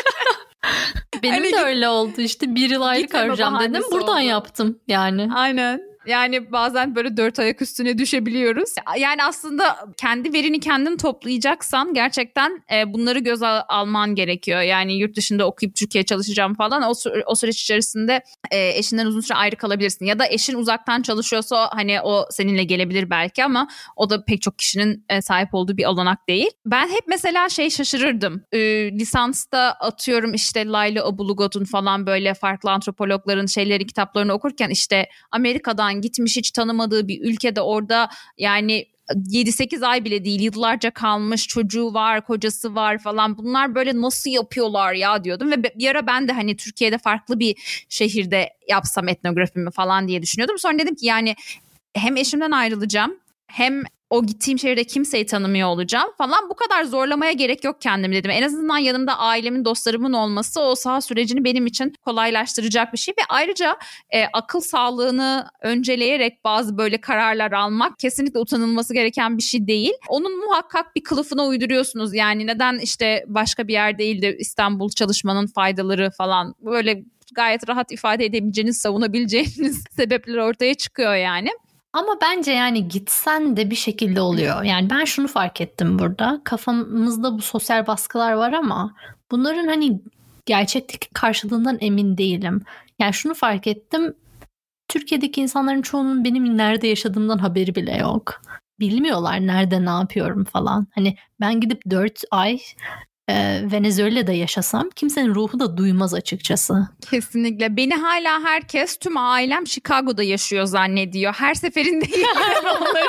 Benim 1.23 1.33
Hani 1.33 1.53
de 1.53 1.57
öyle 1.57 1.89
oldu 1.89 2.21
işte 2.21 2.55
bir 2.55 2.69
yıl 2.69 2.81
ayrı 2.81 3.07
kalacağım 3.07 3.59
dedim. 3.59 3.83
Buradan 3.91 4.17
oldu. 4.17 4.25
yaptım 4.25 4.79
yani. 4.87 5.29
Aynen. 5.35 5.96
Yani 6.07 6.51
bazen 6.51 6.95
böyle 6.95 7.17
dört 7.17 7.39
ayak 7.39 7.61
üstüne 7.61 7.97
düşebiliyoruz. 7.97 8.69
Yani 8.99 9.23
aslında 9.23 9.77
kendi 9.97 10.33
verini 10.33 10.59
kendin 10.59 10.97
toplayacaksan 10.97 11.93
gerçekten 11.93 12.63
e, 12.73 12.93
bunları 12.93 13.19
göz 13.19 13.43
al- 13.43 13.63
alman 13.67 14.15
gerekiyor. 14.15 14.61
Yani 14.61 14.93
yurt 14.93 15.15
dışında 15.15 15.47
okuyup 15.47 15.75
Türkiye 15.75 16.03
çalışacağım 16.03 16.55
falan 16.55 16.81
o, 16.81 16.91
sü- 16.91 17.23
o 17.25 17.35
süreç 17.35 17.61
içerisinde 17.61 18.21
e, 18.51 18.69
eşinden 18.69 19.05
uzun 19.05 19.21
süre 19.21 19.37
ayrı 19.37 19.55
kalabilirsin. 19.55 20.05
Ya 20.05 20.19
da 20.19 20.27
eşin 20.27 20.55
uzaktan 20.55 21.01
çalışıyorsa 21.01 21.69
hani 21.73 22.01
o 22.01 22.25
seninle 22.31 22.63
gelebilir 22.63 23.09
belki 23.09 23.43
ama 23.43 23.67
o 23.95 24.09
da 24.09 24.25
pek 24.25 24.41
çok 24.41 24.59
kişinin 24.59 25.05
e, 25.09 25.21
sahip 25.21 25.53
olduğu 25.53 25.77
bir 25.77 25.85
olanak 25.85 26.29
değil. 26.29 26.51
Ben 26.65 26.87
hep 26.87 27.07
mesela 27.07 27.49
şey 27.49 27.69
şaşırırdım. 27.69 28.43
E, 28.51 28.59
lisansta 28.91 29.59
atıyorum 29.59 30.33
işte 30.33 30.67
Layla 30.67 31.05
Abulugot'un 31.07 31.63
falan 31.65 32.05
böyle 32.05 32.33
farklı 32.33 32.71
antropologların 32.71 33.45
şeyleri 33.45 33.85
kitaplarını 33.87 34.33
okurken 34.33 34.69
işte 34.69 35.09
Amerika'dan 35.31 35.96
gitmiş 36.01 36.37
hiç 36.37 36.51
tanımadığı 36.51 37.07
bir 37.07 37.21
ülkede 37.21 37.61
orada 37.61 38.09
yani 38.37 38.85
7-8 39.09 39.85
ay 39.85 40.05
bile 40.05 40.25
değil 40.25 40.41
yıllarca 40.41 40.91
kalmış 40.91 41.47
çocuğu 41.47 41.93
var 41.93 42.25
kocası 42.25 42.75
var 42.75 42.97
falan 42.97 43.37
bunlar 43.37 43.75
böyle 43.75 44.01
nasıl 44.01 44.29
yapıyorlar 44.29 44.93
ya 44.93 45.23
diyordum 45.23 45.51
ve 45.51 45.63
bir 45.63 45.87
ara 45.89 46.07
ben 46.07 46.27
de 46.27 46.31
hani 46.31 46.55
Türkiye'de 46.55 46.97
farklı 46.97 47.39
bir 47.39 47.85
şehirde 47.89 48.49
yapsam 48.69 49.07
etnografimi 49.07 49.71
falan 49.71 50.07
diye 50.07 50.21
düşünüyordum. 50.21 50.59
Sonra 50.59 50.79
dedim 50.79 50.95
ki 50.95 51.05
yani 51.05 51.35
hem 51.93 52.17
eşimden 52.17 52.51
ayrılacağım 52.51 53.19
hem 53.47 53.83
o 54.09 54.25
gittiğim 54.25 54.59
şehirde 54.59 54.83
kimseyi 54.83 55.25
tanımıyor 55.25 55.67
olacağım 55.67 56.09
falan 56.17 56.49
bu 56.49 56.55
kadar 56.55 56.83
zorlamaya 56.83 57.31
gerek 57.31 57.63
yok 57.63 57.81
kendimi 57.81 58.15
dedim. 58.15 58.31
En 58.31 58.41
azından 58.41 58.77
yanımda 58.77 59.17
ailemin 59.17 59.65
dostlarımın 59.65 60.13
olması 60.13 60.61
o 60.61 60.75
saha 60.75 61.01
sürecini 61.01 61.43
benim 61.43 61.65
için 61.65 61.93
kolaylaştıracak 62.01 62.93
bir 62.93 62.97
şey 62.97 63.13
ve 63.19 63.23
ayrıca 63.29 63.77
e, 64.13 64.25
akıl 64.33 64.59
sağlığını 64.59 65.47
önceleyerek 65.61 66.43
bazı 66.43 66.77
böyle 66.77 67.01
kararlar 67.01 67.51
almak 67.51 67.99
kesinlikle 67.99 68.39
utanılması 68.39 68.93
gereken 68.93 69.37
bir 69.37 69.43
şey 69.43 69.67
değil. 69.67 69.93
Onun 70.07 70.45
muhakkak 70.45 70.95
bir 70.95 71.03
kılıfına 71.03 71.45
uyduruyorsunuz 71.45 72.13
yani 72.13 72.47
neden 72.47 72.79
işte 72.79 73.23
başka 73.27 73.67
bir 73.67 73.73
yer 73.73 73.97
değil 73.97 74.21
de 74.21 74.37
İstanbul 74.37 74.89
çalışmanın 74.89 75.47
faydaları 75.47 76.11
falan 76.11 76.55
böyle 76.61 77.03
gayet 77.33 77.69
rahat 77.69 77.91
ifade 77.91 78.25
edebileceğiniz, 78.25 78.77
savunabileceğiniz 78.77 79.83
sebepler 79.91 80.37
ortaya 80.37 80.73
çıkıyor 80.73 81.15
yani. 81.15 81.49
Ama 81.97 82.17
bence 82.21 82.51
yani 82.51 82.87
gitsen 82.87 83.57
de 83.57 83.69
bir 83.69 83.75
şekilde 83.75 84.21
oluyor. 84.21 84.63
Yani 84.63 84.89
ben 84.89 85.05
şunu 85.05 85.27
fark 85.27 85.61
ettim 85.61 85.99
burada. 85.99 86.41
Kafamızda 86.43 87.37
bu 87.37 87.41
sosyal 87.41 87.87
baskılar 87.87 88.33
var 88.33 88.53
ama 88.53 88.95
bunların 89.31 89.67
hani 89.67 90.01
gerçekteki 90.45 91.09
karşılığından 91.13 91.77
emin 91.81 92.17
değilim. 92.17 92.61
Yani 92.99 93.13
şunu 93.13 93.33
fark 93.33 93.67
ettim. 93.67 94.13
Türkiye'deki 94.87 95.41
insanların 95.41 95.81
çoğunun 95.81 96.23
benim 96.23 96.57
nerede 96.57 96.87
yaşadığımdan 96.87 97.37
haberi 97.37 97.75
bile 97.75 97.97
yok. 97.97 98.41
Bilmiyorlar 98.79 99.47
nerede 99.47 99.85
ne 99.85 99.89
yapıyorum 99.89 100.43
falan. 100.43 100.87
Hani 100.95 101.17
ben 101.39 101.59
gidip 101.59 101.81
4 101.89 102.23
ay 102.31 102.59
e, 103.29 103.61
Venezuela'da 103.71 104.31
yaşasam 104.31 104.89
kimsenin 104.95 105.35
ruhu 105.35 105.59
da 105.59 105.77
duymaz 105.77 106.13
açıkçası. 106.13 106.87
Kesinlikle. 107.11 107.77
Beni 107.77 107.93
hala 107.95 108.43
herkes 108.43 108.97
tüm 108.97 109.17
ailem 109.17 109.67
Chicago'da 109.67 110.23
yaşıyor 110.23 110.65
zannediyor. 110.65 111.33
Her 111.33 111.53
seferinde 111.53 112.05
onları. 112.63 113.07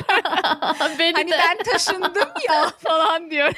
Beni 0.99 1.13
hani 1.13 1.31
de. 1.31 1.39
ben 1.39 1.73
taşındım 1.73 2.29
ya 2.49 2.71
falan 2.79 3.31
diyorum. 3.31 3.55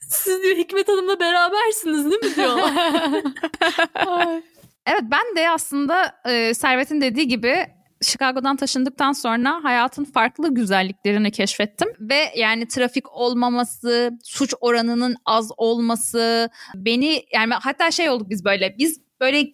Siz 0.00 0.42
diyor 0.42 0.56
Hikmet 0.56 0.88
Hanım'la 0.88 1.20
berabersiniz 1.20 2.10
değil 2.10 2.24
mi 2.24 2.36
diyorlar. 2.36 2.72
Evet 4.86 5.02
ben 5.02 5.36
de 5.36 5.50
aslında 5.50 6.14
e, 6.26 6.54
Servet'in 6.54 7.00
dediği 7.00 7.28
gibi 7.28 7.66
Chicago'dan 8.02 8.56
taşındıktan 8.56 9.12
sonra 9.12 9.60
hayatın 9.62 10.04
farklı 10.04 10.54
güzelliklerini 10.54 11.30
keşfettim 11.30 11.88
ve 12.00 12.32
yani 12.36 12.68
trafik 12.68 13.12
olmaması, 13.12 14.10
suç 14.24 14.54
oranının 14.60 15.16
az 15.24 15.50
olması 15.56 16.50
beni 16.74 17.24
yani 17.32 17.54
hatta 17.54 17.90
şey 17.90 18.10
olduk 18.10 18.30
biz 18.30 18.44
böyle 18.44 18.78
biz 18.78 19.00
böyle 19.20 19.52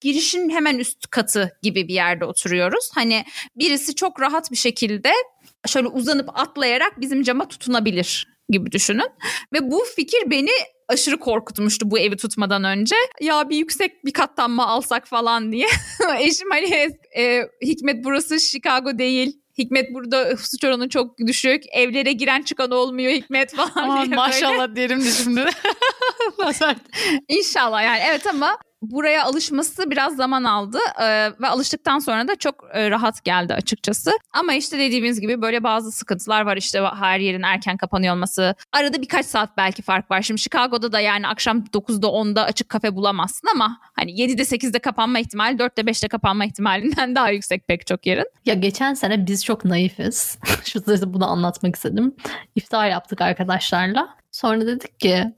girişin 0.00 0.50
hemen 0.50 0.78
üst 0.78 1.10
katı 1.10 1.58
gibi 1.62 1.88
bir 1.88 1.94
yerde 1.94 2.24
oturuyoruz. 2.24 2.90
Hani 2.94 3.24
birisi 3.56 3.94
çok 3.94 4.20
rahat 4.20 4.50
bir 4.50 4.56
şekilde 4.56 5.12
şöyle 5.66 5.88
uzanıp 5.88 6.40
atlayarak 6.40 7.00
bizim 7.00 7.22
cama 7.22 7.48
tutunabilir 7.48 8.37
gibi 8.48 8.72
düşünün. 8.72 9.08
Ve 9.52 9.70
bu 9.70 9.84
fikir 9.96 10.30
beni 10.30 10.50
aşırı 10.88 11.18
korkutmuştu 11.18 11.90
bu 11.90 11.98
evi 11.98 12.16
tutmadan 12.16 12.64
önce. 12.64 12.96
Ya 13.20 13.50
bir 13.50 13.56
yüksek 13.56 14.04
bir 14.04 14.12
kattan 14.12 14.50
mı 14.50 14.66
alsak 14.66 15.08
falan 15.08 15.52
diye. 15.52 15.66
Eşim 16.18 16.50
hani 16.50 16.88
e, 17.16 17.42
Hikmet 17.62 18.04
burası 18.04 18.40
Chicago 18.40 18.98
değil. 18.98 19.40
Hikmet 19.58 19.94
burada 19.94 20.36
suç 20.36 20.64
oranı 20.64 20.88
çok 20.88 21.18
düşük. 21.26 21.62
Evlere 21.72 22.12
giren 22.12 22.42
çıkan 22.42 22.70
olmuyor 22.70 23.12
Hikmet 23.12 23.54
falan 23.56 23.72
Aman 23.74 24.06
diye 24.06 24.16
maşallah 24.16 24.68
böyle. 24.68 24.76
derim 24.76 25.00
de 25.00 25.10
şimdi. 25.10 25.44
İnşallah 27.28 27.82
yani 27.82 28.00
evet 28.08 28.26
ama 28.26 28.58
buraya 28.82 29.24
alışması 29.24 29.90
biraz 29.90 30.16
zaman 30.16 30.44
aldı 30.44 30.78
ee, 31.02 31.30
ve 31.40 31.48
alıştıktan 31.48 31.98
sonra 31.98 32.28
da 32.28 32.36
çok 32.36 32.64
e, 32.72 32.90
rahat 32.90 33.24
geldi 33.24 33.54
açıkçası. 33.54 34.10
Ama 34.32 34.54
işte 34.54 34.78
dediğimiz 34.78 35.20
gibi 35.20 35.42
böyle 35.42 35.62
bazı 35.62 35.92
sıkıntılar 35.92 36.42
var 36.42 36.56
işte 36.56 36.80
her 36.98 37.18
yerin 37.18 37.42
erken 37.42 37.76
kapanıyor 37.76 38.14
olması. 38.14 38.54
Arada 38.72 39.02
birkaç 39.02 39.26
saat 39.26 39.56
belki 39.56 39.82
fark 39.82 40.10
var. 40.10 40.22
Şimdi 40.22 40.40
Chicago'da 40.40 40.92
da 40.92 41.00
yani 41.00 41.28
akşam 41.28 41.58
9'da 41.58 42.06
10'da 42.06 42.44
açık 42.44 42.68
kafe 42.68 42.94
bulamazsın 42.94 43.48
ama 43.54 43.78
hani 43.92 44.10
7'de 44.10 44.42
8'de 44.42 44.78
kapanma 44.78 45.18
ihtimali 45.18 45.56
4'te 45.56 45.82
5'te 45.82 46.08
kapanma 46.08 46.44
ihtimalinden 46.44 47.14
daha 47.14 47.30
yüksek 47.30 47.68
pek 47.68 47.86
çok 47.86 48.06
yerin. 48.06 48.26
ya 48.46 48.54
geçen 48.54 48.94
sene 48.94 49.26
biz 49.26 49.44
çok 49.44 49.64
naifiz. 49.64 50.38
Şu 50.64 50.82
bunu 51.14 51.30
anlatmak 51.30 51.76
istedim. 51.76 52.16
İftar 52.54 52.88
yaptık 52.88 53.20
arkadaşlarla. 53.20 54.08
Sonra 54.32 54.66
dedik 54.66 55.00
ki 55.00 55.32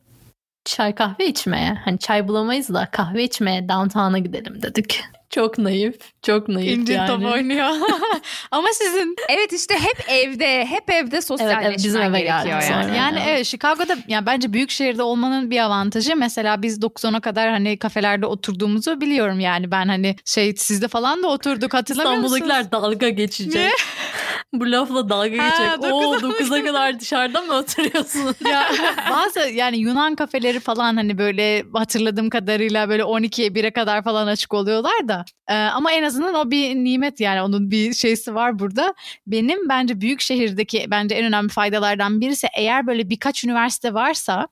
çay 0.65 0.95
kahve 0.95 1.27
içmeye. 1.27 1.75
Hani 1.85 1.99
çay 1.99 2.29
bulamayız 2.29 2.75
da 2.75 2.89
kahve 2.93 3.25
içmeye 3.25 3.69
downtown'a 3.69 4.19
gidelim 4.19 4.63
dedik. 4.63 5.05
Çok 5.31 5.59
naif. 5.59 5.95
Çok 6.23 6.49
naif 6.49 6.79
İncin 6.79 6.95
yani. 6.95 7.07
top 7.07 7.33
oynuyor. 7.33 7.69
Ama 8.51 8.69
sizin 8.73 9.17
Evet 9.29 9.53
işte 9.53 9.75
hep 9.75 10.05
evde, 10.09 10.67
hep 10.67 10.91
evde 10.91 11.21
sosyalleşmen 11.23 11.63
Evet, 11.63 11.71
evet, 11.71 11.85
bizim 11.85 12.03
eve 12.03 12.21
gerekiyor 12.21 12.63
yani. 12.63 12.85
sonra. 12.85 12.97
Yani 12.97 13.19
Evet. 13.29 13.47
Chicago'da 13.47 13.97
yani 14.09 14.27
bence 14.27 14.53
büyük 14.53 14.71
şehirde 14.71 15.03
olmanın 15.03 15.51
bir 15.51 15.59
avantajı 15.59 16.17
mesela 16.17 16.63
biz 16.63 16.79
9-10'a 16.79 17.21
kadar 17.21 17.51
hani 17.51 17.79
kafelerde 17.79 18.27
oturduğumuzu 18.27 19.01
biliyorum 19.01 19.41
yani 19.41 19.71
ben 19.71 19.89
hani 19.89 20.17
şey 20.25 20.57
sizde 20.57 20.89
falan 20.89 21.23
da 21.23 21.29
oturduk 21.29 21.75
hatırlamıyor 21.75 22.17
musunuz? 22.17 22.33
İstanbul'dakiler 22.37 22.73
dalga 22.73 23.09
geçecek. 23.09 23.73
Bu 24.53 24.71
lafla 24.71 25.09
dalga 25.09 25.43
Ha, 25.45 25.49
geçecek. 25.49 25.93
Oo 25.93 26.03
dokuza- 26.15 26.27
9'a 26.29 26.65
kadar 26.65 27.01
dışarıda 27.01 27.41
mı 27.43 27.53
oturuyorsun? 27.55 28.35
ya 28.51 28.69
bazı 29.11 29.41
yani 29.49 29.79
Yunan 29.79 30.15
kafeleri 30.15 30.61
falan 30.61 30.97
hani 30.97 31.19
böyle 31.19 31.65
hatırladığım 31.75 32.31
kadarıyla 32.31 32.89
böyle 32.89 33.03
12'ye 33.03 33.49
1'e 33.49 33.71
kadar 33.71 34.03
falan 34.05 34.27
açık 34.27 34.55
oluyorlar 34.55 35.09
da 35.09 35.25
Ee, 35.49 35.55
ama 35.55 35.93
en 35.93 36.03
azından 36.03 36.35
o 36.35 36.51
bir 36.51 36.75
nimet 36.75 37.21
yani 37.21 37.43
onun 37.43 37.71
bir 37.71 37.95
şeysi 37.95 38.35
var 38.35 38.59
burada. 38.59 38.95
Benim 39.27 39.69
bence 39.69 40.01
büyük 40.01 40.21
şehirdeki 40.21 40.87
bence 40.91 41.15
en 41.15 41.25
önemli 41.25 41.49
faydalardan 41.49 42.21
birisi 42.21 42.47
eğer 42.57 42.87
böyle 42.87 43.11
birkaç 43.11 43.45
üniversite 43.45 43.95
varsa 43.95 44.49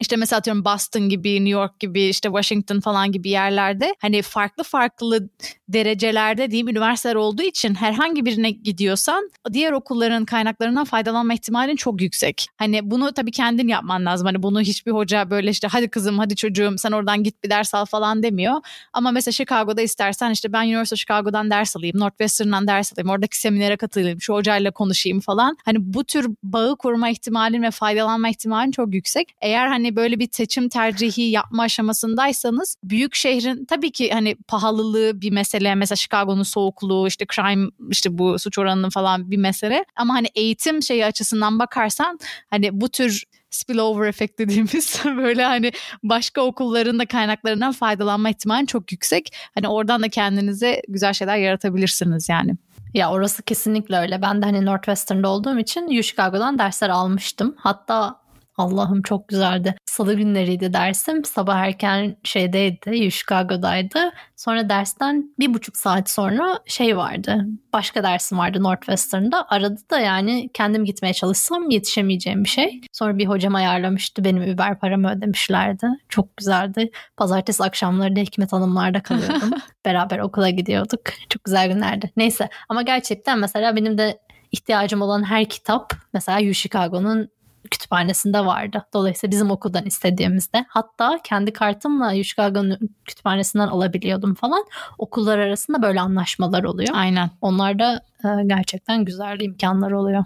işte 0.00 0.16
mesela 0.16 0.38
atıyorum 0.38 0.64
Boston 0.64 1.08
gibi, 1.08 1.34
New 1.34 1.50
York 1.50 1.80
gibi, 1.80 2.02
işte 2.02 2.28
Washington 2.28 2.80
falan 2.80 3.12
gibi 3.12 3.28
yerlerde 3.28 3.94
hani 3.98 4.22
farklı 4.22 4.64
farklı 4.64 5.28
derecelerde 5.68 6.50
diyeyim 6.50 6.68
üniversiteler 6.68 7.14
olduğu 7.14 7.42
için 7.42 7.74
herhangi 7.74 8.24
birine 8.24 8.50
gidiyorsan 8.50 9.30
diğer 9.52 9.72
okulların 9.72 10.24
kaynaklarından 10.24 10.84
faydalanma 10.84 11.34
ihtimalin 11.34 11.76
çok 11.76 12.00
yüksek. 12.00 12.46
Hani 12.56 12.90
bunu 12.90 13.12
tabii 13.12 13.30
kendin 13.30 13.68
yapman 13.68 14.06
lazım. 14.06 14.26
Hani 14.26 14.42
bunu 14.42 14.60
hiçbir 14.60 14.92
hoca 14.92 15.30
böyle 15.30 15.50
işte 15.50 15.68
hadi 15.68 15.88
kızım 15.88 16.18
hadi 16.18 16.36
çocuğum 16.36 16.74
sen 16.78 16.92
oradan 16.92 17.22
git 17.22 17.44
bir 17.44 17.50
ders 17.50 17.74
al 17.74 17.84
falan 17.84 18.22
demiyor. 18.22 18.54
Ama 18.92 19.10
mesela 19.10 19.32
Chicago'da 19.32 19.82
istersen 19.82 20.30
işte 20.30 20.52
ben 20.52 20.64
University 20.64 20.94
of 20.94 20.98
Chicago'dan 20.98 21.50
ders 21.50 21.76
alayım, 21.76 21.98
Northwestern'dan 21.98 22.66
ders 22.68 22.92
alayım, 22.92 23.10
oradaki 23.10 23.38
seminere 23.38 23.76
katılayım, 23.76 24.20
şu 24.20 24.34
hocayla 24.34 24.70
konuşayım 24.70 25.20
falan. 25.20 25.56
Hani 25.64 25.76
bu 25.80 26.04
tür 26.04 26.26
bağı 26.42 26.76
kurma 26.76 27.08
ihtimalin 27.08 27.62
ve 27.62 27.70
faydalanma 27.70 28.28
ihtimalin 28.28 28.70
çok 28.70 28.94
yüksek. 28.94 29.34
Eğer 29.40 29.66
hani 29.66 29.89
böyle 29.96 30.18
bir 30.18 30.28
seçim 30.32 30.68
tercihi 30.68 31.22
yapma 31.22 31.62
aşamasındaysanız 31.62 32.76
büyük 32.84 33.14
şehrin 33.14 33.64
tabii 33.64 33.92
ki 33.92 34.10
hani 34.10 34.36
pahalılığı 34.48 35.20
bir 35.20 35.30
mesele. 35.32 35.74
Mesela 35.74 35.96
Chicago'nun 35.96 36.42
soğukluğu, 36.42 37.06
işte 37.08 37.26
crime, 37.34 37.70
işte 37.90 38.18
bu 38.18 38.38
suç 38.38 38.58
oranının 38.58 38.90
falan 38.90 39.30
bir 39.30 39.36
mesele. 39.36 39.84
Ama 39.96 40.14
hani 40.14 40.26
eğitim 40.34 40.82
şeyi 40.82 41.06
açısından 41.06 41.58
bakarsan 41.58 42.18
hani 42.50 42.80
bu 42.80 42.88
tür 42.88 43.24
spillover 43.50 44.08
efekt 44.08 44.38
dediğimiz 44.38 45.00
böyle 45.04 45.44
hani 45.44 45.72
başka 46.02 46.40
okulların 46.40 46.98
da 46.98 47.06
kaynaklarından 47.06 47.72
faydalanma 47.72 48.30
ihtimali 48.30 48.66
çok 48.66 48.92
yüksek. 48.92 49.36
Hani 49.54 49.68
oradan 49.68 50.02
da 50.02 50.08
kendinize 50.08 50.82
güzel 50.88 51.12
şeyler 51.12 51.36
yaratabilirsiniz 51.36 52.28
yani. 52.28 52.56
Ya 52.94 53.10
orası 53.10 53.42
kesinlikle 53.42 53.96
öyle. 53.96 54.22
Ben 54.22 54.42
de 54.42 54.46
hani 54.46 54.64
Northwestern'da 54.64 55.28
olduğum 55.28 55.58
için 55.58 55.98
U 55.98 56.02
Chicago'dan 56.02 56.58
dersler 56.58 56.88
almıştım. 56.88 57.54
Hatta 57.58 58.19
Allah'ım 58.60 59.02
çok 59.02 59.28
güzeldi. 59.28 59.74
Salı 59.86 60.14
günleriydi 60.14 60.72
dersim. 60.72 61.24
Sabah 61.24 61.56
erken 61.56 62.16
şeydeydi, 62.24 63.10
Chicago'daydı. 63.10 64.10
Sonra 64.36 64.68
dersten 64.68 65.34
bir 65.38 65.54
buçuk 65.54 65.76
saat 65.76 66.10
sonra 66.10 66.58
şey 66.66 66.96
vardı. 66.96 67.46
Başka 67.72 68.02
dersim 68.02 68.38
vardı 68.38 68.62
Northwestern'da. 68.62 69.46
Aradı 69.48 69.80
da 69.90 70.00
yani 70.00 70.50
kendim 70.54 70.84
gitmeye 70.84 71.14
çalışsam 71.14 71.70
yetişemeyeceğim 71.70 72.44
bir 72.44 72.48
şey. 72.48 72.80
Sonra 72.92 73.18
bir 73.18 73.26
hocam 73.26 73.54
ayarlamıştı. 73.54 74.24
Benim 74.24 74.54
Uber 74.54 74.78
paramı 74.78 75.10
ödemişlerdi. 75.10 75.86
Çok 76.08 76.36
güzeldi. 76.36 76.90
Pazartesi 77.16 77.64
akşamları 77.64 78.16
da 78.16 78.20
Hikmet 78.20 78.52
Hanımlar'da 78.52 79.02
kalıyordum. 79.02 79.50
Beraber 79.84 80.18
okula 80.18 80.50
gidiyorduk. 80.50 81.00
Çok 81.28 81.44
güzel 81.44 81.68
günlerdi. 81.68 82.10
Neyse 82.16 82.48
ama 82.68 82.82
gerçekten 82.82 83.38
mesela 83.38 83.76
benim 83.76 83.98
de 83.98 84.18
ihtiyacım 84.52 85.02
olan 85.02 85.22
her 85.24 85.48
kitap 85.48 85.94
mesela 86.12 86.50
U 86.50 86.54
Chicago'nun 86.54 87.28
kütüphanesinde 87.70 88.46
vardı. 88.46 88.86
Dolayısıyla 88.94 89.30
bizim 89.32 89.50
okuldan 89.50 89.86
istediğimizde 89.86 90.64
hatta 90.68 91.20
kendi 91.24 91.52
kartımla 91.52 92.24
Chicago'nun 92.24 92.78
kütüphanesinden 93.04 93.68
alabiliyordum 93.68 94.34
falan. 94.34 94.64
Okullar 94.98 95.38
arasında 95.38 95.82
böyle 95.82 96.00
anlaşmalar 96.00 96.64
oluyor. 96.64 96.90
Aynen. 96.92 97.30
Onlar 97.40 97.78
da 97.78 98.00
e, 98.24 98.28
gerçekten 98.46 99.04
güzel 99.04 99.40
imkanlar 99.40 99.90
oluyor. 99.90 100.24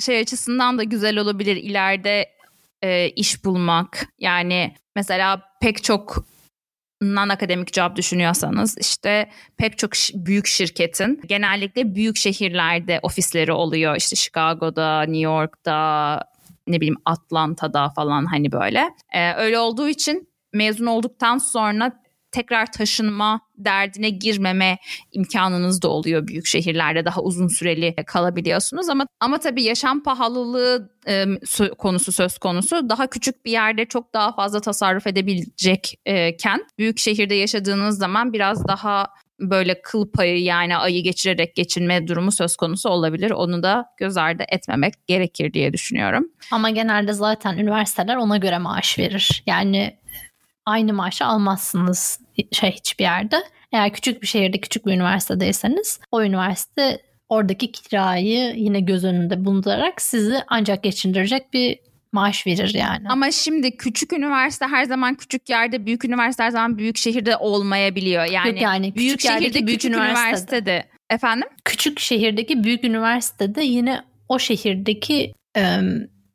şey 0.00 0.20
açısından 0.20 0.78
da 0.78 0.82
güzel 0.82 1.18
olabilir 1.18 1.56
ileride 1.56 2.28
e, 2.82 3.08
iş 3.08 3.44
bulmak. 3.44 4.06
Yani 4.18 4.74
mesela 4.96 5.42
pek 5.60 5.84
çok 5.84 6.24
non 7.02 7.28
akademik 7.28 7.74
job 7.74 7.96
düşünüyorsanız 7.96 8.78
işte 8.78 9.30
pek 9.56 9.78
çok 9.78 9.90
büyük 10.14 10.46
şirketin 10.46 11.20
genellikle 11.26 11.94
büyük 11.94 12.16
şehirlerde 12.16 13.00
ofisleri 13.02 13.52
oluyor. 13.52 13.96
İşte 13.96 14.16
Chicago'da, 14.16 15.02
New 15.02 15.18
York'ta, 15.18 16.20
ne 16.68 16.80
bileyim 16.80 16.96
Atlanta'da 17.04 17.88
falan 17.88 18.26
hani 18.26 18.52
böyle. 18.52 18.84
E, 19.14 19.32
öyle 19.32 19.58
olduğu 19.58 19.88
için 19.88 20.28
mezun 20.52 20.86
olduktan 20.86 21.38
sonra 21.38 21.92
tekrar 22.32 22.72
taşınma 22.72 23.40
derdine 23.56 24.10
girmeme 24.10 24.78
imkanınız 25.12 25.82
da 25.82 25.88
oluyor 25.88 26.26
büyük 26.26 26.46
şehirlerde 26.46 27.04
daha 27.04 27.20
uzun 27.20 27.48
süreli 27.48 27.94
kalabiliyorsunuz 28.06 28.88
ama 28.88 29.06
ama 29.20 29.38
tabii 29.38 29.62
yaşam 29.62 30.02
pahalılığı 30.02 30.92
e, 31.06 31.24
konusu 31.78 32.12
söz 32.12 32.38
konusu 32.38 32.88
daha 32.88 33.06
küçük 33.06 33.44
bir 33.44 33.50
yerde 33.50 33.84
çok 33.84 34.14
daha 34.14 34.32
fazla 34.32 34.60
tasarruf 34.60 35.06
edebilecekken 35.06 36.64
büyük 36.78 36.98
şehirde 36.98 37.34
yaşadığınız 37.34 37.98
zaman 37.98 38.32
biraz 38.32 38.68
daha 38.68 39.06
böyle 39.40 39.82
kıl 39.82 40.10
payı 40.10 40.42
yani 40.42 40.76
ayı 40.76 41.02
geçirerek 41.02 41.56
geçinme 41.56 42.08
durumu 42.08 42.32
söz 42.32 42.56
konusu 42.56 42.88
olabilir. 42.88 43.30
Onu 43.30 43.62
da 43.62 43.86
göz 43.96 44.16
ardı 44.16 44.44
etmemek 44.48 44.94
gerekir 45.06 45.52
diye 45.52 45.72
düşünüyorum. 45.72 46.28
Ama 46.50 46.70
genelde 46.70 47.12
zaten 47.12 47.58
üniversiteler 47.58 48.16
ona 48.16 48.36
göre 48.36 48.58
maaş 48.58 48.98
verir. 48.98 49.42
Yani 49.46 49.98
aynı 50.66 50.92
maaşı 50.92 51.24
almazsınız 51.24 52.20
şey 52.52 52.70
hiçbir 52.70 53.04
yerde. 53.04 53.36
Eğer 53.72 53.92
küçük 53.92 54.22
bir 54.22 54.26
şehirde 54.26 54.60
küçük 54.60 54.86
bir 54.86 54.92
üniversitedeyseniz 54.92 56.00
o 56.12 56.22
üniversite 56.22 57.02
oradaki 57.28 57.72
kirayı 57.72 58.54
yine 58.56 58.80
göz 58.80 59.04
önünde 59.04 59.44
bulundurarak 59.44 60.02
sizi 60.02 60.42
ancak 60.48 60.82
geçindirecek 60.82 61.52
bir 61.52 61.78
maaş 62.12 62.46
verir 62.46 62.74
yani. 62.74 63.08
Ama 63.08 63.30
şimdi 63.30 63.76
küçük 63.76 64.12
üniversite 64.12 64.66
her 64.66 64.84
zaman 64.84 65.14
küçük 65.14 65.48
yerde, 65.48 65.86
büyük 65.86 66.04
üniversite 66.04 66.42
her 66.42 66.50
zaman 66.50 66.78
büyük 66.78 66.96
şehirde 66.96 67.36
olmayabiliyor. 67.36 68.24
Yani, 68.24 68.48
Yok 68.48 68.60
yani 68.60 68.94
büyük 68.94 69.20
şehirde 69.20 69.66
büyük 69.66 69.80
küçük 69.80 69.90
üniversitede. 69.90 70.20
üniversitede. 70.20 70.88
Efendim? 71.10 71.48
Küçük 71.64 72.00
şehirdeki 72.00 72.64
büyük 72.64 72.84
üniversitede 72.84 73.62
yine 73.62 74.00
o 74.28 74.38
şehirdeki 74.38 75.32
e, 75.56 75.78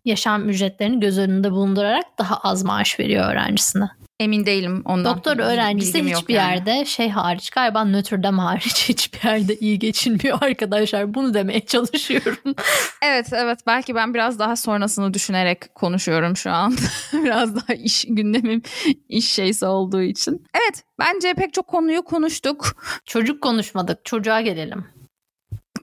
yaşam 0.05 0.49
ücretlerini 0.49 0.99
göz 0.99 1.17
önünde 1.17 1.51
bulundurarak 1.51 2.05
daha 2.19 2.37
az 2.37 2.63
maaş 2.63 2.99
veriyor 2.99 3.31
öğrencisine. 3.31 3.89
Emin 4.19 4.45
değilim 4.45 4.81
ondan. 4.85 5.15
Doktor 5.15 5.37
öğrencisi 5.37 6.03
hiçbir 6.03 6.33
yani. 6.33 6.51
yerde 6.51 6.85
şey 6.85 7.09
hariç 7.09 7.49
galiba 7.49 7.85
Notre 7.85 8.23
Dame 8.23 8.41
hariç 8.41 8.89
hiçbir 8.89 9.29
yerde 9.29 9.55
iyi 9.55 9.79
geçinmiyor 9.79 10.37
arkadaşlar. 10.41 11.13
Bunu 11.13 11.33
demeye 11.33 11.59
çalışıyorum. 11.65 12.37
evet 13.01 13.27
evet 13.33 13.59
belki 13.67 13.95
ben 13.95 14.13
biraz 14.13 14.39
daha 14.39 14.55
sonrasını 14.55 15.13
düşünerek 15.13 15.75
konuşuyorum 15.75 16.37
şu 16.37 16.51
an. 16.51 16.75
biraz 17.13 17.55
daha 17.55 17.73
iş 17.73 18.05
gündemim 18.09 18.61
iş 19.09 19.31
şeysi 19.31 19.65
olduğu 19.65 20.01
için. 20.01 20.45
Evet 20.53 20.83
bence 20.99 21.33
pek 21.33 21.53
çok 21.53 21.67
konuyu 21.67 22.03
konuştuk. 22.03 22.75
Çocuk 23.05 23.41
konuşmadık. 23.41 24.05
Çocuğa 24.05 24.41
gelelim 24.41 24.92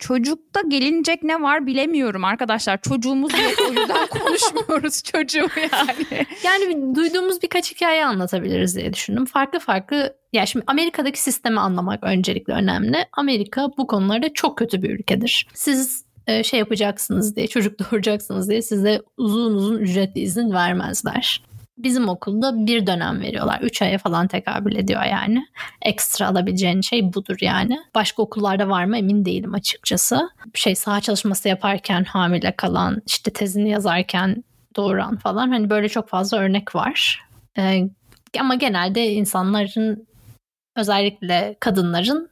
çocukta 0.01 0.61
gelinecek 0.69 1.23
ne 1.23 1.43
var 1.43 1.67
bilemiyorum 1.67 2.25
arkadaşlar. 2.25 2.83
Çocuğumuz 2.83 3.33
yok 3.33 3.55
o 3.69 3.73
yüzden 3.73 4.07
konuşmuyoruz 4.11 5.03
çocuğu 5.03 5.49
yani. 5.57 6.27
Yani 6.45 6.95
duyduğumuz 6.95 7.43
birkaç 7.43 7.75
hikaye 7.75 8.07
anlatabiliriz 8.07 8.77
diye 8.77 8.93
düşündüm. 8.93 9.25
Farklı 9.25 9.59
farklı 9.59 10.17
ya 10.33 10.47
şimdi 10.47 10.65
Amerika'daki 10.69 11.21
sistemi 11.21 11.61
anlamak 11.61 12.05
öncelikle 12.05 12.53
önemli. 12.53 12.97
Amerika 13.13 13.69
bu 13.79 13.87
konularda 13.87 14.33
çok 14.33 14.59
kötü 14.59 14.83
bir 14.83 14.91
ülkedir. 14.91 15.47
Siz 15.55 16.05
e, 16.27 16.43
şey 16.43 16.59
yapacaksınız 16.59 17.37
diye, 17.37 17.47
çocuk 17.47 17.79
doğuracaksınız 17.79 18.49
diye 18.51 18.63
size 18.63 19.03
uzun 19.17 19.55
uzun 19.55 19.79
ücretli 19.79 20.21
izin 20.21 20.53
vermezler. 20.53 21.43
Bizim 21.83 22.09
okulda 22.09 22.67
bir 22.67 22.87
dönem 22.87 23.21
veriyorlar. 23.21 23.61
Üç 23.61 23.83
aya 23.83 23.99
falan 23.99 24.29
tekabül 24.29 24.77
ediyor 24.77 25.03
yani. 25.03 25.47
Ekstra 25.83 26.29
alabileceğin 26.29 26.81
şey 26.81 27.13
budur 27.13 27.37
yani. 27.41 27.79
Başka 27.95 28.23
okullarda 28.23 28.69
var 28.69 28.85
mı 28.85 28.99
emin 28.99 29.25
değilim 29.25 29.55
açıkçası. 29.55 30.31
Şey 30.55 30.75
saha 30.75 31.01
çalışması 31.01 31.49
yaparken 31.49 32.05
hamile 32.05 32.57
kalan, 32.57 33.03
işte 33.07 33.31
tezini 33.31 33.71
yazarken 33.71 34.45
doğuran 34.77 35.17
falan. 35.17 35.49
Hani 35.49 35.71
böyle 35.71 35.89
çok 35.89 36.09
fazla 36.09 36.39
örnek 36.39 36.75
var. 36.75 37.25
Ee, 37.59 37.89
ama 38.41 38.55
genelde 38.55 39.13
insanların 39.13 40.07
özellikle 40.77 41.57
kadınların 41.61 42.30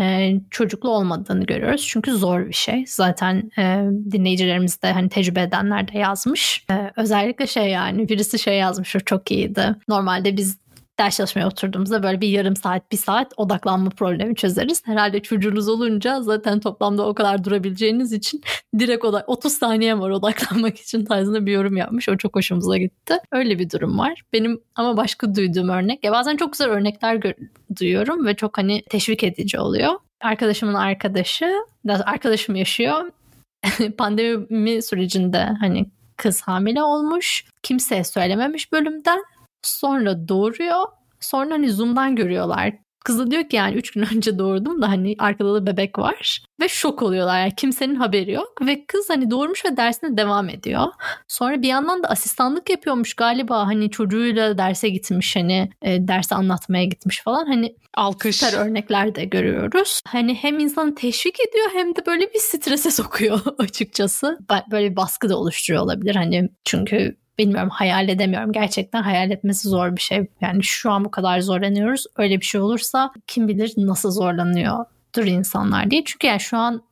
e, 0.00 0.34
çocuklu 0.50 0.90
olmadığını 0.90 1.44
görüyoruz. 1.44 1.86
Çünkü 1.88 2.12
zor 2.12 2.46
bir 2.48 2.52
şey. 2.52 2.84
Zaten 2.86 3.50
e, 3.58 3.84
dinleyicilerimiz 4.12 4.82
de 4.82 4.92
hani 4.92 5.08
tecrübe 5.08 5.42
edenler 5.42 5.88
de 5.88 5.98
yazmış. 5.98 6.64
E, 6.70 6.90
özellikle 6.96 7.46
şey 7.46 7.68
yani 7.70 8.08
birisi 8.08 8.38
şey 8.38 8.58
yazmış 8.58 8.96
o 8.96 9.00
çok 9.00 9.30
iyiydi. 9.30 9.76
Normalde 9.88 10.36
biz 10.36 10.61
ders 10.98 11.16
çalışmaya 11.16 11.46
oturduğumuzda 11.46 12.02
böyle 12.02 12.20
bir 12.20 12.28
yarım 12.28 12.56
saat, 12.56 12.92
bir 12.92 12.96
saat 12.96 13.32
odaklanma 13.36 13.90
problemi 13.90 14.36
çözeriz. 14.36 14.82
Herhalde 14.86 15.22
çocuğunuz 15.22 15.68
olunca 15.68 16.22
zaten 16.22 16.60
toplamda 16.60 17.06
o 17.06 17.14
kadar 17.14 17.44
durabileceğiniz 17.44 18.12
için 18.12 18.40
direkt 18.78 19.04
odak 19.04 19.28
30 19.28 19.52
saniye 19.52 19.98
var 19.98 20.10
odaklanmak 20.10 20.78
için 20.78 21.04
tarzında 21.04 21.46
bir 21.46 21.52
yorum 21.52 21.76
yapmış. 21.76 22.08
O 22.08 22.16
çok 22.16 22.36
hoşumuza 22.36 22.76
gitti. 22.76 23.14
Öyle 23.32 23.58
bir 23.58 23.70
durum 23.70 23.98
var. 23.98 24.22
Benim 24.32 24.60
ama 24.74 24.96
başka 24.96 25.34
duyduğum 25.34 25.68
örnek. 25.68 26.04
Ya 26.04 26.12
bazen 26.12 26.36
çok 26.36 26.52
güzel 26.52 26.68
örnekler 26.68 27.34
duyuyorum 27.80 28.26
ve 28.26 28.36
çok 28.36 28.58
hani 28.58 28.82
teşvik 28.90 29.24
edici 29.24 29.60
oluyor. 29.60 29.92
Arkadaşımın 30.20 30.74
arkadaşı, 30.74 31.52
arkadaşım 31.88 32.54
yaşıyor. 32.54 33.10
Pandemi 33.98 34.82
sürecinde 34.82 35.38
hani 35.60 35.86
kız 36.16 36.42
hamile 36.42 36.82
olmuş. 36.82 37.44
Kimseye 37.62 38.04
söylememiş 38.04 38.72
bölümden 38.72 39.22
Sonra 39.62 40.28
doğuruyor. 40.28 40.84
Sonra 41.20 41.54
hani 41.54 41.70
Zoom'dan 41.70 42.16
görüyorlar. 42.16 42.72
Kız 43.04 43.18
da 43.18 43.30
diyor 43.30 43.48
ki 43.48 43.56
yani 43.56 43.76
3 43.76 43.90
gün 43.90 44.02
önce 44.16 44.38
doğurdum 44.38 44.82
da 44.82 44.88
hani 44.88 45.14
arkada 45.18 45.54
da 45.54 45.66
bebek 45.66 45.98
var. 45.98 46.44
Ve 46.60 46.68
şok 46.68 47.02
oluyorlar 47.02 47.40
yani 47.40 47.54
kimsenin 47.56 47.94
haberi 47.94 48.32
yok. 48.32 48.66
Ve 48.66 48.86
kız 48.86 49.10
hani 49.10 49.30
doğurmuş 49.30 49.64
ve 49.64 49.76
dersine 49.76 50.16
devam 50.16 50.48
ediyor. 50.48 50.86
Sonra 51.28 51.62
bir 51.62 51.68
yandan 51.68 52.02
da 52.02 52.08
asistanlık 52.08 52.70
yapıyormuş 52.70 53.14
galiba 53.14 53.66
hani 53.66 53.90
çocuğuyla 53.90 54.58
derse 54.58 54.88
gitmiş 54.88 55.36
hani 55.36 55.70
e, 55.82 56.08
derse 56.08 56.34
anlatmaya 56.34 56.84
gitmiş 56.84 57.22
falan. 57.22 57.46
Hani 57.46 57.76
alkış 57.94 58.36
süper 58.36 58.66
örnekler 58.66 59.14
de 59.14 59.24
görüyoruz. 59.24 60.00
Hani 60.06 60.34
hem 60.34 60.58
insanı 60.58 60.94
teşvik 60.94 61.36
ediyor 61.40 61.66
hem 61.72 61.96
de 61.96 62.06
böyle 62.06 62.32
bir 62.34 62.38
strese 62.38 62.90
sokuyor 63.02 63.40
açıkçası. 63.58 64.38
Böyle 64.70 64.90
bir 64.90 64.96
baskı 64.96 65.28
da 65.28 65.36
oluşturuyor 65.36 65.82
olabilir 65.82 66.14
hani 66.14 66.48
çünkü 66.64 67.21
bilmiyorum 67.42 67.70
hayal 67.70 68.08
edemiyorum. 68.08 68.52
Gerçekten 68.52 69.02
hayal 69.02 69.30
etmesi 69.30 69.68
zor 69.68 69.96
bir 69.96 70.00
şey. 70.00 70.26
Yani 70.40 70.62
şu 70.62 70.90
an 70.90 71.04
bu 71.04 71.10
kadar 71.10 71.40
zorlanıyoruz. 71.40 72.06
Öyle 72.16 72.40
bir 72.40 72.44
şey 72.44 72.60
olursa 72.60 73.12
kim 73.26 73.48
bilir 73.48 73.72
nasıl 73.76 74.10
zorlanıyordur 74.10 75.24
insanlar 75.24 75.90
diye. 75.90 76.02
Çünkü 76.04 76.26
yani 76.26 76.40
şu 76.40 76.56
an 76.56 76.82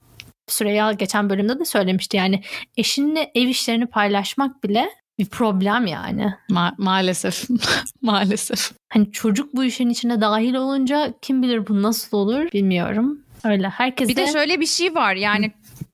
Süreyya 0.48 0.92
geçen 0.92 1.30
bölümde 1.30 1.58
de 1.58 1.64
söylemişti 1.64 2.16
yani 2.16 2.42
eşinle 2.76 3.30
ev 3.34 3.48
işlerini 3.48 3.86
paylaşmak 3.86 4.64
bile 4.64 4.90
bir 5.18 5.26
problem 5.26 5.86
yani. 5.86 6.34
Ma- 6.50 6.74
maalesef. 6.78 7.44
maalesef. 8.02 8.72
Hani 8.92 9.12
çocuk 9.12 9.56
bu 9.56 9.64
işin 9.64 9.88
içine 9.88 10.20
dahil 10.20 10.54
olunca 10.54 11.14
kim 11.22 11.42
bilir 11.42 11.68
bu 11.68 11.82
nasıl 11.82 12.16
olur 12.16 12.52
bilmiyorum. 12.52 13.20
Öyle 13.44 13.68
herkese... 13.68 14.08
Bir 14.08 14.16
de 14.16 14.26
şöyle 14.26 14.60
bir 14.60 14.66
şey 14.66 14.94
var 14.94 15.14
yani 15.14 15.52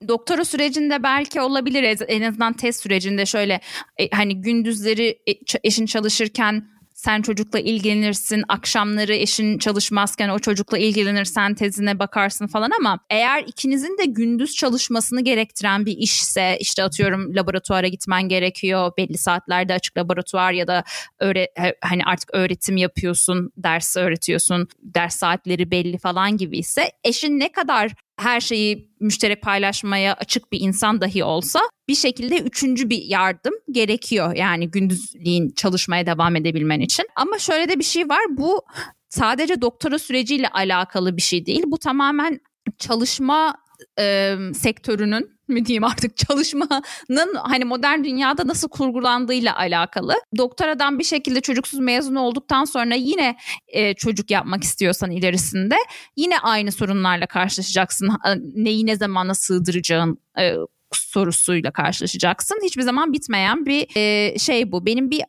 doktora 0.09 0.45
sürecinde 0.45 1.03
belki 1.03 1.41
olabilir. 1.41 1.99
En 2.09 2.23
azından 2.23 2.53
test 2.53 2.83
sürecinde 2.83 3.27
şöyle 3.27 3.61
e, 3.99 4.11
hani 4.11 4.41
gündüzleri 4.41 5.19
e, 5.27 5.33
eşin 5.65 5.87
çalışırken 5.87 6.77
sen 6.97 7.23
çocukla 7.23 7.59
ilgilenirsin 7.59 8.45
akşamları 8.49 9.15
eşin 9.15 9.59
çalışmazken 9.59 10.29
o 10.29 10.39
çocukla 10.39 10.79
ilgilenirsen 10.79 11.55
tezine 11.55 11.99
bakarsın 11.99 12.47
falan 12.47 12.71
ama 12.81 12.99
eğer 13.11 13.45
ikinizin 13.47 13.99
de 13.99 14.05
gündüz 14.05 14.55
çalışmasını 14.55 15.21
gerektiren 15.21 15.87
bir 15.87 15.97
işse 15.97 16.57
işte 16.61 16.85
atıyorum 16.85 17.37
laboratuvara 17.37 17.89
gitmen 17.89 18.29
gerekiyor 18.29 18.93
belli 18.99 19.19
saatlerde 19.19 19.75
açık 19.75 19.97
laboratuvar 19.97 20.53
ya 20.53 20.67
da 20.67 20.85
öğre, 21.21 21.49
hani 21.83 22.05
artık 22.05 22.31
öğretim 22.33 22.77
yapıyorsun 22.77 23.51
ders 23.57 23.97
öğretiyorsun 23.97 24.69
ders 24.83 25.17
saatleri 25.17 25.71
belli 25.71 25.99
falan 25.99 26.37
gibi 26.37 26.59
ise 26.59 26.91
eşin 27.05 27.41
ne 27.41 27.53
kadar 27.53 27.93
her 28.17 28.41
şeyi 28.41 28.91
müşterek 29.01 29.43
paylaşmaya 29.43 30.15
açık 30.15 30.53
bir 30.53 30.61
insan 30.61 31.01
dahi 31.01 31.25
olsa 31.25 31.61
bir 31.89 31.95
şekilde 31.95 32.39
üçüncü 32.39 32.91
bir 32.91 33.03
yardım 33.03 33.55
gerekiyor. 33.71 34.35
Yani 34.35 34.71
gündüzliğin 34.71 35.51
çalışmaya 35.51 36.07
devam 36.07 36.37
edebilmen 36.37 36.81
için. 36.81 37.07
Ama 37.17 37.39
şöyle 37.39 37.69
de 37.69 37.79
bir 37.79 37.85
şey 37.85 38.09
var 38.09 38.23
bu 38.31 38.63
sadece 39.09 39.61
doktora 39.61 39.99
süreciyle 39.99 40.49
alakalı 40.49 41.17
bir 41.17 41.23
şey 41.23 41.47
değil. 41.47 41.63
Bu 41.67 41.79
tamamen 41.79 42.41
çalışma 42.79 43.55
e, 43.99 44.37
sektörünün 44.55 45.37
mi 45.49 45.67
diyeyim 45.67 45.85
artık 45.85 46.17
çalışmanın 46.29 47.35
hani 47.35 47.65
modern 47.65 48.05
dünyada 48.05 48.47
nasıl 48.47 48.69
kurgulandığıyla 48.69 49.57
alakalı. 49.57 50.15
Doktoradan 50.39 50.99
bir 50.99 51.05
şekilde 51.05 51.41
çocuksuz 51.41 51.81
mezun 51.81 52.15
olduktan 52.15 52.65
sonra 52.65 52.95
yine 52.95 53.37
e, 53.69 53.95
çocuk 53.95 54.31
yapmak 54.31 54.65
istiyorsan 54.65 55.11
ilerisinde 55.11 55.77
yine 56.17 56.39
aynı 56.39 56.73
sorunlarla 56.73 57.27
karşılaşacaksın. 57.27 58.11
Neyi 58.55 58.87
ne 58.87 58.97
zamana 58.97 59.35
sığdıracağın 59.35 60.19
e, 60.39 60.55
sorusuyla 60.93 61.71
karşılaşacaksın. 61.71 62.61
Hiçbir 62.65 62.83
zaman 62.83 63.13
bitmeyen 63.13 63.67
bir 63.67 63.87
e, 63.97 64.39
şey 64.39 64.73
bu. 64.73 64.87
Benim 64.87 65.11
bir 65.11 65.23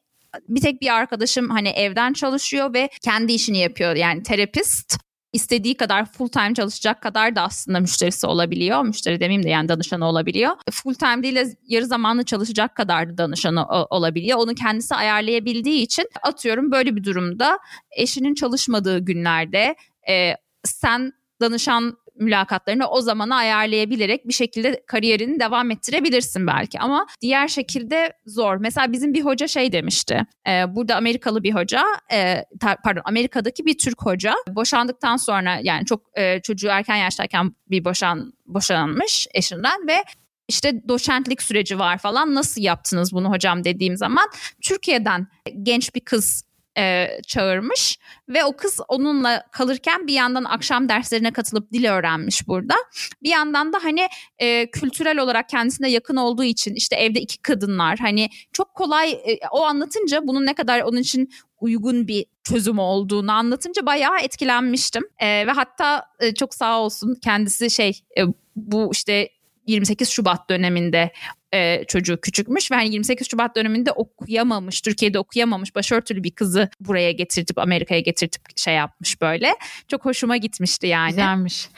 bir 0.49 0.61
tek 0.61 0.81
bir 0.81 0.95
arkadaşım 0.95 1.49
hani 1.49 1.69
evden 1.69 2.13
çalışıyor 2.13 2.73
ve 2.73 2.89
kendi 3.01 3.33
işini 3.33 3.57
yapıyor 3.57 3.95
yani 3.95 4.23
terapist 4.23 5.06
istediği 5.33 5.77
kadar 5.77 6.05
full 6.05 6.27
time 6.27 6.53
çalışacak 6.53 7.01
kadar 7.01 7.35
da 7.35 7.41
aslında 7.41 7.79
müşterisi 7.79 8.27
olabiliyor. 8.27 8.83
Müşteri 8.83 9.19
demeyeyim 9.19 9.43
de 9.43 9.49
yani 9.49 9.69
danışanı 9.69 10.05
olabiliyor. 10.05 10.51
Full 10.71 10.93
time 10.93 11.23
değil 11.23 11.35
de 11.35 11.57
yarı 11.67 11.85
zamanlı 11.85 12.23
çalışacak 12.23 12.75
kadar 12.75 13.09
da 13.09 13.17
danışanı 13.17 13.65
olabiliyor. 13.67 14.37
Onu 14.37 14.55
kendisi 14.55 14.95
ayarlayabildiği 14.95 15.81
için 15.81 16.05
atıyorum 16.23 16.71
böyle 16.71 16.95
bir 16.95 17.03
durumda 17.03 17.59
eşinin 17.91 18.33
çalışmadığı 18.33 18.99
günlerde 18.99 19.75
e, 20.09 20.33
sen 20.63 21.11
danışan 21.41 21.97
mülakatlarını 22.19 22.87
o 22.87 23.01
zamana 23.01 23.35
ayarlayabilerek 23.35 24.27
bir 24.27 24.33
şekilde 24.33 24.83
kariyerini 24.87 25.39
devam 25.39 25.71
ettirebilirsin 25.71 26.47
belki 26.47 26.79
ama 26.79 27.07
diğer 27.21 27.47
şekilde 27.47 28.13
zor. 28.25 28.57
Mesela 28.57 28.91
bizim 28.91 29.13
bir 29.13 29.25
hoca 29.25 29.47
şey 29.47 29.71
demişti. 29.71 30.25
E, 30.47 30.75
burada 30.75 30.95
Amerikalı 30.95 31.43
bir 31.43 31.55
hoca, 31.55 31.83
e, 32.13 32.45
pardon 32.83 33.01
Amerika'daki 33.05 33.65
bir 33.65 33.77
Türk 33.77 34.05
hoca 34.05 34.33
boşandıktan 34.49 35.17
sonra 35.17 35.59
yani 35.63 35.85
çok 35.85 36.01
e, 36.17 36.41
çocuğu 36.41 36.67
erken 36.67 36.95
yaştayken 36.95 37.51
bir 37.69 37.85
boşan 37.85 38.33
boşanmış 38.45 39.27
eşinden 39.33 39.87
ve 39.87 40.03
işte 40.47 40.87
doçentlik 40.87 41.41
süreci 41.41 41.79
var 41.79 41.97
falan 41.97 42.35
nasıl 42.35 42.61
yaptınız 42.61 43.13
bunu 43.13 43.29
hocam 43.31 43.63
dediğim 43.63 43.97
zaman 43.97 44.29
Türkiye'den 44.61 45.27
genç 45.63 45.95
bir 45.95 45.99
kız 45.99 46.46
e, 46.77 47.07
çağırmış 47.27 47.99
ve 48.29 48.45
o 48.45 48.55
kız 48.55 48.79
onunla 48.87 49.43
kalırken 49.51 50.07
bir 50.07 50.13
yandan 50.13 50.43
akşam 50.43 50.89
derslerine 50.89 51.31
katılıp 51.31 51.71
dil 51.71 51.85
öğrenmiş 51.85 52.47
burada. 52.47 52.75
Bir 53.23 53.29
yandan 53.29 53.73
da 53.73 53.79
hani 53.83 54.07
e, 54.39 54.71
kültürel 54.71 55.19
olarak 55.19 55.49
kendisine 55.49 55.91
yakın 55.91 56.15
olduğu 56.15 56.43
için 56.43 56.75
işte 56.75 56.95
evde 56.95 57.21
iki 57.21 57.41
kadınlar 57.41 57.97
hani 57.99 58.29
çok 58.53 58.73
kolay 58.73 59.11
e, 59.11 59.39
o 59.51 59.63
anlatınca 59.63 60.27
bunun 60.27 60.45
ne 60.45 60.53
kadar 60.53 60.81
onun 60.81 60.97
için 60.97 61.29
uygun 61.59 62.07
bir 62.07 62.25
çözüm 62.43 62.79
olduğunu 62.79 63.31
anlatınca 63.31 63.85
bayağı 63.85 64.19
etkilenmiştim. 64.19 65.03
E, 65.19 65.47
ve 65.47 65.51
hatta 65.51 66.03
e, 66.19 66.33
çok 66.33 66.53
sağ 66.53 66.81
olsun 66.81 67.15
kendisi 67.23 67.69
şey 67.69 68.01
e, 68.17 68.21
bu 68.55 68.89
işte 68.93 69.29
28 69.67 70.09
Şubat 70.09 70.49
döneminde 70.49 71.11
e, 71.53 71.83
çocuğu 71.87 72.21
küçükmüş 72.21 72.71
ve 72.71 72.75
hani 72.75 72.93
28 72.93 73.29
Şubat 73.29 73.55
döneminde 73.55 73.91
okuyamamış, 73.91 74.81
Türkiye'de 74.81 75.19
okuyamamış 75.19 75.75
başörtülü 75.75 76.23
bir 76.23 76.31
kızı 76.31 76.69
buraya 76.79 77.11
getirtip 77.11 77.57
Amerika'ya 77.57 78.01
getirtip 78.01 78.57
şey 78.57 78.75
yapmış 78.75 79.21
böyle. 79.21 79.53
Çok 79.87 80.05
hoşuma 80.05 80.37
gitmişti 80.37 80.87
yani. 80.87 81.09
Güzelmiş. 81.09 81.69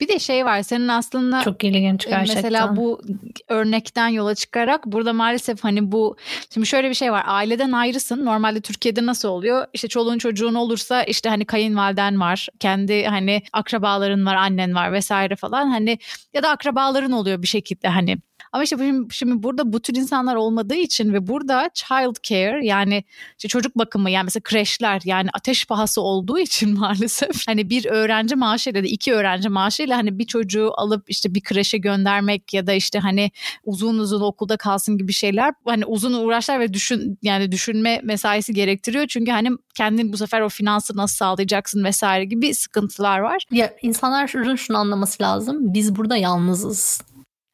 Bir 0.00 0.08
de 0.08 0.18
şey 0.18 0.44
var 0.44 0.62
senin 0.62 0.88
aslında 0.88 1.42
çok 1.42 1.64
ilginç 1.64 2.06
e, 2.06 2.10
gerçekten. 2.10 2.44
Mesela 2.44 2.76
bu 2.76 3.00
örnekten 3.48 4.08
yola 4.08 4.34
çıkarak 4.34 4.86
burada 4.86 5.12
maalesef 5.12 5.64
hani 5.64 5.92
bu 5.92 6.16
şimdi 6.54 6.66
şöyle 6.66 6.88
bir 6.88 6.94
şey 6.94 7.12
var. 7.12 7.24
Aileden 7.26 7.72
ayrısın. 7.72 8.24
Normalde 8.24 8.60
Türkiye'de 8.60 9.06
nasıl 9.06 9.28
oluyor? 9.28 9.66
İşte 9.72 9.88
çoluğun 9.88 10.18
çocuğun 10.18 10.54
olursa 10.54 11.02
işte 11.02 11.28
hani 11.28 11.44
kayınvaliden 11.44 12.20
var. 12.20 12.48
Kendi 12.60 13.04
hani 13.04 13.42
akrabaların 13.52 14.26
var, 14.26 14.34
annen 14.34 14.74
var 14.74 14.92
vesaire 14.92 15.36
falan. 15.36 15.70
Hani 15.70 15.98
ya 16.34 16.42
da 16.42 16.50
akrabaların 16.50 17.12
oluyor 17.12 17.42
bir 17.42 17.46
şekilde 17.46 17.88
hani 17.88 18.18
ama 18.54 18.64
işte 18.64 18.76
şimdi, 18.78 19.14
şimdi 19.14 19.42
burada 19.42 19.72
bu 19.72 19.80
tür 19.80 19.94
insanlar 19.94 20.34
olmadığı 20.34 20.74
için 20.74 21.12
ve 21.12 21.26
burada 21.26 21.70
child 21.74 22.22
care 22.22 22.66
yani 22.66 23.04
işte 23.38 23.48
çocuk 23.48 23.78
bakımı 23.78 24.10
yani 24.10 24.24
mesela 24.24 24.42
kreşler 24.42 25.02
yani 25.04 25.28
ateş 25.32 25.66
pahası 25.66 26.00
olduğu 26.00 26.38
için 26.38 26.74
maalesef 26.78 27.48
hani 27.48 27.70
bir 27.70 27.86
öğrenci 27.86 28.36
maaşıyla 28.36 28.82
da 28.82 28.86
iki 28.86 29.12
öğrenci 29.14 29.48
maaşıyla 29.48 29.96
hani 29.96 30.18
bir 30.18 30.26
çocuğu 30.26 30.72
alıp 30.76 31.10
işte 31.10 31.34
bir 31.34 31.40
kreşe 31.40 31.78
göndermek 31.78 32.54
ya 32.54 32.66
da 32.66 32.72
işte 32.72 32.98
hani 32.98 33.30
uzun 33.64 33.98
uzun 33.98 34.20
okulda 34.20 34.56
kalsın 34.56 34.98
gibi 34.98 35.12
şeyler 35.12 35.54
hani 35.64 35.84
uzun 35.86 36.12
uğraşlar 36.12 36.60
ve 36.60 36.74
düşün 36.74 37.18
yani 37.22 37.52
düşünme 37.52 38.00
mesaisi 38.04 38.54
gerektiriyor. 38.54 39.06
Çünkü 39.06 39.30
hani 39.30 39.50
kendin 39.74 40.12
bu 40.12 40.16
sefer 40.16 40.40
o 40.40 40.48
finansı 40.48 40.96
nasıl 40.96 41.16
sağlayacaksın 41.16 41.84
vesaire 41.84 42.24
gibi 42.24 42.54
sıkıntılar 42.54 43.18
var. 43.18 43.44
Ya 43.50 43.72
insanlar 43.82 44.28
şunu 44.56 44.78
anlaması 44.78 45.22
lazım. 45.22 45.74
Biz 45.74 45.96
burada 45.96 46.16
yalnızız. 46.16 47.00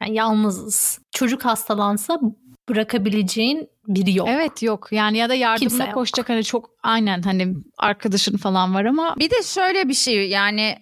Yani 0.03 0.15
yalnızız. 0.15 0.99
Çocuk 1.13 1.45
hastalansa 1.45 2.21
bırakabileceğin 2.69 3.69
biri 3.87 4.19
yok. 4.19 4.29
Evet 4.31 4.63
yok. 4.63 4.89
Yani 4.91 5.19
ya 5.19 5.29
da 5.29 5.35
yardımına 5.35 5.93
koşacak 5.93 6.29
hani 6.29 6.45
çok 6.45 6.71
aynen 6.83 7.23
hani 7.23 7.55
arkadaşın 7.79 8.37
falan 8.37 8.75
var 8.75 8.85
ama. 8.85 9.17
Bir 9.19 9.31
de 9.31 9.43
şöyle 9.43 9.89
bir 9.89 9.95
şey 9.95 10.29
yani 10.29 10.79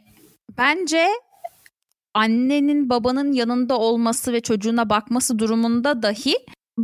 bence 0.58 1.08
annenin 2.14 2.90
babanın 2.90 3.32
yanında 3.32 3.78
olması 3.78 4.32
ve 4.32 4.40
çocuğuna 4.40 4.90
bakması 4.90 5.38
durumunda 5.38 6.02
dahi 6.02 6.34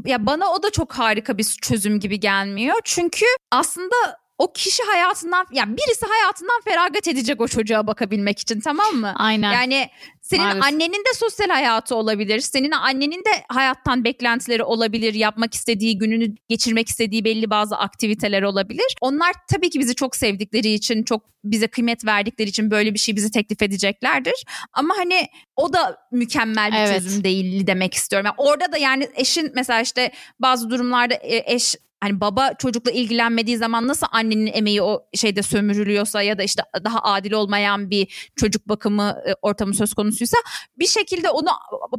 ya 0.07 0.27
bana 0.27 0.53
o 0.53 0.63
da 0.63 0.71
çok 0.71 0.93
harika 0.93 1.39
bir 1.39 1.45
çözüm 1.63 2.01
gibi 2.01 2.21
gelmiyor. 2.21 2.77
Çünkü 2.85 3.27
aslında 3.53 3.95
o 4.39 4.53
kişi 4.53 4.83
hayatından 4.83 5.47
yani 5.53 5.77
birisi 5.77 6.07
hayatından 6.07 6.61
feragat 6.65 7.09
edecek 7.09 7.41
o 7.41 7.49
çocuğa 7.49 7.87
bakabilmek 7.87 8.39
için 8.39 8.61
tamam 8.61 8.95
mı? 8.95 9.13
Aynen. 9.17 9.53
Yani 9.53 9.89
senin 10.25 10.43
Maalesef. 10.43 10.65
annenin 10.65 11.05
de 11.05 11.15
sosyal 11.15 11.49
hayatı 11.49 11.97
olabilir. 11.97 12.41
Senin 12.41 12.71
annenin 12.71 13.19
de 13.19 13.45
hayattan 13.49 14.05
beklentileri 14.05 14.63
olabilir. 14.63 15.15
Yapmak 15.15 15.55
istediği, 15.55 15.99
gününü 15.99 16.35
geçirmek 16.49 16.89
istediği 16.89 17.25
belli 17.25 17.51
bazı 17.51 17.77
aktiviteler 17.77 18.43
olabilir. 18.43 18.97
Onlar 19.01 19.33
tabii 19.53 19.71
ki 19.71 19.81
bizi 19.81 19.95
çok 19.95 20.17
sevdikleri 20.17 20.73
için, 20.73 21.03
çok 21.03 21.23
bize 21.45 21.67
kıymet 21.67 22.05
verdikleri 22.05 22.49
için 22.49 22.71
böyle 22.71 22.95
bir 22.95 22.99
şey 22.99 23.17
bizi 23.17 23.31
teklif 23.31 23.63
edeceklerdir. 23.63 24.45
Ama 24.73 24.95
hani 24.97 25.29
o 25.57 25.73
da 25.73 25.99
mükemmel 26.13 26.73
bir 26.73 26.77
evet. 26.77 27.03
çözüm 27.03 27.25
değil 27.25 27.67
demek 27.67 27.95
istiyorum. 27.95 28.27
Yani 28.27 28.35
orada 28.39 28.73
da 28.73 28.77
yani 28.77 29.09
eşin 29.15 29.53
mesela 29.55 29.81
işte 29.81 30.13
bazı 30.41 30.71
durumlarda 30.71 31.15
e, 31.15 31.55
eş 31.55 31.75
hani 32.05 32.21
baba 32.21 32.55
çocukla 32.55 32.91
ilgilenmediği 32.91 33.57
zaman 33.57 33.89
nasıl 33.89 34.07
annenin 34.11 34.47
emeği 34.47 34.83
o 34.83 35.07
şeyde 35.15 35.43
sömürülüyorsa 35.43 36.23
ya 36.23 36.39
da 36.39 36.43
işte 36.43 36.63
daha 36.85 37.03
adil 37.03 37.33
olmayan 37.33 37.91
bir 37.91 38.31
çocuk 38.37 38.69
bakımı 38.69 39.23
e, 39.27 39.35
ortamı 39.43 39.75
söz 39.75 39.95
konusuysa 39.95 40.37
bir 40.79 40.87
şekilde 40.87 41.31
onu 41.31 41.49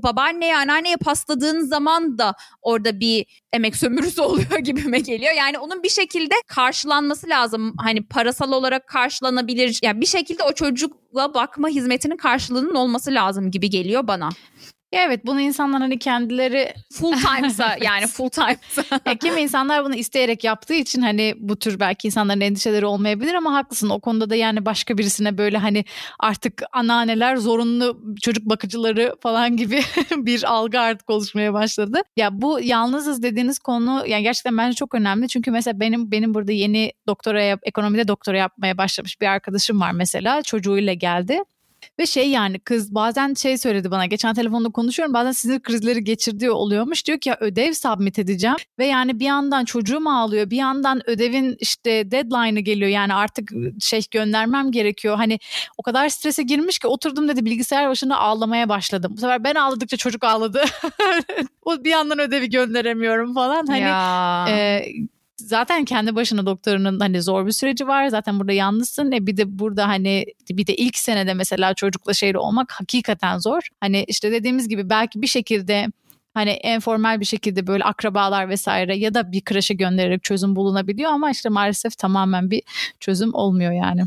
babaanneye 0.03 0.57
anneanneye 0.57 0.97
pasladığın 0.97 1.61
zaman 1.61 2.17
da 2.17 2.35
orada 2.61 2.99
bir 2.99 3.25
emek 3.53 3.75
sömürüsü 3.75 4.21
oluyor 4.31 4.59
gibime 4.59 4.99
geliyor. 4.99 5.33
Yani 5.33 5.59
onun 5.59 5.83
bir 5.83 5.89
şekilde 5.89 6.35
karşılanması 6.47 7.29
lazım. 7.29 7.73
Hani 7.77 8.07
parasal 8.07 8.51
olarak 8.51 8.87
karşılanabilir. 8.87 9.79
Yani 9.83 10.01
bir 10.01 10.05
şekilde 10.05 10.43
o 10.43 10.53
çocukla 10.53 11.33
bakma 11.33 11.67
hizmetinin 11.69 12.17
karşılığının 12.17 12.75
olması 12.75 13.11
lazım 13.13 13.51
gibi 13.51 13.69
geliyor 13.69 14.07
bana. 14.07 14.29
Ya 14.95 15.03
evet 15.03 15.25
bunu 15.25 15.41
insanlar 15.41 15.81
hani 15.81 15.99
kendileri 15.99 16.73
full 16.93 17.13
time'sa 17.13 17.77
yani 17.81 18.07
full 18.07 18.29
time'sa. 18.29 18.83
ya 19.05 19.15
kimi 19.15 19.41
insanlar 19.41 19.85
bunu 19.85 19.95
isteyerek 19.95 20.43
yaptığı 20.43 20.73
için 20.73 21.01
hani 21.01 21.33
bu 21.37 21.55
tür 21.55 21.79
belki 21.79 22.07
insanların 22.07 22.41
endişeleri 22.41 22.85
olmayabilir 22.85 23.33
ama 23.33 23.53
haklısın 23.53 23.89
o 23.89 23.99
konuda 23.99 24.29
da 24.29 24.35
yani 24.35 24.65
başka 24.65 24.97
birisine 24.97 25.37
böyle 25.37 25.57
hani 25.57 25.85
artık 26.19 26.63
anneanneler 26.73 27.35
zorunlu 27.35 28.15
çocuk 28.21 28.45
bakıcıları 28.45 29.15
falan 29.21 29.57
gibi 29.57 29.81
bir 30.15 30.43
algı 30.43 30.79
artık 30.79 31.09
oluşmaya 31.09 31.53
başladı. 31.53 32.01
Ya 32.17 32.41
bu 32.41 32.59
yalnızız 32.61 33.23
dediğiniz 33.23 33.59
konu 33.59 34.03
yani 34.07 34.23
gerçekten 34.23 34.57
bence 34.57 34.75
çok 34.75 34.95
önemli 34.95 35.27
çünkü 35.27 35.51
mesela 35.51 35.79
benim 35.79 36.11
benim 36.11 36.33
burada 36.33 36.51
yeni 36.51 36.91
doktora 37.07 37.43
yap, 37.43 37.59
ekonomide 37.63 38.07
doktora 38.07 38.37
yapmaya 38.37 38.77
başlamış 38.77 39.21
bir 39.21 39.27
arkadaşım 39.27 39.81
var 39.81 39.91
mesela 39.91 40.41
çocuğuyla 40.41 40.93
geldi. 40.93 41.43
Ve 41.99 42.05
şey 42.05 42.29
yani 42.29 42.59
kız 42.59 42.95
bazen 42.95 43.33
şey 43.33 43.57
söyledi 43.57 43.91
bana 43.91 44.05
geçen 44.05 44.33
telefonda 44.33 44.69
konuşuyorum 44.69 45.13
bazen 45.13 45.31
sinir 45.31 45.59
krizleri 45.59 46.03
geçirdiği 46.03 46.51
oluyormuş. 46.51 47.05
Diyor 47.05 47.19
ki 47.19 47.29
ya 47.29 47.37
ödev 47.39 47.73
submit 47.73 48.19
edeceğim 48.19 48.55
ve 48.79 48.85
yani 48.85 49.19
bir 49.19 49.25
yandan 49.25 49.65
çocuğum 49.65 50.03
ağlıyor 50.09 50.49
bir 50.49 50.57
yandan 50.57 51.09
ödevin 51.09 51.57
işte 51.59 52.11
deadline'ı 52.11 52.59
geliyor 52.59 52.89
yani 52.89 53.13
artık 53.13 53.51
şey 53.79 54.01
göndermem 54.11 54.71
gerekiyor. 54.71 55.15
Hani 55.15 55.39
o 55.77 55.83
kadar 55.83 56.09
strese 56.09 56.43
girmiş 56.43 56.79
ki 56.79 56.87
oturdum 56.87 57.27
dedi 57.27 57.45
bilgisayar 57.45 57.89
başında 57.89 58.17
ağlamaya 58.17 58.69
başladım. 58.69 59.13
Bu 59.17 59.21
sefer 59.21 59.43
ben 59.43 59.55
ağladıkça 59.55 59.97
çocuk 59.97 60.23
ağladı. 60.23 60.63
o 61.65 61.83
bir 61.83 61.89
yandan 61.89 62.19
ödevi 62.19 62.49
gönderemiyorum 62.49 63.33
falan. 63.33 63.65
Hani 63.67 63.79
ya. 63.79 64.45
E, 64.49 64.85
zaten 65.37 65.85
kendi 65.85 66.15
başına 66.15 66.45
doktorunun 66.45 66.99
hani 66.99 67.21
zor 67.21 67.45
bir 67.45 67.51
süreci 67.51 67.87
var. 67.87 68.07
Zaten 68.07 68.39
burada 68.39 68.53
yalnızsın. 68.53 69.11
E 69.11 69.27
bir 69.27 69.37
de 69.37 69.59
burada 69.59 69.87
hani 69.87 70.25
bir 70.49 70.67
de 70.67 70.75
ilk 70.75 70.97
senede 70.97 71.33
mesela 71.33 71.73
çocukla 71.73 72.13
şeyle 72.13 72.37
olmak 72.37 72.71
hakikaten 72.71 73.37
zor. 73.37 73.61
Hani 73.79 74.03
işte 74.07 74.31
dediğimiz 74.31 74.67
gibi 74.69 74.89
belki 74.89 75.21
bir 75.21 75.27
şekilde 75.27 75.87
hani 76.33 76.59
informal 76.63 77.19
bir 77.19 77.25
şekilde 77.25 77.67
böyle 77.67 77.83
akrabalar 77.83 78.49
vesaire 78.49 78.97
ya 78.97 79.13
da 79.13 79.31
bir 79.31 79.41
kreşe 79.41 79.73
göndererek 79.73 80.23
çözüm 80.23 80.55
bulunabiliyor 80.55 81.11
ama 81.11 81.31
işte 81.31 81.49
maalesef 81.49 81.97
tamamen 81.97 82.51
bir 82.51 82.61
çözüm 82.99 83.33
olmuyor 83.33 83.71
yani. 83.71 84.01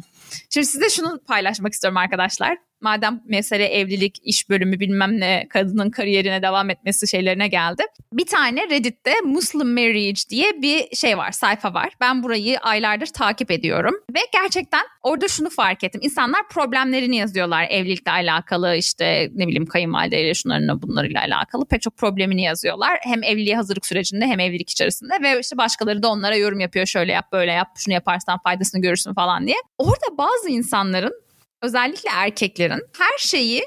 Şimdi 0.50 0.66
size 0.66 0.90
şunu 0.90 1.20
paylaşmak 1.26 1.72
istiyorum 1.72 1.96
arkadaşlar 1.96 2.56
madem 2.80 3.20
mesele 3.24 3.66
evlilik, 3.66 4.16
iş 4.22 4.48
bölümü 4.48 4.80
bilmem 4.80 5.20
ne 5.20 5.46
kadının 5.50 5.90
kariyerine 5.90 6.42
devam 6.42 6.70
etmesi 6.70 7.08
şeylerine 7.08 7.48
geldi. 7.48 7.82
Bir 8.12 8.26
tane 8.26 8.70
Reddit'te 8.70 9.12
Muslim 9.24 9.74
Marriage 9.74 10.20
diye 10.30 10.62
bir 10.62 10.96
şey 10.96 11.18
var, 11.18 11.32
sayfa 11.32 11.74
var. 11.74 11.92
Ben 12.00 12.22
burayı 12.22 12.58
aylardır 12.58 13.06
takip 13.06 13.50
ediyorum 13.50 13.94
ve 14.14 14.20
gerçekten 14.32 14.82
orada 15.02 15.28
şunu 15.28 15.50
fark 15.50 15.84
ettim. 15.84 16.00
İnsanlar 16.04 16.48
problemlerini 16.48 17.16
yazıyorlar 17.16 17.66
evlilikle 17.70 18.10
alakalı 18.10 18.76
işte 18.76 19.30
ne 19.34 19.46
bileyim 19.46 19.66
kayınvalideyle 19.66 20.34
şunlarına 20.34 20.82
bunlarıyla 20.82 21.20
alakalı 21.20 21.66
pek 21.66 21.82
çok 21.82 21.96
problemini 21.96 22.42
yazıyorlar. 22.42 22.98
Hem 23.02 23.22
evliliğe 23.22 23.56
hazırlık 23.56 23.86
sürecinde 23.86 24.26
hem 24.26 24.40
evlilik 24.40 24.70
içerisinde 24.70 25.14
ve 25.22 25.40
işte 25.40 25.58
başkaları 25.58 26.02
da 26.02 26.08
onlara 26.08 26.36
yorum 26.36 26.60
yapıyor. 26.60 26.86
Şöyle 26.86 27.12
yap, 27.12 27.32
böyle 27.32 27.52
yap, 27.52 27.68
şunu 27.76 27.94
yaparsan 27.94 28.38
faydasını 28.44 28.80
görürsün 28.80 29.14
falan 29.14 29.46
diye. 29.46 29.56
Orada 29.78 30.18
bazı 30.18 30.48
insanların 30.48 31.27
özellikle 31.62 32.10
erkeklerin 32.12 32.82
her 32.98 33.18
şeyi, 33.18 33.62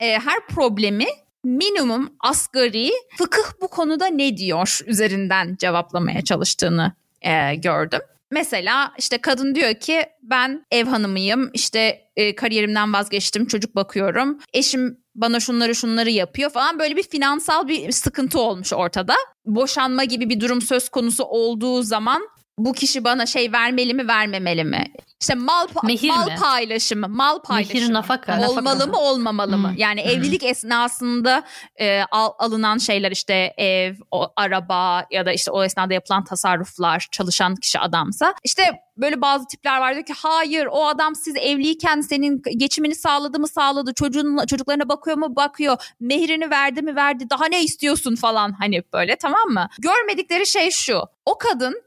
e, 0.00 0.18
her 0.18 0.46
problemi 0.46 1.06
minimum 1.44 2.16
asgari 2.20 2.90
fıkıh 3.18 3.60
bu 3.60 3.68
konuda 3.68 4.06
ne 4.06 4.36
diyor 4.36 4.80
üzerinden 4.86 5.56
cevaplamaya 5.58 6.24
çalıştığını 6.24 6.92
e, 7.22 7.54
gördüm. 7.54 8.00
Mesela 8.30 8.92
işte 8.98 9.18
kadın 9.18 9.54
diyor 9.54 9.74
ki 9.74 10.02
ben 10.22 10.66
ev 10.70 10.86
hanımıyım 10.86 11.50
işte 11.52 12.00
e, 12.16 12.34
kariyerimden 12.34 12.92
vazgeçtim 12.92 13.46
çocuk 13.46 13.74
bakıyorum 13.74 14.38
eşim 14.52 14.98
bana 15.14 15.40
şunları 15.40 15.74
şunları 15.74 16.10
yapıyor 16.10 16.50
falan 16.50 16.78
böyle 16.78 16.96
bir 16.96 17.02
finansal 17.02 17.68
bir 17.68 17.92
sıkıntı 17.92 18.40
olmuş 18.40 18.72
ortada. 18.72 19.14
Boşanma 19.46 20.04
gibi 20.04 20.30
bir 20.30 20.40
durum 20.40 20.62
söz 20.62 20.88
konusu 20.88 21.24
olduğu 21.24 21.82
zaman 21.82 22.22
bu 22.58 22.72
kişi 22.72 23.04
bana 23.04 23.26
şey 23.26 23.52
vermeli 23.52 23.94
mi 23.94 24.08
vermemeli 24.08 24.64
mi? 24.64 24.84
İşte 25.20 25.34
mal 25.34 25.66
pa- 25.66 25.86
Mehir 25.86 26.08
mal 26.08 26.26
mi? 26.26 26.36
paylaşımı, 26.40 27.08
mal 27.08 27.38
paylaşımı. 27.38 27.80
Mehir, 27.80 27.92
nafaka. 27.92 28.38
Olmalı 28.48 28.78
Nafaka. 28.78 28.86
mı 28.86 28.98
olmamalı 28.98 29.58
mı? 29.58 29.68
Hmm. 29.68 29.76
Yani 29.76 30.00
evlilik 30.00 30.42
esnasında 30.44 31.42
e, 31.80 32.02
al- 32.10 32.32
alınan 32.38 32.78
şeyler 32.78 33.12
işte 33.12 33.34
ev, 33.58 33.94
o, 34.10 34.32
araba 34.36 35.06
ya 35.10 35.26
da 35.26 35.32
işte 35.32 35.50
o 35.50 35.64
esnada 35.64 35.94
yapılan 35.94 36.24
tasarruflar, 36.24 37.06
çalışan 37.12 37.54
kişi 37.56 37.78
adamsa. 37.78 38.34
işte 38.44 38.62
böyle 38.96 39.20
bazı 39.20 39.46
tipler 39.46 39.78
var 39.78 39.94
diyor 39.94 40.06
ki 40.06 40.12
hayır 40.16 40.66
o 40.70 40.86
adam 40.86 41.14
siz 41.14 41.36
evliyken 41.36 42.00
senin 42.00 42.42
geçimini 42.56 42.94
sağladı 42.94 43.38
mı 43.40 43.48
sağladı, 43.48 43.94
çocuğun 43.94 44.46
çocuklarına 44.46 44.88
bakıyor 44.88 45.16
mu 45.16 45.36
bakıyor, 45.36 45.76
mehrini 46.00 46.50
verdi 46.50 46.82
mi 46.82 46.96
verdi, 46.96 47.30
daha 47.30 47.46
ne 47.46 47.62
istiyorsun 47.62 48.16
falan 48.16 48.52
hani 48.60 48.82
böyle 48.92 49.16
tamam 49.16 49.48
mı? 49.48 49.68
Görmedikleri 49.78 50.46
şey 50.46 50.70
şu. 50.70 51.00
O 51.26 51.38
kadın 51.38 51.82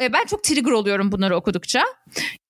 ben 0.00 0.26
çok 0.26 0.44
trigger 0.44 0.70
oluyorum 0.70 1.12
bunları 1.12 1.36
okudukça. 1.36 1.84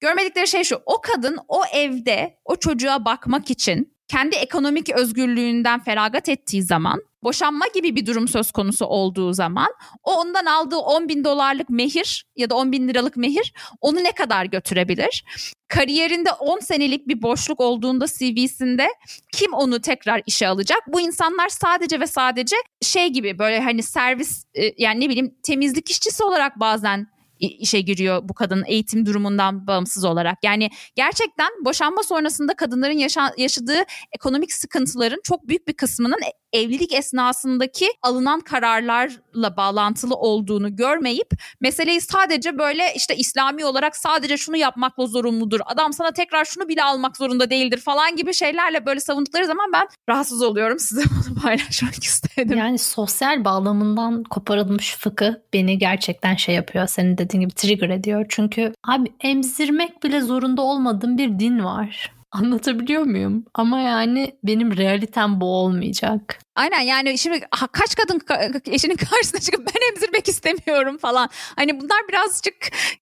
Görmedikleri 0.00 0.48
şey 0.48 0.64
şu. 0.64 0.82
O 0.86 1.00
kadın 1.00 1.38
o 1.48 1.62
evde 1.72 2.38
o 2.44 2.56
çocuğa 2.56 3.04
bakmak 3.04 3.50
için 3.50 3.98
kendi 4.08 4.36
ekonomik 4.36 4.90
özgürlüğünden 4.90 5.80
feragat 5.80 6.28
ettiği 6.28 6.62
zaman 6.62 7.02
boşanma 7.22 7.66
gibi 7.74 7.96
bir 7.96 8.06
durum 8.06 8.28
söz 8.28 8.50
konusu 8.50 8.86
olduğu 8.86 9.32
zaman 9.32 9.68
o 10.02 10.14
ondan 10.20 10.46
aldığı 10.46 10.78
10 10.78 11.08
bin 11.08 11.24
dolarlık 11.24 11.70
mehir 11.70 12.26
ya 12.36 12.50
da 12.50 12.54
10 12.56 12.72
bin 12.72 12.88
liralık 12.88 13.16
mehir 13.16 13.52
onu 13.80 14.04
ne 14.04 14.12
kadar 14.12 14.44
götürebilir? 14.44 15.24
Kariyerinde 15.68 16.32
10 16.32 16.58
senelik 16.58 17.08
bir 17.08 17.22
boşluk 17.22 17.60
olduğunda 17.60 18.06
CV'sinde 18.06 18.88
kim 19.32 19.52
onu 19.52 19.80
tekrar 19.80 20.22
işe 20.26 20.48
alacak? 20.48 20.78
Bu 20.88 21.00
insanlar 21.00 21.48
sadece 21.48 22.00
ve 22.00 22.06
sadece 22.06 22.56
şey 22.82 23.08
gibi 23.08 23.38
böyle 23.38 23.60
hani 23.60 23.82
servis 23.82 24.44
e, 24.54 24.62
yani 24.78 25.00
ne 25.00 25.08
bileyim 25.08 25.34
temizlik 25.42 25.90
işçisi 25.90 26.24
olarak 26.24 26.60
bazen 26.60 27.06
işe 27.38 27.80
giriyor 27.80 28.28
bu 28.28 28.34
kadın 28.34 28.64
eğitim 28.66 29.06
durumundan 29.06 29.66
bağımsız 29.66 30.04
olarak. 30.04 30.38
Yani 30.42 30.70
gerçekten 30.94 31.48
boşanma 31.64 32.02
sonrasında 32.02 32.54
kadınların 32.56 32.98
yaşa- 32.98 33.34
yaşadığı 33.38 33.78
ekonomik 34.12 34.52
sıkıntıların 34.52 35.20
çok 35.24 35.48
büyük 35.48 35.68
bir 35.68 35.72
kısmının 35.72 36.18
evlilik 36.52 36.92
esnasındaki 36.92 37.88
alınan 38.02 38.40
kararlarla 38.40 39.56
bağlantılı 39.56 40.14
olduğunu 40.14 40.76
görmeyip 40.76 41.30
meseleyi 41.60 42.00
sadece 42.00 42.58
böyle 42.58 42.92
işte 42.96 43.16
İslami 43.16 43.64
olarak 43.64 43.96
sadece 43.96 44.36
şunu 44.36 44.56
yapmakla 44.56 45.06
zorunludur. 45.06 45.60
Adam 45.66 45.92
sana 45.92 46.12
tekrar 46.12 46.44
şunu 46.44 46.68
bile 46.68 46.82
almak 46.82 47.16
zorunda 47.16 47.50
değildir 47.50 47.78
falan 47.78 48.16
gibi 48.16 48.34
şeylerle 48.34 48.86
böyle 48.86 49.00
savundukları 49.00 49.46
zaman 49.46 49.72
ben 49.72 49.86
rahatsız 50.08 50.42
oluyorum. 50.42 50.78
Size 50.88 51.02
bunu 51.10 51.34
paylaşmak 51.42 52.04
istedim. 52.04 52.58
Yani 52.58 52.78
sosyal 52.78 53.44
bağlamından 53.44 54.24
koparılmış 54.24 54.96
fıkıh 54.96 55.32
beni 55.52 55.78
gerçekten 55.78 56.34
şey 56.34 56.54
yapıyor. 56.54 56.86
Senin 56.86 57.18
dediğin 57.18 57.40
gibi 57.40 57.54
trigger 57.54 57.90
ediyor. 57.90 58.26
Çünkü 58.28 58.72
abi 58.86 59.12
emzirmek 59.20 60.02
bile 60.02 60.20
zorunda 60.20 60.62
olmadığım 60.62 61.18
bir 61.18 61.38
din 61.38 61.64
var. 61.64 62.17
Anlatabiliyor 62.32 63.02
muyum? 63.02 63.44
Ama 63.54 63.80
yani 63.80 64.38
benim 64.44 64.76
realitem 64.76 65.40
bu 65.40 65.46
olmayacak. 65.46 66.38
Aynen 66.54 66.80
yani 66.80 67.18
şimdi 67.18 67.46
ha, 67.50 67.66
kaç 67.66 67.94
kadın 67.94 68.18
ka- 68.18 68.70
eşinin 68.74 68.96
karşısına 68.96 69.40
çıkıp 69.40 69.66
ben 69.66 69.90
emzirmek 69.94 70.28
istemiyorum 70.28 70.98
falan. 70.98 71.28
Hani 71.56 71.80
bunlar 71.80 71.98
birazcık 72.08 72.54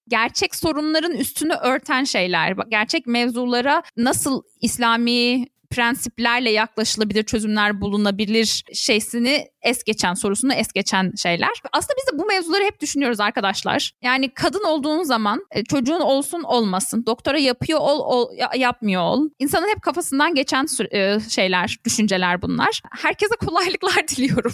gerçek 0.09 0.55
sorunların 0.57 1.13
üstünü 1.13 1.53
örten 1.55 2.05
şeyler. 2.05 2.55
Gerçek 2.69 3.07
mevzulara 3.07 3.83
nasıl 3.97 4.43
İslami 4.61 5.47
prensiplerle 5.71 6.51
yaklaşılabilir 6.51 7.23
çözümler 7.23 7.81
bulunabilir 7.81 8.65
şeysini 8.75 9.49
es 9.63 9.85
geçen 9.85 10.15
sorusunu 10.15 10.53
es 10.53 10.73
geçen 10.73 11.13
şeyler. 11.17 11.51
Aslında 11.73 11.95
biz 11.99 12.15
de 12.15 12.19
bu 12.19 12.27
mevzuları 12.27 12.65
hep 12.65 12.81
düşünüyoruz 12.81 13.21
arkadaşlar. 13.21 13.93
Yani 14.03 14.35
kadın 14.35 14.65
olduğun 14.65 15.03
zaman 15.03 15.47
e, 15.51 15.65
çocuğun 15.65 16.01
olsun 16.01 16.43
olmasın. 16.43 17.07
Doktora 17.07 17.39
yapıyor 17.39 17.81
ol, 17.81 17.99
ol 18.01 18.33
ya- 18.37 18.51
yapmıyor 18.57 19.03
ol. 19.03 19.29
İnsanın 19.39 19.69
hep 19.69 19.83
kafasından 19.83 20.35
geçen 20.35 20.67
e, 20.93 21.21
şeyler, 21.21 21.77
düşünceler 21.85 22.43
bunlar. 22.43 22.83
Herkese 23.03 23.35
kolaylıklar 23.47 24.09
diliyorum. 24.09 24.53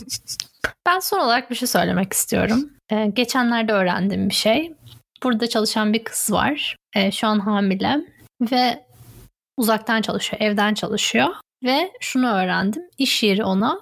Ben 0.87 0.99
son 0.99 1.19
olarak 1.19 1.51
bir 1.51 1.55
şey 1.57 1.69
söylemek 1.69 2.13
istiyorum. 2.13 2.71
Ee, 2.91 3.07
geçenlerde 3.15 3.73
öğrendiğim 3.73 4.29
bir 4.29 4.35
şey. 4.35 4.73
Burada 5.23 5.47
çalışan 5.47 5.93
bir 5.93 6.05
kız 6.05 6.33
var. 6.33 6.77
Ee, 6.97 7.11
şu 7.13 7.27
an 7.27 7.39
hamile 7.41 8.01
ve 8.41 8.85
uzaktan 9.57 10.03
çalışıyor, 10.03 10.43
evden 10.43 10.75
çalışıyor. 10.75 11.29
Ve 11.65 11.93
şunu 12.01 12.33
öğrendim. 12.33 12.83
İş 12.99 13.23
yeri 13.23 13.45
ona 13.45 13.81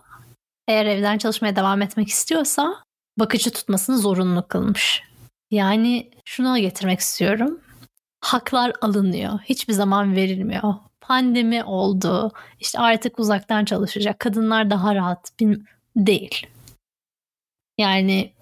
eğer 0.69 0.87
evden 0.87 1.19
çalışmaya 1.19 1.57
devam 1.57 1.83
etmek 1.83 2.09
istiyorsa 2.09 2.85
bakıcı 3.19 3.51
tutmasını 3.51 3.99
zorunlu 3.99 4.49
kılmış. 4.49 5.03
Yani 5.51 6.11
şuna 6.25 6.59
getirmek 6.59 7.01
istiyorum. 7.01 7.61
Haklar 8.21 8.73
alınıyor. 8.81 9.39
Hiçbir 9.45 9.73
zaman 9.73 10.17
verilmiyor. 10.17 10.75
Pandemi 11.01 11.65
oldu. 11.65 12.33
İşte 12.61 12.79
artık 12.79 13.19
uzaktan 13.19 13.65
çalışacak. 13.65 14.19
Kadınlar 14.19 14.71
daha 14.71 14.95
rahat. 14.95 15.33
Değil. 15.97 16.47
Yani 17.79 18.33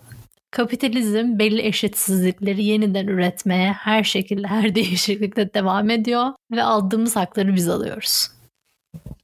kapitalizm 0.51 1.39
belli 1.39 1.63
eşitsizlikleri 1.63 2.65
yeniden 2.65 3.07
üretmeye 3.07 3.73
her 3.73 4.05
şekilde 4.05 4.47
her 4.47 4.75
değişiklikte 4.75 5.55
devam 5.55 5.91
ediyor 5.91 6.33
ve 6.51 6.63
aldığımız 6.63 7.17
hakları 7.17 7.55
biz 7.55 7.69
alıyoruz. 7.69 8.29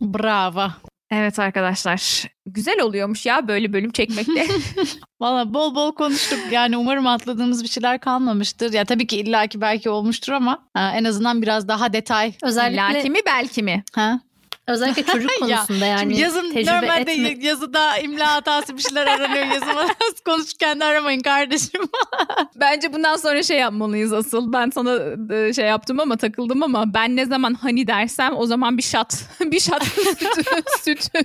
Bravo. 0.01 0.71
Evet 1.11 1.39
arkadaşlar. 1.39 2.25
Güzel 2.47 2.81
oluyormuş 2.81 3.27
ya 3.27 3.49
böyle 3.49 3.73
bölüm 3.73 3.93
çekmekte. 3.93 4.47
Valla 5.21 5.55
bol 5.55 5.75
bol 5.75 5.93
konuştuk. 5.95 6.39
Yani 6.51 6.77
umarım 6.77 7.07
atladığımız 7.07 7.63
bir 7.63 7.69
şeyler 7.69 8.01
kalmamıştır. 8.01 8.73
Ya 8.73 8.85
tabii 8.85 9.07
ki 9.07 9.17
illaki 9.17 9.61
belki 9.61 9.91
olmuştur 9.91 10.33
ama 10.33 10.69
ha, 10.75 10.93
en 10.95 11.05
azından 11.05 11.43
biraz 11.43 11.69
daha 11.69 11.93
detay. 11.93 12.33
Özellikle 12.43 12.95
Belki 12.95 13.11
mi 13.11 13.19
belki 13.27 13.63
mi? 13.63 13.85
Ha? 13.95 14.21
Özellikle 14.67 15.03
çocuk 15.13 15.31
Ya, 15.31 15.39
konusunda 15.39 15.87
yani 15.87 16.01
Şimdi 16.01 16.21
yazın 16.21 16.53
tecrübe 16.53 16.77
normalde 16.77 17.13
etme- 17.13 17.47
yazıda 17.47 17.99
imla 17.99 18.35
hatası 18.35 18.77
bir 18.77 18.83
şeyler 18.83 19.07
aranıyor. 19.07 19.47
Yazıma 19.47 19.87
konuşurken 20.25 20.81
de 20.81 20.85
aramayın 20.85 21.21
kardeşim. 21.21 21.81
Bence 22.57 22.93
bundan 22.93 23.17
sonra 23.17 23.43
şey 23.43 23.59
yapmalıyız 23.59 24.13
asıl. 24.13 24.53
Ben 24.53 24.71
sana 24.71 24.99
e, 25.35 25.53
şey 25.53 25.67
yaptım 25.67 26.01
ama 26.01 26.17
takıldım 26.17 26.63
ama 26.63 26.95
ben 26.95 27.17
ne 27.17 27.27
zaman 27.27 27.55
hani 27.55 27.87
dersem 27.87 28.37
o 28.37 28.47
zaman 28.47 28.79
bir 28.79 28.83
şat. 28.83 29.25
bir 29.41 29.61
şat 29.61 29.85
sütü, 29.85 30.45
sütü, 30.83 31.25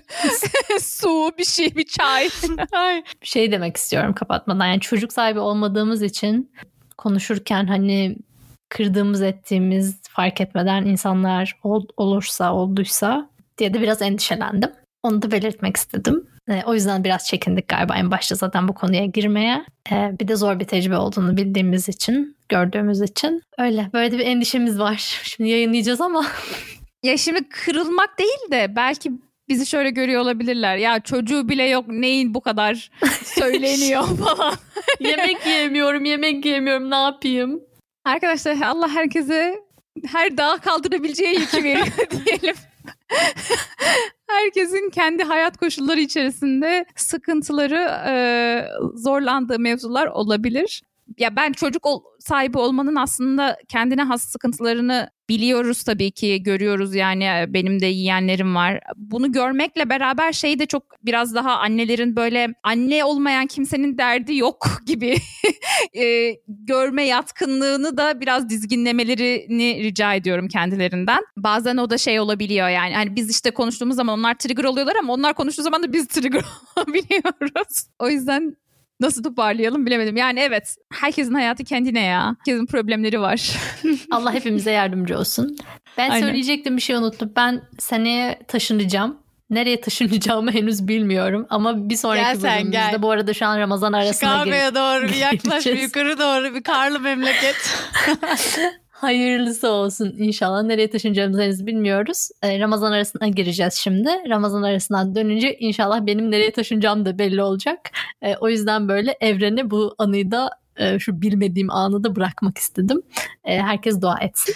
su, 0.82 1.32
bir 1.38 1.45
şey, 1.45 1.76
bir 1.76 1.86
çay. 1.86 2.30
Ay. 2.72 3.03
şey 3.22 3.52
demek 3.52 3.78
istiyorum 3.78 4.14
kapatmadan. 4.14 4.66
Yani 4.68 4.80
çocuk 4.80 5.14
sahibi 5.14 5.40
olmadığımız 5.40 6.02
için 6.03 6.52
konuşurken 6.98 7.68
hani 7.68 8.16
kırdığımız 8.70 9.22
ettiğimiz 9.22 10.00
fark 10.10 10.41
etmeden 10.41 10.86
insanlar 10.86 11.60
ol- 11.64 11.88
olursa 11.98 12.54
olduysa 12.54 13.30
diye 13.58 13.74
de 13.74 13.82
biraz 13.82 14.02
endişelendim. 14.02 14.70
Onu 15.04 15.22
da 15.22 15.32
belirtmek 15.32 15.78
istedim. 15.78 16.28
E, 16.50 16.62
o 16.66 16.74
yüzden 16.74 17.04
biraz 17.04 17.28
çekindik 17.28 17.68
galiba 17.68 17.96
en 17.96 18.12
başta 18.12 18.36
zaten 18.36 18.68
bu 18.68 18.74
konuya 18.74 19.06
girmeye. 19.06 19.66
E, 19.91 20.12
bir 20.20 20.28
de 20.28 20.36
zor 20.36 20.60
bir 20.60 20.66
tecrübe 20.66 20.98
olduğunu 20.98 21.38
bildiğimiz 21.38 21.90
için, 21.90 22.36
gördüğümüz 22.50 23.02
için. 23.02 23.41
Öyle 23.58 23.90
böyle 23.94 24.18
bir 24.20 24.26
endişemiz 24.26 24.80
var. 24.80 24.96
Şimdi 25.24 25.50
yayınlayacağız 25.50 26.02
ama 26.02 26.26
Ya 27.04 27.18
şimdi 27.18 27.50
kırılmak 27.50 28.20
değil 28.20 28.52
de 28.52 28.76
belki 28.76 29.12
bizi 29.50 29.66
şöyle 29.66 29.90
görüyor 29.90 30.22
olabilirler. 30.22 30.78
Ya 30.78 31.00
çocuğu 31.00 31.50
bile 31.50 31.64
yok 31.64 31.88
neyin 31.88 32.34
bu 32.34 32.41
kadar 32.41 32.91
söyleniyor 33.24 34.04
falan. 34.04 34.54
yemek 35.00 35.46
yiyemiyorum, 35.46 36.06
yemek 36.06 36.46
yiyemiyorum 36.46 36.91
ne 36.91 36.96
yapayım? 36.96 37.62
Arkadaşlar 38.06 38.62
Allah 38.62 38.90
herkese 38.90 39.60
her 40.06 40.38
dağa 40.38 40.58
kaldırabileceği 40.58 41.40
yükü 41.40 41.64
veriyor 41.64 41.88
diyelim. 42.26 42.56
Herkesin 44.28 44.90
kendi 44.90 45.24
hayat 45.24 45.58
koşulları 45.58 46.00
içerisinde 46.00 46.86
sıkıntıları, 46.96 47.90
e, 48.08 48.14
zorlandığı 48.96 49.60
mevzular 49.60 50.08
olabilir. 50.08 50.82
Ya 51.18 51.36
ben 51.36 51.52
çocuk 51.52 51.86
ol- 51.86 52.03
sahibi 52.19 52.57
olmanın 52.57 52.95
aslında 52.95 53.57
kendine 53.68 54.03
has 54.03 54.23
sıkıntılarını 54.23 55.10
biliyoruz 55.30 55.84
tabii 55.84 56.11
ki 56.11 56.44
görüyoruz 56.44 56.95
yani 56.95 57.23
e, 57.23 57.45
benim 57.49 57.80
de 57.80 57.86
yiyenlerim 57.86 58.56
var. 58.56 58.80
Bunu 58.95 59.31
görmekle 59.31 59.90
beraber 59.90 60.31
şey 60.31 60.60
de 60.60 60.65
çok 60.65 60.84
biraz 61.06 61.36
daha 61.36 61.57
annelerin 61.57 62.15
böyle 62.15 62.53
anne 62.64 63.03
olmayan 63.03 63.48
kimsenin 63.48 63.98
derdi 63.98 64.36
yok 64.36 64.68
gibi 64.86 65.15
e, 65.98 66.36
görme 66.48 67.03
yatkınlığını 67.03 67.98
da 67.98 68.22
biraz 68.22 68.49
dizginlemelerini 68.49 69.84
rica 69.84 70.14
ediyorum 70.14 70.48
kendilerinden. 70.48 71.19
Bazen 71.38 71.77
o 71.77 71.90
da 71.90 71.98
şey 71.98 72.19
olabiliyor 72.19 72.69
yani 72.69 72.94
hani 72.95 73.15
biz 73.15 73.30
işte 73.31 73.52
konuştuğumuz 73.52 73.95
zaman 73.95 74.19
onlar 74.19 74.36
trigger 74.38 74.64
oluyorlar 74.64 74.95
ama 74.99 75.14
onlar 75.14 75.34
konuştuğu 75.34 75.64
zaman 75.64 75.84
da 75.84 75.94
biz 75.94 76.07
trigger 76.07 76.44
olabiliyoruz. 76.77 77.88
O 77.99 78.10
yüzden 78.10 78.56
Nasıl 79.00 79.24
toparlayalım 79.24 79.86
bilemedim. 79.86 80.18
Yani 80.18 80.40
evet 80.40 80.76
herkesin 80.94 81.34
hayatı 81.34 81.64
kendine 81.64 82.04
ya. 82.04 82.36
Herkesin 82.40 82.66
problemleri 82.66 83.22
var. 83.22 83.52
Allah 84.12 84.34
hepimize 84.34 84.72
yardımcı 84.72 85.18
olsun. 85.20 85.58
Ben 85.98 86.10
Aynen. 86.10 86.26
söyleyecektim 86.28 86.78
bir 86.78 86.82
şey 86.82 86.96
unuttum. 86.96 87.32
Ben 87.36 87.62
seneye 87.80 88.40
taşınacağım. 88.48 89.18
Nereye 89.50 89.82
taşınacağımı 89.82 90.52
henüz 90.52 90.88
bilmiyorum 90.88 91.48
ama 91.50 91.90
bir 91.90 91.96
sonraki 91.96 92.24
Gel 92.24 92.36
sen, 92.36 92.52
bölümümüzde 92.52 92.92
gel. 92.92 93.02
bu 93.02 93.12
arada 93.12 93.34
şu 93.34 93.46
an 93.46 93.60
Ramazan 93.60 93.94
arasına 93.94 94.30
Chicago'ya 94.30 94.76
doğru 94.76 95.08
bir 95.08 95.16
yaklaş, 95.16 95.66
bir 95.66 95.80
yukarı 95.80 96.20
doğru 96.20 96.56
bir 96.56 96.64
karlı 96.64 97.00
memleket. 97.00 97.56
Hayırlısı 99.00 99.70
olsun 99.70 100.16
inşallah. 100.18 100.64
Nereye 100.64 100.90
taşınacağımızı 100.90 101.42
henüz 101.42 101.66
bilmiyoruz. 101.66 102.30
Ee, 102.44 102.60
Ramazan 102.60 102.92
arasına 102.92 103.28
gireceğiz 103.28 103.74
şimdi. 103.74 104.10
Ramazan 104.30 104.64
arasından 104.64 105.16
dönünce 105.16 105.58
inşallah 105.60 106.06
benim 106.06 106.32
nereye 106.32 106.52
taşınacağım 106.52 107.06
da 107.06 107.20
belli 107.20 107.44
olacak. 107.44 107.80
Ee, 108.22 108.36
o 108.42 108.50
yüzden 108.50 108.88
böyle 108.88 109.18
evrene 109.22 109.72
bu 109.72 109.96
anıyı 109.98 110.32
da 110.32 110.50
e, 110.80 111.00
şu 111.00 111.22
bilmediğim 111.22 111.70
anı 111.72 112.04
da 112.04 112.16
bırakmak 112.16 112.58
istedim. 112.58 113.02
Ee, 113.44 113.58
herkes 113.62 114.02
dua 114.02 114.18
etsin. 114.22 114.56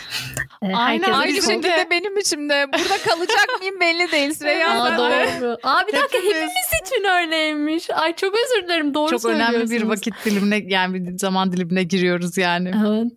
Ee, 0.61 0.73
Aynen, 0.75 1.11
Aynı 1.11 1.33
Bizim 1.35 1.51
şekilde 1.51 1.67
de- 1.67 1.87
benim 1.91 2.17
içimde. 2.17 2.65
Burada 2.73 2.97
kalacak 3.09 3.47
mıyım 3.59 3.79
belli 3.79 4.11
değil. 4.11 4.33
Süreyya 4.39 4.81
Aa, 4.81 4.93
de- 4.93 4.97
doğru. 4.97 5.57
Aa, 5.63 5.87
bir 5.87 5.93
dakika 5.93 6.17
Hepimiz- 6.17 6.51
için 6.85 7.03
öyleymiş. 7.09 7.89
Ay 7.89 8.15
çok 8.15 8.33
özür 8.35 8.65
dilerim. 8.65 8.93
Doğru 8.93 9.09
Çok 9.11 9.25
önemli 9.25 9.69
bir 9.69 9.81
vakit 9.81 10.13
dilimine 10.25 10.57
yani 10.67 10.93
bir 11.07 11.17
zaman 11.17 11.51
dilimine 11.51 11.83
giriyoruz 11.83 12.37
yani. 12.37 12.71
Evet. 12.87 13.11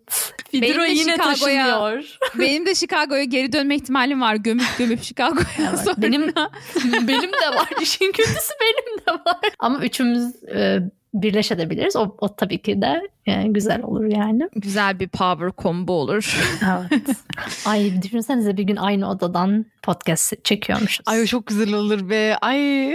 Fidro 0.51 0.81
de 0.81 0.87
yine 0.87 1.11
Chicago'ya- 1.11 1.65
taşınıyor. 1.65 2.17
Benim 2.39 2.65
de 2.65 2.75
Chicago'ya 2.75 3.23
geri 3.23 3.53
dönme 3.53 3.75
ihtimalim 3.75 4.21
var. 4.21 4.35
Gömüp 4.35 4.65
gömüp 4.77 5.03
Chicago'ya 5.03 5.45
Evet, 5.69 5.79
sonra. 5.79 5.95
benim 5.97 6.21
benim 7.07 7.31
de 7.31 7.55
var. 7.55 7.69
İşin 7.81 8.11
kötüsü 8.11 8.53
benim 8.61 8.97
de 8.99 9.11
var. 9.25 9.37
Ama 9.59 9.79
üçümüz 9.79 10.35
e, 10.55 10.79
birleşebiliriz. 11.13 11.95
O, 11.95 12.15
o 12.17 12.35
tabii 12.35 12.61
ki 12.61 12.81
de 12.81 13.01
e, 13.25 13.43
güzel 13.47 13.83
olur 13.83 14.03
yani. 14.03 14.49
Güzel 14.55 14.99
bir 14.99 15.07
power 15.07 15.49
combo 15.57 15.93
olur. 15.93 16.39
Evet. 16.65 17.07
Ay 17.65 18.01
düşünsenize 18.01 18.57
bir 18.57 18.63
gün 18.63 18.75
aynı 18.75 19.09
odadan 19.09 19.65
podcast 19.83 20.45
çekiyormuşuz. 20.45 21.05
Ay 21.05 21.21
o 21.21 21.25
çok 21.25 21.47
güzel 21.47 21.73
olur 21.73 22.09
be. 22.09 22.37
Ay. 22.41 22.91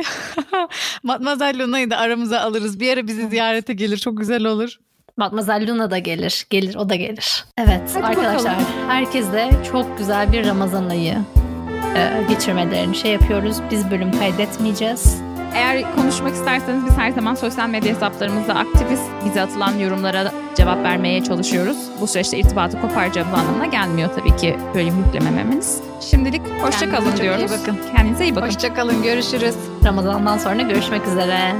Matmazel 1.02 1.58
Luna'yı 1.58 1.90
da 1.90 1.96
aramıza 1.96 2.40
alırız. 2.40 2.80
Bir 2.80 2.92
ara 2.92 3.06
bizi 3.06 3.28
ziyarete 3.28 3.74
gelir. 3.74 3.96
Çok 3.96 4.18
güzel 4.18 4.44
olur. 4.44 4.78
Matmazel 5.16 5.66
Luna 5.68 5.90
da 5.90 5.98
gelir. 5.98 6.46
Gelir 6.50 6.74
o 6.74 6.88
da 6.88 6.94
gelir. 6.94 7.44
Evet 7.58 7.90
Hadi 7.94 8.06
arkadaşlar 8.06 8.56
herkes 8.88 9.32
de 9.32 9.50
çok 9.72 9.98
güzel 9.98 10.32
bir 10.32 10.46
Ramazan 10.46 10.88
ayı 10.88 11.18
e, 11.96 12.22
geçirmelerini 12.28 12.96
şey 12.96 13.12
yapıyoruz. 13.12 13.56
Biz 13.70 13.90
bölüm 13.90 14.18
kaydetmeyeceğiz. 14.18 15.31
Eğer 15.54 15.94
konuşmak 15.96 16.34
isterseniz 16.34 16.86
biz 16.86 16.96
her 16.98 17.10
zaman 17.10 17.34
sosyal 17.34 17.68
medya 17.68 17.94
hesaplarımızda 17.94 18.54
aktifiz. 18.54 19.00
Bize 19.24 19.40
atılan 19.42 19.78
yorumlara 19.78 20.32
cevap 20.54 20.84
vermeye 20.84 21.24
çalışıyoruz. 21.24 21.76
Bu 22.00 22.06
süreçte 22.06 22.38
irtibatı 22.38 22.80
koparacağımız 22.80 23.34
anlamına 23.34 23.66
gelmiyor 23.66 24.10
tabii 24.16 24.36
ki 24.36 24.56
bölüm 24.74 25.04
yüklemememiz. 25.06 25.80
Şimdilik 26.00 26.42
hoşça 26.62 26.90
kalın 26.90 27.10
çok 27.10 27.18
iyi 27.18 27.22
diyoruz. 27.22 27.50
bakın. 27.60 27.78
Kendinize 27.96 28.24
iyi 28.24 28.36
bakın. 28.36 28.46
Hoşçakalın. 28.46 29.02
Görüşürüz. 29.02 29.54
Ramazandan 29.84 30.38
sonra 30.38 30.62
görüşmek 30.62 31.06
üzere. 31.08 31.52